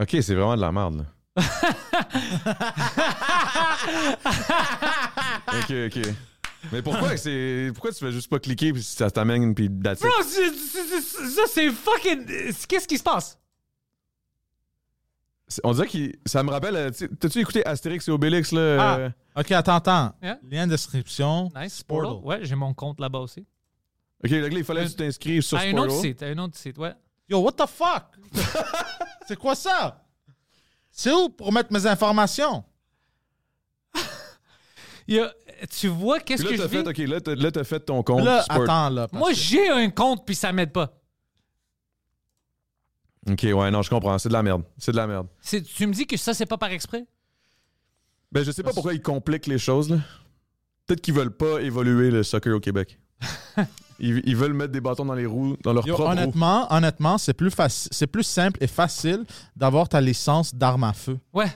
[0.00, 1.04] Ok, c'est vraiment de la merde, là.
[5.48, 5.98] ok, ok.
[6.72, 9.68] Mais pourquoi c'est pourquoi tu fais juste pas cliquer puis ça t'amène puis?
[9.68, 12.26] Bro, ça, c'est fucking.
[12.68, 13.38] Qu'est-ce qui se passe?
[15.64, 16.76] On dirait que ça me rappelle.
[16.76, 18.76] euh, T'as-tu écouté Astérix et Obélix là?
[18.80, 18.96] Ah.
[18.98, 20.14] euh, OK, attends, attends.
[20.22, 20.38] Yeah.
[20.48, 21.50] Lien de description.
[21.56, 21.82] Nice.
[21.82, 22.20] Portal.
[22.24, 23.46] Ouais, j'ai mon compte là-bas aussi.
[24.24, 26.56] Ok, là, il fallait que tu t'inscrives sur À un autre site, à un autre
[26.56, 26.92] site, ouais.
[27.28, 28.16] Yo, what the fuck?
[29.26, 30.04] c'est quoi ça?
[30.90, 32.64] C'est où pour mettre mes informations?
[35.70, 36.84] Tu vois qu'est-ce Puis que là, je t'as vis?
[36.84, 38.24] fait, ok, là, t'as, là, t'as fait ton compte.
[38.24, 39.08] là, Sport- attends, là.
[39.08, 40.92] parce Moi, que- j'ai un compte puis ça m'aide pas.
[43.28, 44.18] Ok, ouais, non, je comprends.
[44.18, 44.62] C'est de la merde.
[44.78, 45.26] C'est de la merde.
[45.40, 47.04] C'est- Tu me dis que ça, c'est pas par exprès?
[48.32, 49.98] Ben, je sais pas pourquoi ils compliquent les choses, là.
[50.86, 52.98] Peut-être qu'ils veulent pas évoluer le soccer au Québec.
[54.00, 56.16] ils, ils veulent mettre des bâtons dans les roues, dans leur Yo, propre roue.
[56.18, 59.24] honnêtement, honnêtement, c'est plus faci- c'est plus simple et facile
[59.56, 61.18] d'avoir ta licence d'arme à feu.
[61.32, 61.46] Ouais.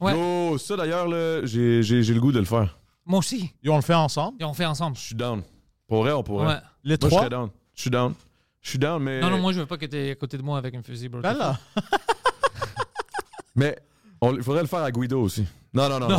[0.00, 0.12] Ouais.
[0.12, 2.78] Yo, ça d'ailleurs, là, j'ai, j'ai, j'ai le goût de le faire.
[3.06, 3.52] Moi aussi.
[3.62, 4.36] Yo, on le fait ensemble?
[4.40, 4.96] Et on fait ensemble.
[4.96, 5.42] Je suis down.
[5.88, 6.46] Pour vrai, on pourrait.
[6.46, 6.58] Ouais.
[6.84, 7.20] Les Moi, je trois?
[7.20, 7.50] serais down.
[7.74, 8.14] Je suis down.
[8.62, 9.20] Je suis down, mais.
[9.20, 11.08] Non, non, moi, je veux pas que tu à côté de moi avec un fusil,
[11.08, 11.20] bro.
[11.20, 11.58] Ben là.
[13.56, 13.76] Mais
[14.20, 15.46] on- il faudrait le faire à Guido aussi.
[15.72, 16.08] Non, non, non.
[16.08, 16.18] non.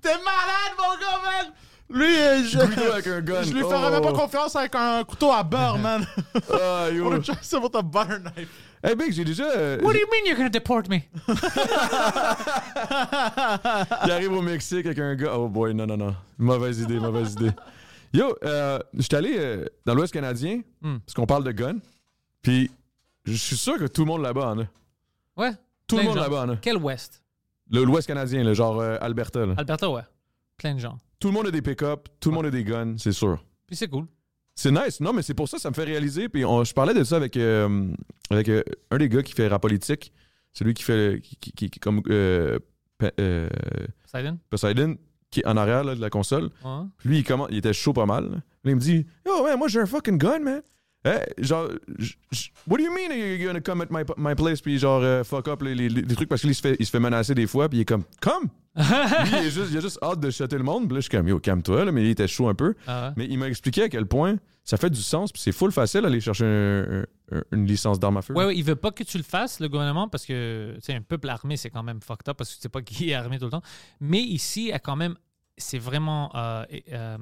[0.00, 0.67] T'es malade, mon gars, man!
[1.90, 3.42] Lui, euh, je, Guido avec un gun.
[3.42, 4.16] je lui ferais même pas Oh.
[4.16, 6.06] confiance avec un couteau à beurre, man.
[6.52, 7.10] Ah, yo.
[7.10, 7.18] Le
[7.60, 8.48] votre butter knife.
[8.84, 9.44] Hey, Big, j'ai déjà.
[9.56, 10.98] euh, What do you mean you're gonna deport me?
[14.04, 15.32] Il arrive au Mexique avec un gars.
[15.36, 16.14] Oh boy, non, non, non.
[16.38, 17.50] Mauvaise idée, mauvaise idée.
[18.12, 20.98] Yo, euh, j'étais allé euh, dans l'Ouest canadien, Hmm.
[20.98, 21.76] parce qu'on parle de gun.
[22.42, 22.70] Puis,
[23.24, 24.64] je suis sûr que tout le monde là-bas en a.
[25.36, 25.52] Ouais.
[25.86, 26.22] Tout Plein le de monde gens.
[26.22, 26.56] là-bas en a.
[26.56, 27.22] Quel Ouest?
[27.70, 29.44] Le- L'Ouest canadien, là, genre euh, Alberta.
[29.44, 29.54] là.
[29.56, 30.02] Alberta, ouais.
[30.58, 30.98] Plein de gens.
[31.20, 33.42] Tout le monde a des pick-up, tout le monde a des guns, c'est sûr.
[33.66, 34.06] Puis c'est cool.
[34.54, 35.00] C'est nice.
[35.00, 36.28] Non, mais c'est pour ça, ça me fait réaliser.
[36.28, 37.88] Puis on- je parlais de ça avec, euh,
[38.30, 40.12] avec euh, un des gars qui fait rap politique.
[40.52, 41.20] Celui qui fait.
[41.22, 42.02] Qui, qui- qui- qui- comme.
[42.08, 42.58] Euh,
[42.98, 43.48] Pe- euh,
[44.02, 44.38] Poseidon?
[44.50, 44.96] Poseidon,
[45.30, 46.50] qui est en arrière là, de la console.
[46.64, 46.82] Ouais.
[46.98, 48.28] Puis lui, il, il était chaud pas mal.
[48.30, 48.38] là.
[48.64, 50.62] Il me dit Yo, man, moi j'ai un fucking gun, man.
[51.04, 51.68] Hein, genre,
[52.66, 55.46] what do you mean you're gonna come at my, my place puis genre euh, fuck
[55.48, 56.28] up les, les- les trucs?
[56.28, 58.48] Parce qu'il se fait, il se fait menacer des fois puis il est comme come.
[58.76, 58.84] Lui,
[59.32, 60.86] il, est juste, il a juste hâte de shotter le monde.
[60.86, 62.74] Puis là, je suis comme yo, calme-toi là, mais il était chaud un peu.
[62.86, 63.14] Ah ouais?
[63.16, 66.02] Mais il m'a expliqué à quel point ça fait du sens puis c'est full facile
[66.02, 68.34] d'aller chercher un- un- une licence d'arme à feu.
[68.34, 70.94] Ouais, ouais, il veut pas que tu le fasses, le gouvernement, parce que, tu sais,
[70.94, 73.14] un peuple armé, c'est quand même fucked up parce que tu sais pas qui est
[73.14, 73.62] armé tout le temps.
[74.00, 75.14] Mais ici, a quand même,
[75.56, 77.16] c'est vraiment euh, euh,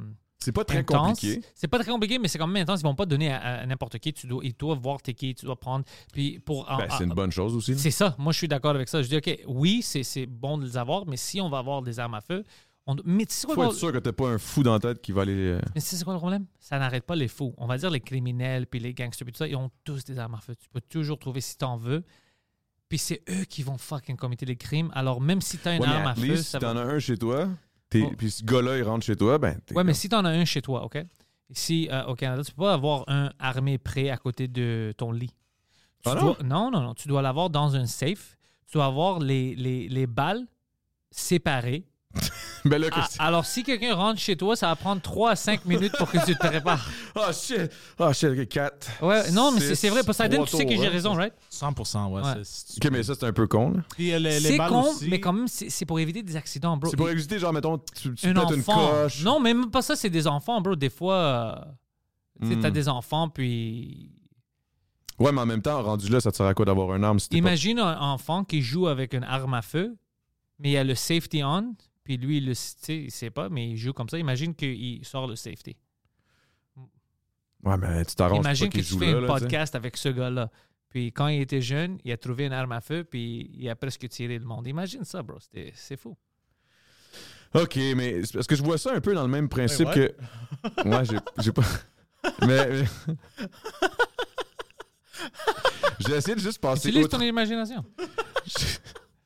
[0.47, 1.21] C'est pas très intense.
[1.21, 1.41] compliqué.
[1.55, 2.81] C'est pas très compliqué, mais c'est quand même intense.
[2.81, 4.13] Ils vont pas donner à, à n'importe qui.
[4.13, 5.85] Tu dois, ils doivent voir t'es qui, tu dois prendre.
[6.13, 6.71] Puis pour.
[6.71, 7.79] en- Ben, c'est une bonne chose aussi.
[7.79, 8.15] C'est ça.
[8.19, 9.03] Moi, je suis d'accord avec ça.
[9.03, 11.83] Je dis, OK, oui, c'est c'est bon de les avoir, mais si on va avoir
[11.83, 12.45] des armes à feu,
[12.87, 12.95] on...
[13.05, 15.03] mais tu sais quoi, Faut être sûr que t'as pas un fou dans la tête
[15.03, 15.33] qui va aller.
[15.35, 16.47] euh, mais tu sais c'est quoi le problème?
[16.61, 17.53] Ça n'arrête pas les fous.
[17.59, 20.19] On va dire les criminels puis les gangsters puis tout ça, ils ont tous des
[20.21, 20.55] armes à feu.
[20.55, 22.05] Tu peux toujours trouver si t'en veux.
[22.89, 24.93] Puis c'est eux qui vont fucking commettre les crimes.
[24.95, 26.73] Alors même si t'as une Ouais, arme à feu, ça si va...
[26.73, 27.51] t'en as un chez toi, t'es-
[28.05, 28.13] Oh.
[28.17, 29.59] puis ce gars-là, il rentre chez toi, ben.
[29.75, 30.99] Ouais, mais si t'en as un chez toi, OK?
[31.51, 35.13] Ici, euh, au Canada, tu peux pas avoir un armé prêt à côté de ton
[35.13, 35.31] lit.
[36.03, 36.21] Tu Ah non?
[36.21, 36.95] dois- non, non, non.
[36.95, 38.37] Tu dois l'avoir dans un safe.
[38.67, 40.47] Tu dois avoir les, les, les balles
[41.11, 41.85] séparées.
[42.69, 45.37] Ben là, Ah, que- alors, si quelqu'un rentre chez toi, ça va prendre 3 à
[45.37, 46.89] 5 minutes pour que tu te prépares.
[47.15, 47.71] Oh shit!
[47.99, 49.03] Oh shit, ok, 4.
[49.03, 50.03] Ouais, non, mais c'est- vrai.
[50.03, 50.77] Poseidon, tu sais que hein.
[50.81, 51.33] j'ai raison, right?
[51.51, 52.23] 100%, ouais.
[52.23, 52.33] Ouais.
[52.41, 53.81] Ok, mais ça, c'est un peu con, là.
[53.99, 56.91] Euh, C'est con, aussi, mais quand même, c'est pour éviter des accidents, bro.
[56.91, 58.89] C'est pour éviter, genre, mettons, tu, tu un pètes une enfant.
[59.03, 59.23] coche.
[59.23, 60.77] Non, mais même pas ça, c'est des enfants, bro.
[60.77, 61.55] Des fois, euh,
[62.43, 62.61] tu sais, Hmm.
[62.61, 64.11] t'as des enfants, puis.
[65.19, 67.19] Ouais, mais en même temps, rendu là, ça te sert à quoi d'avoir un arme
[67.19, 69.97] si pas- Imagine un enfant qui joue avec une arme à feu,
[70.59, 71.75] mais il y a le safety on,
[72.07, 74.17] puis lui, il le, tu sais, il sait pas, mais il joue comme ça.
[74.17, 75.77] Imagine qu'il sort le safety.
[77.65, 79.75] Ouais, mais tu t'arranges Imagine pas que qu'il tu joue fais là, un là, podcast
[79.75, 80.49] avec ce gars-là.
[80.89, 83.75] Puis quand il était jeune, il a trouvé une arme à feu, puis il a
[83.75, 84.69] presque tiré le monde.
[84.69, 85.39] Imagine ça, bro.
[85.75, 86.17] C'est fou.
[87.55, 90.15] Ok, mais parce que je vois ça un peu dans le même principe que.
[90.85, 91.03] Ouais,
[91.41, 91.63] j'ai, pas.
[92.47, 92.69] mais.
[92.71, 92.85] mais-
[96.07, 97.19] j'ai essayé de juste passer Utilise outre.
[97.19, 97.85] ton imagination.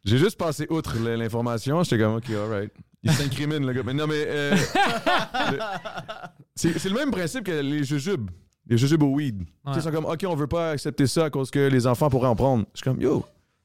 [0.04, 1.82] J'ai juste passé outre l'information.
[1.82, 2.72] J'étais comme, ok, alright.
[3.02, 3.82] Il s'incrimine, le gars.
[3.84, 4.24] Mais non, mais.
[4.26, 4.56] euh,
[6.54, 8.30] c'est, le même principe que les jujubes.
[8.66, 9.40] Les jujubes au weed.
[9.64, 9.72] Ouais.
[9.76, 12.28] Ils sont comme, ok, on veut pas accepter ça à cause que les enfants pourraient
[12.28, 12.64] en prendre.
[12.74, 13.24] Je suis comme, yo,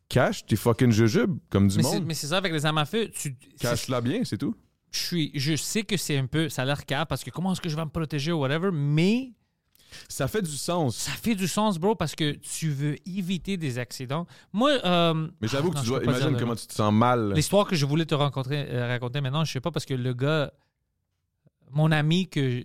[0.10, 2.06] cache tes fucking jujubes comme du Mais monde.
[2.06, 3.10] mais c'est ça avec les armes à feu.
[3.14, 4.56] Tu, Cache-la bien, c'est tout.
[4.92, 7.52] je, suis, je sais que c'est un peu, ça a l'air cap parce que comment
[7.52, 9.34] est-ce que je vais me protéger ou whatever, mais
[10.10, 10.96] Ça fait du sens.
[10.96, 14.26] ça fait du sens, bro, parce que tu veux éviter des accidents.
[14.54, 16.04] Moi, euh, Mais j'avoue ah, que tu dois.
[16.04, 17.34] Imagine comment tu te sens mal.
[17.34, 20.14] L'histoire que je voulais te rencontrer, euh, raconter maintenant, je sais pas parce que le
[20.14, 20.52] gars,
[21.72, 22.64] mon ami que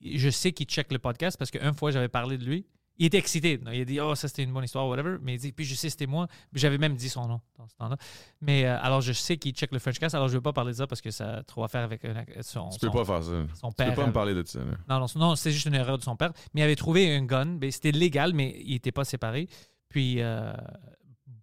[0.00, 2.66] je sais qu'il check le podcast parce qu'une fois j'avais parlé de lui,
[2.98, 3.60] il était excité.
[3.72, 5.74] Il a dit oh ça c'était une bonne histoire whatever, mais il dit puis je
[5.74, 7.96] sais c'était moi, j'avais même dit son nom dans ce temps-là.
[8.40, 10.76] Mais euh, alors je sais qu'il check le Frenchcast, alors je veux pas parler de
[10.76, 13.22] ça parce que ça a trop à faire avec un- son, Tu peux pas faire
[13.22, 13.32] ça.
[13.54, 13.88] son Tu père.
[13.90, 14.60] peux pas me euh, parler de ça.
[14.88, 16.32] non, non, non, c'est juste une erreur de son père.
[16.54, 17.58] Mais il avait trouvé un gun.
[17.70, 19.48] C'était légal, mais il n'était pas séparé.
[19.88, 20.52] Puis, euh,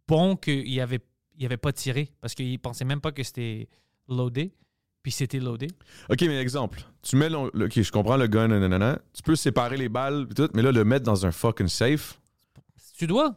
[0.08, 1.00] bon qu'il avait,
[1.38, 3.68] il avait pas tiré parce qu'il pensait même pas que c'était
[4.08, 4.54] loadé.
[5.04, 5.68] Puis c'était loadé.
[6.10, 6.82] Ok, mais exemple.
[7.02, 9.00] Tu mets le, le- Ok, je comprends le gun, nanana.
[9.14, 12.20] Tu peux séparer les balles et tout, mais là, le mettre dans un fucking safe.
[12.98, 13.36] Tu dois.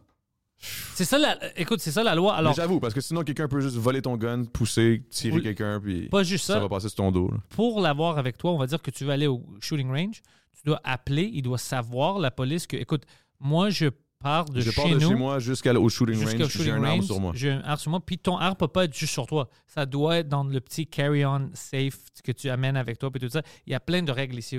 [0.58, 1.36] C'est ça la.
[1.58, 2.34] Écoute, c'est ça la loi.
[2.34, 6.08] Alors, j'avoue, parce que sinon, quelqu'un peut juste voler ton gun, pousser, tirer quelqu'un, puis
[6.08, 6.54] pas juste ça.
[6.54, 6.60] ça.
[6.60, 7.28] va passer sur ton dos.
[7.30, 7.36] là.
[7.50, 10.22] Pour l'avoir avec toi, on va dire que tu veux aller au shooting range.
[10.56, 11.28] Tu dois appeler.
[11.34, 13.02] Il doit savoir, la police, que, écoute,
[13.40, 13.86] moi, je
[14.22, 15.08] pars de je chez pars de nous.
[15.08, 17.32] chez moi jusqu'au shooting range, j'ai un range, sur moi.
[17.34, 18.00] J'ai un arme sur moi.
[18.04, 19.48] Puis ton arme peut pas être juste sur toi.
[19.66, 23.10] Ça doit être dans le petit carry-on safe que tu amènes avec toi.
[23.10, 23.42] Puis tout ça.
[23.66, 24.58] Il y a plein de règles ici.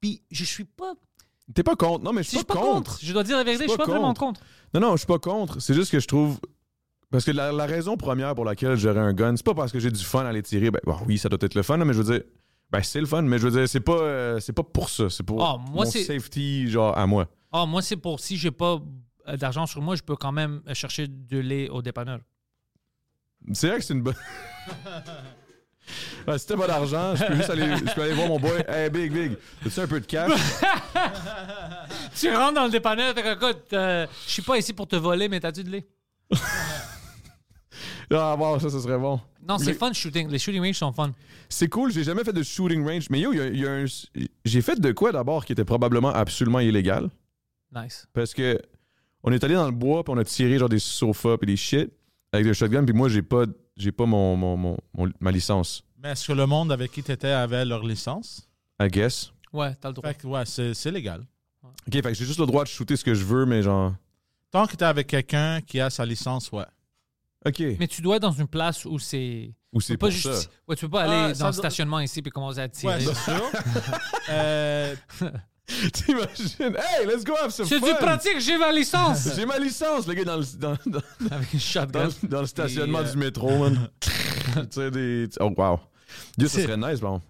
[0.00, 0.94] Puis je suis pas.
[1.54, 2.04] T'es pas contre.
[2.04, 2.92] Non, mais je suis pas, pas contre.
[2.92, 2.98] contre.
[3.02, 3.64] Je dois dire la vérité.
[3.64, 4.40] Je suis pas pas vraiment contre.
[4.74, 5.60] Non, non, je suis pas contre.
[5.60, 6.38] C'est juste que je trouve.
[7.10, 9.78] Parce que la, la raison première pour laquelle j'aurais un gun, c'est pas parce que
[9.78, 10.70] j'ai du fun à les tirer.
[10.70, 12.22] Ben, bon, oui, ça doit être le fun, mais je veux dire.
[12.70, 15.08] Ben, c'est le fun, mais je veux dire, c'est pas, euh, c'est pas pour ça.
[15.08, 17.26] C'est pour Ah, moi, mon safety, genre, à moi.
[17.52, 18.78] Ah, moi, c'est pour si j'ai pas
[19.26, 22.20] euh, d'argent sur moi, je peux quand même chercher de lait au dépanneur.
[23.52, 24.14] C'est vrai que c'est une bonne.
[26.36, 28.62] Si t'as pas d'argent, je peux juste aller, je peux aller voir mon boy.
[28.68, 29.32] Hey, Big, Big,
[29.64, 30.30] as-tu un peu de cash?
[32.14, 35.28] Tu rentres dans le dépanneur, t'es écoute, euh, je suis pas ici pour te voler,
[35.30, 35.86] mais t'as-tu de lait?
[38.10, 39.20] Ah, bon, ça, ça serait bon.
[39.46, 40.28] Non, c'est fun, shooting.
[40.30, 41.12] Les shooting range sont fun.
[41.48, 43.08] C'est cool, j'ai jamais fait de shooting range.
[43.10, 43.84] Mais yo, y a- il y a un-
[44.46, 47.10] j'ai fait de quoi d'abord qui était probablement absolument illégal?
[47.74, 48.06] Nice.
[48.12, 48.60] Parce que
[49.22, 51.56] on est allé dans le bois, puis on a tiré genre des sofas puis des
[51.56, 51.90] shit
[52.32, 53.44] avec des shotguns, puis moi, j'ai pas,
[53.76, 57.02] j'ai pas mon, mon, mon- mon- ma licence, Mais est-ce que le monde avec qui
[57.02, 58.48] tu étais avait leur licence?
[58.80, 59.32] I guess.
[59.52, 60.08] Ouais, t'as le droit.
[60.08, 61.26] Fait que, ouais, c'est c'est légal.
[61.64, 63.94] Ok, fait que j'ai juste le droit de shooter ce que je veux, mais genre.
[64.50, 66.64] Tant que tu es avec quelqu'un qui a sa licence, ouais.
[67.46, 67.60] Ok.
[67.78, 69.54] Mais tu dois être dans une place où c'est.
[69.74, 70.50] Tu c'est pas juste.
[70.66, 72.68] Ouais, tu peux pas Ah, aller ça dans le doit- stationnement ici puis commencer à
[72.68, 72.94] tirer.
[72.94, 73.42] Ouais, c'est sûr.
[74.30, 74.94] Euh,
[75.92, 76.76] T'imagines?
[76.76, 77.86] Hey, let's go have some C'est fun!
[77.88, 79.28] du pratique, j'ai ma licence!
[79.36, 81.00] J'ai ma licence, le gars, dans le, dans, dans-
[81.30, 82.08] Avec une shotgun.
[82.22, 83.88] dans le stationnement Et, euh, du métro, man.
[84.00, 84.10] tu
[84.70, 85.28] sais, des.
[85.40, 85.78] Oh, wow.
[86.38, 87.20] Dieu, ça C'est- serait nice, bon.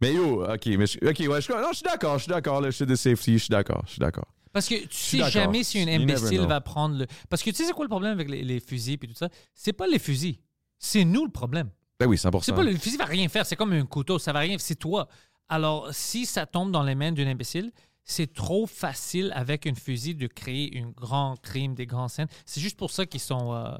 [0.00, 2.60] Mais yo, ok, mais je, ok, ouais, je, non, je suis d'accord, je suis d'accord,
[2.60, 4.26] le shit de safety, je suis d'accord, je suis d'accord.
[4.52, 5.32] Parce que tu sais d'accord.
[5.32, 6.46] jamais si un You never imbécile know.
[6.48, 7.06] va prendre le.
[7.28, 9.28] Parce que tu sais, c'est quoi le problème avec les, les fusils et tout ça?
[9.52, 10.38] C'est pas les fusils.
[10.78, 11.70] C'est nous le problème.
[11.98, 12.42] Ben oui, 100%.
[12.42, 13.46] C'est pas le, le fusil va rien faire.
[13.46, 14.18] C'est comme un couteau.
[14.18, 14.56] Ça va rien.
[14.58, 15.08] C'est toi.
[15.48, 17.72] Alors, si ça tombe dans les mains d'un imbécile,
[18.02, 22.28] c'est trop facile avec un fusil de créer un grand crime, des grandes scènes.
[22.44, 23.76] C'est juste pour ça qu'ils sont euh,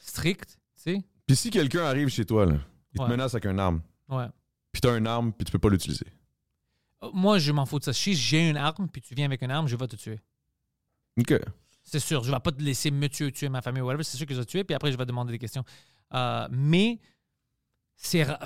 [0.00, 1.04] stricts, tu sais?
[1.26, 2.58] Puis si quelqu'un arrive chez toi, là,
[2.94, 3.06] il Ouais.
[3.06, 4.26] te menace avec une arme, Ouais.
[4.72, 6.06] puis t'as une arme, puis tu peux pas l'utiliser.
[7.02, 7.92] Euh, Moi, je m'en fous de ça.
[7.92, 10.18] Si j'ai une arme, puis tu viens avec une arme, je vais te tuer.
[11.18, 11.34] Ok.
[11.82, 12.24] C'est sûr.
[12.24, 14.02] Je vais pas te laisser me tuer, tuer ma famille ou whatever.
[14.04, 15.64] C'est sûr que je vais te tuer, puis après, je vais demander des questions.
[16.14, 16.98] Euh, mais
[17.96, 18.38] ça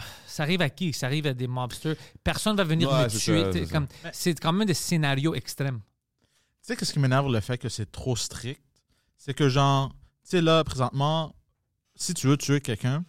[0.42, 0.92] arrive à qui?
[0.92, 1.96] Ça arrive à des mobsters.
[2.24, 3.44] Personne va venir Ouais, me c'est tuer.
[3.52, 3.72] c'est ça.
[3.72, 5.80] comme- C'est quand même des scénarios extrêmes.
[5.80, 5.86] Tu
[6.62, 8.60] sais, qu'est-ce qui m'énerve le fait que c'est trop strict?
[9.16, 9.88] C'est que, genre,
[10.24, 11.34] tu sais, là, présentement,
[11.94, 13.04] si tu veux tuer quelqu'un,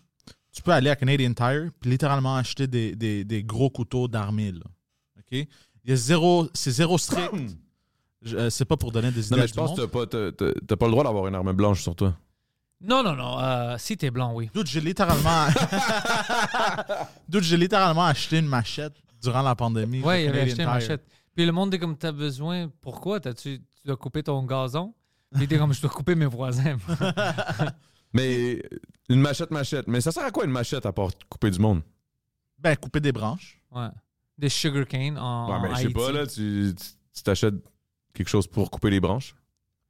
[0.52, 4.52] tu peux aller à Canadian Tire puis littéralement acheter des, des, des gros couteaux d'armée,
[4.52, 4.66] là.
[5.20, 5.32] OK?
[5.84, 7.32] Il y a zéro, c'est zéro strict.
[8.24, 10.06] Je- euh, c'est pas pour donner des idées Non, mais je pense que t'as pas,
[10.06, 12.16] t'as- t'as- t'as pas le droit d'avoir une arme blanche sur toi.
[12.84, 13.40] Non, non, non.
[13.40, 14.50] euh, si t'es blanc, oui.
[14.54, 15.48] Dude, j'ai littéralement...
[17.30, 20.02] Dude, j'ai littéralement acheté une machette durant la pandémie.
[20.02, 21.06] Ouais, il avait acheté une machette.
[21.36, 22.70] Puis le monde dit comme t'as besoin.
[22.82, 23.20] Pourquoi?
[23.20, 24.94] Tu dois couper ton gazon?
[25.36, 26.78] Puis t'es comme je dois couper mes voisins.
[28.14, 28.62] Mais
[29.10, 29.88] une machette, machette.
[29.88, 31.82] Mais ça sert à quoi une machette à part couper du monde?
[32.60, 33.60] Ben, couper des branches.
[33.72, 33.88] ouais.
[34.38, 36.74] Des sugar cane en, Ouais, mais je sais pas, là, tu-
[37.14, 37.54] tu t'achètes
[38.14, 39.36] quelque chose pour couper les branches?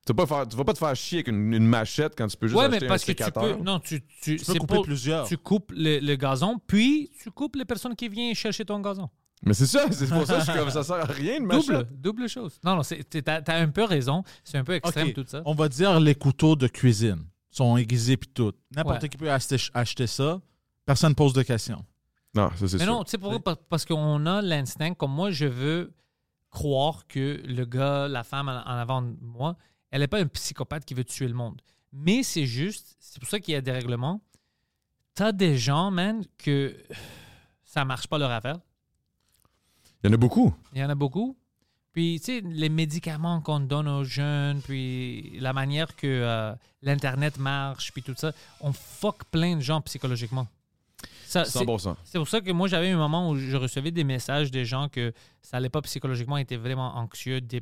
[0.05, 2.27] Tu vas pas, faire, tu vas pas te faire chier avec une, une machette quand
[2.27, 3.57] tu peux juste Ouais, acheter mais parce un que tu sécateur.
[3.57, 3.63] peux.
[3.63, 5.27] Non, tu, tu, Tu peux couper pour- plusieurs.
[5.27, 9.09] Tu coupes le, le gazon, puis tu coupes les personnes qui viennent chercher ton gazon.
[9.45, 11.45] Mais c'est ça, c'est pour ça que je suis comme ça sert à rien une
[11.45, 11.67] machette.
[11.67, 12.59] Double, double chose.
[12.63, 14.23] Non, non, t'as, t'as un peu raison.
[14.43, 15.41] C'est un peu extrême tout ça.
[15.45, 18.53] On va dire les couteaux de cuisine sont aiguisés puis tout.
[18.75, 19.09] N'importe Ouais.
[19.09, 20.39] qui peut acheter, acheter ça.
[20.85, 21.83] Personne pose de questions.
[22.33, 22.93] Non, ça c'est Mais sûr.
[22.93, 23.39] non, tu sais pourquoi?
[23.39, 25.93] Parce- Parce qu'on a l'instinct, comme moi, je veux
[26.49, 29.55] croire que le gars, la femme en avant de moi,
[29.91, 31.61] elle n'est pas un psychopathe qui veut tuer le monde.
[31.93, 34.21] Mais c'est juste, c'est pour ça qu'il y a des règlements.
[35.13, 36.75] T'as des gens, man, que
[37.65, 38.59] ça marche pas leur affaire.
[40.03, 40.53] Il y en a beaucoup.
[40.73, 41.37] Il y en a beaucoup.
[41.91, 47.37] Puis, tu sais, les médicaments qu'on donne aux jeunes, puis la manière que euh, l'Internet
[47.37, 48.31] marche, puis tout ça,
[48.61, 50.47] on fuck plein de gens psychologiquement.
[51.31, 51.95] Ça, c'est- 100%.
[52.03, 54.89] c'est pour ça que moi, j'avais un moment où je recevais des messages des gens
[54.89, 57.59] que ça allait pas psychologiquement, ils étaient vraiment anxieux, euh,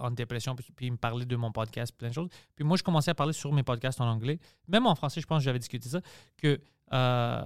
[0.00, 2.28] en dépression, puis, puis ils me parlaient de mon podcast, plein de choses.
[2.54, 4.38] Puis moi, je commençais à parler sur mes podcasts en anglais.
[4.68, 6.00] Même en français, je pense que j'avais discuté ça,
[6.36, 6.60] que
[6.92, 7.42] euh,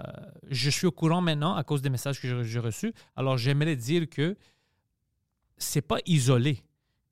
[0.50, 2.92] je suis au courant maintenant à cause des messages que j'ai- j'ai reçus.
[3.16, 4.36] Alors, j'aimerais dire que
[5.56, 6.62] c'est pas isolé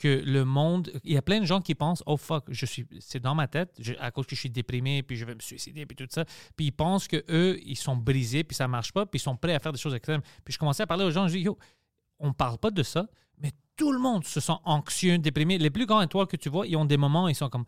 [0.00, 2.86] que le monde il y a plein de gens qui pensent oh fuck je suis
[3.00, 5.40] c'est dans ma tête je- à cause que je suis déprimé puis je vais me
[5.40, 6.24] suicider puis tout ça.
[6.56, 9.36] Puis ils pensent que eux ils sont brisés puis ça marche pas puis ils sont
[9.36, 10.22] prêts à faire des choses extrêmes.
[10.44, 11.56] Puis je commençais à parler aux gens je dis yo
[12.18, 13.06] on parle pas de ça
[13.38, 15.56] mais tout le monde se sent anxieux déprimé.
[15.58, 17.64] Les plus grands étoiles que tu vois ils ont des moments ils sont comme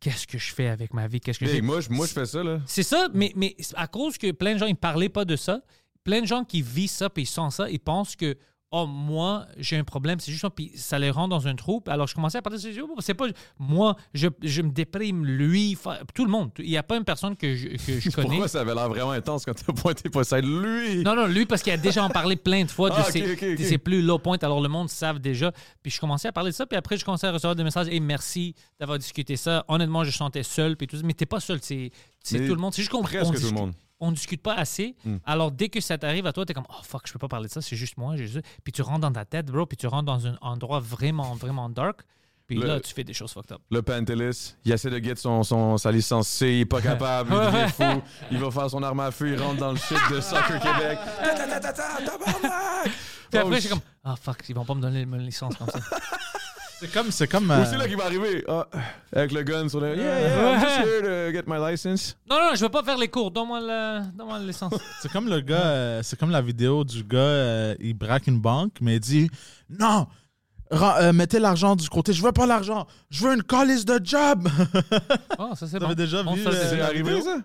[0.00, 1.20] qu'est-ce que je fais avec ma vie?
[1.20, 2.60] Qu'est-ce que je Hey, fais moi, je, moi, je fais ça, là.
[2.66, 5.62] c'est ça, mais, mais à cause que plein de gens ne parlaient pas de ça,
[6.02, 8.36] plein de gens qui vivent ça puis ils sentent ça, ils pensent que
[8.72, 11.82] oh moi j'ai un problème, c'est juste ça, puis ça les rend dans un trou.
[11.86, 13.26] Alors je commençais à parler de Oh, c'est pas
[13.58, 15.78] moi, je, je me déprime, lui,
[16.14, 16.50] tout le monde.
[16.58, 18.28] Il n'y a pas une personne que je, que je connais.
[18.28, 20.40] Pourquoi ça avait l'air vraiment intense quand t'as pointé pas ça?
[20.40, 21.02] Lui!
[21.04, 23.22] Non, non, lui, parce qu'il a déjà en parlé plein de fois de, Ah, ses,
[23.22, 23.58] ok, ok, ok.
[23.58, 24.38] de ses plus low points.
[24.42, 25.52] Alors, le monde savent déjà.
[25.82, 26.66] Puis, je commençais à parler de ça.
[26.66, 27.88] Puis après, je commençais à recevoir des messages.
[27.90, 29.64] Et merci d'avoir discuté ça.
[29.68, 30.76] Honnêtement, je sentais seul.
[30.76, 31.02] Puis tout ça.
[31.04, 31.60] Mais t'es pas seul.
[31.62, 31.90] C'est
[32.30, 32.72] tout le monde.
[32.74, 33.72] C'est juste qu'on presque on tout le monde.
[34.04, 34.96] On discute pas assez.
[35.04, 35.18] Hmm.
[35.24, 37.46] Alors, dès que ça t'arrive à toi, t'es comme, oh fuck, je peux pas parler
[37.46, 37.60] de ça.
[37.62, 38.16] C'est juste moi.
[38.16, 39.64] juste- Puis tu rentres dans ta tête, bro.
[39.64, 42.00] Puis tu rentres dans un endroit vraiment, vraiment dark.
[42.48, 43.60] Puis Le- là, tu fais des choses fucked up.
[43.70, 47.32] Le Pantelis, il essaie de get son, son, sa licence C, il est pas capable,
[47.32, 48.02] il devient fou,
[48.32, 50.98] il va faire son arme à feu, il rentre dans le shit de Soccer Québec.
[53.30, 55.56] Puis Oh, après, sh- j'ai comme, ah fuck, ils vont pas me donner une licence
[55.56, 55.78] comme ça.
[56.82, 57.10] C'est comme.
[57.12, 58.44] C'est comme Où euh, c'est là qu'il va arriver?
[58.48, 58.66] Ah,
[59.14, 59.96] avec le gun sur le.
[59.96, 62.16] Yeah, yeah, I'm just here to get my license.
[62.28, 63.30] non, non, je veux pas faire les cours.
[63.30, 64.74] Donne-moi la, donne-moi la licence.
[65.00, 65.64] c'est comme le gars.
[65.64, 67.18] euh, c'est comme la vidéo du gars.
[67.18, 69.30] euh, il braque une banque, mais il dit
[69.70, 70.08] Non!
[70.72, 72.12] euh, mettez l'argent du côté.
[72.12, 72.86] Je veux pas l'argent.
[73.10, 74.48] Je veux une calice de job.
[75.38, 76.02] Oh, ça c'est T'avais bon.
[76.02, 76.50] déjà On vu, euh.
[76.68, 77.20] C'est la arrivé, vidéo?
[77.24, 77.36] ça?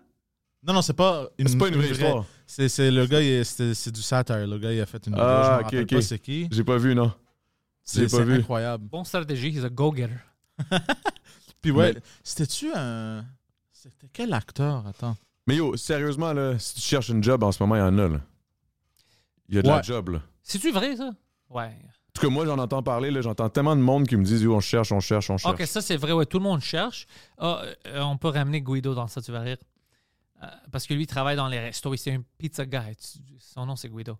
[0.65, 2.25] non, non, c'est pas une, C'est pas une vraie histoire.
[2.47, 4.47] C'est, c'est le gars, c'est, c'est du satire.
[4.47, 5.25] Le gars, il a fait une vidéo.
[5.27, 5.93] Ah, je ok, ok.
[5.95, 6.47] pas c'est qui.
[6.51, 7.11] J'ai pas vu, non.
[7.87, 8.83] C'est, incroyable.
[8.85, 10.19] Bon stratégie, he's a go-getter.
[11.61, 13.25] Puis ouais, c'était-tu un.
[13.71, 14.85] C'était quel acteur?
[14.85, 15.15] Attends.
[15.47, 17.97] Mais yo, sérieusement, là, si tu cherches une job en ce moment, il y en
[17.97, 18.19] a, là.
[19.47, 20.21] Il y a de la job, là.
[20.43, 21.11] C'est-tu vrai, ça?
[21.49, 21.71] Ouais.
[22.13, 23.09] tout cas, moi, j'en entends parler.
[23.09, 25.53] là, J'entends tellement de monde qui me disent, Yo, on cherche, on cherche, on cherche.
[25.53, 27.07] Ok, ça c'est vrai, ouais, tout le monde cherche.
[27.37, 29.57] Ah, euh, on peut ramener Guido dans ça, tu vas rire.
[30.43, 31.95] Euh, parce que lui, il travaille dans les restos.
[31.95, 32.97] C'est un pizza guy.
[33.39, 34.17] Son nom, c'est Guido.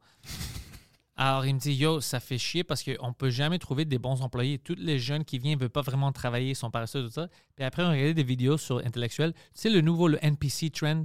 [1.19, 4.21] Alors, il me dit, yo, ça fait chier parce qu'on peut jamais trouver des bons
[4.21, 4.59] employés.
[4.59, 7.27] Tous les jeunes qui viennent ne veulent pas vraiment travailler, ils sont paresseux, tout ça.
[7.55, 9.33] Puis après, on regardait des vidéos sur Intellectuel.
[9.33, 11.03] Tu sais, le nouveau, le NPC trend,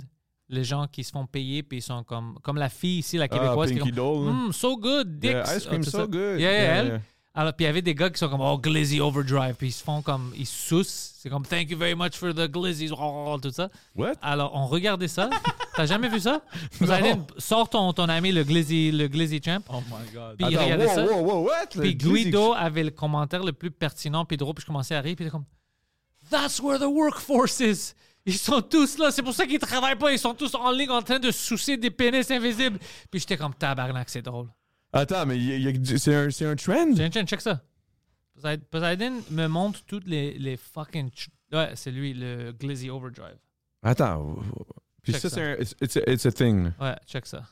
[0.50, 3.24] les gens qui se font payer, puis ils sont comme, comme la fille ici, la
[3.24, 3.70] Ah, québécoise.
[3.72, 4.48] qui est comme.
[4.48, 5.30] Hmm, so good, dicks.
[5.32, 6.38] Yeah, ice cream Ah, tout so good.
[6.38, 7.00] Yeah, yeah, Yeah, yeah.
[7.34, 9.54] Alors, puis il y avait des gars qui sont comme, oh, glizzy overdrive.
[9.54, 11.14] Puis ils se font comme, ils sucent.
[11.18, 12.90] C'est comme, thank you very much for the glizzies.
[12.92, 13.70] oh, tout ça.
[13.94, 14.14] What?
[14.20, 15.30] Alors, on regardait ça.
[15.74, 16.42] T'as jamais vu ça?
[16.78, 19.62] Poseidon, sors ton, ton ami, le glizzy, le glizzy champ.
[19.70, 20.36] Oh my god.
[20.36, 21.04] Puis il regardait wow, ça.
[21.06, 21.66] wow, wow, what?
[21.70, 24.54] Puis glizzy- Guido avait le commentaire le plus pertinent puis drôle.
[24.54, 25.16] Puis je commençais à rire.
[25.16, 25.46] Puis il était comme,
[26.30, 27.94] That's where the workforce is.
[28.26, 29.10] Ils sont tous là.
[29.10, 30.12] C'est pour ça qu'ils travaillent pas.
[30.12, 32.78] Ils sont tous en ligne en train de soucier des pénis invisibles.
[33.10, 34.48] Puis j'étais comme, tabarnak, c'est drôle.
[34.92, 36.94] Attends, mais il y a- il y a- c'est un, c'est un trend?
[37.24, 37.62] Check ça.
[38.70, 41.10] Poseidon- me montre toutes les, les fucking.
[41.52, 43.38] Ouais, c'est lui, le Glizzy Overdrive.
[43.82, 44.36] Attends.
[45.02, 45.36] Puis Check ça, ça.
[45.36, 45.54] c'est un.
[45.60, 46.72] It's, it's a, it's a thing.
[46.80, 47.42] Ouais, check ça.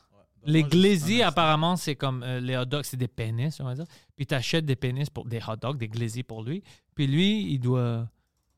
[0.43, 3.85] Les glizzy, apparemment, c'est comme euh, les hot dogs, c'est des pénis, on va dire.
[4.15, 6.63] Puis t'achètes des pénis pour des hot dogs, des glizzy pour lui.
[6.95, 8.09] Puis lui, il doit.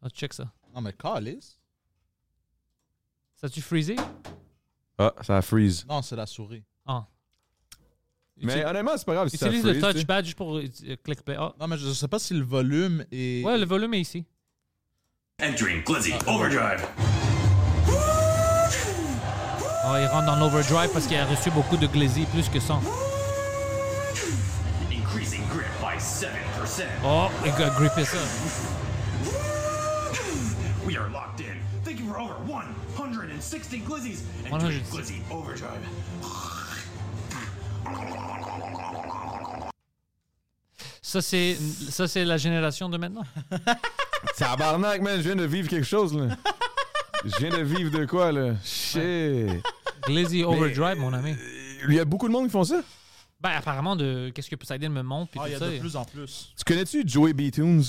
[0.02, 0.50] Ah, check ça.
[0.74, 1.60] Non, mais calice.
[3.36, 3.98] Ça tu freezé?
[4.98, 5.86] Ah, ça freeze.
[5.88, 6.64] Non, c'est la souris.
[6.86, 7.06] Ah.
[8.42, 9.76] Mais Utilise- honnêtement, c'est pas grave si ça Utilise freeze.
[9.76, 9.94] le tu sais.
[9.94, 10.64] touchpad juste pour euh,
[11.04, 11.20] click.
[11.38, 11.54] Ah.
[11.60, 13.44] Non, mais je sais pas si le volume est.
[13.44, 14.26] Ouais, le volume est ici.
[15.42, 16.86] Entering Glizzy Overdrive.
[19.86, 22.82] Ah, il rentre dans l'overdrive parce qu'il a reçu beaucoup de glizzy, plus que 100.
[24.92, 26.84] Increasing grip by 7%.
[27.06, 28.18] Oh, il a grippé ça.
[30.86, 31.58] We are locked in.
[31.84, 34.24] Thank you for over 160 Glizzies.
[34.50, 34.54] 160.
[34.54, 35.84] Entering Glizzy Overdrive.
[41.02, 41.56] Ça, c'est
[41.90, 43.24] ça, c'est la génération de maintenant?
[44.38, 46.36] Tabarnak, man, je viens de vivre quelque chose, là.
[47.26, 48.56] Je viens de vivre de quoi, là?
[48.64, 49.62] Shit.
[50.08, 51.36] Glizzy Overdrive, mon ami.
[51.88, 52.82] Il y a beaucoup de monde qui font ça?
[53.40, 55.70] Ben, apparemment, de qu'est-ce que Poseidon me montre, puis Ah, il y a ça.
[55.70, 56.54] de plus en plus.
[56.58, 57.52] Tu connais-tu Joey B.
[57.52, 57.84] Tunes?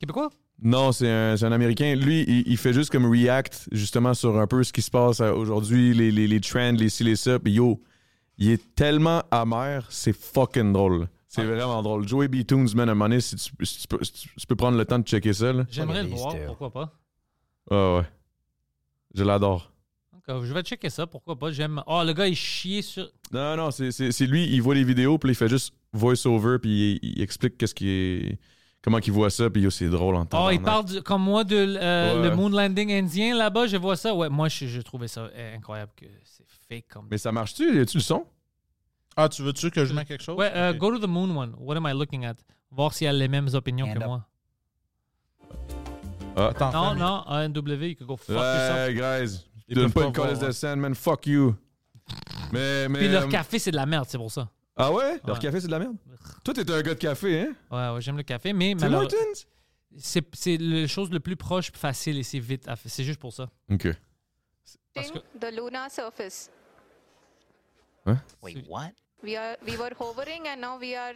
[0.00, 0.30] Québécois?
[0.62, 1.94] Non, c'est un, c'est un Américain.
[1.94, 5.20] Lui, il, il fait juste comme react justement sur un peu ce qui se passe
[5.20, 7.38] euh, aujourd'hui, les, les, les trends, les ci, les ça.
[7.38, 7.82] Puis yo,
[8.38, 11.08] il est tellement amer, c'est fucking drôle.
[11.28, 12.08] C'est vraiment drôle.
[12.08, 12.46] Joey B.
[12.46, 14.56] Tunes, man, à un moment donné, si tu, si tu peux, si tu- tu peux
[14.56, 15.52] prendre le temps de checker ça.
[15.70, 16.92] J'aimerais le voir, pourquoi pas.
[17.70, 18.04] Ah ouais.
[19.14, 19.70] Je l'adore.
[20.28, 21.50] Je vais checker ça, pourquoi pas.
[21.52, 21.82] J'aime.
[21.86, 23.08] Oh, le gars, il chie sur.
[23.32, 26.58] Non, non, c'est- c'est c'est lui, il voit les vidéos, puis il fait juste voice-over,
[26.60, 28.38] puis il, il explique qu'est-ce qui est...
[28.86, 30.46] Comment qu'il voit ça, puis yo, c'est drôle en temps.
[30.46, 32.28] Oh, il parle du- comme moi de euh, Ouais.
[32.30, 34.14] le moon landing indien là-bas, je vois ça.
[34.14, 37.08] Ouais, moi, je, je trouvais ça euh, incroyable que c'est fake comme.
[37.10, 37.76] Mais ça marche-tu?
[37.76, 38.24] Y a-tu le son?
[39.16, 40.38] Ah, tu veux-tu que je mette quelque chose?
[40.38, 40.78] Ouais, euh, Ok.
[40.78, 41.52] go to the moon one.
[41.58, 42.36] What am I looking at?
[42.70, 44.04] Voir s'il a les mêmes opinions que up.
[44.06, 44.24] moi.
[46.36, 48.76] Attends, Non, non, ANW, you could go fuck yourself.
[48.88, 49.44] Ouais, guys.
[49.68, 50.52] Ils Donne peuvent pas pas une voir, de ouais.
[50.52, 50.94] scène, man.
[50.94, 51.56] Fuck you.
[52.52, 52.98] Mais, mais.
[53.00, 54.48] Puis leur euh, café, c'est de la merde, c'est pour ça.
[54.76, 55.20] Ah ouais?
[55.26, 55.42] Leur Ouais.
[55.42, 55.96] café, c'est de la merde?
[56.44, 57.54] Toi, t'es un gars de café, hein?
[57.70, 59.46] Ouais, ouais, j'aime le café, mais Tim malheure- Hortons?
[59.96, 62.68] c'est c'est la chose le plus proche, facile et c'est vite.
[62.68, 62.76] à.
[62.76, 63.48] C'est juste pour ça.
[63.70, 63.88] OK.
[64.94, 66.50] Parce que- the lunar surface.
[68.42, 68.92] Wait, what?
[69.22, 71.14] We are we were hovering and now we are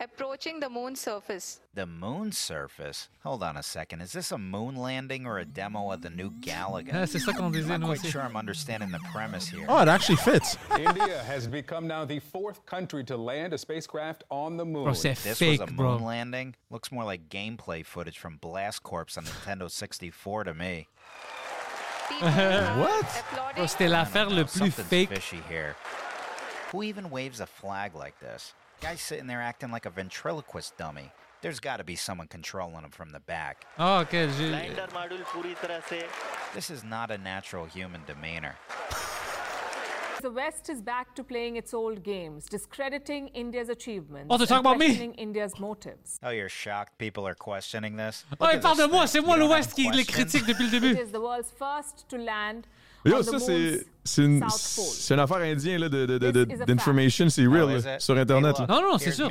[0.00, 1.60] approaching the moon surface.
[1.74, 3.08] The moon surface?
[3.22, 4.00] Hold on a second.
[4.00, 7.06] Is this a moon landing or a demo of the new Galaga?
[7.06, 9.66] C'est ça qu'on disait, I'm not quite sure I'm understanding the premise here.
[9.68, 10.56] Oh, it actually fits.
[10.78, 14.84] India has become now the fourth country to land a spacecraft on the moon.
[14.84, 15.92] Bro, This fake, was a bro.
[15.98, 16.54] moon landing?
[16.70, 20.88] Looks more like gameplay footage from Blast Corps on Nintendo 64 to me.
[22.20, 23.04] What?
[23.04, 23.56] applauding.
[23.56, 25.08] Bro, C'était l'affaire le plus Something's fake.
[25.10, 25.76] fishy here.
[26.72, 28.52] Who even waves a flag like this?
[28.80, 31.12] Guy's sitting there acting like a ventriloquist dummy.
[31.42, 33.66] There's got to be someone controlling him from the back.
[33.78, 34.26] Ah, ok.
[36.54, 38.56] This is not a natural human demeanor.
[40.22, 44.26] The West is back to playing its old games, discrediting India's achievements.
[44.28, 44.88] Oh, they're talking about me.
[44.88, 46.20] questioning India's motives.
[46.22, 48.26] Oh, you're shocked people are questioning this?
[48.38, 50.70] Oh, il parle de moi, c'est moi You don't l'Ouest have qui les critique depuis
[50.70, 50.98] le début.
[50.98, 52.66] is the world's first to land
[53.04, 53.86] Yo, ça, c'est.
[54.22, 57.28] une, c'est affaire indienne, de, de, de, d'information.
[57.28, 58.56] C'est real, Oh, sur Internet.
[58.60, 59.28] Hey, Non, non, c'est sûr.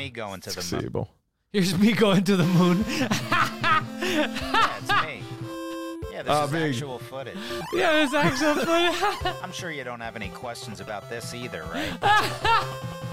[0.60, 1.06] C'est bon.
[1.54, 2.84] Here's me going to the moon.
[6.12, 6.74] Yeah, this Ah, is big.
[6.74, 7.38] actual footage.
[7.74, 8.94] yeah, it's actually funny.
[9.42, 11.94] I'm sure you don't have any questions about this either, right?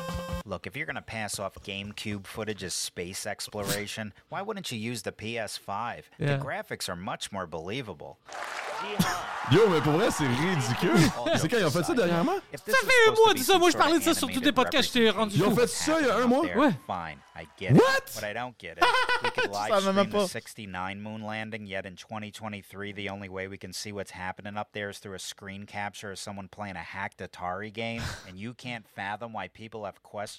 [0.48, 4.78] Look, if you're going to pass off GameCube footage as space exploration, why wouldn't you
[4.78, 6.02] use the PS5?
[6.18, 6.36] Yeah.
[6.36, 8.18] The graphics are much more believable.
[9.50, 10.98] Yo, mais pour vrai, c'est ridicule.
[11.38, 12.36] c'est quand ils ont fait ça dernièrement?
[12.54, 13.58] Ça fait un mois de ça.
[13.58, 14.88] Moi, je parlais de ça sur tous les podcasts.
[14.88, 15.56] Je t'ai rendu Ils ont fou.
[15.62, 16.42] fait ça il y a un mois?
[16.44, 16.70] Ouais.
[16.86, 17.80] Fine, I get What?
[18.06, 18.14] it.
[18.20, 18.82] What I don't get is
[19.24, 20.24] we could live Ça, même stream pas.
[20.26, 24.56] the 69 moon landing, yet in 2023, the only way we can see what's happening
[24.56, 28.36] up there is through a screen capture of someone playing a hacked Atari game, and
[28.38, 30.35] you can't fathom why people have questions.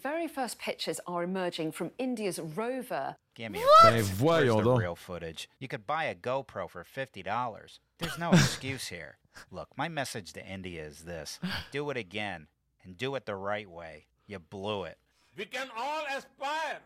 [0.00, 3.16] Very first pictures are emerging from India's rover.
[3.34, 4.04] Give me Ben a break.
[4.04, 5.48] voyons Where's the real footage?
[5.58, 7.80] You could buy a GoPro for fifty dollars.
[7.98, 9.18] There's no excuse here.
[9.50, 11.38] Look, my message to India is this:
[11.70, 12.48] do it again,
[12.84, 14.06] and do it the right way.
[14.26, 14.98] You blew it.
[15.36, 16.80] We can all aspire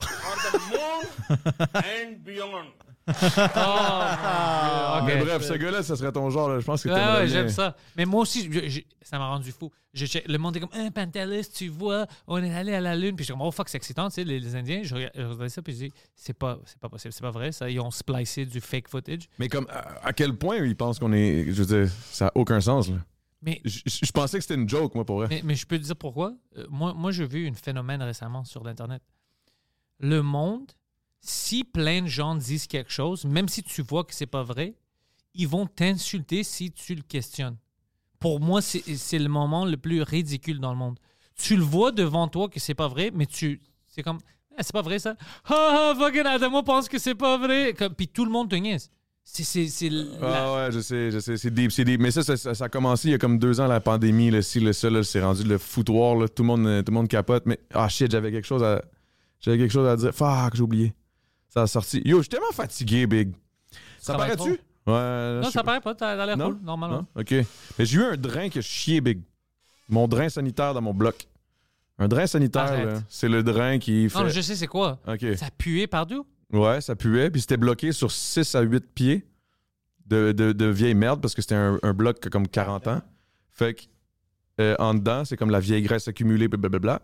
[0.00, 2.68] for the moon and beyond.
[3.06, 6.48] Ah, Mais bref, ce gars-là, ça serait ton genre.
[6.50, 6.60] là.
[6.60, 7.76] Je pense que t'aimerais ouais, j'aime ça.
[7.96, 9.70] Mais moi aussi, je- je- ça m'a rendu fou.
[9.92, 13.16] Je le monde est comme, un Pantelis, tu vois, on est allé à la Lune.
[13.16, 14.82] Puis je suis comme, oh fuck, c'est excitant, tu sais, les, les Indiens.
[14.84, 17.68] Je regardais ça, puis je dis, c'est pas, c'est pas possible, c'est pas vrai, ça.
[17.68, 19.28] Ils ont splicé du fake footage.
[19.38, 21.46] Mais comme, à, à quel point ils pensent qu'on est.
[21.50, 22.96] Je veux dire, ça n'a aucun sens, là?
[23.42, 25.26] Mais, Je, je- je pensais que c'était une joke, moi, pour vrai.
[25.30, 26.34] mais, mais je peux te dire pourquoi?
[26.58, 29.02] Euh, moi, moi j'ai vu un phénomène récemment sur l'Internet.
[29.98, 30.70] Le monde,
[31.20, 34.74] si plein de gens disent quelque chose, même si tu vois que c'est pas vrai,
[35.34, 37.56] ils vont t'insulter si tu le questionnes.
[38.18, 40.98] Pour moi, c'est le moment le plus ridicule dans le monde.
[41.36, 43.60] Tu le vois devant toi que c'est pas vrai, mais tu.
[43.86, 44.18] C'est comme.
[44.58, 45.16] Ah, c'est pas vrai ça.
[45.46, 47.74] Ah, ah, fucking Adamo pense que c'est pas vrai.
[47.96, 48.90] Puis tout le monde te niaise.
[49.24, 49.68] C'est.
[50.20, 52.00] Ah ouais, je sais, je sais, c'est deep, c'est deep.
[52.00, 54.42] Mais ça, ça, ça- a commencé il y a comme deux ans, la pandémie, là,
[54.42, 57.44] si le c'est rendu le foutoir, tout, le monde, euh, tout le monde capote.
[57.46, 58.82] Mais, ah shit, j'avais quelque chose à,
[59.38, 60.12] j'avais quelque chose à dire.
[60.12, 60.94] Fuck, j'ai oublié.
[61.50, 62.00] Ça a sorti.
[62.04, 63.32] Yo, je suis tellement fatigué, Big.
[63.98, 64.50] Ça paraît-tu?
[64.86, 65.40] Ouais.
[65.40, 65.94] Non, je ça paraît pas.
[65.94, 67.06] T'as l'air cool, normalement.
[67.14, 67.20] Non?
[67.20, 67.32] OK.
[67.78, 69.20] Mais j'ai eu un drain qui a chié, Big.
[69.88, 71.26] Mon drain sanitaire dans mon bloc.
[71.98, 74.18] Un drain sanitaire, c'est le drain qui fait.
[74.22, 74.98] Non, je sais c'est quoi.
[75.06, 75.26] OK.
[75.36, 76.24] Ça puait partout?
[76.52, 77.30] Ouais, ça puait.
[77.30, 79.26] Puis c'était bloqué sur 6 à 8 pieds
[80.06, 82.86] de, de, de vieille merde parce que c'était un, un bloc qui a comme 40
[82.88, 83.02] ans.
[83.50, 83.82] Fait que
[84.60, 87.02] euh, en dedans, c'est comme la vieille graisse accumulée, blablabla.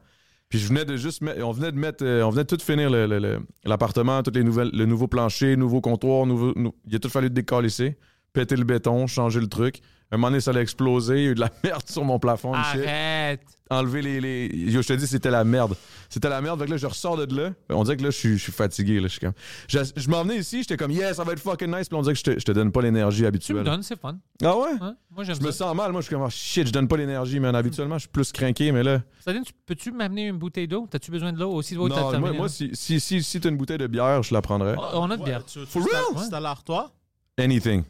[0.49, 2.63] Puis je venais de juste mettre, on venait de mettre, euh, on venait de tout
[2.63, 6.95] finir le- le- l'appartement, toutes les nouvelles, le nouveau plancher, nouveau comptoir, nouveau, nou- il
[6.95, 7.97] a tout fallu décalisser,
[8.33, 9.81] péter le béton, changer le truc.
[10.13, 12.19] Un moment donné, ça allait exploser, il y a eu de la merde sur mon
[12.21, 12.53] plafond.
[12.55, 13.41] Arrête.
[13.69, 15.75] Enlever les, les- Yo, je te dis, c'était la merde.
[16.09, 16.61] C'était la merde.
[16.61, 17.51] Fait que là, je ressors de là.
[17.69, 19.01] On dirait que là, je suis, je suis fatigué.
[19.01, 19.09] Là.
[19.09, 19.33] Je, suis comme...
[19.67, 21.89] je, je m'en venais ici, j'étais comme, yeah, ça va être fucking nice.
[21.89, 23.65] Puis on dirait que je te, je te donne pas l'énergie Tu me habituelle.
[23.65, 24.17] donnes, c'est fun.
[24.45, 24.71] Ah ouais?
[25.11, 25.65] Moi, j'aime Je me ça.
[25.67, 25.91] sens mal.
[25.91, 27.57] Moi, je suis comme, oh, shit, je donne pas l'énergie, man.
[27.57, 29.01] Habituellement, je suis plus craqué, mais là.
[29.25, 30.87] Sadine, tu- peux-tu m'amener une bouteille d'eau?
[30.89, 31.75] T'as-tu besoin de l'eau aussi?
[31.75, 34.33] T'as non, moi, terminé, moi si, si, si, si t'as une bouteille de bière, je
[34.33, 34.77] la prendrais.
[34.79, 35.45] Oh, on a de bière.
[35.45, 36.03] Tu, tu, For real?
[36.11, 36.93] tu t'installes toi?
[37.37, 37.83] Anything.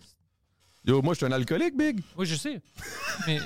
[0.87, 2.01] Yo, moi, je suis un alcoolique, big.
[2.17, 2.61] Oui, je sais.
[3.27, 3.39] Mais.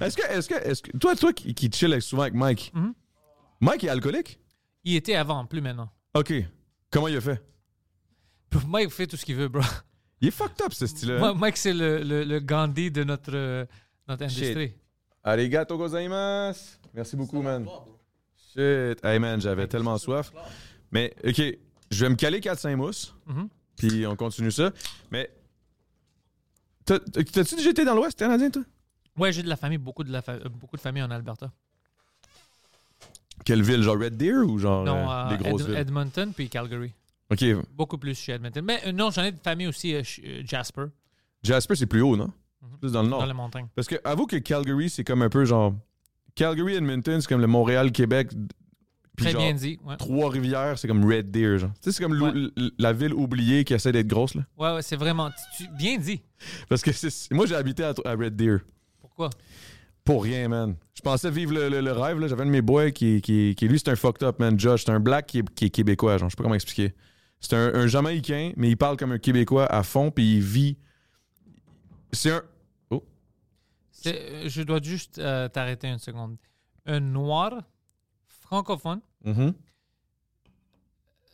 [0.00, 0.96] Est-ce que, est-ce que, est-ce que.
[0.98, 2.92] Toi, toi qui, qui chill souvent avec Mike, Mhm.
[3.60, 4.38] Mike est alcoolique?
[4.84, 5.90] Il était avant, plus maintenant.
[6.14, 6.32] OK.
[6.90, 7.42] Comment il a fait?
[8.68, 9.62] Mike fait tout ce qu'il veut, bro.
[10.20, 11.34] Il est fucked up, ce style-là.
[11.34, 13.64] Mike, c'est le, le, le Gandhi de notre, euh,
[14.08, 14.42] notre Shit.
[14.42, 14.74] industrie.
[15.22, 16.60] Arigato gozaimasu.
[16.94, 17.66] Merci beaucoup, man.
[18.52, 19.04] Shit.
[19.04, 20.32] Hey, man, j'avais tellement soif.
[20.92, 21.40] Mais, OK,
[21.90, 23.48] je vais me caler 4-5 mousses, Mhm.
[23.76, 24.72] puis on continue ça.
[25.10, 25.30] Mais,
[26.84, 28.62] t'as-tu déjà été dans l'Ouest canadien, toi?
[29.16, 31.50] Ouais, j'ai de la famille, beaucoup de, la fa- euh, beaucoup de familles en Alberta.
[33.44, 33.82] Quelle ville?
[33.82, 35.76] Genre Red Deer ou genre non, euh, euh, des grosses Ed- villes?
[35.76, 36.92] Edmonton puis Calgary.
[37.30, 37.44] OK.
[37.72, 38.64] Beaucoup plus chez Edmonton.
[38.64, 40.02] Mais euh, non, j'en ai de famille aussi, euh,
[40.44, 40.86] Jasper,
[41.42, 42.30] Jasper, c'est plus haut, non?
[42.80, 43.20] Plus dans le nord.
[43.20, 43.66] dans les montagnes.
[43.74, 45.74] Parce que, avoue que Calgary, c'est comme un peu genre.
[46.34, 48.32] Calgary, Edmonton, c'est comme le Montréal-Québec.
[49.16, 49.78] Puis Très genre, bien dit.
[49.84, 51.70] Ouais, Trois-Rivières, c'est comme Red Deer, genre.
[51.74, 52.70] Tu sais, c'est comme Ouais.
[52.78, 54.42] la ville oubliée qui essaie d'être grosse, là.
[54.58, 55.30] ouais, ouais, c'est vraiment.
[55.56, 56.20] tu- bien dit.
[56.68, 56.90] Parce que
[57.34, 58.58] moi, j'ai habité à, à Red Deer.
[59.00, 59.30] Pourquoi?
[60.04, 60.74] Pour rien, man.
[60.94, 62.28] Je pensais vivre le, le- le rêve, là.
[62.28, 64.58] J'avais un de mes boys qui, qui, qui lui, c'est un fucked up, man.
[64.58, 66.28] Josh, c'est un black qui est, qui est québécois, genre.
[66.28, 66.92] Je sais pas comment expliquer.
[67.40, 70.76] C'est un, un Jamaïcain, mais il parle comme un Québécois à fond, puis il vit.
[72.12, 72.42] C'est un.
[72.90, 73.02] Oh.
[74.06, 76.36] Euh, je dois juste euh, t'arrêter une seconde.
[76.86, 77.62] Un noir
[78.54, 79.52] francophone, Mhm.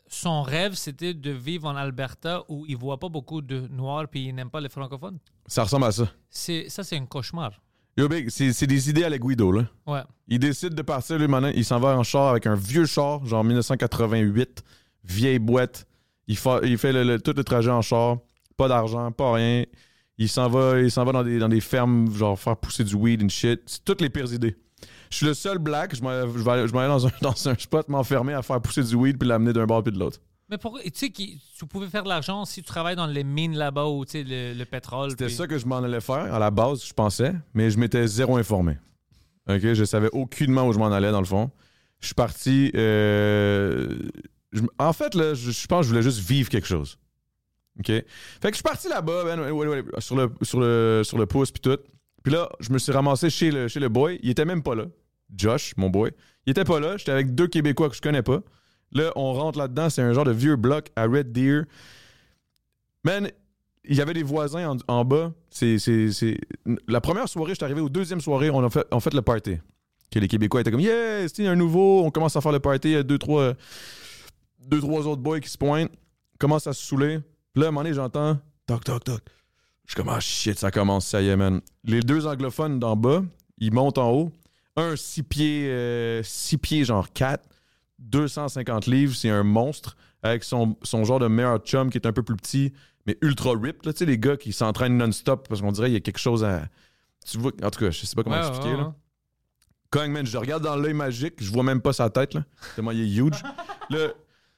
[0.09, 4.27] son rêve, c'était de vivre en Alberta où il voit pas beaucoup de noirs puis
[4.27, 5.19] il n'aime pas les francophones.
[5.47, 6.11] Ça ressemble à ça.
[6.29, 7.53] C'est, ça, c'est un cauchemar.
[7.97, 9.69] Yo, big, c'est c'est des idées à la Guido, là.
[9.87, 10.03] Ouais.
[10.29, 11.53] Il décide de partir, lui, maintenant.
[11.55, 14.63] Il s'en va en char avec un vieux char, genre 1988,
[15.05, 15.87] vieille boîte.
[16.27, 18.19] Il, fa- il fait le- le- tout le trajet en char,
[18.57, 19.65] pas d'argent, pas rien.
[20.19, 22.95] Il s'en va, il s'en va dans, des, dans des fermes, genre faire pousser du
[22.95, 23.61] weed and shit.
[23.67, 24.57] C'est toutes les pires idées.
[25.11, 28.33] Je suis le seul black, je m'en vais je dans un, dans un spot, m'enfermer
[28.33, 30.19] à faire pousser du weed puis l'amener d'un bord puis de l'autre.
[30.49, 33.57] Mais pourquoi, tu sais, tu pouvais faire de l'argent si tu travailles dans les mines
[33.57, 35.11] là-bas ou tu sais, le, le pétrole.
[35.11, 37.79] C'était puis- ça que je m'en allais faire, à la base, je pensais, mais je
[37.79, 38.77] m'étais zéro informé.
[39.49, 39.61] OK?
[39.61, 41.51] Je savais aucunement où je m'en allais, dans le fond.
[42.01, 42.71] Je suis parti.
[42.75, 43.97] euh,
[44.53, 46.99] je- en fait, là, je, je pense que je voulais juste vivre quelque chose.
[47.79, 47.87] OK?
[47.87, 48.05] Fait
[48.43, 51.27] que je suis parti là-bas, man, ouais, ouais, ouais, sur, le, sur, le, sur le
[51.27, 51.79] pouce, puis tout.
[52.23, 54.19] Puis là, je me suis ramassé chez le, chez le boy.
[54.23, 54.85] Il était même pas là.
[55.35, 56.11] Josh, mon boy.
[56.47, 56.97] Il était pas là.
[56.97, 58.41] J'étais avec deux Québécois que je connais pas.
[58.93, 59.91] Là, on rentre là-dedans.
[59.91, 61.65] C'est un genre de vieux bloc à Red Deer.
[63.05, 63.31] Man,
[63.85, 65.33] il y avait des voisins en, bas.
[65.51, 66.39] C'est, c'est.
[66.87, 69.23] La première soirée, je suis arrivé aux deuxième soirée, on a fait, on fait le
[69.23, 69.57] party.
[70.11, 72.05] Que les Québécois étaient comme Yeah, c'est un nouveau?
[72.05, 72.89] On commence à faire le party.
[72.89, 73.55] Il y a deux, trois,
[74.67, 75.93] deux, trois autres boys qui se pointent.
[76.39, 77.21] Commence à se saouler.
[77.53, 79.21] Puis là, à un moment donné, j'entends toc, toc, toc.
[79.91, 81.61] Je suis comme Ah shit, ça commence, ça y est, man.
[81.83, 83.25] Les deux anglophones d'en bas,
[83.59, 84.33] ils montent en haut.
[84.77, 87.45] Un 6 pieds, euh, six pieds genre 4,
[87.99, 89.97] 250 livres, c'est un monstre.
[90.23, 92.73] Avec son, son genre de meilleur chum qui est un peu plus petit,
[93.05, 93.85] mais ultra ripped.
[93.85, 93.93] là.
[93.93, 96.45] Tu sais, les gars qui s'entraînent non-stop parce qu'on dirait qu'il y a quelque chose
[96.45, 96.69] à.
[97.29, 98.77] Tu vois, en tout cas, je sais pas comment Ouais, expliquer.
[98.77, 100.25] ouais, ouais.
[100.25, 102.45] Je regarde dans l'œil magique, je vois même pas sa tête, là.
[102.77, 103.43] Tellement il est huge.
[103.91, 104.07] là,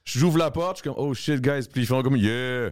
[0.05, 1.67] j'ouvre la porte, je suis comme, oh shit, guys.
[1.71, 2.69] Puis ils font comme, yeah,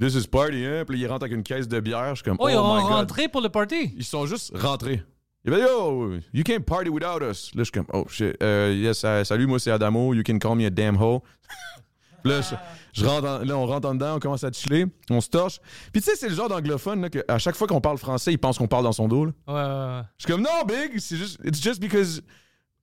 [0.00, 0.84] this is party, hein?
[0.86, 2.10] Puis ils rentrent avec une caisse de bière.
[2.10, 2.90] Je suis comme, Oh, oh, ils ont my god.
[2.92, 3.94] rentré pour le party?
[3.96, 5.02] Ils sont juste rentrés.
[5.44, 7.50] Il va yo, you can't party without us.
[7.54, 8.34] Là, je suis comme, oh shit.
[8.42, 10.14] Euh, yes, euh, salut, moi c'est Adamo.
[10.14, 11.20] You can call me a damn hoe.
[12.26, 12.54] Là, je,
[12.98, 15.60] je rentre en- là, on rentre en dedans, on commence à chiller, on se torche.
[15.92, 18.32] Puis tu sais, c'est le genre d'anglophone là, que à chaque fois qu'on parle français,
[18.32, 19.26] il pense qu'on parle dans son dos.
[19.26, 19.32] là.
[19.46, 19.60] Ouais, ouais,
[19.98, 20.02] ouais.
[20.16, 22.22] Je suis comme, non, big, c'est juste, it's just because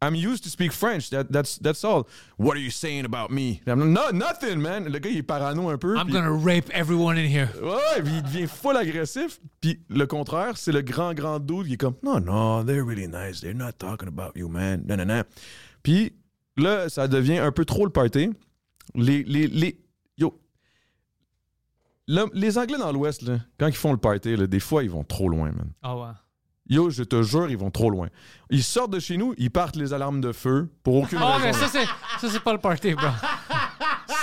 [0.03, 1.11] I'm used to speak French.
[1.11, 2.07] That, that's, that's all.
[2.37, 3.61] What are you saying about me?
[3.67, 4.85] I'm no, nothing, man.
[4.85, 5.95] Le gars, il est parano un peu.
[5.95, 7.49] I'm puis- gonna rape everyone in here.
[7.61, 9.39] Ouais, puis il devient full agressif.
[9.61, 13.07] Puis le contraire, c'est le grand, grand dude qui est comme Non, non, they're really
[13.07, 13.41] nice.
[13.41, 14.83] They're not talking about you, man.
[14.87, 15.23] Non, non, non.
[15.83, 16.13] Puis
[16.57, 18.31] là, ça devient un peu trop le party.
[18.95, 19.23] Les.
[19.23, 19.79] les, les
[20.17, 20.41] yo.
[22.07, 23.23] Là, les Anglais dans l'Ouest,
[23.59, 25.71] quand ils font le party, là, des fois, ils vont trop loin, man.
[25.83, 26.07] Ah ouais.
[26.71, 28.07] Yo, je te jure, ils vont trop loin.
[28.49, 31.45] Ils sortent de chez nous, ils partent les alarmes de feu pour aucune Ah, raison.
[31.45, 33.07] mais ça, c'est, ça, c'est pas le party, bro.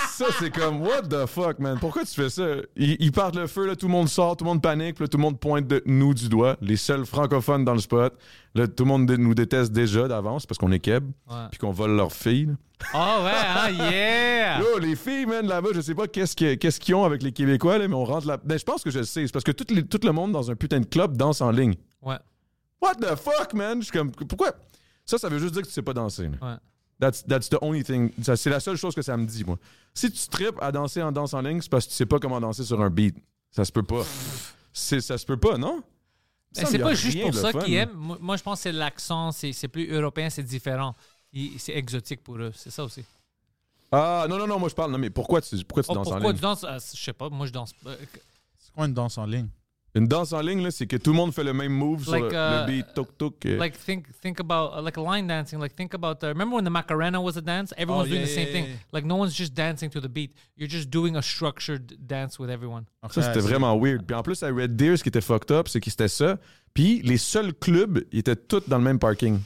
[0.09, 1.77] Ça, c'est comme, what the fuck, man?
[1.79, 2.45] Pourquoi tu fais ça?
[2.75, 5.07] Ils, ils partent le feu, là, tout le monde sort, tout le monde panique, là,
[5.07, 8.13] tout le monde pointe de nous du doigt, les seuls francophones dans le spot.
[8.55, 11.05] Là, tout le monde dé- nous déteste déjà d'avance parce qu'on est keb,
[11.51, 12.49] puis qu'on vole leurs filles.
[12.93, 14.59] Ah ouais, hein, yeah!
[14.59, 17.31] Yo, les filles, man, là-bas, je sais pas qu'est-ce que- qu'est-ce qu'ils ont avec les
[17.31, 18.37] Québécois, là, mais on rentre là.
[18.43, 19.25] Ben, je pense que je le sais.
[19.27, 21.51] C'est parce que tout, les- tout le monde dans un putain de club danse en
[21.51, 21.75] ligne.
[22.01, 22.15] Ouais.
[22.81, 23.79] What the fuck, man?
[23.79, 24.53] Je suis comme, pourquoi?
[25.05, 26.29] Ça, ça veut juste dire que tu sais pas danser.
[26.29, 26.37] là.
[26.53, 26.57] Ouais.
[26.99, 28.11] That's, that's the only thing.
[28.35, 29.57] C'est la seule chose que ça me dit, moi.
[29.93, 32.19] Si tu tripes à danser en danse en ligne, c'est parce que tu sais pas
[32.19, 33.15] comment danser sur un beat.
[33.51, 34.03] Ça se peut pas.
[34.73, 35.81] C'est, ça se peut pas, non?
[36.55, 37.93] Ben, c'est pas juste pour ça qu'ils aiment.
[37.93, 40.95] Moi, moi, je pense que c'est l'accent, c'est, c'est plus européen, c'est différent.
[41.31, 43.03] Il- c'est exotique pour eux, c'est ça aussi.
[43.91, 44.91] Ah, non, non, non, moi je parle.
[44.91, 46.35] Non, mais pourquoi tu, pourquoi tu Oh, danses en pourquoi ligne?
[46.37, 46.63] tu danses?
[46.63, 47.91] Ah, je sais pas, moi je danse pas.
[48.59, 49.47] C'est quoi une danse en ligne?
[49.95, 52.11] Une danse en ligne, là, c'est que tout le monde fait le même move sur
[52.11, 53.43] Like, le, uh, le beat, toc toc.
[53.47, 53.57] euh.
[53.57, 55.59] Like think think about uh, like line dancing.
[55.59, 57.73] Like think about uh, remember when the Macarena was a dance?
[57.75, 58.65] Everyone's Oh, doing yeah, the same yeah, thing.
[58.65, 58.75] yeah.
[58.93, 60.31] Like no one's just dancing to the beat.
[60.55, 62.83] You're just doing a structured dance with everyone.
[63.09, 64.05] Ça, c'était vraiment weird.
[64.05, 66.37] Puis en plus, à Red Deer, ce qui était fucked up, c'est que c'était ça.
[66.75, 69.39] Puis les seuls clubs, ils étaient tous dans le même parking.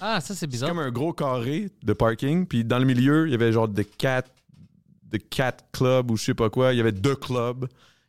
[0.00, 0.70] Ah, ça c'est C'est bizarre.
[0.70, 2.44] comme un gros carré de parking.
[2.46, 4.24] Puis dans le milieu, il y avait genre des cat,
[5.04, 6.72] de cat club ou je sais pas quoi.
[6.72, 7.68] Il y avait deux clubs.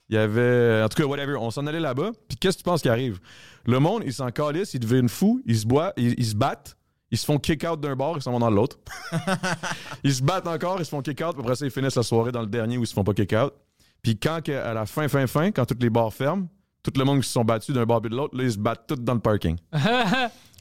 [0.10, 0.82] Il y avait.
[0.84, 1.36] En tout cas, whatever.
[1.36, 2.12] On s'en allait là-bas.
[2.28, 3.20] Puis qu'est-ce que tu penses qui arrive?
[3.66, 6.78] Le monde, ils s'en calissent, ils deviennent fous, ils se boivent, ils, ils se battent.
[7.12, 8.78] Ils se font kick out d'un bar, ils s'en vont dans l'autre.
[10.04, 12.04] ils se battent encore, ils se font kick out, puis après ça, ils finissent la
[12.04, 13.54] soirée dans le dernier où ils se font pas kick out.
[14.02, 16.48] Puis quand, à la fin, fin, fin, quand tous les bars ferment,
[16.84, 18.58] tout le monde qui se sont battus d'un bar puis de l'autre, là, ils se
[18.58, 19.58] battent tous dans le parking.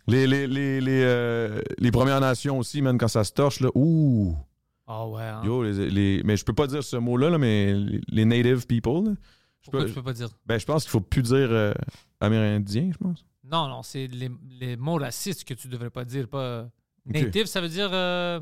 [0.06, 3.70] Les, les, les, les, euh, les Premières Nations aussi, man, quand ça se torche, là,
[3.74, 4.36] ouh!
[4.86, 5.22] Ah ouais.
[5.22, 5.42] hein.
[5.44, 7.72] Yo, les, les- mais je peux pas dire ce mot-là, là, mais
[8.08, 9.12] les, native people, là,
[9.60, 10.28] je Pourquoi peux- tu peux pas dire?
[10.44, 11.72] ben, je pense qu'il faut plus dire euh,
[12.20, 13.24] amérindien, je pense.
[13.44, 14.30] Non, non, c'est les,
[14.60, 16.28] les mots racistes que tu devrais pas dire.
[16.28, 16.62] Pas
[17.06, 17.14] Ok.
[17.14, 18.40] native, ça veut dire euh,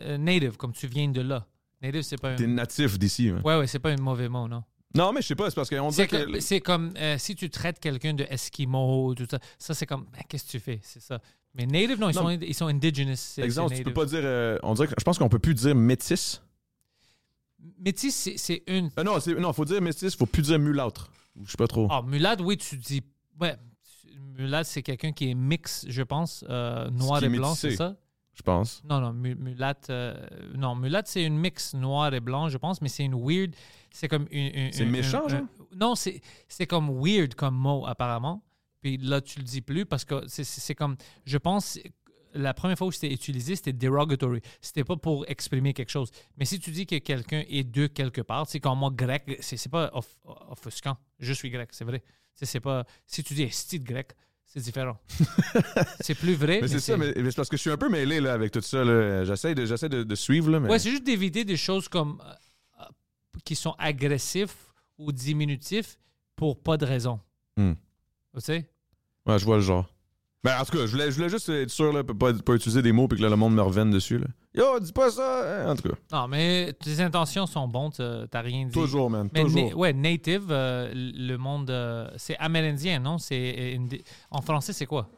[0.00, 1.46] euh, native, comme tu viens de là.
[1.82, 2.36] Native, c'est pas un.
[2.36, 3.28] T'es natif d'ici.
[3.28, 3.40] hein.
[3.44, 4.62] Ouais, ouais, c'est pas un mauvais mot, non.
[4.96, 6.40] Non, mais je sais pas, c'est parce qu'on dirait que.
[6.40, 10.46] c'est comme, euh, si tu traites quelqu'un de tout ça, ça c'est comme, ben, qu'est-ce
[10.46, 10.80] que tu fais?
[10.82, 11.20] C'est ça.
[11.54, 12.22] Mais native, non, ils, Non.
[12.22, 13.38] Sont, ils sont indigenous.
[13.38, 14.20] Exemple, tu peux pas dire.
[14.22, 16.42] euh, on dirait je pense qu'on peut plus dire métis.
[17.78, 18.90] Métis, c'est, une.
[18.98, 21.10] Euh, non, non, faut dire métis, faut plus dire mulâtre.
[21.44, 21.88] Je sais pas trop.
[21.90, 23.02] Ah, mulâtre, oui, tu dis.
[23.40, 23.56] Ouais,
[24.36, 27.96] mulâtre, c'est quelqu'un qui est mix, je pense, euh, noir et blanc, c'est ça?
[28.34, 28.82] Je pense.
[28.88, 29.90] Non, non, mu- mulâtre.
[30.56, 33.50] non, mulâtre, c'est une mix noir et blanc, je pense, mais c'est une weird.
[33.90, 34.54] C'est comme une.
[34.54, 35.40] une- C'est méchant, un- genre?
[35.40, 38.42] un- non, c'est comme weird comme mot, apparemment.
[38.80, 40.96] Puis là, tu le dis plus parce que c'est, comme.
[41.24, 41.78] Je pense.
[42.34, 44.42] La première fois où c'était utilisé, c'était derogatory.
[44.60, 46.10] C'était pas pour exprimer quelque chose.
[46.36, 49.70] Mais si tu dis que quelqu'un est de quelque part, c'est comme moi, grec, c'est,
[49.70, 50.18] pas off-
[50.50, 50.98] offusquant.
[51.18, 52.02] Je suis grec, c'est vrai.
[52.34, 52.84] C'est, pas.
[53.06, 54.12] Si tu dis esti de grec,
[54.44, 54.98] c'est différent.
[56.00, 56.60] c'est plus vrai.
[56.62, 58.52] Mais c'est ça, mais, mais c'est parce que je suis un peu mêlé là, avec
[58.52, 58.84] tout ça.
[59.24, 60.50] J'essaie de, de, de suivre.
[60.50, 60.68] Là, mais...
[60.68, 62.32] Ouais, c'est juste d'éviter des choses comme euh,
[62.80, 62.84] euh,
[63.44, 65.98] qui sont agressifs ou diminutif
[66.36, 67.20] pour pas de raison.
[67.56, 67.72] Hmm.
[68.34, 68.70] Tu sais?
[69.26, 69.86] Ouais, je vois le genre.
[70.44, 72.80] Ben, en tout cas, je voulais, je voulais juste être sûr, là, pas, pas utiliser
[72.80, 74.18] des mots puis que là, le monde me revienne dessus.
[74.18, 74.26] Là.
[74.54, 75.64] Yo, dis pas ça!
[75.66, 77.90] hein, En tout cas, Non, mais tes intentions sont bonnes,
[78.30, 78.72] t'as rien dit.
[78.72, 79.28] toujours, man.
[79.32, 79.68] Mais toujours.
[79.70, 83.18] na- ouais, native, euh, le monde, euh, c'est amérindien, non?
[83.18, 83.96] C'est euh,
[84.30, 85.08] en français, c'est quoi?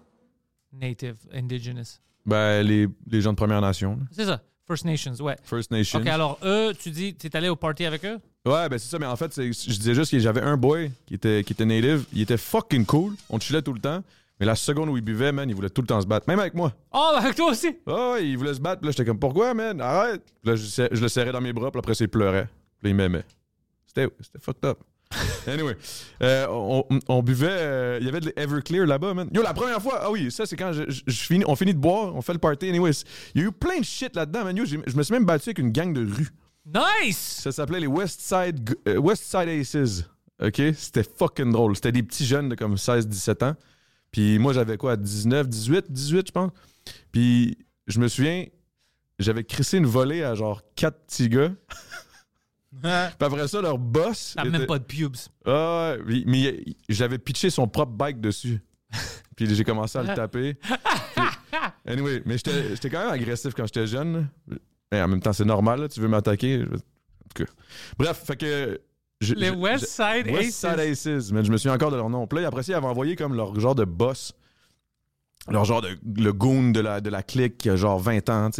[0.73, 2.01] Native, indigenous.
[2.24, 3.99] Ben, les, les gens de Première Nation.
[4.12, 5.37] C'est ça, First Nations, ouais.
[5.43, 5.99] First Nation.
[6.01, 8.19] Ok, alors eux, tu dis, t'es allé au party avec eux?
[8.47, 11.15] Ouais, ben c'est ça, mais en fait, je disais juste que j'avais un boy qui
[11.15, 12.05] était, qui était native.
[12.12, 13.15] Il était fucking cool.
[13.29, 14.03] On chillait tout le temps.
[14.39, 16.27] Mais la seconde où il buvait, man, il voulait tout le temps se battre.
[16.27, 16.73] Même avec moi.
[16.93, 17.77] Oh, avec toi aussi!
[17.87, 18.81] Ah ouais, il voulait se battre.
[18.81, 19.79] Puis là, j'étais comme, pourquoi, man?
[19.83, 20.23] Arrête.
[20.43, 21.71] Puis là, je, le serrais dans mes bras.
[21.71, 22.49] Puis après, il pleurait.
[22.79, 23.25] Puis là, il m'aimait.
[23.87, 24.09] C'était
[24.41, 24.79] fucked up.
[25.47, 25.77] Anyway,
[26.23, 27.49] euh, on, on buvait.
[27.51, 29.29] euh, Il y avait de l'Everclear là-bas, man.
[29.35, 31.75] Yo, la première fois, ah oui, ça, c'est quand je, je- je finis, on finit
[31.75, 32.69] de boire, on fait le party.
[32.69, 33.03] Anyways,
[33.35, 34.57] il y a eu plein de shit là-dedans, man.
[34.57, 36.29] Yo, je me suis même battu avec une gang de rue.
[36.66, 37.41] Nice!
[37.43, 40.05] Ça s'appelait les West Side, euh, West Side Aces.
[40.43, 40.61] OK?
[40.74, 41.74] C'était fucking drôle.
[41.77, 43.57] C'était des petits jeunes de comme 16-17 ans.
[44.11, 44.97] Puis moi, j'avais quoi?
[44.97, 46.51] 19, 18, 18, je pense.
[47.12, 48.47] Puis je me souviens,
[49.19, 51.51] j'avais crissé une volée à genre quatre petits gars.
[52.82, 54.35] Puis après ça, leur boss.
[54.37, 55.16] T'as était- même pas de pubes.
[55.45, 58.61] Ah, ouais, mais- mais j'avais pitché son propre bike dessus.
[59.37, 60.55] Puis j'ai commencé à le taper.
[61.15, 61.24] Puis-
[61.87, 64.28] anyway, mais j'étais quand même agressif quand j'étais jeune.
[64.93, 66.61] Mais en même temps, c'est normal, là, tu veux m'attaquer.
[66.61, 67.53] je- En tout cas.
[67.99, 68.81] Bref, fait que.
[69.21, 70.71] je- Les je- West je- Side West Aces.
[71.05, 72.27] Side Aces, mais je me souviens encore de leur nom.
[72.27, 74.33] Puis là, après ça, ils avaient envoyé comme leur genre de boss,
[75.49, 78.51] leur genre de le goon de la, de la clique qui a genre 20 ans.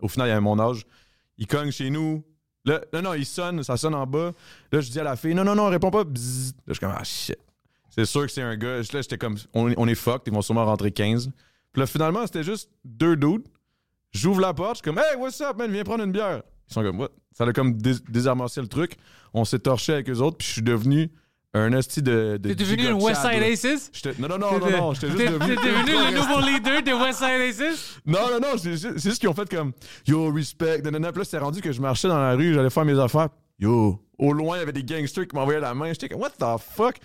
[0.00, 0.84] Au final, il avait mon âge.
[1.38, 2.24] Il cogne chez nous.
[2.64, 4.32] Là, non, non, il sonne, ça sonne en bas.
[4.72, 6.04] Là, je dis à la fille, non, non, non, réponds pas.
[6.04, 6.52] Bzzz.
[6.52, 7.38] Là, je suis comme, ah shit.
[7.90, 8.78] C'est sûr que c'est un gars.
[8.78, 11.30] Là, j'étais comme, on, on est fucked, ils vont sûrement rentrer 15.
[11.72, 13.46] Puis là, finalement, c'était juste deux dudes.
[14.18, 16.42] J'ouvre la porte, je suis comme, hey, what's up, man, viens prendre une bière.
[16.70, 17.10] Ils sont comme, what?
[17.32, 18.96] Ça a comme dés- le truc.
[19.32, 21.10] On s'est torché avec eux autres, puis je suis devenu
[21.54, 22.36] un hostie de.
[22.40, 23.42] de T'es devenu un West Side.
[23.42, 23.90] Aces?
[24.18, 25.56] Non, non, non, non, non, j'étais juste devenu.
[25.56, 28.00] t'es devenu le nouveau leader des West Side Aces?
[28.04, 29.72] Non, non, non, c'est juste, c'est qu'ils ont fait comme
[30.06, 31.12] Yo, respect, nanana.
[31.12, 33.28] Puis là, c'était rendu que je marchais dans la rue, j'allais faire mes affaires.
[33.60, 35.88] Yo, au loin, il y avait des gangsters qui m'envoyaient la main.
[35.88, 36.96] J'étais comme, what the fuck?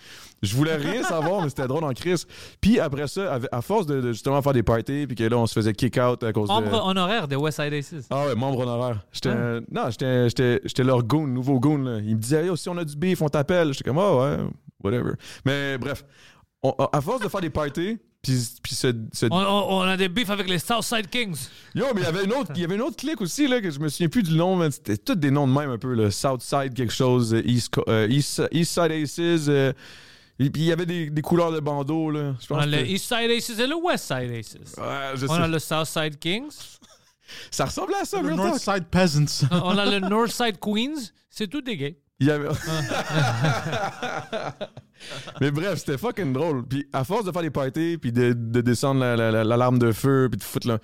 [0.44, 2.28] Je voulais rien savoir, mais c'était drôle en crise.
[2.62, 5.48] Puis après ça, à, force de, de justement faire des parties, puis que là, on
[5.48, 6.76] se faisait kick out à cause Membre de.
[6.76, 8.06] honoraire des West Side Aces.
[8.12, 9.04] Ah ouais, membre honoraire.
[9.12, 11.80] J'étais, euh, non, j'étais, j'étais, j'étais leur goon, nouveau goon.
[11.80, 12.00] Là.
[12.00, 13.74] Ils me disaient, yo, si on a du beef, on t'appelle.
[13.74, 14.38] J'étais comme, ah ouais,
[14.84, 15.14] whatever.
[15.46, 16.06] Mais bref,
[16.62, 20.30] on- à force de faire des parties, puis, puis ce, ce- On, a des beefs
[20.30, 21.38] avec les Southside Kings.
[21.76, 23.62] Yo, mais il y avait une autre, il y avait une autre clique aussi, là,
[23.62, 25.78] que je me souviens plus du nom, mais c'était tous des noms de même un
[25.78, 26.10] peu, là.
[26.10, 29.20] Southside quelque chose, euh, East, euh, East, East Side Aces,
[29.50, 29.74] euh,
[30.40, 32.34] et puis il y avait des, des couleurs de bandeau, là.
[32.40, 34.56] Je On a le que- East Side Aces et le West Side Aces.
[34.78, 36.52] Ouais, je On a le Southside Kings.
[37.52, 38.48] Ça ressemblait à ça, Le real talk.
[38.48, 39.48] Northside Peasants.
[39.52, 41.12] on a le Northside Queens.
[41.30, 41.98] C'est tout des gays.
[42.20, 42.48] Il y avait...
[45.42, 46.66] Mais bref, c'était fucking drôle.
[46.68, 49.80] Puis à force de faire des parties, puis de, de descendre la- la- la- l'alarme
[49.80, 50.80] de feu, puis de foutre là.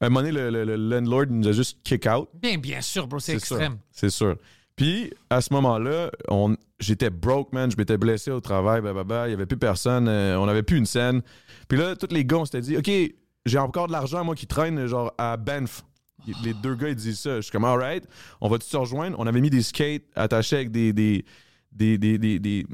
[0.00, 2.28] À un moment donné, le, le- le landlord nous a juste kick out.
[2.34, 3.78] Bien, bien sûr, bro, c'est extrême.
[3.92, 4.36] C'est sûr.
[4.74, 6.10] Puis, à ce moment-là,
[6.80, 7.70] j'étais broke, man.
[7.70, 9.26] Je m'étais blessé au travail, blablabla.
[9.26, 10.08] Il n'y avait plus personne.
[10.08, 11.22] euh, on n'avait plus une scène.
[11.68, 12.90] Puis là, tous les gars, on s'était dit, OK,
[13.46, 15.84] j'ai encore de l'argent, moi, qui traîne, genre, à Banff.
[16.42, 17.36] Les deux gars, ils disent ça.
[17.36, 18.04] Je suis comme, all right,
[18.40, 19.16] on va se rejoindre?
[19.20, 21.24] On avait mis des skates attachés avec des, des,
[21.72, 22.66] des, des, des,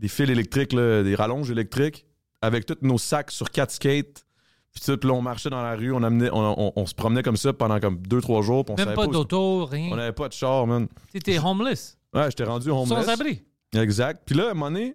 [0.00, 2.06] des- fils électriques, là, des rallonges électriques,
[2.42, 4.24] avec tous nos sacs sur quatre skates.
[4.72, 7.22] Puis, tout, là, on marchait dans la rue, on, amenait, on, on- on se promenait
[7.22, 8.64] comme ça pendant comme deux, trois jours.
[8.68, 9.90] on Même savait pas d'auto, rien.
[9.92, 10.86] On n'avait pas de char, man.
[11.12, 11.98] T'étais homeless.
[12.14, 13.04] Ouais, j'étais rendu homeless.
[13.04, 13.42] Sans abri.
[13.74, 14.22] Exact.
[14.24, 14.94] Puis là, à un moment donné,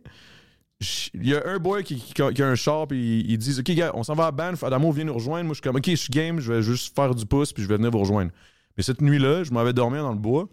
[1.14, 3.38] il y a un boy qui, qui a, qui a un char, puis ils, ils
[3.38, 5.46] disent Ok, gars, on s'en va à Banff, Adamo vient nous rejoindre.
[5.46, 7.64] Moi, je suis comme Ok, je suis game, je vais juste faire du pouce, puis
[7.64, 8.32] je vais venir vous rejoindre.
[8.78, 10.48] Mais cette nuit-là, je m'en vais dormir dans le bois.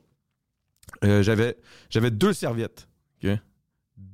[1.04, 1.56] Euh, j'avais,
[1.90, 2.88] j'avais deux serviettes.
[3.24, 3.30] ok?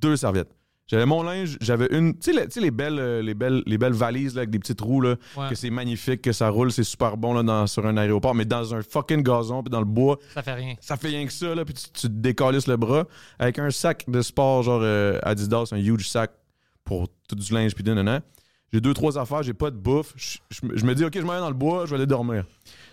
[0.01, 0.51] Deux serviettes.
[0.87, 2.19] J'avais mon linge, j'avais une.
[2.19, 4.81] Tu sais, les, les belles, euh, les, belles, les belles valises là, avec des petites
[4.81, 5.51] roues, là, Ouais.
[5.51, 8.47] que c'est magnifique, que ça roule, c'est super bon là, dans- sur un aéroport, mais
[8.47, 10.77] dans un fucking gazon, puis dans le bois, Ça fait rien.
[10.81, 13.05] ça fait rien que ça, là, puis tu, tu te décalisses le bras
[13.39, 16.31] avec un sac de sport, genre euh, Adidas, un huge sac
[16.85, 18.23] pour tout du linge, puis nanana.
[18.73, 20.15] J'ai deux, trois affaires, j'ai pas de bouffe.
[20.16, 21.97] Je, je me- je me dis, OK, je m'en vais dans le bois, je vais
[21.97, 22.45] aller dormir.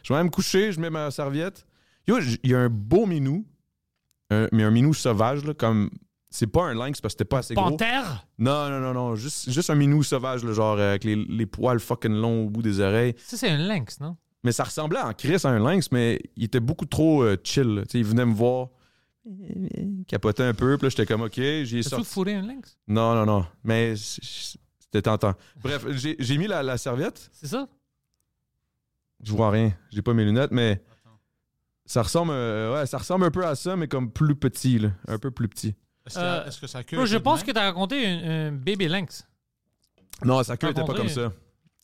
[0.04, 1.66] Je vais aller me coucher, je mets ma serviette.
[2.08, 3.46] Yo, il y a un beau minou,
[4.32, 5.90] un- mais un minou sauvage, là, comme.
[6.36, 7.70] C'est pas un lynx parce que c'était pas assez gros.
[7.70, 8.28] Panthère?
[8.38, 9.16] Non, non, non, non.
[9.16, 12.50] Juste, juste un minou sauvage, là, genre euh, avec les, les poils fucking longs au
[12.50, 13.16] bout des oreilles.
[13.20, 14.18] Ça, c'est un lynx, non?
[14.44, 17.84] Mais ça ressemblait en Chris à un lynx, mais il était beaucoup trop euh, chill.
[17.90, 18.68] Tu il venait me voir,
[19.26, 22.06] il capotait un peu, puis là, j'étais comme, OK, j'ai T'as-tu sorti.
[22.06, 22.78] fourré un lynx?
[22.88, 23.46] Non, non, non.
[23.64, 25.34] Mais c'était tentant.
[25.64, 27.30] Bref, j'ai j'ai mis la, la serviette.
[27.32, 27.68] C'est ça?
[29.24, 29.74] Je vois rien.
[29.90, 30.84] J'ai pas mes lunettes, mais
[31.86, 34.90] ça ressemble, euh, ouais, ça ressemble un peu à ça, mais comme plus petit, là.
[35.08, 35.74] Un peu plus petit.
[36.06, 37.06] Est-ce Euh, que, est-ce que sa queue.
[37.06, 39.28] je pense que tu as raconté un, baby lynx.
[40.24, 41.32] Non, sa queue était pas comme ça.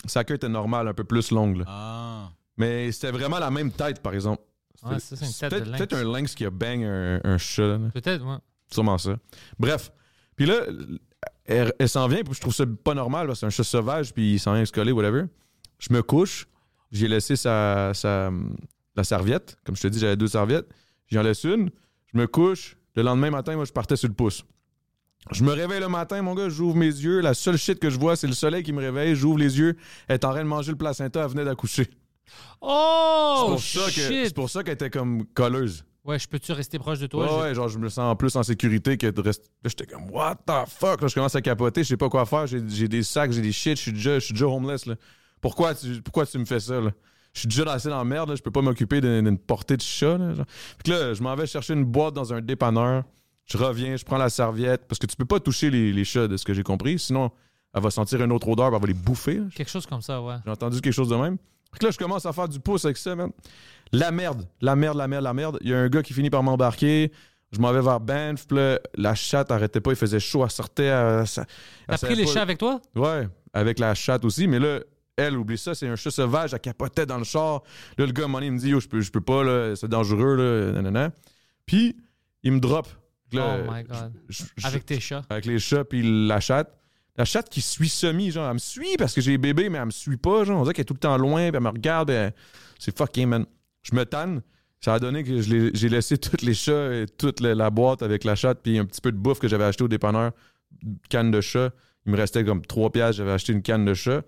[0.05, 1.57] Sa queue était normale, un peu plus longue.
[1.57, 1.65] là.
[1.67, 2.29] Ah.
[2.57, 4.41] Mais c'était vraiment la même tête, par exemple.
[4.83, 7.67] Ouais, c'est peut-être, un lynx qui a bang un, un chat.
[7.67, 7.79] là.
[7.93, 8.37] Peut-être, ouais.
[8.71, 9.15] Sûrement ça.
[9.59, 9.91] Bref.
[10.35, 10.61] Puis là,
[11.45, 13.63] elle, elle s'en vient, puis je trouve ça pas normal, parce que c'est un chat
[13.63, 15.25] sauvage, puis il s'en vient se coller, whatever.
[15.77, 16.47] Je me couche,
[16.91, 18.31] j'ai laissé sa, sa-
[18.95, 19.57] la serviette.
[19.65, 20.67] Comme je te dis, j'avais deux serviettes.
[21.09, 21.69] J'en laisse une,
[22.11, 22.75] je me couche.
[22.95, 24.43] Le lendemain matin, moi, je partais sur le pouce.
[25.31, 27.21] Je me réveille le matin, mon gars, j'ouvre mes yeux.
[27.21, 29.15] La seule shit que je vois, c'est le soleil qui me réveille.
[29.15, 29.77] J'ouvre les yeux.
[30.07, 31.87] Elle est en train de manger le placenta, elle venait d'accoucher.
[32.61, 35.83] Oh, c'est pour ça qu'elle était comme colleuse.
[36.03, 37.23] Ouais, je peux-tu rester proche de toi?
[37.25, 39.45] Ouais, Je- ouais, genre, je me sens plus en sécurité que de rester.
[39.63, 41.01] Là, j'étais comme, what the fuck?
[41.01, 42.47] Là, je commence à capoter, je sais pas quoi faire.
[42.47, 44.95] J'ai j'ai des sacs, j'ai des shit, je suis déjà, je suis déjà homeless, là.
[45.41, 46.91] Pourquoi tu, pourquoi tu me fais ça, là?
[47.33, 48.35] Je suis déjà assez dans la merde, là.
[48.35, 50.33] Je peux pas m'occuper d'une portée de chat, là.
[50.33, 50.45] genre.
[50.49, 53.03] Fait que là, je m'en vais chercher une boîte dans un dépanneur.
[53.45, 54.85] Je reviens, je prends la serviette.
[54.87, 56.99] Parce que tu peux pas toucher les, les chats, de ce que j'ai compris.
[56.99, 57.31] Sinon,
[57.73, 59.45] elle va sentir une autre odeur, puis elle va les bouffer, là.
[59.55, 60.35] Quelque chose comme ça, ouais.
[60.45, 61.37] J'ai entendu quelque chose de même.
[61.73, 63.31] Fait que là, je commence à faire du pouce avec ça, man.
[63.93, 65.57] La merde, la merde, la merde, la merde.
[65.61, 67.11] Il y a un gars qui finit par m'embarquer.
[67.53, 68.45] Je m'en vais vers Banff.
[68.47, 69.91] Puis là, la chatte arrêtait pas.
[69.91, 70.43] Il faisait chaud.
[70.43, 70.89] Elle sortait.
[70.89, 72.81] T'as pris les pas- chats avec toi?
[72.95, 74.47] Ouais, avec la chatte aussi.
[74.47, 74.79] Mais là,
[75.17, 76.53] elle, oublie ça, c'est un chat sauvage.
[76.53, 77.61] Elle capotait dans le char.
[77.97, 79.87] Là, le gars, donné, il me dit Yo, je peux, je peux pas, là, c'est
[79.89, 80.35] dangereux.
[80.35, 81.11] Là, nanana.
[81.65, 81.95] Puis,
[82.43, 82.87] il me drop.
[83.33, 84.11] Là, oh my God.
[84.29, 85.21] je- je- avec tes chats.
[85.29, 86.75] avec les chats puis la chatte.
[87.17, 89.85] La chatte qui suit semi, genre, elle me suit parce que j'ai bébé, mais elle
[89.85, 90.59] me suit pas, genre.
[90.59, 92.33] On dirait qu'elle est tout le temps loin, puis elle me regarde, elle-
[92.79, 93.45] c'est fucking, man.
[93.83, 94.41] Je me tanne.
[94.83, 98.23] Ça a donné que j'ai laissé tous les chats et toute la, la boîte avec
[98.23, 100.31] la chatte, puis un petit peu de bouffe que j'avais acheté au dépanneur,
[101.09, 101.71] canne de chat.
[102.05, 104.23] Il me restait comme trois piastres, j'avais acheté une canne de chat.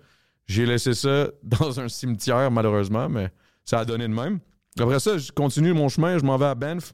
[0.46, 3.30] J'ai laissé ça dans un cimetière, malheureusement, mais
[3.64, 4.40] ça a donné de même.
[4.78, 6.92] Après ça, je continue mon chemin, je m'en vais à Banff.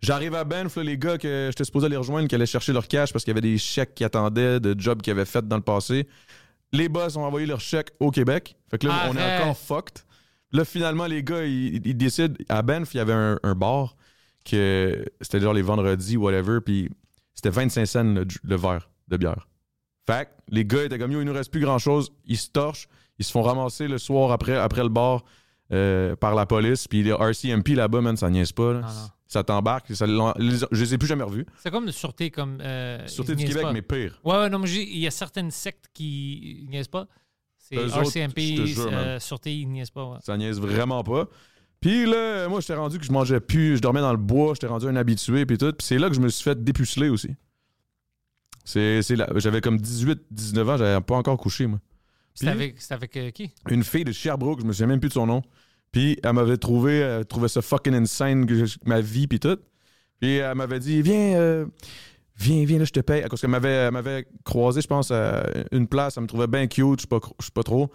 [0.00, 2.86] J'arrive à Banff, là, les gars que j'étais supposé aller rejoindre, qui allaient chercher leur
[2.86, 5.56] cash parce qu'il y avait des chèques qui attendaient de jobs qu'ils avaient fait dans
[5.56, 6.06] le passé.
[6.72, 8.56] Les boss ont envoyé leur chèque au Québec.
[8.70, 10.04] Fait que là, on est encore fucked.
[10.52, 12.34] Là, finalement, les gars, ils, ils décident.
[12.48, 13.96] À Banff, il y avait un, un bar
[14.44, 16.90] que c'était genre les vendredis, whatever, puis
[17.34, 19.47] c'était 25 cents le, le verre de bière.
[20.12, 22.10] Fait que les gars étaient comme yo, il nous reste plus grand chose.
[22.24, 25.22] Ils se torchent, ils se font ramasser le soir après, après le bar
[25.70, 26.88] euh, par la police.
[26.88, 28.72] Puis les RCMP là-bas, man, ça niaise pas.
[28.72, 28.80] là.
[28.80, 29.08] Non, non.
[29.26, 29.94] Ça t'embarque.
[29.94, 30.16] ça les-
[30.72, 31.44] je les ai plus jamais revus.
[31.58, 32.58] C'est comme de sûreté, comme.
[32.62, 33.72] euh, Sûreté du Québec, pas.
[33.74, 34.18] mais pire.
[34.24, 37.06] Ouais, ouais, non, mais il y a certaines sectes qui niaisent pas.
[37.58, 40.04] C'est RCMP, jure, euh, sûreté, ils niaisent pas.
[40.06, 40.16] ouais.
[40.22, 41.26] Ça niaise vraiment pas.
[41.82, 44.66] Puis là, moi, j'étais rendu que je mangeais plus, je dormais dans le bois, j'étais
[44.68, 45.70] rendu un habitué, puis tout.
[45.74, 47.36] Puis c'est là que je me suis fait dépuceler aussi.
[48.68, 51.80] C'est, c'est là- j'avais comme 18, 19 ans, j'avais pas encore couché, moi.
[52.34, 53.50] C'était Puis- avec, c'était avec euh, qui?
[53.70, 55.42] une fille de Sherbrooke, je me souviens même plus de son nom.
[55.90, 59.56] Puis elle m'avait trouvé, elle trouvait ça fucking insane, que je- ma vie, puis tout.
[60.20, 61.64] Puis elle m'avait dit, viens, euh,
[62.36, 63.22] viens, viens, là, je te paye.
[63.28, 66.66] Parce qu'elle m'avait, elle m'avait croisé, je pense, à une place, elle me trouvait bien
[66.66, 67.90] cute, je sais pas, je sais pas trop.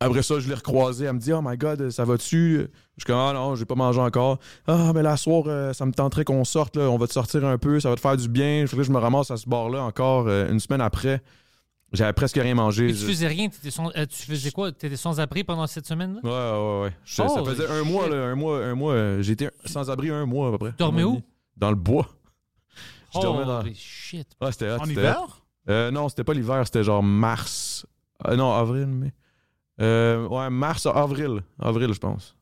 [0.00, 2.58] Après ça, je l'ai recroisé, elle me dit, oh my god, ça va-tu?
[2.96, 4.38] Je suis comme, ah non, j'ai pas mangé encore.
[4.68, 7.44] Ah, mais la soir, euh, ça me tenterait qu'on sorte, là, on va te sortir
[7.44, 8.64] un peu, ça va te faire du bien.
[8.64, 11.20] Là, je me ramasse à ce bar-là encore euh, une semaine après.
[11.92, 12.90] J'avais presque rien mangé.
[12.90, 14.70] Et tu Je- faisais rien, sans- euh, tu faisais quoi?
[14.70, 16.20] T'étais sans abri pendant cette semaine-là?
[16.22, 16.96] Ouais, ouais, ouais.
[17.04, 18.92] Je- ça faisait un mois, là, un mois, un mois.
[18.92, 20.74] euh, J'étais sans abri un mois à peu près.
[20.78, 21.22] Dormais mois et où?
[21.56, 22.06] Dans le bois.
[23.14, 23.60] Je dormais dans.
[23.60, 24.28] Holy shit.
[24.40, 25.40] Ouais, c'était hot, En hiver?
[25.70, 27.84] Euh, non, c'était pas l'hiver, c'était genre mars.
[28.28, 29.12] Euh, non, avril, mais.
[29.80, 31.40] Euh, ouais, mars, avril.
[31.58, 32.36] Avril, je pense.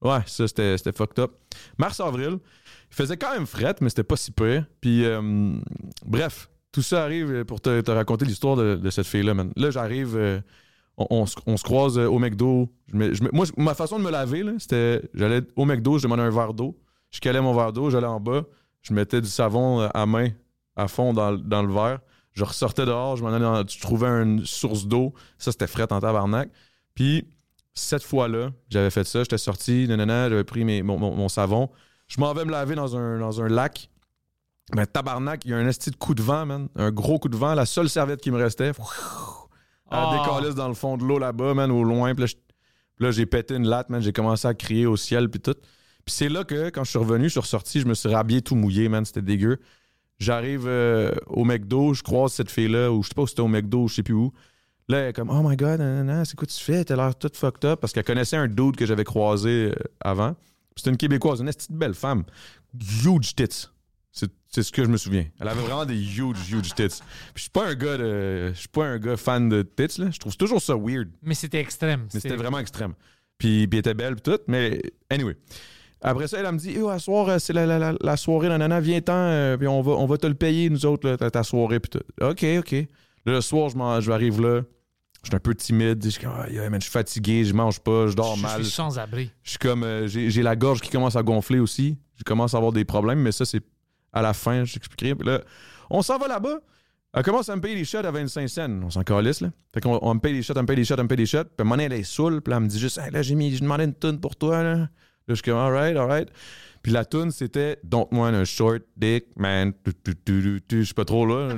[0.00, 1.32] Ouais, ça, c'était fucked up.
[1.76, 2.38] Mars-avril,
[2.90, 4.64] il faisait quand même fret, mais c'était pas si pire.
[4.80, 5.52] Puis, euh,
[6.06, 9.52] bref, tout ça arrive pour te, te raconter l'histoire de, de cette fille-là, man.
[9.56, 10.40] Là, j'arrive, euh,
[10.96, 12.68] on, on se- on se croise au McDo.
[12.92, 16.04] Je me- je me- moi, ma façon de me laver, c'était, j'allais au McDo, je
[16.04, 16.78] demandais un verre d'eau.
[17.10, 18.42] Je calais mon verre d'eau, j'allais en bas,
[18.82, 20.28] je mettais du savon à main,
[20.76, 21.98] à fond dans, dans le verre.
[22.38, 25.12] Je ressortais dehors, je m'en allais dans, je trouvais une source d'eau.
[25.38, 26.50] Ça, c'était fret en tabarnak.
[26.94, 27.26] Puis,
[27.74, 31.68] cette fois-là, j'avais fait ça, j'étais sorti, nanana, j'avais pris mes- mon, mon- mon savon.
[32.06, 33.90] Je m'en vais me laver dans un, dans un lac.
[34.72, 36.68] Mais tabarnak, il y a un esti de coup de vent, man.
[36.76, 37.54] Un gros coup de vent.
[37.54, 38.74] La seule serviette qui me restait, elle
[39.90, 40.22] Ah.
[40.22, 42.14] décalisse dans le fond de l'eau là-bas, man, au loin.
[42.14, 44.00] Puis là, je- puis là, j'ai pété une latte, man.
[44.00, 45.54] J'ai commencé à crier au ciel, puis tout.
[46.04, 48.42] Puis c'est là que, quand je suis revenu, je suis ressorti, je me suis rhabillé
[48.42, 49.04] tout mouillé, man.
[49.04, 49.58] C'était dégueu.
[50.18, 53.48] J'arrive euh, au McDo, je croise cette fille-là, ou je sais pas si c'était au
[53.48, 54.32] McDo, je sais plus où.
[54.88, 55.80] Là, elle est comme, oh my god,
[56.24, 56.84] c'est quoi tu fais?
[56.84, 57.80] T'as l'air toute fucked up.
[57.80, 60.34] Parce qu'elle connaissait un dude que j'avais croisé euh, avant.
[60.76, 62.24] C'était une Québécoise, une petite belle femme.
[63.04, 63.68] Huge tits.
[64.12, 65.26] C'est c'est ce que je me souviens.
[65.40, 66.88] Elle avait vraiment des huge, huge tits.
[66.88, 68.50] Puis je suis pas un gars de.
[68.54, 70.10] Je suis pas un gars fan de tits, là.
[70.10, 71.10] Je trouve toujours ça weird.
[71.22, 72.08] Mais c'était extrême.
[72.14, 72.94] Mais c'était vraiment extrême.
[73.36, 74.40] Puis, puis elle était belle, puis tout.
[74.48, 74.80] Mais,
[75.10, 75.36] anyway.
[76.00, 78.16] Après ça, elle, elle me dit, Eh, à soir, euh, c'est la, la, la, la
[78.16, 81.16] soirée, nanana, viens-t'en, euh, puis on va, on va te le payer, nous autres, là,
[81.16, 81.80] ta, ta soirée.
[81.80, 82.24] Puis tout.
[82.24, 82.72] OK, OK.
[82.72, 84.62] Là, le soir, je, je arrive là.
[85.24, 86.02] Je suis un peu timide.
[86.04, 88.62] Je suis comme, man, je suis fatigué, je mange pas, je dors Je mal.
[88.62, 89.30] suis sans abri.
[89.42, 89.82] Je suis comme.
[89.82, 91.98] euh, j'ai la gorge qui commence à gonfler aussi.
[92.16, 93.62] Je commence à avoir des problèmes, mais ça, c'est
[94.12, 95.16] à la fin, je t'expliquerai.
[95.16, 95.40] Puis là,
[95.90, 96.60] on s'en va là-bas.
[97.14, 98.70] Elle commence à me payer les shots à 25 cents.
[98.84, 99.50] On s'en calisse, là.
[99.74, 101.16] Fait qu'on on me paye les shots, elle me paye les shots, elle me paye
[101.18, 101.44] les shots.
[101.44, 102.40] Puis à un moment donné, elle est saoule.
[102.40, 104.88] Puis là, elle me dit juste, Hey, là, j'ai demandé une toune pour toi, là.
[105.28, 106.28] Là, je suis comme, alright, alright.
[106.82, 109.72] Puis la toune, c'était Don't want a short dick, man.
[110.26, 111.48] Je suis pas trop là.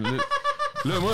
[0.84, 1.12] Là, moi,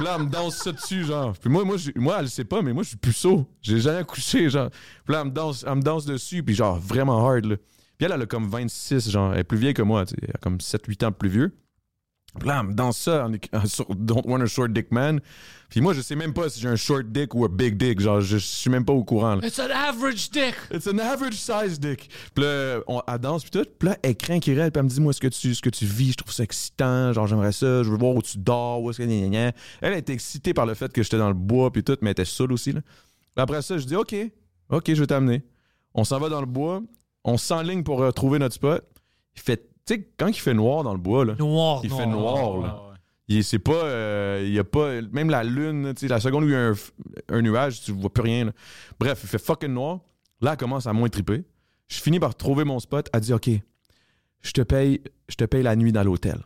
[0.00, 1.34] là, elle me danse ça dessus, genre.
[1.38, 3.46] Puis moi, moi, moi, elle le sait pas, mais moi, je suis puceau.
[3.62, 4.70] J'ai jamais couché, genre.
[4.70, 7.56] Puis là, elle me danse, elle me danse dessus, puis genre, vraiment hard, là.
[7.96, 9.32] Puis elle, elle a comme 26, genre.
[9.32, 10.04] Elle est plus vieille que moi.
[10.20, 11.56] Elle a comme 7-8 ans plus vieux.
[12.42, 13.28] Là, elle danse ça
[13.90, 15.20] Don't Want a Short Dick Man.
[15.68, 17.98] Puis moi, je sais même pas si j'ai un short dick ou un big dick.
[18.00, 19.36] Genre, je, je suis même pas au courant.
[19.36, 19.46] là.
[19.46, 20.54] It's an average dick.
[20.72, 22.08] It's an average size dick.
[22.34, 23.66] Puis là, on, elle danse, puis tout.
[23.78, 25.70] Puis là, elle craint qu'il puis elle me dit, moi, ce que, tu, ce que
[25.70, 27.12] tu vis, je trouve ça excitant.
[27.12, 27.82] Genre, j'aimerais ça.
[27.82, 29.04] Je veux voir où tu dors, où est-ce que.
[29.04, 29.52] gna.
[29.80, 32.12] Elle était excitée par le fait que j'étais dans le bois, puis tout, mais elle
[32.12, 32.72] était saoule aussi.
[32.72, 32.80] Là.
[33.36, 34.14] Après ça, je dis, OK,
[34.70, 35.42] OK, je vais t'amener.
[35.92, 36.82] On s'en va dans le bois.
[37.24, 38.84] On s'enligne pour euh, trouver notre spot.
[39.34, 42.00] Il fait, tu sais, quand il fait noir dans le bois, là, Noir, il noir,
[42.00, 42.74] fait noir, noir, là.
[42.74, 42.96] ouais, ouais.
[43.28, 46.52] Il c'est pas euh, il y a pas même la lune, la seconde où il
[46.52, 46.72] y a
[47.30, 48.44] un, nuage, tu vois plus rien.
[48.46, 48.52] là.
[49.00, 50.00] Bref, il fait fucking noir.
[50.42, 51.42] Là, elle commence à moins triper.
[51.88, 53.48] Je finis par trouver mon spot, elle dit OK.
[54.42, 56.38] Je te paye je te paye la nuit dans l'hôtel.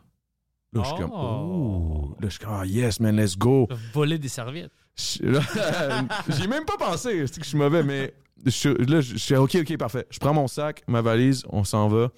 [0.72, 2.14] Là, je suis comme Oh.
[2.14, 2.22] Ouh.
[2.22, 3.68] Là, je suis comme ah, yes man, let's go.
[3.92, 4.70] Voler des serviettes.
[4.96, 5.40] Je-
[6.28, 8.14] J'y ai même pas pensé, c'est que je suis mauvais, mais
[8.46, 10.06] je, là, je je suis OK, OK, parfait.
[10.10, 12.10] Je prends mon sac, ma valise, on s'en va.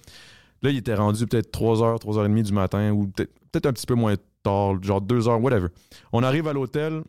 [0.61, 4.15] Là, il était rendu peut-être 3h, 3h30 du matin, ou peut-être un petit peu moins
[4.43, 5.67] tard, genre 2h, whatever.
[6.11, 7.01] On arrive à l'hôtel,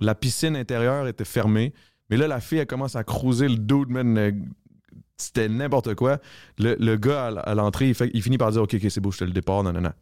[0.00, 1.72] la piscine intérieure était fermée,
[2.10, 4.16] mais là, la fille, elle commence à cruiser le dude, man.
[4.18, 4.32] euh,
[5.16, 6.18] C'était n'importe quoi.
[6.58, 9.24] Le, le gars, à l'entrée, il, finit par dire OK, OK, c'est beau, je te
[9.24, 9.92] le départ, non, non, non.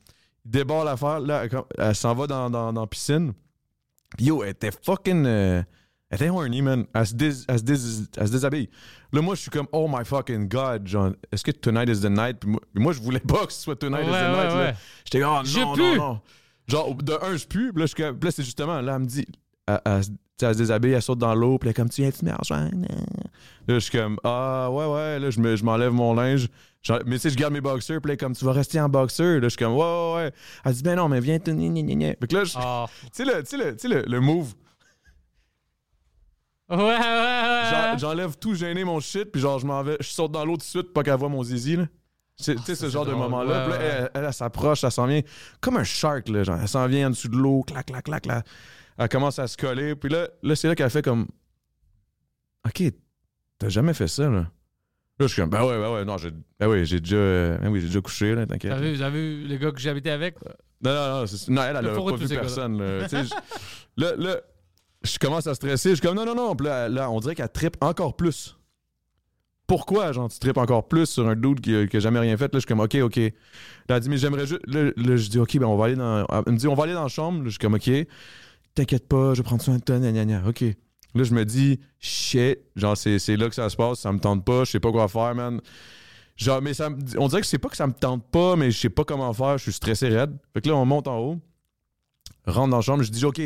[0.45, 1.47] Il débarre l'affaire, là,
[1.79, 3.33] elle, s'en va dans, la piscine.
[4.19, 5.25] Yo, elle était fucking.
[5.27, 5.63] euh,
[6.11, 6.87] elle était horny, man.
[6.95, 8.69] Elle se, dés- elle se dés- elle se déshabille.
[9.13, 12.11] Là, moi, je suis comme, oh my fucking god, genre, est-ce que tonight is the
[12.11, 12.39] night?
[12.41, 14.57] Puis moi, je voulais pas que ce soit tonight is the Ouais, night.
[14.57, 14.75] ouais.
[15.05, 15.81] J'étais comme, oh non, pue.
[15.83, 16.21] non, non.
[16.69, 17.73] Genre, de un, je pue.
[17.73, 19.25] Puis là, je suis comme- puis là, c'est justement, là, elle me dit,
[19.67, 21.75] elle, elle se- tu sais, elle se déshabille, elle saute dans l'eau, puis elle est
[21.75, 22.77] comme, tu viens-tu me rejoindre?
[23.67, 25.19] Là, je suis comme, ah, ouais, ouais.
[25.19, 26.49] Là, je me- je m'enlève mon linge.
[27.05, 29.41] Mais tu sais, je garde mes boxers, puis là, comme, tu vas rester en boxer.
[29.41, 30.33] Là, je suis comme, ouais, ouais, ouais.
[30.65, 32.87] Elle dit, ben non, mais viens, tu là, je- Ah.
[33.13, 34.55] tu sais, tu tu le move.
[36.69, 37.63] Ouais, ouais, ouais.
[37.71, 40.53] J'en- J'enlève tout gêné mon shit, puis genre, je m'en vais, je saute dans l'eau
[40.55, 41.85] tout de suite, pas qu'elle voit mon zizi, là.
[42.39, 43.69] C'est- Tu sais, ce genre de moment-là.
[43.69, 45.23] Ouais, elle, elle, elle s'approche, elle s'en vient
[45.61, 46.43] comme un shark, là.
[46.43, 48.43] Genre, elle s'en vient en dessous de l'eau, clac, clac, clac, là.
[48.99, 51.27] Elle commence à se coller, puis là, là c'est là qu'elle fait comme.
[52.67, 52.83] Ok,
[53.59, 54.39] t'as jamais fait ça, là?
[54.39, 54.49] Là,
[55.21, 57.69] je suis comme, ben ouais, ben ouais, non, j'ai, ben oui, j'ai déjà, euh, ben
[57.71, 58.73] oui, j'ai déjà couché, là, t'inquiète.
[58.73, 60.37] Vous avez, vous avez vu le gars que j'habitais avec?
[60.83, 62.79] Non, non, non, c'est- non, elle, elle Le a pas vu personne.
[62.79, 63.07] Là,
[63.97, 64.37] là, là,
[65.07, 65.91] je commence à stresser.
[65.91, 66.55] Je suis comme, non, non, non.
[66.55, 68.57] Puis là, on dirait qu'elle trippe encore plus.
[69.67, 72.45] Pourquoi, genre, tu tripes encore plus sur un dude qui, qui a jamais rien fait?
[72.45, 73.17] Là, je suis comme, OK, OK.
[73.17, 74.63] Là, elle dit, mais j'aimerais juste.
[74.67, 76.25] Là, je dis, OK, ben, on va aller dans.
[76.47, 77.43] Elle me dit, on va aller dans la chambre.
[77.45, 77.91] Je suis comme, OK.
[78.75, 80.47] T'inquiète pas, je vais prendre soin de toi, gna, gna.
[80.47, 80.63] OK.
[81.15, 84.45] Là, je me dis, shit, genre, c'est là que ça se passe, ça me tente
[84.45, 85.61] pas, je sais pas quoi faire, man.
[86.37, 88.79] Genre, mais ça on dirait que c'est pas que ça me tente pas, mais je
[88.79, 90.37] sais pas comment faire, je suis stressé raide.
[90.53, 91.39] Fait que là, on monte en haut,
[92.47, 93.41] rentre dans la chambre, je dis, OK.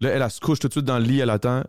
[0.00, 1.62] Là, elle, elle se couche tout de suite dans le lit, elle attend.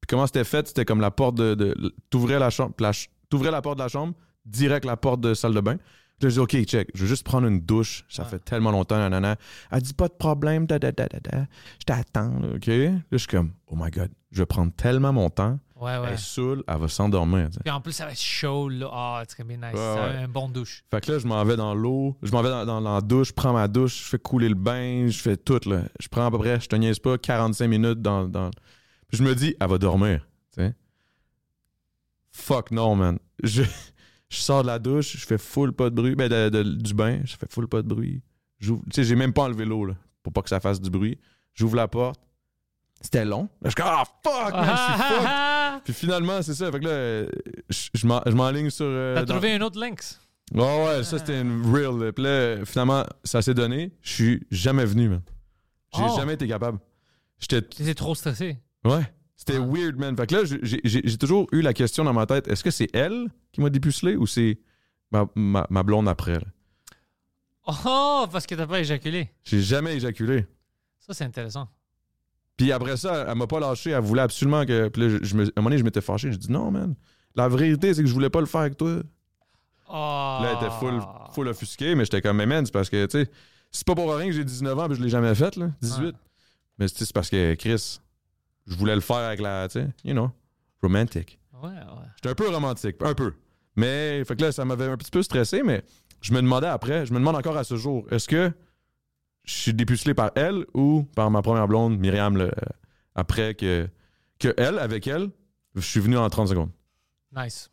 [0.00, 1.54] Puis comment c'était fait, c'était comme la porte de.
[1.54, 4.14] de T'ouvrais la chambre, la ch- t'ouvrais la porte de la chambre,
[4.46, 5.76] direct la porte de salle de bain.
[5.76, 8.04] Puis là, je dis, OK, check, je veux juste prendre une douche.
[8.10, 9.36] Ça fait tellement longtemps, nanana.
[9.70, 11.46] Elle dit, pas de problème, da, da, da, da, da.
[11.78, 12.66] Je t'attends, OK?
[12.66, 15.58] Là, je suis comme, oh my God, je vais prendre tellement mon temps.
[15.80, 16.08] Ouais, ouais.
[16.08, 17.46] Elle est saoule, elle va s'endormir.
[17.48, 17.60] tu sais.
[17.64, 18.88] Puis en plus, ça va être chaud, là.
[18.92, 19.72] Ah, it's gonna be nice.
[19.72, 20.16] Ouais, Ça ouais.
[20.16, 20.84] un bon douche.
[20.90, 23.28] Fait que là, je m'en vais dans l'eau, je m'en vais dans, dans la douche,
[23.28, 25.82] je prends ma douche, je fais couler le bain, je fais tout, là.
[25.98, 28.26] Je prends à peu près, je te niaise pas, 45 minutes dans.
[28.28, 28.50] dans...
[29.08, 30.74] Puis je me dis, elle va dormir, tu sais.
[32.32, 33.18] Fuck non, man.
[33.42, 33.62] Je,
[34.28, 36.94] je sors de la douche, je fais full pas de bruit, ben de- de- du
[36.94, 38.22] bain, je fais full pas de bruit.
[38.58, 40.90] J'ouvre- Tu sais, j'ai même pas enlevé l'eau, là, pour pas que ça fasse du
[40.90, 41.18] bruit.
[41.54, 42.20] J'ouvre la porte.
[43.00, 43.48] C'était long.
[43.62, 45.84] Là, je suis comme, ah, fuck, man, je suis fuck.
[45.84, 46.70] Puis finalement, c'est ça.
[46.70, 47.30] Fait que là,
[47.70, 48.84] je, je m'en- je m'enligne sur.
[48.86, 50.20] euh, T'as dans- trouvé un autre lynx?
[50.52, 51.96] Ouais, ouais, ça c'était une real.
[51.98, 52.12] là.
[52.12, 53.92] Puis là, finalement, ça s'est donné.
[54.02, 55.22] Je suis jamais venu, man.
[55.96, 56.16] J'ai Oh.
[56.16, 56.78] jamais été capable.
[57.38, 57.62] J'étais.
[57.62, 58.58] T'étais trop stressé.
[58.84, 59.02] Ouais.
[59.36, 60.14] C'était weird, man.
[60.16, 62.70] Fait que là, j'ai- j'ai j'ai toujours eu la question dans ma tête est-ce que
[62.70, 64.58] c'est elle qui m'a dépucelé ou c'est
[65.10, 66.44] ma, ma- ma blonde après là?
[67.66, 69.30] Oh, parce que t'as pas éjaculé.
[69.44, 70.46] J'ai jamais éjaculé.
[70.98, 71.68] Ça, c'est intéressant.
[72.60, 73.90] Puis après ça, elle m'a pas lâché.
[73.92, 74.88] Elle voulait absolument que.
[74.88, 76.30] Puis là, je, je me- à un moment donné, je m'étais fâché.
[76.30, 76.94] J'ai dit non, man.
[77.34, 78.96] La vérité, c'est que je voulais pas le faire avec toi.
[79.88, 79.92] Oh.
[80.42, 81.00] Là, elle était full,
[81.32, 83.30] full offusquée, mais j'étais comme, mais man, c'est parce que, tu sais,
[83.70, 86.04] c'est pas pour rien que j'ai 19 ans et je l'ai jamais fait, là, 18.
[86.04, 86.12] Ouais.
[86.78, 87.98] Mais c'est parce que, Chris,
[88.66, 90.30] je voulais le faire avec la, tu sais, you know,
[90.82, 91.38] romantic.
[91.62, 91.76] Ouais, ouais.
[92.16, 93.32] J'étais un peu romantique, un peu.
[93.74, 95.82] Mais, fait que là, ça m'avait un petit peu stressé, mais
[96.20, 98.52] je me demandais après, je me demande encore à ce jour, est-ce que
[99.50, 102.50] je suis dépucelé par elle ou par ma première blonde, Myriam, le-
[103.14, 103.88] après que,
[104.38, 105.30] que elle, avec elle,
[105.74, 106.70] je suis venu en 30 secondes.
[107.36, 107.70] Nice.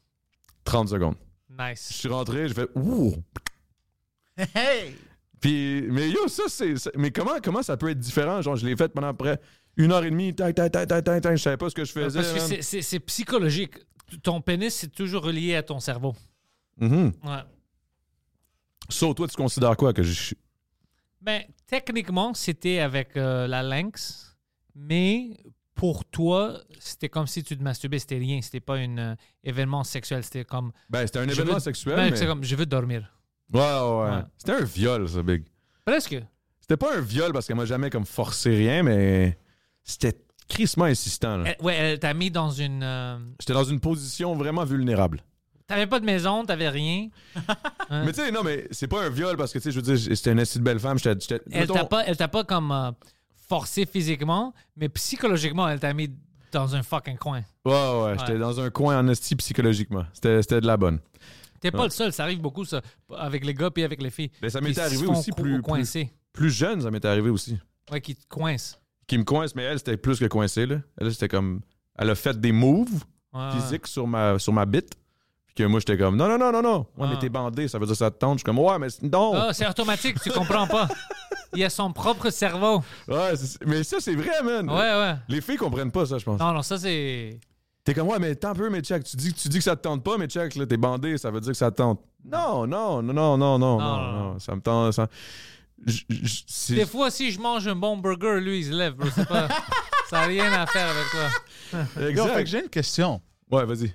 [0.63, 1.15] 30 secondes.
[1.49, 1.87] Nice.
[1.91, 3.15] Je suis rentré, j'ai fait ouh.
[4.53, 4.95] Hey!
[5.39, 6.73] Puis, mais yo, ça, c'est.
[6.95, 8.41] Mais comment, comment ça peut être différent?
[8.41, 9.39] Genre, je l'ai fait pendant après
[9.75, 11.91] une heure et demie, tac, tac, tac, tac, tac, je savais pas ce que je
[11.91, 12.19] faisais.
[12.19, 13.75] Parce que c'est- psychologique.
[14.23, 16.15] Ton pénis, c'est toujours relié à ton cerveau.
[16.79, 17.11] Mhm.
[17.23, 17.43] Ouais.
[18.89, 19.93] So, toi, tu considères quoi?
[19.93, 20.37] Que je suis.
[21.27, 24.37] Ben, techniquement, c'était avec euh, la lynx,
[24.73, 25.31] mais
[25.75, 29.83] pour toi, c'était comme si tu te masturbais, c'était rien, c'était pas un euh, événement
[29.83, 30.71] sexuel, c'était comme...
[30.89, 33.11] Ben, c'était un je événement veux- sexuel, Ben, mais- C'est comme, je veux dormir.
[33.53, 34.09] Ouais, ouais, ouais.
[34.15, 34.23] Ouais.
[34.37, 35.43] C'était un viol, ça, Big.
[35.83, 36.15] Presque.
[36.61, 39.37] C'était pas un viol parce qu'elle m'a jamais comme forcé rien, mais
[39.83, 40.17] c'était
[40.47, 41.35] crissement insistant.
[41.39, 41.49] là.
[41.59, 42.83] Elle- ouais, elle t'a mis dans une...
[42.83, 45.19] euh, J'étais dans une position vraiment vulnérable.
[45.67, 47.09] T'avais pas de maison, t'avais rien.
[47.89, 48.03] Hein?
[48.05, 49.95] Mais tu sais, non, mais c'est pas un viol parce que, tu sais, je veux
[49.95, 50.97] dire, c'était une assez belle femme.
[50.99, 51.17] J'étais.
[51.21, 52.91] j'étais- Elle mettons- t'a pas, elle t'a pas comme euh,
[53.47, 56.09] forcé physiquement, mais psychologiquement, elle t'a mis
[56.51, 57.43] dans un fucking coin.
[57.63, 57.73] Ouais,
[58.03, 60.03] ouais, j'étais dans un coin en esti psychologiquement.
[60.11, 60.99] C'était c'était de la bonne.
[61.61, 61.83] T'es pas Ouais.
[61.85, 62.81] le seul, ça arrive beaucoup, ça,
[63.17, 64.31] avec les gars puis avec les filles.
[64.41, 67.57] Mais ça m'était arrivé aussi plus, plus, plus jeune, ça m'était arrivé aussi.
[67.89, 68.75] Ouais, qui te coincent.
[69.07, 70.79] Qui me coince, mais elle, c'était plus que coincé, là.
[70.99, 71.61] Elle, c'était comme.
[71.97, 74.91] Elle a fait des moves Ouais, physiques sur ma, sur ma bite
[75.57, 76.85] que moi, j'étais comme, non, non, non, non, non.
[76.97, 77.19] Ouais, mais ah.
[77.19, 78.33] t'es bandé, ça veut dire ça te tente.
[78.33, 79.33] Je suis comme, ouais, mais non.
[79.33, 80.87] Ah, c'est automatique, tu comprends pas.
[81.55, 82.83] Il a son propre cerveau.
[83.07, 83.33] Ouais,
[83.65, 84.69] mais ça, c'est vrai, man.
[84.69, 85.15] Ouais, ouais.
[85.27, 86.39] Les filles comprennent pas ça, je pense.
[86.39, 87.39] Non, non, ça, c'est.
[87.83, 89.03] T'es comme, ouais, mais tant peu, mais check.
[89.03, 91.31] Tu dis, tu dis que ça te tente pas, mais check, là, t'es bandé, ça
[91.31, 92.01] veut dire que ça te tente.
[92.23, 94.11] Non, non, non, non, non, non, ah.
[94.13, 94.39] non, non.
[94.39, 94.93] Ça me tente.
[94.93, 95.07] Ça...
[96.69, 99.07] Des fois, si je mange un bon burger, lui, il se lève, bro.
[99.13, 99.47] C'est pas.
[100.09, 102.07] ça n'a rien à faire avec toi.
[102.09, 102.33] Exact.
[102.33, 103.21] Fait que j'ai une question.
[103.49, 103.93] Ouais, vas-y.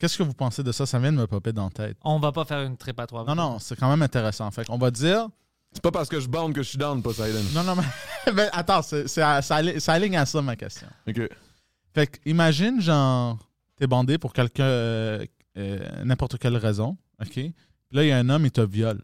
[0.00, 0.86] Qu'est-ce que vous pensez de ça?
[0.86, 1.96] Ça vient de me popper dans la tête.
[2.02, 3.24] On va pas faire une trip à trois.
[3.24, 4.50] Non, non, c'est quand même intéressant.
[4.50, 5.28] Fait qu'on va dire.
[5.72, 7.44] C'est pas parce que je bande que je suis down, pas Silent.
[7.54, 7.76] Non, non,
[8.34, 8.48] mais.
[8.52, 10.88] attends, c'est, c'est à- ça, ali- ça aligne à ça ma question.
[11.06, 11.20] Ok.
[11.94, 13.38] Fait que, imagine, genre,
[13.76, 15.24] t'es bandé pour quelqu'un, euh,
[15.58, 17.32] euh, n'importe quelle raison, OK?
[17.34, 17.54] Puis
[17.92, 19.02] là, il y a un homme, il te viole.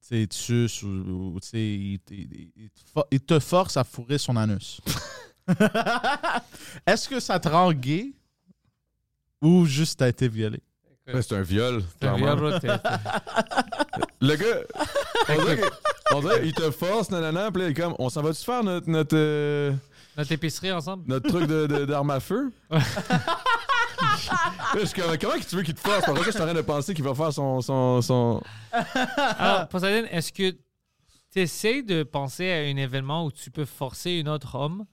[0.00, 3.20] Tu sais, il te suce ou, ou, tu sais, il, il- il te for- il
[3.20, 4.80] te force à fourrer son anus.
[6.86, 8.12] Est-ce que ça te rend gay?
[9.42, 10.60] Ou juste t'as été violé?
[11.12, 12.36] Ouais, c'est un viol, clairement.
[12.36, 12.60] viol,
[14.20, 14.60] Le gars,
[15.28, 18.08] on dirait, que- on dirait, il te force, nanana, puis là, il est comme, on
[18.10, 19.72] s'en va-tu faire notre, notre, euh,
[20.16, 21.04] Notre épicerie ensemble?
[21.08, 22.52] notre truc de- de- d'arme à feu?
[24.78, 26.06] Je suis comme, comment que tu veux qu'il te force?
[26.08, 27.60] Après ça, je suis en train de penser qu'il va faire son...
[27.60, 28.42] son, son...
[29.38, 30.50] Alors, Poseidon, est-ce que
[31.32, 34.84] tu essaies de penser à un événement où tu peux forcer un autre homme,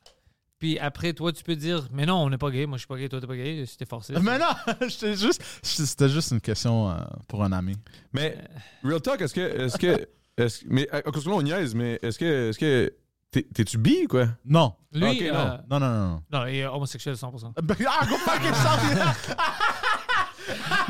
[0.60, 2.88] puis après, toi, tu peux dire, mais non, on n'est pas gay, moi je suis
[2.88, 4.14] pas gay, toi t'es pas gay, c'était forcé.
[4.22, 4.46] Mais non,
[4.88, 6.96] j'étais juste, c'était juste une question euh,
[7.28, 7.76] pour un ami.
[8.14, 8.38] Mais,
[8.84, 9.42] real talk, est-ce que...
[9.42, 10.08] Est-ce que
[10.38, 12.50] est-ce, mais, à cause on niaise, mais est-ce que...
[12.50, 12.94] Est-ce que
[13.32, 14.28] t'es- T'es-tu bi, quoi?
[14.46, 14.74] Non.
[14.94, 15.40] Lui, Ok, non.
[15.40, 16.22] euh, Non, non, non, non.
[16.32, 17.54] non, il est homosexuel 100%.
[17.62, 18.52] Ben, ah, go fucking!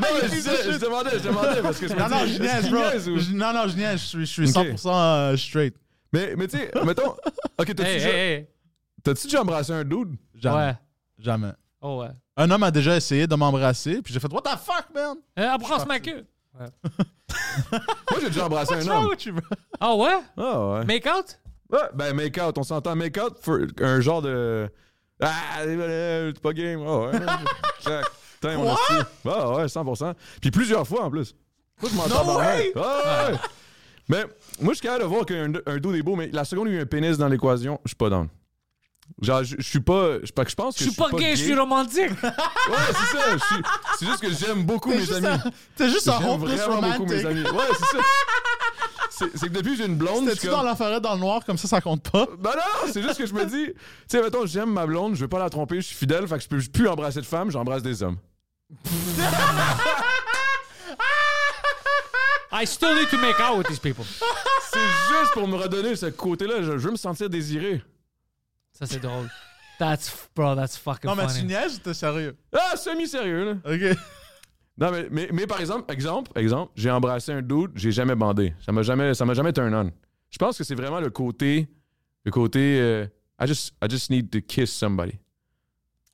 [0.00, 2.70] Non, mais je, disais- je demandais, je demandais, parce que je Non, non, je niaise,
[2.70, 3.12] bro.
[3.12, 4.00] ou- Je- Non, non, je niaise.
[4.00, 4.66] Je suis, je suis Ok.
[4.68, 5.74] 100% euh, straight.
[6.12, 7.08] Mais, mais tu sais, mettons...
[7.58, 8.46] OK, t'as-tu Hey, déjà, hey, hey.
[9.02, 10.16] T'as-tu déjà embrassé un dude?
[10.34, 10.56] Jamais.
[10.56, 10.76] Ouais.
[11.18, 11.52] Jamais.
[11.80, 12.10] Oh ouais.
[12.36, 15.16] Un homme a déjà essayé de m'embrasser, puis j'ai fait What the fuck, man?
[15.38, 16.24] Euh, Embrasse ma queue.
[16.58, 19.14] Moi, j'ai déjà embrassé un homme.
[19.80, 20.18] Ah ouais?
[20.36, 20.84] Ah ouais.
[20.84, 21.38] Make out?
[21.70, 24.68] Ouais, ben make out, on s'entend make out for un genre de
[25.20, 26.82] ah euh, t'es pas game.
[26.86, 27.12] Ah ouais.
[27.80, 28.04] Check.
[28.40, 28.92] Putain, on a su.
[29.28, 30.14] Ah ouais, 100%.
[30.40, 31.34] Puis plusieurs fois en plus.
[31.80, 32.72] Moi, je m'en No way!
[32.76, 33.38] Ah ouais.
[34.08, 34.24] Mais
[34.60, 36.70] moi, je suis capable de voir qu'un un dos est beau, mais la seconde où
[36.70, 38.28] il y a un pénis dans l'équation, je suis pas down.
[39.20, 40.18] Genre, je je suis pas.
[40.22, 42.10] Je je pense que Je suis pas gay, je suis romantique.
[42.22, 43.24] Ouais, c'est ça.
[43.32, 43.64] je suis-
[43.98, 45.38] C'est juste que j'aime beaucoup mes juste amis.
[45.76, 47.26] T'es juste un J'aime vraiment beaucoup mes romantic.
[47.26, 47.42] amis.
[47.58, 49.26] Ouais, c'est ça.
[49.34, 51.44] C'est que depuis que j'ai une blonde, T'es-tu comme- dans la forêt dans le noir,
[51.44, 52.26] comme ça, ça compte pas?
[52.38, 53.74] ben non, c'est juste que je me dis, tu
[54.06, 56.42] sais, mettons, j'aime ma blonde, je veux pas la tromper, je suis fidèle, fait que
[56.44, 58.18] je peux plus embrasser de femmes, j'embrasse des hommes.
[62.52, 64.04] I still need to make out with these people.
[64.72, 67.82] C'est juste pour me redonner ce côté-là, je, je veux me sentir désiré.
[68.78, 69.28] Ça, c'est drôle.
[69.78, 71.46] That's, bro, that's fucking Non, mais tu funny.
[71.46, 72.36] niaises ou t'es sérieux?
[72.52, 73.72] Ah, semi-sérieux, là.
[73.72, 73.96] Ok.
[74.76, 78.54] Non, mais, mais, mais par exemple, exemple, exemple, j'ai embrassé un dude, j'ai jamais bandé.
[78.64, 79.90] Ça m'a jamais, ça m'a jamais turn on.
[80.30, 81.68] Je pense que c'est vraiment le côté,
[82.24, 83.06] le côté, euh,
[83.40, 85.18] I just, I just need to kiss somebody.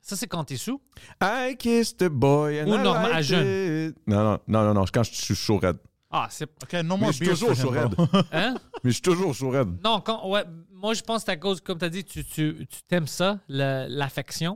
[0.01, 0.81] Ça, c'est quand t'es sous?
[1.21, 3.89] I kissed the boy and Ou I normal, à liked jeune.
[3.89, 3.97] it.
[4.07, 5.77] Non, non, non, non, non, quand je suis chaud raide.
[6.11, 6.45] Ah, c'est.
[6.45, 7.91] OK, no Mais more je suis beers toujours for chaud him, raide.
[7.91, 8.07] bro.
[8.31, 8.55] Hein?
[8.83, 9.77] Mais je suis toujours chaud raide.
[9.83, 12.23] Non, quand, ouais, moi, je pense que c'est à cause, comme tu as dit, tu,
[12.23, 14.55] tu, tu t'aimes ça, le- l'affection.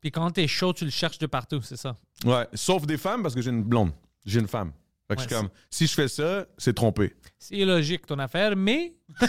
[0.00, 1.96] Puis quand t'es chaud, tu le cherches de partout, c'est ça.
[2.24, 3.92] Ouais, sauf des femmes parce que j'ai une blonde.
[4.26, 4.72] J'ai une femme.
[5.08, 7.14] Fait que je suis Ouais, comme, si je fais ça, c'est trompé.
[7.38, 8.94] C'est illogique ton affaire, mais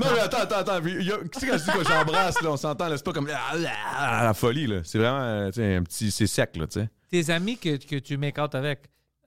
[0.00, 0.80] Non, mais attends, attends, attends.
[0.86, 3.04] Il y a- Tu sais, quand je dis que j'embrasse, là, on s'entend, là, c'est
[3.04, 3.52] pas comme ah,
[3.96, 4.80] ah, la folie, là.
[4.84, 6.10] C'est vraiment, euh, tu sais, un petit.
[6.10, 6.88] C'est sec, là, tu sais.
[7.10, 8.84] tes amis que, que tu make out avec,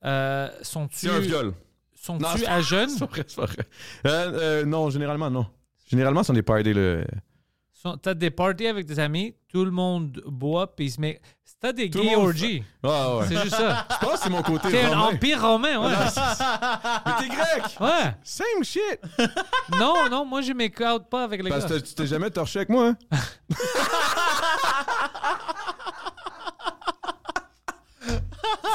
[0.08, 0.96] euh, sont-tu.
[0.98, 1.54] C'est un viol.
[1.96, 2.90] Sont-tu Non, c'est- à jeune?
[2.90, 3.58] C'est pas vrai, c'est pas vrai.
[4.06, 4.32] Euh,
[4.62, 5.46] euh, non, généralement, non.
[5.90, 7.04] Généralement, c'est des parties, là.
[7.74, 11.22] Sont- T'as des parties avec tes amis, tout le monde boit, puis il se met.
[11.60, 12.64] T'as des Tout le gay monde orgies.
[12.84, 13.26] Ah, ouais.
[13.28, 13.88] C'est juste ça.
[13.90, 15.16] Je pense que c'est mon côté T'es un romain.
[15.16, 15.92] empire romain, ouais.
[17.06, 17.64] Mais t'es grec!
[17.80, 18.14] Ouais.
[18.24, 19.00] Same shit!
[19.76, 21.82] Non, non, moi je make out pas avec les Parce gars.
[21.82, 22.98] tu t'es jamais torché avec moi, hein?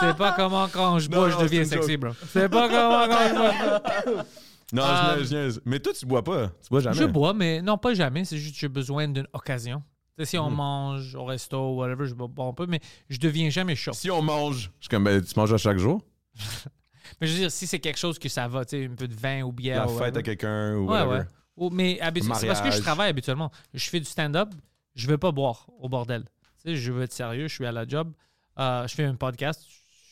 [0.02, 2.10] C'est pas comment quand je bois, non, je deviens sexy, bro.
[2.28, 4.24] C'est pas comment quand je bois.
[4.74, 5.60] Non, Euh, je niaise, je niaise.
[5.66, 6.48] Mais toi, tu bois pas.
[6.62, 6.96] Tu bois jamais.
[6.96, 8.24] Je bois, mais non, pas jamais.
[8.24, 9.82] C'est juste que j'ai besoin d'une occasion.
[10.24, 10.56] Si on Mhm.
[10.56, 12.80] mange au resto whatever, je bois un peu, mais
[13.10, 13.92] je deviens jamais chaud.
[13.92, 16.00] Si on mange, je suis comme, ben, tu manges à chaque jour?
[17.20, 19.06] Mais je veux dire, si c'est quelque chose que ça va, tu sais, un peu
[19.08, 19.84] de vin ou bière.
[19.86, 21.18] La ou fête à quelqu'un ou Ouais, whatever.
[21.18, 21.24] ouais.
[21.56, 23.50] Ou- mais habituellement, c'est parce que je travaille habituellement.
[23.74, 24.48] Je fais du stand-up,
[24.94, 26.24] je veux pas boire au bordel.
[26.64, 28.12] Tu sais, je veux être sérieux, je suis à la job.
[28.58, 29.62] Euh, je fais un podcast,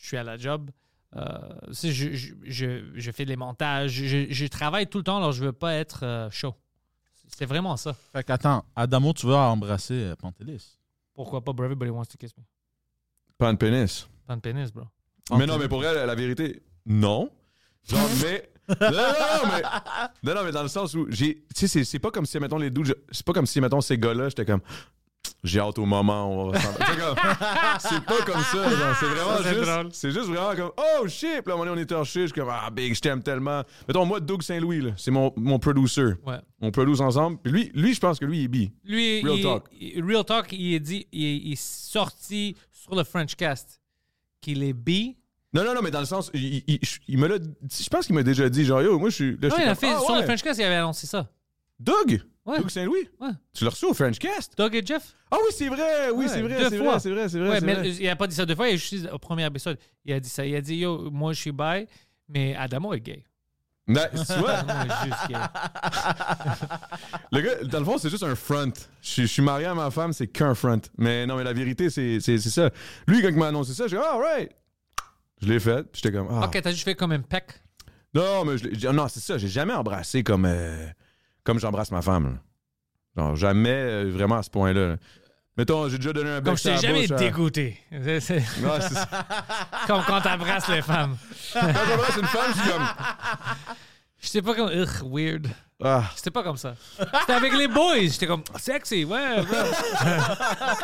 [0.01, 0.69] je suis à la job.
[1.15, 1.37] Euh,
[1.71, 5.43] je, je, je, je fais des montages, je, je travaille tout le temps, alors je
[5.43, 6.55] veux pas être euh, chaud.
[7.37, 7.93] C'est vraiment ça.
[8.13, 10.77] Fait qu'attends, Adamo, tu vas embrasser euh, Pantelis?
[11.13, 11.65] Pourquoi pas, bro?
[11.65, 12.43] Everybody wants to kiss me.
[13.37, 14.07] Pas de pénis.
[14.25, 14.85] Pas de pénis, bro.
[15.37, 17.29] Mais non, mais pour elle, la vérité, non.
[17.83, 18.49] Genre, mais.
[18.69, 19.61] Non, non, non, mais.
[20.23, 21.43] Non, non, mais dans le sens où j'ai.
[21.53, 22.93] Tu sais, c'est- c'est pas comme si, mettons, les douze.
[23.11, 24.61] C'est pas comme si, mettons, ces gars-là, j'étais comme.
[25.43, 26.69] J'ai hâte au moment où on va s'en-
[27.79, 28.95] C'est pas comme ça, genre.
[28.99, 29.53] C'est vraiment Ça,
[29.83, 29.93] juste.
[29.95, 30.71] C'est juste vraiment comme.
[30.77, 31.41] Oh shit!
[31.41, 32.21] Puis là, à un moment donné, on est torché.
[32.21, 32.49] Je suis comme.
[32.51, 33.63] Ah, big, je t'aime tellement.
[33.87, 36.13] Mettons, moi, Doug Saint-Louis, là, c'est mon, mon producer.
[36.25, 36.37] Ouais.
[36.61, 37.39] On produce ensemble.
[37.41, 38.71] Puis lui, lui, je pense que lui, il est bi.
[38.85, 39.63] Lui, Real il, talk.
[39.79, 43.81] il- Real Talk, il est, dit, il, est- il est sorti sur le Frenchcast
[44.41, 45.17] qu'il est bi.
[45.53, 46.29] Non, non, non, mais dans le sens.
[46.35, 47.37] Il, il- il- il me l'a.
[47.37, 49.31] Je pense qu'il m'a déjà dit, genre, yo, moi, je suis.
[49.41, 50.19] là, Ouais, il a fait, Ah, sur ouais.
[50.19, 51.27] le Frenchcast, il avait annoncé ça.
[51.79, 52.21] Doug?
[52.45, 52.57] Ouais.
[52.57, 53.07] Doug Saint-Louis?
[53.19, 53.29] Ouais.
[53.53, 54.57] Tu l'as reçu au Frenchcast?
[54.57, 55.13] Doug et Jeff?
[55.29, 57.49] Ah oui, c'est vrai, oui, Ouais, c'est vrai, c'est vrai, c'est vrai, c'est vrai.
[57.49, 57.89] Ouais, mais vrai.
[57.89, 59.77] il a pas dit ça deux fois, il a juste dit au premier épisode.
[60.05, 60.45] Il a dit ça.
[60.45, 61.85] Il a dit, yo, moi, je suis bi,
[62.29, 63.23] mais Adamo est gay.
[63.87, 64.61] Non, tu vois,
[67.31, 68.71] le gars, dans le fond, c'est juste un front.
[69.01, 70.81] Je suis- je suis marié à ma femme, c'est qu'un front.
[70.97, 72.69] Mais non, mais la vérité, c'est ça.
[73.07, 74.51] Lui, quand il m'a annoncé ça, j'ai dit, ah, right.
[75.41, 76.45] Je l'ai fait, puis j'étais comme, ah.
[76.45, 77.61] Ok, t'as juste fait comme un peck.
[78.13, 80.87] Non, mais je j'ai- non, c'est ça, j'ai jamais embrassé comme, euh,
[81.43, 82.39] comme j'embrasse ma femme.
[83.15, 83.35] là.
[83.35, 84.87] Jamais euh, vraiment à ce point-là.
[84.89, 84.95] là.
[85.57, 87.77] Mettons, j'ai déjà donné un bec Comme je t'ai jamais bouche dégoûté.
[87.91, 89.07] C'est- c'est- Ouais, c'est ça.
[89.87, 91.17] comme quand t'embrasses les femmes.
[91.53, 92.87] Quand j'embrasse une femme, je suis comme,
[94.21, 94.69] Je sais pas comme.
[94.71, 95.47] Ugh, weird.
[95.83, 96.03] Ah.
[96.15, 96.75] C'était pas comme ça.
[96.97, 97.99] C'était avec les boys.
[98.01, 99.39] J'étais comme sexy, ouais.
[99.39, 99.45] ouais.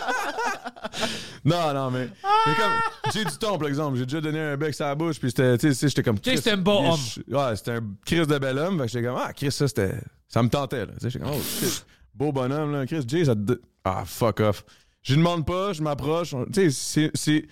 [1.45, 2.09] Non, non, mais,
[2.45, 3.97] mais comme j'ai du temps, par exemple.
[3.97, 6.19] J'ai déjà donné un bec sur la bouche, puis c'était, tu sais, j'étais comme.
[6.19, 6.99] Chris, c'était un beau homme.
[7.29, 8.77] Ouais, c'était un Chris de bel homme.
[8.79, 9.95] Fait que j'étais comme, ah, Chris, ça, c'était.
[10.27, 10.93] Ça me tentait, là.
[11.01, 11.85] J'étais comme, oh, shit.
[12.13, 12.85] Beau bonhomme, là.
[12.85, 13.59] Chris, Jay, ça te.
[13.83, 14.63] Ah, fuck off.
[15.01, 16.35] Je lui demande pas, je m'approche.
[16.53, 17.47] Tu sais, c'est-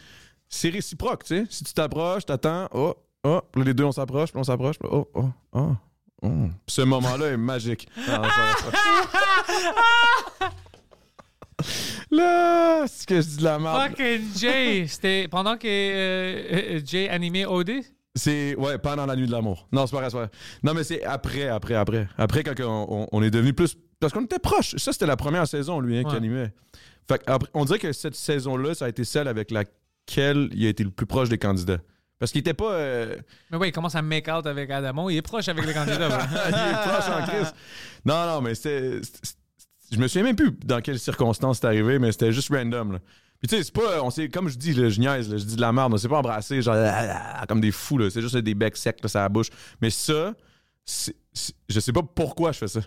[0.50, 0.70] c'est.
[0.70, 1.46] Réciproque, tu sais.
[1.50, 5.08] Si tu t'approches, t'attends, oh, oh, puis les deux, on s'approche, puis on s'approche, oh,
[5.14, 5.76] oh, oh.
[6.24, 6.28] Oh.
[6.66, 7.88] Puis ce moment-là est magique.
[8.08, 8.72] Non, ça-
[12.12, 13.90] Là, c'est que je dis de la merde.
[13.90, 14.86] Fucking Jay.
[14.88, 17.72] C'était pendant que euh, euh, Jay animait OD.
[18.14, 19.68] C'est ouais, pendant la nuit de l'amour.
[19.72, 20.32] Non, c'est pas vrai, c'est pas vrai.
[20.64, 22.08] Non, mais c'est après, après, après.
[22.18, 23.76] Après, quand on, on- on est devenu plus.
[24.00, 24.76] Parce qu'on était proches.
[24.78, 26.54] Ça, c'était la première saison, lui, hein, qui animait.
[27.08, 27.22] Fait
[27.54, 30.92] on dirait que cette saison-là, ça a été celle avec laquelle il a été le
[30.92, 31.78] plus proche des candidats.
[32.20, 32.72] Parce qu'il était pas.
[32.72, 33.18] euh,
[33.52, 35.10] Mais ouais, il commence à make out avec Adamo.
[35.10, 36.08] Il est proche avec les candidats.
[36.50, 37.54] il est proche en crise.
[38.06, 39.02] Non, non, mais c'était.
[39.92, 42.94] Je me souviens même plus dans quelles circonstances c'est arrivé, mais c'était juste random.
[42.94, 43.00] Là.
[43.40, 44.02] Puis tu sais, c'est pas.
[44.02, 45.98] On s'est, comme je dis, là, je niaise, là, je dis de la merde, on
[45.98, 48.10] s'est pas embrassé, genre ah, ah, comme des fous, là.
[48.10, 49.50] C'est juste des becs secs, là, sur la bouche.
[49.82, 50.34] Mais ça,
[50.86, 52.80] c'est- c'est- je sais pas pourquoi je fais ça.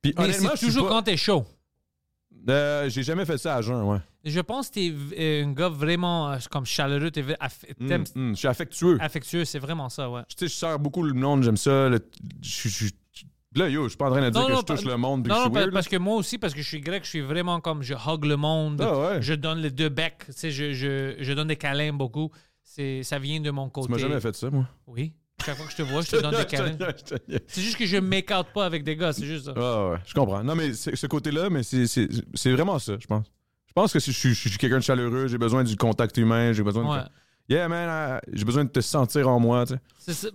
[0.00, 1.44] Puis Mais honnêtement, c'est toujours pas- quand t'es chaud.
[2.48, 3.98] Euh, j'ai jamais fait ça à jeun, ouais.
[4.24, 7.10] Je pense que t'es euh, un gars vraiment euh, comme chaleureux.
[7.80, 8.96] Hum, hum, je suis affectueux.
[9.00, 9.44] affectueux.
[9.44, 10.22] C'est vraiment ça, ouais.
[10.28, 11.88] Tu sais, je sers beaucoup le monde, j'aime ça.
[11.88, 11.98] le-
[12.40, 12.90] je- je- je-
[13.54, 14.96] Là, yo, je suis pas en train de dire Non, que non, je touche le
[14.96, 15.72] monde Non, que je non, là.
[15.72, 18.24] parce que moi aussi, parce que je suis grec, je suis vraiment comme je hug
[18.24, 18.80] le monde.
[18.80, 19.22] Ah ouais.
[19.22, 20.24] Je donne les deux becs.
[20.26, 22.30] Tu sais, je, je, je donne des câlins beaucoup.
[22.62, 23.88] Ça vient de mon côté.
[23.88, 24.66] Tu m'as jamais fait ça, moi.
[24.86, 25.12] Oui.
[25.44, 26.78] Chaque fois que je te vois, je te donne des câlins.
[27.48, 29.52] C'est juste que je make out pas avec des gars, c'est juste ça.
[29.52, 30.42] Ouais, ouais, je comprends.
[30.42, 33.26] Non, mais ce côté-là, mais c'est vraiment ça, je pense.
[33.74, 36.18] Je pense que si je suis, je suis quelqu'un de chaleureux, j'ai besoin du contact
[36.18, 37.04] humain, j'ai besoin Ouais.
[37.04, 37.54] de.
[37.54, 39.80] Yeah, man, euh, j'ai besoin de te sentir en moi, tu sais.
[39.98, 40.28] C'est ça.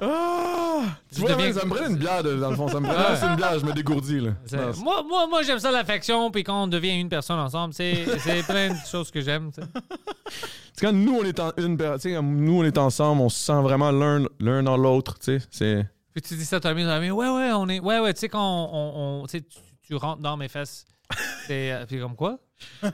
[0.00, 0.82] Ah!
[1.14, 2.68] Tu vois, deviens- ça me prend une bière, de- dans le fond.
[2.68, 3.28] Ça me prend Ouais.
[3.30, 4.30] une bière, je me dégourdis, là.
[4.82, 7.94] Moi, moi, moi j'aime ça l'affection, puis quand on devient une personne ensemble, c'est
[8.46, 9.50] plein de choses que j'aime.
[9.52, 9.68] tu sais.
[10.72, 11.76] C'est quand nous, on est en une
[12.22, 15.46] nous, on est ensemble, on se sent vraiment l'un l'un dans l'autre, tu sais.
[15.50, 15.86] C'est.
[16.14, 17.80] Puis tu dis ça à ton ami, ton ami, ouais, ouais, on est.
[17.80, 18.40] Ouais, ouais, tu sais, quand
[18.72, 19.22] on.
[19.22, 20.84] on- tu, rentres dans mes fesses.
[21.46, 21.72] C'est.
[21.72, 22.38] euh, Puis comme quoi?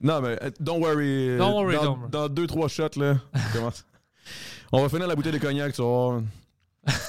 [0.00, 1.28] Non, mais euh, don't worry.
[1.30, 2.10] euh, Don't worry, dans, don't worry.
[2.10, 3.16] dans deux, trois shots, là.
[3.52, 3.86] commence.
[4.72, 6.20] On va finir la bouteille de cognac, tu vas voir.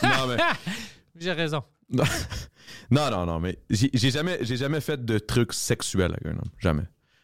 [0.03, 0.37] Non, mais.
[1.15, 1.63] J'ai raison.
[1.89, 6.49] Non, non, non, mais j'ai jamais, jamais fait de trucs sexuels avec un homme.
[6.59, 6.83] Jamais.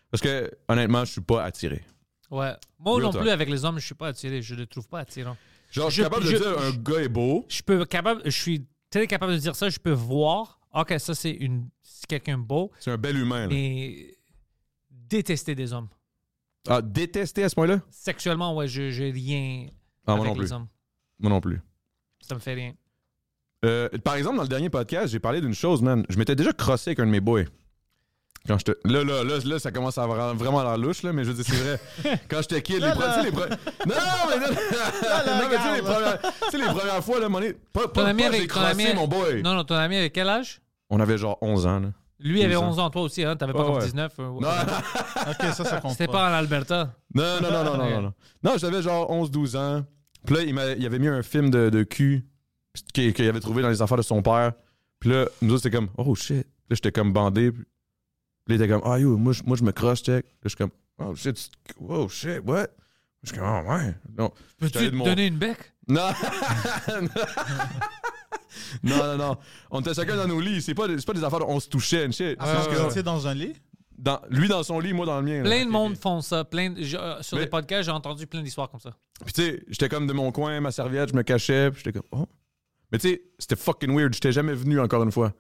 [0.10, 1.84] Parce que, honnêtement, je suis pas attiré.
[2.32, 2.54] Ouais.
[2.80, 3.22] Moi Real non talk.
[3.22, 4.42] plus, avec les hommes, je suis pas attiré.
[4.42, 5.38] Je le trouve pas attirant.
[5.72, 7.46] Genre, je suis capable de dire un gars est beau.
[7.50, 9.70] Je peux capable, je suis très capable de dire ça.
[9.70, 13.48] Je peux voir, ok, ça c'est une, c'est quelqu'un beau, C'est un bel humain, là.
[13.48, 14.18] mais
[14.90, 15.88] détester des hommes.
[16.68, 17.82] Ah, détester à ce point-là?
[17.90, 19.68] Sexuellement, ouais, je j'ai rien
[20.06, 20.44] Ah, moi avec non plus.
[20.46, 20.68] les hommes.
[21.20, 21.60] Moi non plus.
[22.22, 22.74] Ça me fait rien.
[23.66, 26.04] Euh, par exemple, dans le dernier podcast, j'ai parlé d'une chose, man.
[26.10, 27.44] Je m'étais déjà crossé avec un de mes boys.
[28.48, 28.74] Quand j'étais.
[28.86, 31.36] Là, là, là, là, ça commence à avoir vraiment la louche, là, mais je veux
[31.36, 31.56] dire, c'est
[32.04, 32.20] vrai.
[32.30, 33.14] Quand j'étais kid, les, Là, pre- là.
[33.14, 33.50] tu sais, les pre-
[33.86, 33.96] Non,
[34.30, 37.40] mais non, non, mais tu sais, les premières, tu sais, les premières fois, là, mon
[37.40, 39.44] nez- pas, Ton pas, ami pas avec ton ami- mon boy.
[39.44, 40.60] Non, non, ton ami avec quel âge?
[40.90, 41.90] On avait genre 11 ans, là.
[42.20, 42.68] Lui avait 12 ans.
[42.70, 43.36] 11 ans, toi aussi, hein?
[43.36, 43.86] T'avais pas Ouais, comme ouais.
[43.86, 44.12] 19.
[44.20, 44.40] euh, Non,
[45.30, 46.14] Ok, ça, ça compte C'était pas.
[46.14, 46.94] pas en Alberta.
[47.16, 48.14] Non, non, non, non, non, non, non.
[48.44, 49.84] Non, j'avais genre 11-12 ans.
[50.26, 52.26] Puis là, il, m'a- il avait mis un film de, de cul
[52.94, 54.54] qu'il qu'il avait trouvé dans les affaires de son père.
[55.00, 56.38] Puis là, nous autres, c'était comme, oh shit.
[56.70, 57.52] Là, j'étais comme bandé.
[57.52, 57.64] Puis
[58.48, 60.26] là, il était comme, ah yo, moi, je- moi je me cross, check.
[60.26, 61.50] Là, je suis comme, oh shit,
[61.88, 62.68] oh shit, what?
[63.24, 63.96] Je suis comme, oh ouais.
[64.18, 64.32] Non.
[64.58, 65.58] Peux-tu te mon- donner une bec?
[65.88, 66.10] Non.
[68.84, 69.38] non, non, non.
[69.70, 70.62] On était chacun dans nos lits.
[70.62, 72.38] C'est pas, des- c'est pas des affaires, on se touchait, and shit.
[72.40, 73.54] Ah, C'est parce juste que que- vous étiez dans un lit?
[73.98, 75.44] dans, lui dans son lit, moi dans le mien.
[75.44, 75.50] là.
[75.50, 76.44] Plein de monde font ça.
[76.44, 78.92] Plein de- je- euh, sur Mais- les podcasts, j'ai entendu plein d'histoires comme ça.
[79.24, 82.00] Puis tu sais, j'étais comme de mon coin, ma serviette, je me cachais, puis j'étais
[82.00, 82.28] comme oh.
[82.92, 85.34] Mais tu sais, c'était fucking weird, j'étais jamais venu encore une fois.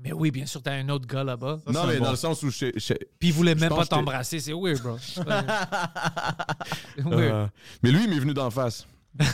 [0.00, 1.58] Mais oui, bien sûr, t'as un autre gars là-bas.
[1.66, 4.38] non, mais dans le sens où je je- Puis il voulait je même pas t'embrasser.
[4.38, 4.96] C'est weird, bro.
[7.04, 7.34] Weird.
[7.34, 7.46] Euh,
[7.82, 8.86] mais lui, il m'est venu d'en face.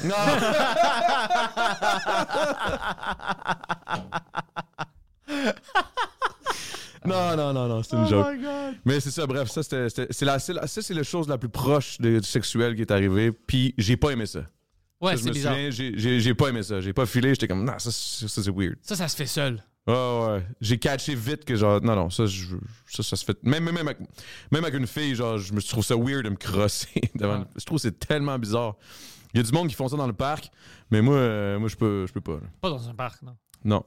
[0.04, 0.14] Non!
[7.04, 8.26] non, non, non, non, c'est une Oh joke.
[8.32, 8.74] my God.
[8.84, 11.28] Mais c'est ça, bref, ça, c'était, c'était- c'est la, c'est la- ça, c'est la chose
[11.28, 14.40] la plus proche de, du sexuel qui est arrivée, puis j'ai pas aimé ça.
[15.00, 15.52] Ouais, Ça, je c'est me bizarre.
[15.54, 16.80] souviens, j'ai, j'ai, j'ai pas aimé ça.
[16.80, 18.76] J'ai pas filé, j'étais comme, non, ça, ça, c'est weird.
[18.80, 19.62] Ça, ça se fait seul.
[19.86, 20.46] Ouais, ouais, ouais.
[20.62, 22.56] J'ai catché vite que genre, non, non, ça, je-
[22.88, 23.42] ça, ça se fait.
[23.42, 23.98] Même, même, avec,
[24.50, 27.02] même avec une fille, genre, je me trouve ça weird de me crosser.
[27.14, 28.76] devant une- Je trouve que c'est tellement bizarre.
[29.34, 30.50] Il y a du monde qui font ça dans le parc,
[30.90, 32.34] mais moi, euh, moi je peux, je peux pas.
[32.34, 32.46] là.
[32.60, 33.36] Pas dans un parc, non.
[33.64, 33.84] Non.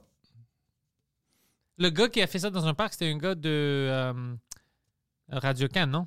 [1.78, 4.34] Le gars qui a fait ça dans un parc, c'était un gars de euh,
[5.30, 6.06] Radio Can, non?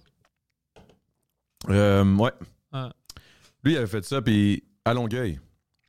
[1.69, 2.31] Euh, ouais.
[2.73, 2.89] Ouais.
[3.63, 5.39] Lui, il avait fait ça, puis à Longueuil.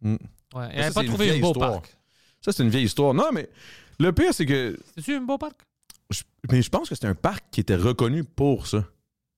[0.00, 0.12] Mm.
[0.14, 0.18] Ouais.
[0.18, 1.72] Il Ça, avait c'est pas trouvé un beau histoire.
[1.82, 1.96] parc.
[2.40, 3.14] Ça, c'est une vieille histoire.
[3.14, 3.48] Non, mais
[3.98, 4.78] le pire, c'est que.
[4.96, 5.60] C'est-tu un beau parc?
[6.10, 8.84] je- mais je pense que c'était un parc qui était reconnu pour ça.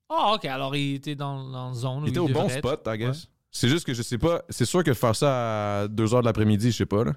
[0.08, 0.44] Ah, ok.
[0.46, 2.58] Alors, il était dans, dans la zone où Il était au bon être.
[2.58, 3.28] spot, I guess.
[3.50, 4.42] C'est juste que je sais pas.
[4.48, 7.12] C'est sûr que faire ça à 2 h de l'après-midi, je sais pas, là.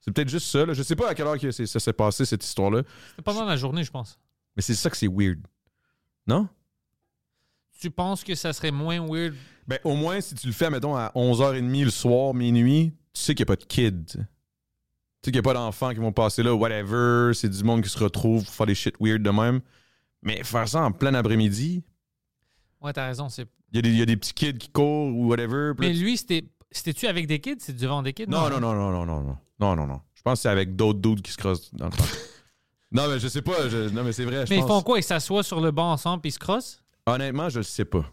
[0.00, 0.74] C'est peut-être juste ça, là.
[0.74, 2.82] Je sais pas à quelle heure que ça s'est passé, cette histoire-là.
[3.10, 4.18] C'était pendant la journée, je pense.
[4.56, 5.38] Mais c'est ça que c'est weird.
[6.26, 6.48] Non?
[7.80, 9.34] Tu penses que ça serait moins weird?
[9.66, 13.34] Ben, au moins, si tu le fais, mettons, à 11h30 le soir, minuit, tu sais
[13.34, 14.18] qu'il n'y a pas de kids.
[15.24, 17.32] Tu sais qu'il n'y a pas d'enfants qui vont passer là, whatever.
[17.32, 19.62] C'est du monde qui se retrouve pour faire des shit weird de même.
[20.22, 21.82] Mais faire ça en plein après-midi,
[22.82, 23.28] Ouais, t'as raison.
[23.28, 25.72] il y, a des- il y a des petits kids qui courent ou whatever.
[25.78, 26.44] Mais lui, c'était.
[26.70, 27.56] C'était-tu avec des kids?
[27.60, 28.26] C'est devant des kids?
[28.28, 29.38] Non, non, non, non, non, non, non.
[29.60, 30.00] Non, non, non.
[30.12, 32.10] Je pense que c'est avec d'autres dudes qui se crossent dans le parc.
[32.92, 33.66] non, mais je sais pas.
[33.70, 34.44] je- Non, mais c'est vrai.
[34.44, 34.98] je Mais ils font quoi?
[34.98, 36.82] Ils s'assoient sur le banc ensemble puis ils se crossent?
[37.06, 38.04] Honnêtement, je sais pas.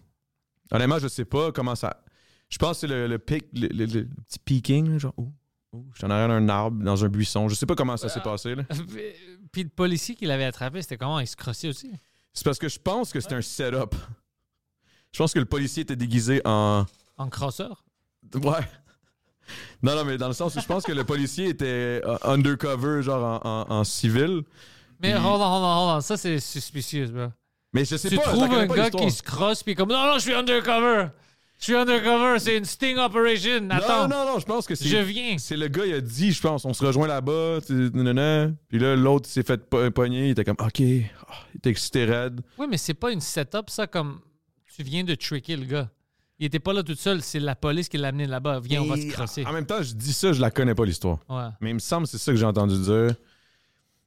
[0.72, 2.04] Honnêtement, je sais pas comment ça.
[2.48, 5.32] Je pense que c'est le, le pic, le, le- le petit peeking, là, genre, oh,
[5.96, 7.48] suis en arrière d'un arbre, dans un buisson.
[7.48, 8.64] Je sais pas comment ça s'est passé, là.
[9.52, 11.20] Puis le policier qui l'avait attrapé, c'était comment?
[11.20, 11.92] Il se crossait aussi?
[12.34, 13.96] C'est parce que je pense que c'était un setup.
[15.12, 16.86] Je pense que le policier était déguisé en.
[17.18, 17.84] En crosseur?
[18.36, 18.62] Ouais.
[19.84, 23.02] Non, non, mais dans le sens où je pense que le policier était euh, undercover,
[23.04, 24.44] genre en, en- en civil.
[25.02, 26.02] Mais hold on, hold on, hold on.
[26.02, 27.28] Ça, c'est suspicieux, bro.
[27.74, 28.22] Mais je sais tu pas.
[28.24, 31.08] trouves un pas, gars qui se crosse puis comme non non je suis undercover
[31.62, 34.90] je suis undercover c'est une sting operation attends Non, non, non, je pense que c'est.
[34.90, 35.38] Je viens.
[35.38, 37.60] C'est le gars, il a dit, je pense, on se rejoint là-bas.
[37.66, 40.82] Puis là, l'autre il s'est fait po- pogner, il était comme, OK.
[40.82, 42.42] Ah, il était excité raide.
[42.58, 44.20] oui mais c'est pas une setup ça comme
[44.76, 45.90] tu viens de tricker le gars
[46.40, 48.88] il était pas là tout seul c'est la police qui l'a amené là-bas viens on
[48.88, 51.20] va se crosser En même temps, je dis ça, je la connais pas l'histoire.
[51.30, 53.14] ouais Mais il me semble que c'est ça que j'ai entendu dire.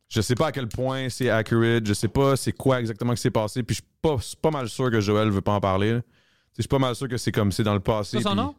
[0.08, 1.86] Je sais pas à quel point c'est accurate.
[1.86, 3.62] Je sais pas c'est quoi exactement qui s'est passé.
[3.62, 5.92] Puis je suis pas, mal sûr que Joël veut pas en parler.
[5.94, 6.00] là.
[6.57, 8.18] Je suis pas mal sûr que c'est comme c'est dans le passé.
[8.18, 8.55] C'est son nom?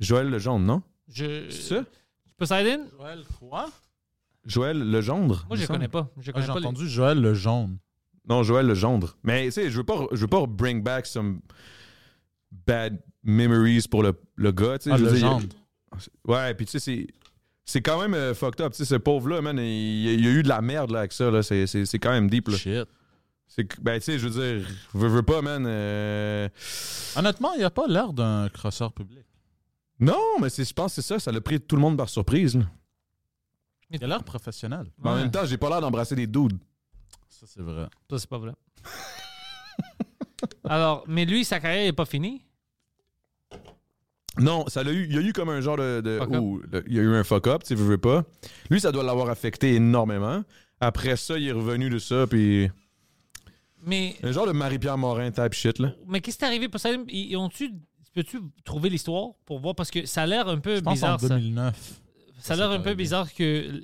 [0.00, 0.82] Joël Legendre, non?
[1.08, 1.48] Je...
[1.50, 1.84] C'est ça?
[2.36, 2.84] Poseidon?
[2.98, 3.70] Joël quoi?
[4.44, 5.44] Joël Legendre?
[5.48, 5.78] Moi, je me le semble.
[5.78, 6.10] connais pas.
[6.18, 7.78] Je Ah, connais J'ai pas les- entendu Joël le jaune.
[8.28, 9.16] Non, Joël Legendre.
[9.22, 11.40] Mais tu sais, je veux pas, je veux pas bring back some
[12.66, 14.78] bad memories pour le, le gars.
[14.78, 14.90] tu sais.
[14.92, 15.42] Ah, je veux dire, Legendre.
[15.44, 17.06] il- Ouais, puis tu sais, c'est.
[17.68, 18.72] C'est quand même euh, fucked up.
[18.72, 21.12] Tu sais, ce pauvre-là, man, il, il y a eu de la merde là, avec
[21.12, 21.30] ça.
[21.32, 21.42] Là.
[21.42, 22.46] C'est, c'est, c'est quand même deep.
[22.48, 22.56] Là.
[22.56, 22.86] Shit.
[23.48, 25.64] C'est, que- ben, tu sais, je veux dire, veux, veux pas, man.
[25.66, 26.48] euh,
[27.16, 29.24] Honnêtement, il a pas l'air d'un crosseur public.
[29.98, 31.18] Non, mais c'est, je pense que c'est ça.
[31.18, 32.56] Ça l'a pris tout le monde par surprise.
[32.56, 32.64] là.
[33.90, 34.86] Il a l'air professionnel.
[35.02, 35.20] Mais en Ouais.
[35.22, 36.58] même temps, j'ai pas l'air d'embrasser des dudes.
[37.28, 37.86] Ça, c'est vrai.
[38.10, 38.52] Ça, c'est pas vrai.
[40.64, 42.42] Alors, mais lui, sa carrière n'est pas finie?
[44.38, 46.02] Non, ça l'a eu, il y a eu comme un genre de.
[46.02, 46.40] de- Fuck up.
[46.42, 48.24] ouh, le- il y a eu un fuck-up, tu sais, veux, veux pas.
[48.68, 50.42] Lui, ça doit l'avoir affecté énormément.
[50.78, 52.70] Après ça, il est revenu de ça, puis.
[53.86, 55.94] Mais, Un genre de Marie-Pierre Morin type shit, là.
[56.06, 56.68] mais qu'est-ce qui est arrivé?
[57.08, 57.72] Ils, ont-tu...
[58.12, 59.74] Peux-tu trouver l'histoire pour voir?
[59.74, 61.20] Parce que ça a l'air un peu Je pense en bizarre.
[61.20, 61.28] ça.
[61.38, 62.00] 2009.
[62.38, 63.82] Ça a l'air un peu bizarre que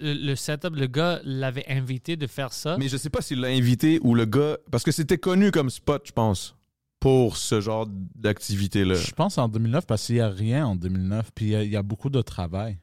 [0.00, 2.76] le, le setup, le gars l'avait invité de faire ça.
[2.78, 4.58] Mais je sais pas s'il l'a invité ou le gars.
[4.72, 6.56] Parce que c'était connu comme spot, je pense,
[6.98, 7.86] pour ce genre
[8.16, 8.94] d'activité-là.
[8.96, 11.30] Je pense en 2009 parce qu'il n'y a rien en 2009.
[11.32, 12.76] Puis il y a- il y, a beaucoup de travail.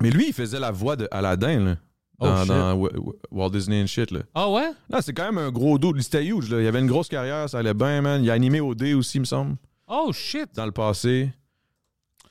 [0.00, 1.76] Mais lui, il faisait la voix de Aladdin, là.
[2.22, 2.88] Oh, Dans,
[3.30, 4.20] Walt Disney and shit, là.
[4.34, 4.70] Ah ouais?
[4.88, 6.00] Là, c'est quand même un gros dude.
[6.02, 6.60] C'était huge, là.
[6.60, 8.22] Il avait une grosse carrière, ça allait bien, man.
[8.22, 9.56] Il a animé au D aussi, il me semble,
[9.88, 10.48] Oh shit!
[10.54, 11.30] dans le passé.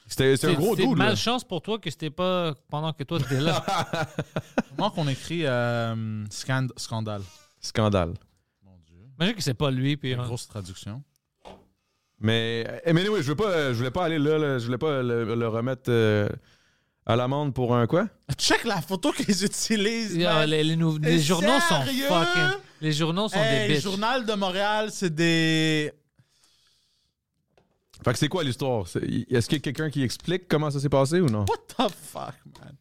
[0.07, 1.05] C'était c'est un gros C'est dude, là.
[1.05, 3.63] malchance pour toi que c'était pas pendant que toi t'étais là.
[4.75, 7.21] Comment qu'on écrit euh, scand- scandale?
[7.61, 8.13] Scandale.
[8.63, 8.97] Mon Dieu.
[9.17, 9.95] Imagine que c'est pas lui.
[9.95, 11.01] Puis, Une grosse traduction.
[12.19, 14.59] Mais, eh, mais anyway, je veux pas, je voulais pas aller là, là.
[14.59, 16.29] je voulais pas le, le remettre euh,
[17.05, 18.07] à l'amende pour un quoi?
[18.37, 20.15] Check la photo qu'ils utilisent.
[20.15, 22.57] Yeah, les, les nou- les journaux sont fucking.
[22.81, 23.83] Les journaux sont Hey, des le bitches.
[23.83, 25.91] journal de Montréal, c'est des.
[28.03, 28.87] Fait que c'est quoi l'histoire?
[28.87, 31.45] C'est- Est-ce qu'il y a quelqu'un qui explique comment ça s'est passé ou non?
[31.47, 32.75] What the fuck, man?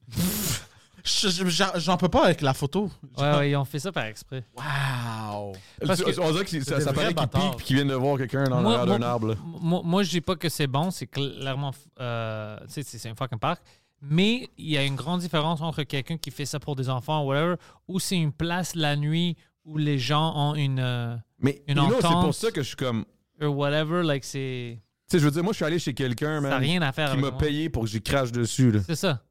[1.04, 2.90] Je- je- J'en j'en peux pas avec la photo.
[3.18, 4.44] Ouais, ouais, ils ont fait ça par exprès.
[4.56, 5.52] Wow.
[5.86, 7.56] Parce Tu- que- on dirait que ça, c'est ça des paraît vrais qu'il pique bâtards.
[7.56, 9.28] puis qu'il vient de voir quelqu'un dans l'arrière d'un moi- arbre.
[9.28, 9.34] là.
[9.44, 11.72] Moi, moi, je dis pas que c'est bon, c'est clairement.
[12.00, 13.62] euh, tu sais, c'est c'est un fucking parc.
[14.02, 17.22] Mais il y a une grande différence entre quelqu'un qui fait ça pour des enfants
[17.24, 17.56] ou whatever,
[17.86, 20.78] ou c'est une place la nuit où les gens ont une.
[20.80, 22.24] euh, Mais Une know, c'est entente.
[22.26, 23.04] pour ça que je suis comme.
[23.42, 24.78] or whatever, like c'est.
[25.08, 26.92] Tu sais, je veux dire, moi, je suis allé chez quelqu'un, Ça man, rien à
[26.92, 28.70] faire qui m'a payé pour que j'y crache dessus.
[28.70, 28.80] là.
[28.86, 29.22] C'est ça.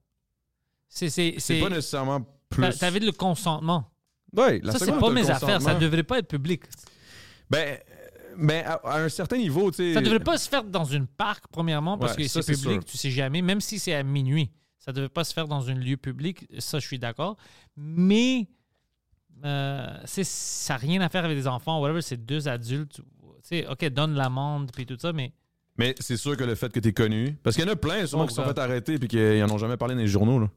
[0.87, 1.59] C'est.
[1.61, 2.77] Pas nécessairement plus.
[2.77, 3.89] T'avais le consentement.
[4.35, 5.61] Ouais, la ça, c'est pas mes affaires.
[5.61, 6.63] Ça devrait pas être public.
[7.49, 7.79] Ben,
[8.37, 9.93] ben à, à un certain niveau, tu sais.
[9.95, 12.81] Ça devrait pas se faire dans une parc, premièrement, parce Ouais, que c'est c'est public,
[12.81, 12.85] sûr.
[12.85, 14.51] tu sais jamais, même si c'est à minuit.
[14.79, 17.37] Ça devrait pas se faire dans un lieu public, ça, je suis d'accord.
[17.75, 18.47] Mais
[19.45, 22.97] euh, c'est- ça n'a rien à faire avec des enfants, whatever, c'est deux adultes.
[22.97, 23.03] Tu
[23.43, 25.33] sais, OK, donne l'amende, puis tout ça, mais
[25.77, 27.37] Mais c'est sûr que le fait que t'es connu.
[27.41, 29.17] Parce qu'il y en a plein, sûrement, Oh, qui se sont fait arrêter puis qui
[29.41, 30.39] en ont jamais parlé dans les journaux.
[30.39, 30.49] Là.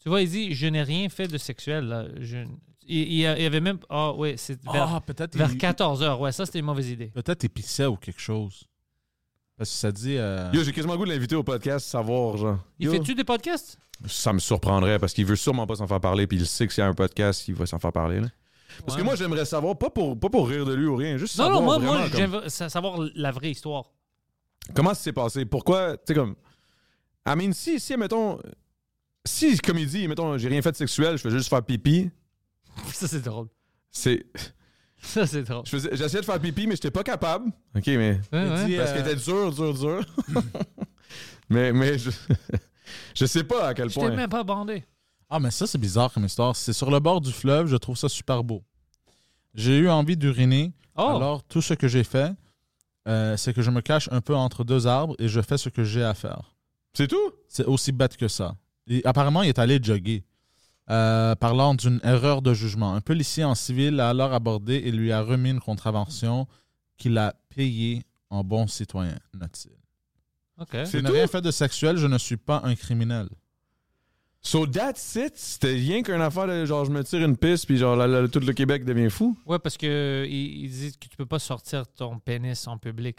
[0.00, 1.86] tu vois, il dit Je n'ai rien fait de sexuel.
[1.86, 2.06] Là.
[2.20, 2.46] Je-
[2.86, 3.78] il, y avait même.
[3.90, 5.02] Ah, oui, c'est vers, Ah,
[5.34, 6.20] vers il- 14 heures.
[6.20, 7.08] Ouais, ça, c'était une mauvaise idée.
[7.08, 8.62] Peut-être il pissait ou quelque chose.
[9.56, 10.16] Parce que ça dit.
[10.18, 12.58] euh, Yo, j'ai quasiment le goût de l'inviter au podcast, savoir, genre.
[12.78, 13.78] Il fait-tu des podcasts?
[14.06, 16.72] Ça me surprendrait parce qu'il veut sûrement pas s'en faire parler puis il sait que
[16.74, 18.20] s'il y a un podcast, il va s'en faire parler.
[18.20, 18.28] là.
[18.84, 19.00] Parce Ouais.
[19.00, 21.44] que moi, j'aimerais savoir, pas pour, pas pour rire de lui ou rien, juste Non,
[21.44, 23.86] savoir non, moi, vraiment moi comme- j'aimerais sa- savoir la vraie histoire.
[24.74, 25.46] comment ça s'est passé?
[25.46, 26.34] Pourquoi, tu sais, comme.
[27.26, 28.38] I mean, si, si, mettons.
[29.24, 32.10] Si, comme il dit, mettons, j'ai rien fait de sexuel, je fais juste faire pipi,
[32.92, 33.46] Ça, c'est drôle.
[33.90, 34.26] c'est.
[35.14, 35.62] Ça, c'est drôle.
[35.64, 37.46] je faisais- J'essayais de faire pipi, mais j'étais pas capable.
[37.74, 38.20] OK, mais.
[38.32, 38.66] Ouais, ouais.
[38.66, 40.04] dit, Parce euh, qu'elle était dur, dur, dur.
[41.48, 42.10] mais mais je,
[43.14, 44.10] je sais pas à quel Je t'ai point.
[44.10, 44.84] même pas bandé.
[45.28, 46.54] Ah, mais ça, c'est bizarre comme histoire.
[46.54, 48.62] C'est sur le bord du fleuve, je trouve ça super beau.
[49.54, 50.72] J'ai eu envie d'uriner.
[50.96, 51.02] Oh!
[51.16, 52.32] Alors, tout ce que j'ai fait,
[53.08, 55.68] euh, c'est que je me cache un peu entre deux arbres et je fais ce
[55.68, 56.54] que j'ai à faire.
[56.94, 57.32] C'est tout?
[57.48, 58.56] C'est aussi bête que ça.
[58.88, 60.24] Et apparemment, il est allé jogger.
[60.88, 62.94] Euh, parlant d'une erreur de jugement.
[62.94, 66.46] Un policier en civil l'a alors abordé et lui a remis une contravention
[66.96, 69.72] qu'il a payée en bon citoyen, note-t-il.
[70.62, 70.86] OK.
[70.90, 73.28] Je n'ai rien fait de sexuel, je ne suis pas un criminel.
[74.40, 75.32] So that's it?
[75.36, 78.28] C'était rien qu'une affaire de genre je me tire une piste puis genre la- la-
[78.28, 79.36] tout le Québec devient fou?
[79.44, 83.18] Ouais, parce que il, il dit que tu peux pas sortir ton pénis en public.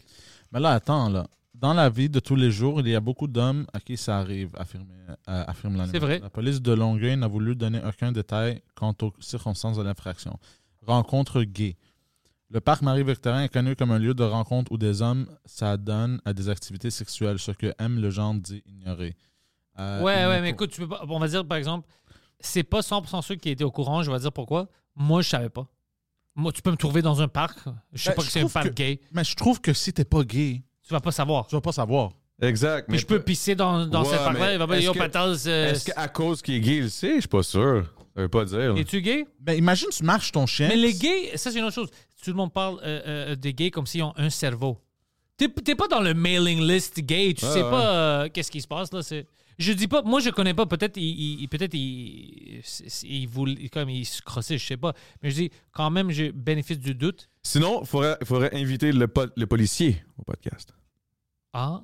[0.52, 1.26] Mais là, attends, là.
[1.60, 4.18] Dans la vie de tous les jours, il y a beaucoup d'hommes à qui ça
[4.18, 4.86] arrive, affirme,
[5.28, 5.90] euh, affirme l'animal.
[5.90, 6.20] C'est vrai.
[6.20, 10.38] La police de Longueuil n'a voulu donner aucun détail quant aux circonstances de l'infraction.
[10.86, 11.76] Rencontre gay.
[12.50, 16.32] Le parc Marie-Victorin est connu comme un lieu de rencontre où des hommes s'adonnent à
[16.32, 18.00] des activités sexuelles, ce que M.
[18.00, 19.16] Legendre dit ignorer.
[19.80, 21.04] Euh, ouais, ouais, mais écoute, tu peux pas.
[21.08, 21.86] On va dire, par exemple,
[22.40, 24.68] c'est pas 100% ceux qui étaient au courant, je vais dire pourquoi.
[24.96, 25.66] Moi, je savais pas.
[26.36, 27.58] Moi, tu peux me trouver dans un parc.
[27.92, 29.00] Je sais Ben, pas que c'est un parc que- gay.
[29.12, 31.46] Mais je trouve que si t'es pas gay, Tu vas pas savoir.
[31.46, 32.10] tu vas pas savoir.
[32.40, 32.88] Exact.
[32.88, 34.46] Puis je peux pisser dans, dans Ouais, ce parc-là.
[34.46, 36.82] mais Il va pas est-ce dire, que- euh, Est-ce qu'à cause qu'il est gay, il
[36.84, 37.14] le sait?
[37.16, 37.84] Je suis pas sûr.
[38.16, 38.74] Ça veut pas dire.
[38.76, 39.26] es-tu gay?
[39.40, 40.68] Ben, imagine, tu marches ton chien.
[40.68, 41.90] Mais les gays, ça, c'est une autre chose.
[42.22, 43.00] Tout le monde parle euh,
[43.32, 44.78] euh, des gays comme s'ils ont un cerveau.
[45.36, 47.32] T'es pas dans le mailing list gay.
[47.34, 47.70] Tu Ouais, sais ouais.
[47.70, 49.02] pas euh, qu'est-ce qui se passe, là.
[49.02, 49.26] c'est-
[49.56, 50.66] Je dis pas, moi, je connais pas.
[50.66, 52.60] Peut-être il, il- peut-être il,
[53.04, 54.94] il, voulait- comme il se crossait, je sais pas.
[55.22, 57.28] Mais je dis, quand même, j'ai bénéfice du doute.
[57.42, 60.72] Sinon, il faudrait, faudrait inviter le, po- le policier au podcast.
[61.60, 61.80] Ah.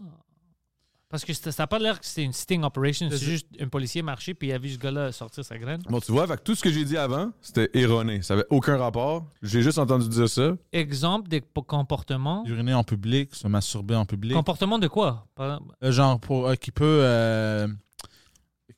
[1.11, 3.09] Parce que ça n'a pas l'air que c'était une sting operation.
[3.09, 5.81] C'est juste un policier marché puis il a vu ce gars-là sortir sa graine.
[5.89, 8.21] Bon, tu vois, fait que tout ce que j'ai dit avant, c'était erroné.
[8.23, 9.25] Ça avait aucun rapport.
[9.41, 10.57] J'ai juste entendu dire ça.
[10.73, 12.43] Exemple des po- comportements.
[12.47, 14.33] Uriner en public, se masturber en public.
[14.35, 15.29] Comportement de quoi?
[15.37, 16.85] Par- Euh, genre, pour, euh, qui peut.
[17.05, 17.69] euh,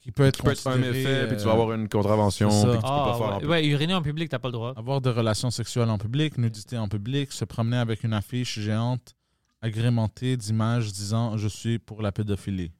[0.01, 1.89] qui peut être Qui peut être un considéré, méfait, puis tu vas euh, avoir une
[1.89, 2.69] contravention, c'est ça.
[2.69, 3.49] puis que tu peux Ah, pas faire en ouais, plus.
[3.49, 4.75] ouais, uriner en public, t'as pas le droit.
[4.77, 9.16] Avoir des relations sexuelles en public, nudité en public, se promener avec une affiche géante
[9.67, 12.71] agrémentée d'images disant Je suis pour la pédophilie.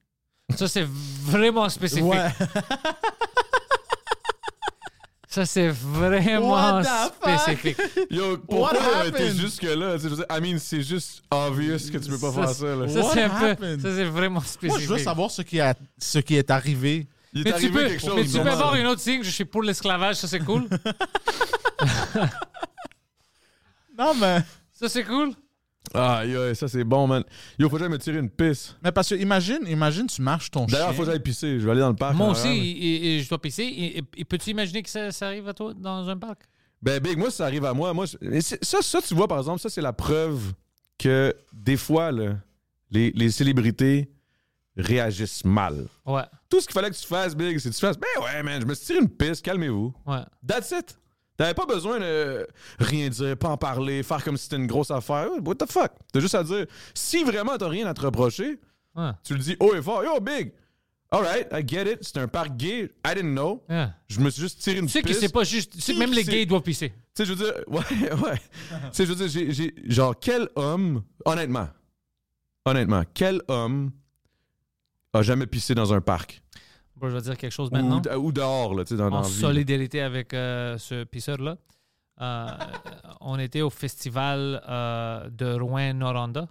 [0.57, 0.87] Ça, c'est
[1.25, 2.05] vraiment spécifique.
[2.05, 2.29] Ouais.
[5.29, 7.39] Ça, c'est vraiment What the fuck?
[7.41, 7.77] spécifique.
[8.11, 9.99] Yo, pourquoi t'es jusque-là?
[9.99, 12.75] Je veux dire, I mean, c'est juste obvious que tu peux pas faire ça.
[12.75, 12.89] Là.
[12.89, 13.81] Ça, What c'est un peu- happened?
[13.83, 14.71] ça, c'est vraiment spécifique.
[14.71, 17.07] Moi, je veux savoir ce qui, a, ce qui est arrivé.
[17.35, 18.15] Il est mais tu peux, quelque chose.
[18.17, 20.67] mais tu peux avoir une autre signe, je suis pour l'esclavage, ça c'est cool.
[23.99, 24.39] Non, mais.
[24.73, 25.33] ça c'est cool?
[25.95, 27.23] Ah, yo, ça c'est bon, man.
[27.59, 28.77] Yo, faut que j'aille me tirer une pisse.
[28.83, 30.79] Mais parce que imagine, imagine, tu marches ton chien.
[30.79, 31.59] D'ailleurs, faut que j'aille pisser.
[31.61, 32.15] Je vais aller dans le parc.
[32.15, 33.63] Moi en aussi, arrière, et- et je dois pisser.
[33.63, 36.43] Et, et- et peux-tu imaginer que ça, ça arrive à toi dans un parc?
[36.83, 37.95] Ben, Big, moi, ça arrive à moi.
[37.95, 40.53] moi je- mais c'est- ça, ça, tu vois, par exemple, ça, c'est la preuve
[40.99, 42.37] que des fois, là,
[42.91, 44.11] les, les célébrités
[44.77, 45.87] réagissent mal.
[46.05, 48.43] Ouais, Tout ce qu'il fallait que tu fasses, Big, c'est que tu fasses Ben ouais,
[48.43, 49.93] man, je me suis tiré une pisse, calmez-vous.
[50.07, 50.21] ouais.
[50.47, 50.99] That's it.
[51.37, 52.47] T'avais pas besoin de
[52.79, 55.29] rien dire, pas en parler, faire comme si c'était une grosse affaire.
[55.45, 55.93] What the fuck?
[56.13, 58.59] T'as juste à dire, si vraiment t'as rien à te reprocher,
[58.95, 59.11] ouais.
[59.23, 60.03] tu le dis haut et fort.
[60.03, 60.53] Yo, Big,
[61.11, 61.99] alright, I get it.
[62.03, 62.91] C'est un parc gay.
[63.07, 63.63] I didn't know.
[63.69, 63.95] yeah.
[64.09, 65.21] Je me suis juste tiré une Tu sais que pisse.
[65.21, 65.73] c'est pas juste.
[65.75, 66.91] tu sais, même les gays doivent pisser.
[67.15, 68.37] Tu sais, je veux dire, ouais, ouais.
[68.37, 71.69] tu sais, je veux dire, genre, quel homme, honnêtement,
[72.65, 73.91] honnêtement, quel homme
[75.13, 76.43] a jamais pissé dans un parc?
[76.97, 78.01] Bon, je vais dire quelque chose maintenant.
[78.17, 81.59] Ou, ou dehors, là, tu sais, dans, en solidarité avec euh, ce pisseur-là.
[82.21, 82.47] Euh,
[83.21, 86.49] on était au festival euh, de Rouen-Noranda.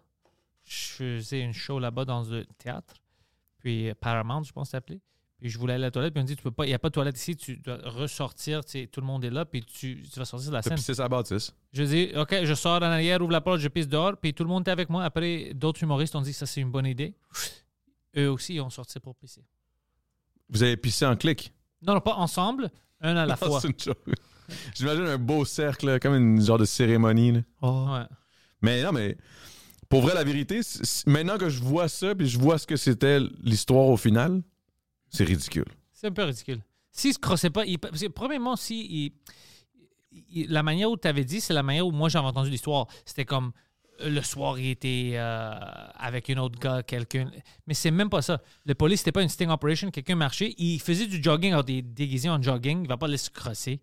[0.64, 2.94] Je faisais une show là-bas dans un théâtre.
[3.60, 5.02] Puis Paramount, je pense appelé.
[5.40, 6.14] Puis je voulais aller à la toilette.
[6.14, 7.36] Puis on me dit, tu peux pas, il n'y a pas de toilette ici.
[7.36, 8.64] Tu dois ressortir.
[8.64, 9.46] tu sais, Tout le monde est là.
[9.46, 10.76] Puis tu, tu vas sortir de la scène.
[10.76, 11.54] pissé sa bâtisse.
[11.74, 14.16] Je dis, OK, je sors en arrière, ouvre la porte, je pisse dehors.
[14.18, 15.04] Puis tout le monde était avec moi.
[15.04, 17.16] Après, d'autres humoristes ont dit, ça, c'est une bonne idée.
[18.18, 19.44] Eux aussi, ils ont sorti pour pisser.
[20.50, 21.54] Vous avez pissé en clic?
[21.82, 22.70] Non, non, pas ensemble,
[23.02, 23.62] un à la Non, fois.
[23.62, 23.98] c'est une joke.
[24.76, 27.32] J'imagine un beau cercle, comme une genre de cérémonie.
[27.32, 27.42] là.
[27.62, 28.06] Ouais.
[28.62, 29.18] Mais non, mais
[29.90, 30.62] pour vrai, la vérité,
[31.08, 34.42] maintenant que je vois ça, puis je vois ce que c'était l'histoire au final,
[35.10, 35.66] c'est ridicule.
[35.92, 36.62] C'est un peu ridicule.
[36.92, 38.86] S'il se crossait pas, il- parce que premièrement, si
[40.12, 42.50] il- il- la manière où tu avais dit, c'est la manière où moi j'avais entendu
[42.50, 42.88] l'histoire.
[43.06, 43.52] C'était comme
[44.04, 45.54] le soir, il était euh,
[45.98, 47.30] avec un autre gars, quelqu'un.
[47.68, 48.42] Mais c'est même pas ça.
[48.66, 49.92] Le police, c'était pas une sting operation.
[49.92, 52.82] Quelqu'un marchait, il faisait du jogging, alors des déguisés en jogging.
[52.84, 53.80] Il va pas laisser se crosser.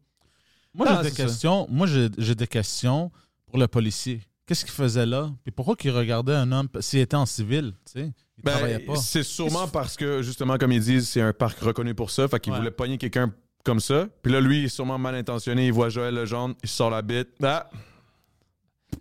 [0.74, 1.22] Moi, Ah, j'ai des c'est ça.
[1.28, 1.66] questions.
[1.70, 3.10] Moi, j'ai j'ai des questions
[3.46, 4.20] pour le policier.
[4.46, 5.30] Qu'est-ce qu'il faisait là?
[5.44, 6.68] Puis pourquoi qu'il regardait un homme?
[6.80, 7.72] S'il était en civil?
[7.86, 8.96] Tu sais, il Ben, travaillait pas.
[8.96, 12.26] c'est sûrement parce que, justement, comme ils disent, c'est un parc reconnu pour ça.
[12.28, 12.58] Fait qu'il Ouais.
[12.58, 13.32] voulait pogner quelqu'un
[13.64, 14.08] comme ça.
[14.22, 15.66] Puis là, lui, il est sûrement mal intentionné.
[15.68, 17.28] Il voit Joël Legendre, il sort la bite.
[17.42, 17.70] Ah!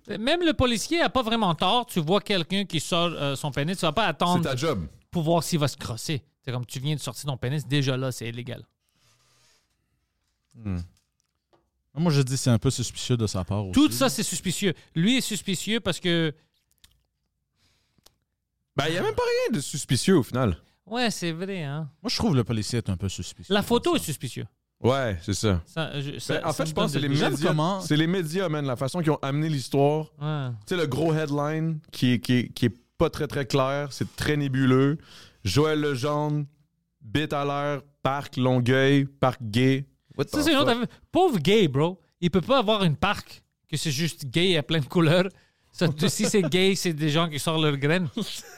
[0.08, 1.86] Même le policier a pas vraiment tort.
[1.86, 4.88] Tu vois quelqu'un qui sort euh, son pénis, tu vas pas C'est attendre ta job.
[5.12, 6.24] pour voir s'il va se crosser.
[6.44, 8.66] C'est comme tu viens de sortir ton pénis, déjà là, c'est illégal.
[11.96, 13.74] Moi, je dis c'est un peu suspicieux de sa part aussi.
[13.74, 14.74] Tout ça, c'est suspicieux.
[14.96, 16.34] Lui est suspicieux parce que
[18.76, 20.58] Ben, il n'y a même pas rien de suspicieux au final.
[20.86, 21.90] Ouais, c'est vrai, hein.
[22.02, 23.54] Moi, je trouve le policier est un peu suspicieux.
[23.54, 24.46] La photo est suspicieux.
[24.84, 25.62] Ouais, c'est ça.
[25.66, 27.30] Ça, je- ça- Ben, en ça fait, je pense que c'est les médias.
[27.48, 30.12] comment- C'est les médias, man, la façon qu'ils ont amené l'histoire.
[30.22, 30.48] Ouais.
[30.66, 33.92] Tu sais, le gros headline qui est, qui, est, qui est pas très très clair,
[33.92, 34.98] c'est très nébuleux.
[35.44, 36.46] Joël Legendre,
[37.02, 39.86] bite à l'air, parc Longueuil, parc gay.
[40.28, 40.76] Ça, c'est une autre.
[41.12, 42.00] Pauvre gay, bro.
[42.20, 45.30] Il peut pas avoir une parc que c'est juste gay à plein de couleurs.
[45.72, 48.08] Ça, si c'est gay, c'est des gens qui sortent leurs graines.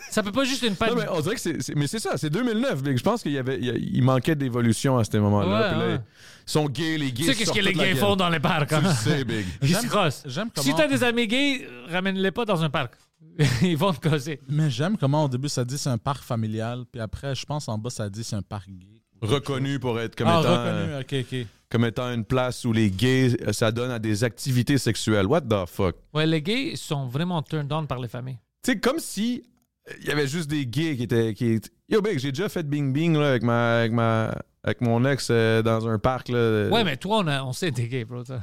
[0.10, 0.72] Ça peut pas juste une.
[0.74, 1.76] Non, mais on dirait que c'est.
[1.76, 2.84] Mais c'est ça, c'est 2009.
[2.84, 2.98] Big.
[2.98, 5.78] Je pense qu'il y avait, il manquait d'évolution à ce moment-là.
[5.78, 6.00] Ouais, ouais.
[6.48, 7.26] Ils sont gays, les gays.
[7.26, 8.82] Tu sais qu'est-ce que les gays font dans les parcs, Tu hein?
[8.84, 9.46] le sais, Big.
[9.62, 10.24] Ils se crossent.
[10.58, 12.96] Si t'as des amis gays, ramène-les pas dans un parc.
[13.62, 14.40] Ils vont te causer.
[14.48, 17.68] Mais j'aime comment au début ça dit c'est un parc familial, puis après, je pense
[17.68, 18.93] en bas ça dit c'est un parc gay.
[19.28, 20.52] Reconnu pour être comme Ah, étant.
[20.52, 21.04] reconnu, euh.
[21.70, 25.26] Comme étant une place où les gays, euh, ça donne à des activités sexuelles.
[25.26, 25.96] What the fuck?
[26.14, 28.38] Ouais, les gays sont vraiment turned on par les familles.
[28.64, 29.44] Tu sais, comme si
[29.90, 31.34] euh, il y avait juste des gays qui étaient.
[31.34, 31.60] Qui...
[31.90, 35.30] Yo, mec, j'ai déjà fait bing bing là, avec, ma, avec, ma, avec mon ex
[35.32, 36.30] euh, dans un parc.
[36.30, 36.68] Là.
[36.70, 38.24] Ouais, mais toi, on, a- on sait t'es gay, bro.
[38.24, 38.40] Tu sais,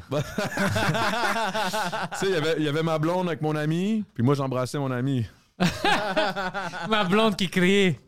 [2.26, 4.90] il y avait- il y avait ma blonde avec mon ami, puis moi, j'embrassais mon
[4.90, 5.24] ami.
[6.88, 8.00] Ma blonde qui criait.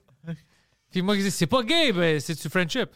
[0.93, 2.91] Puis moi, qui dis, c'est pas gay, ben, c'est du friendship?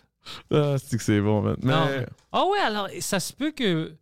[0.51, 1.57] Ah, c'est que c'est bon, man.
[1.63, 2.07] Mais.
[2.33, 3.95] Ah ouais, alors, ça se peut que.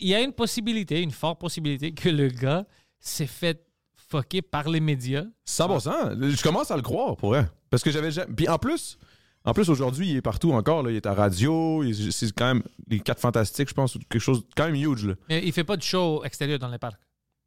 [0.00, 2.66] Il y a une possibilité, une forte possibilité que le gars
[2.98, 5.24] s'est fait fucker par les médias.
[5.46, 6.30] 100%.
[6.34, 7.48] Je commence à le croire, pour vrai.
[7.70, 8.32] Parce que j'avais jamais.
[8.34, 8.98] Puis en plus,
[9.44, 10.82] en plus aujourd'hui, il est partout encore.
[10.82, 10.90] Là.
[10.90, 11.84] Il est à radio.
[12.10, 15.06] C'est quand même les quatre fantastiques, je pense, ou quelque chose quand même huge.
[15.06, 15.14] Là.
[15.28, 17.00] Mais il fait pas de show extérieur dans les parcs.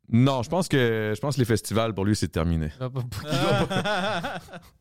[0.09, 2.69] Non, je pense que je pense que les festivals pour lui c'est terminé.
[2.79, 4.39] Ah.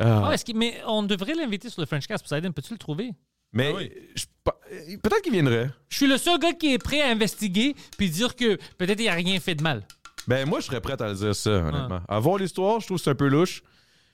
[0.00, 2.22] Ah, est-ce qu'il- mais on devrait l'inviter sur le French Cast.
[2.24, 3.12] Poseidon, peux-tu le trouver?
[3.52, 3.72] Mais
[4.14, 4.56] je- pa-
[5.02, 5.70] peut-être qu'il viendrait.
[5.88, 9.02] Je suis le seul gars qui est prêt à investiguer puis dire que peut-être il
[9.04, 9.84] n'y a rien fait de mal.
[10.28, 12.00] Ben moi je serais prêt à le dire ça, honnêtement.
[12.08, 13.62] Avoir l'histoire, je trouve que c'est un peu louche.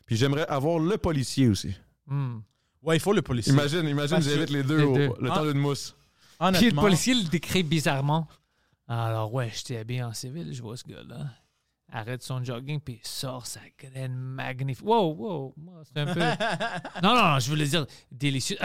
[0.07, 1.75] Puis j'aimerais avoir le policier aussi.
[2.07, 2.39] Hmm.
[2.83, 3.53] Ouais, il faut le policier.
[3.53, 5.11] Imagine, imagine, Parce que- les deux, les au- deux.
[5.21, 5.35] le Ah.
[5.35, 5.95] temps d'une mousse.
[6.55, 8.29] Puis le policier le décrit bizarrement.
[8.89, 11.17] Alors, ouais, j'étais habillé en civil, je vois ce gars-là.
[11.93, 14.85] Arrête son jogging, puis sort sa graine magnifique.
[14.85, 16.19] Wow, wow, moi, c'est un peu.
[17.03, 18.59] non, non, non, je voulais dire délicieux.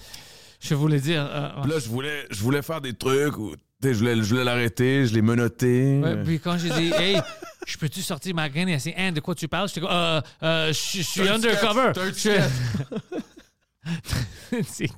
[0.60, 1.22] je voulais dire.
[1.24, 5.06] euh, là, je voulais, je voulais faire des trucs où je voulais, je voulais l'arrêter,
[5.06, 6.00] je l'ai menotté.
[6.02, 7.18] Ouais, puis quand j'ai dit, hey,
[7.66, 8.68] je peux-tu sortir ma graine?
[8.68, 9.68] Elle s'est dit, Hein, de quoi tu parles?
[9.68, 11.92] J'étais comme, euh, euh, je suis undercover.
[14.66, 14.88] C'est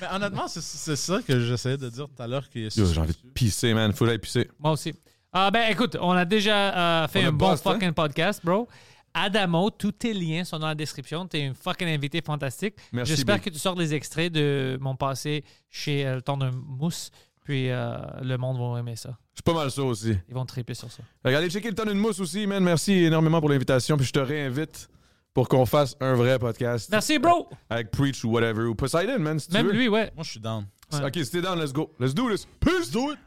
[0.00, 2.44] mais honnêtement, c'est- c'est ça que j'essayais de dire tout à l'heure.
[2.54, 3.92] J'ai envie de pisser, man.
[3.92, 4.50] Faut que j'aille pisser.
[4.58, 4.94] Moi aussi.
[5.38, 7.56] Ah ben écoute, on a déjà euh, fait On un bon hein?
[7.58, 8.66] fucking podcast, bro.
[9.12, 11.26] Adamo, tous tes liens sont dans la description.
[11.26, 12.76] T'es une fucking invité fantastique.
[12.90, 16.52] Merci, J'espère que tu sors des extraits de mon passé chez euh, le temps d'un
[16.52, 17.10] mousse.
[17.44, 19.10] Puis euh, le monde va aimer ça.
[19.34, 20.16] Je suis pas mal ça aussi.
[20.26, 21.02] Ils vont triper sur ça.
[21.22, 22.64] Regardez, checker le temps d'une mousse aussi, man.
[22.64, 23.98] Merci énormément pour l'invitation.
[23.98, 24.88] Puis je te réinvite
[25.34, 26.88] pour qu'on fasse un vrai podcast.
[26.90, 27.50] Merci, bro!
[27.68, 28.62] Avec Preach ou whatever.
[28.62, 29.72] Ou Poseidon, man, si tu Même veux.
[29.72, 30.10] lui, ouais.
[30.14, 30.66] Moi, je suis down.
[30.94, 31.04] Ouais.
[31.04, 31.92] Ok, si t'es down, let's go.
[32.00, 32.48] Let's do this.
[32.58, 32.90] Peace.
[32.90, 33.18] Do it.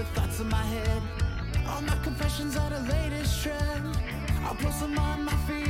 [0.00, 1.02] The thoughts in my head.
[1.68, 3.98] All my confessions are the latest trend.
[4.44, 5.69] I'll post them on my feed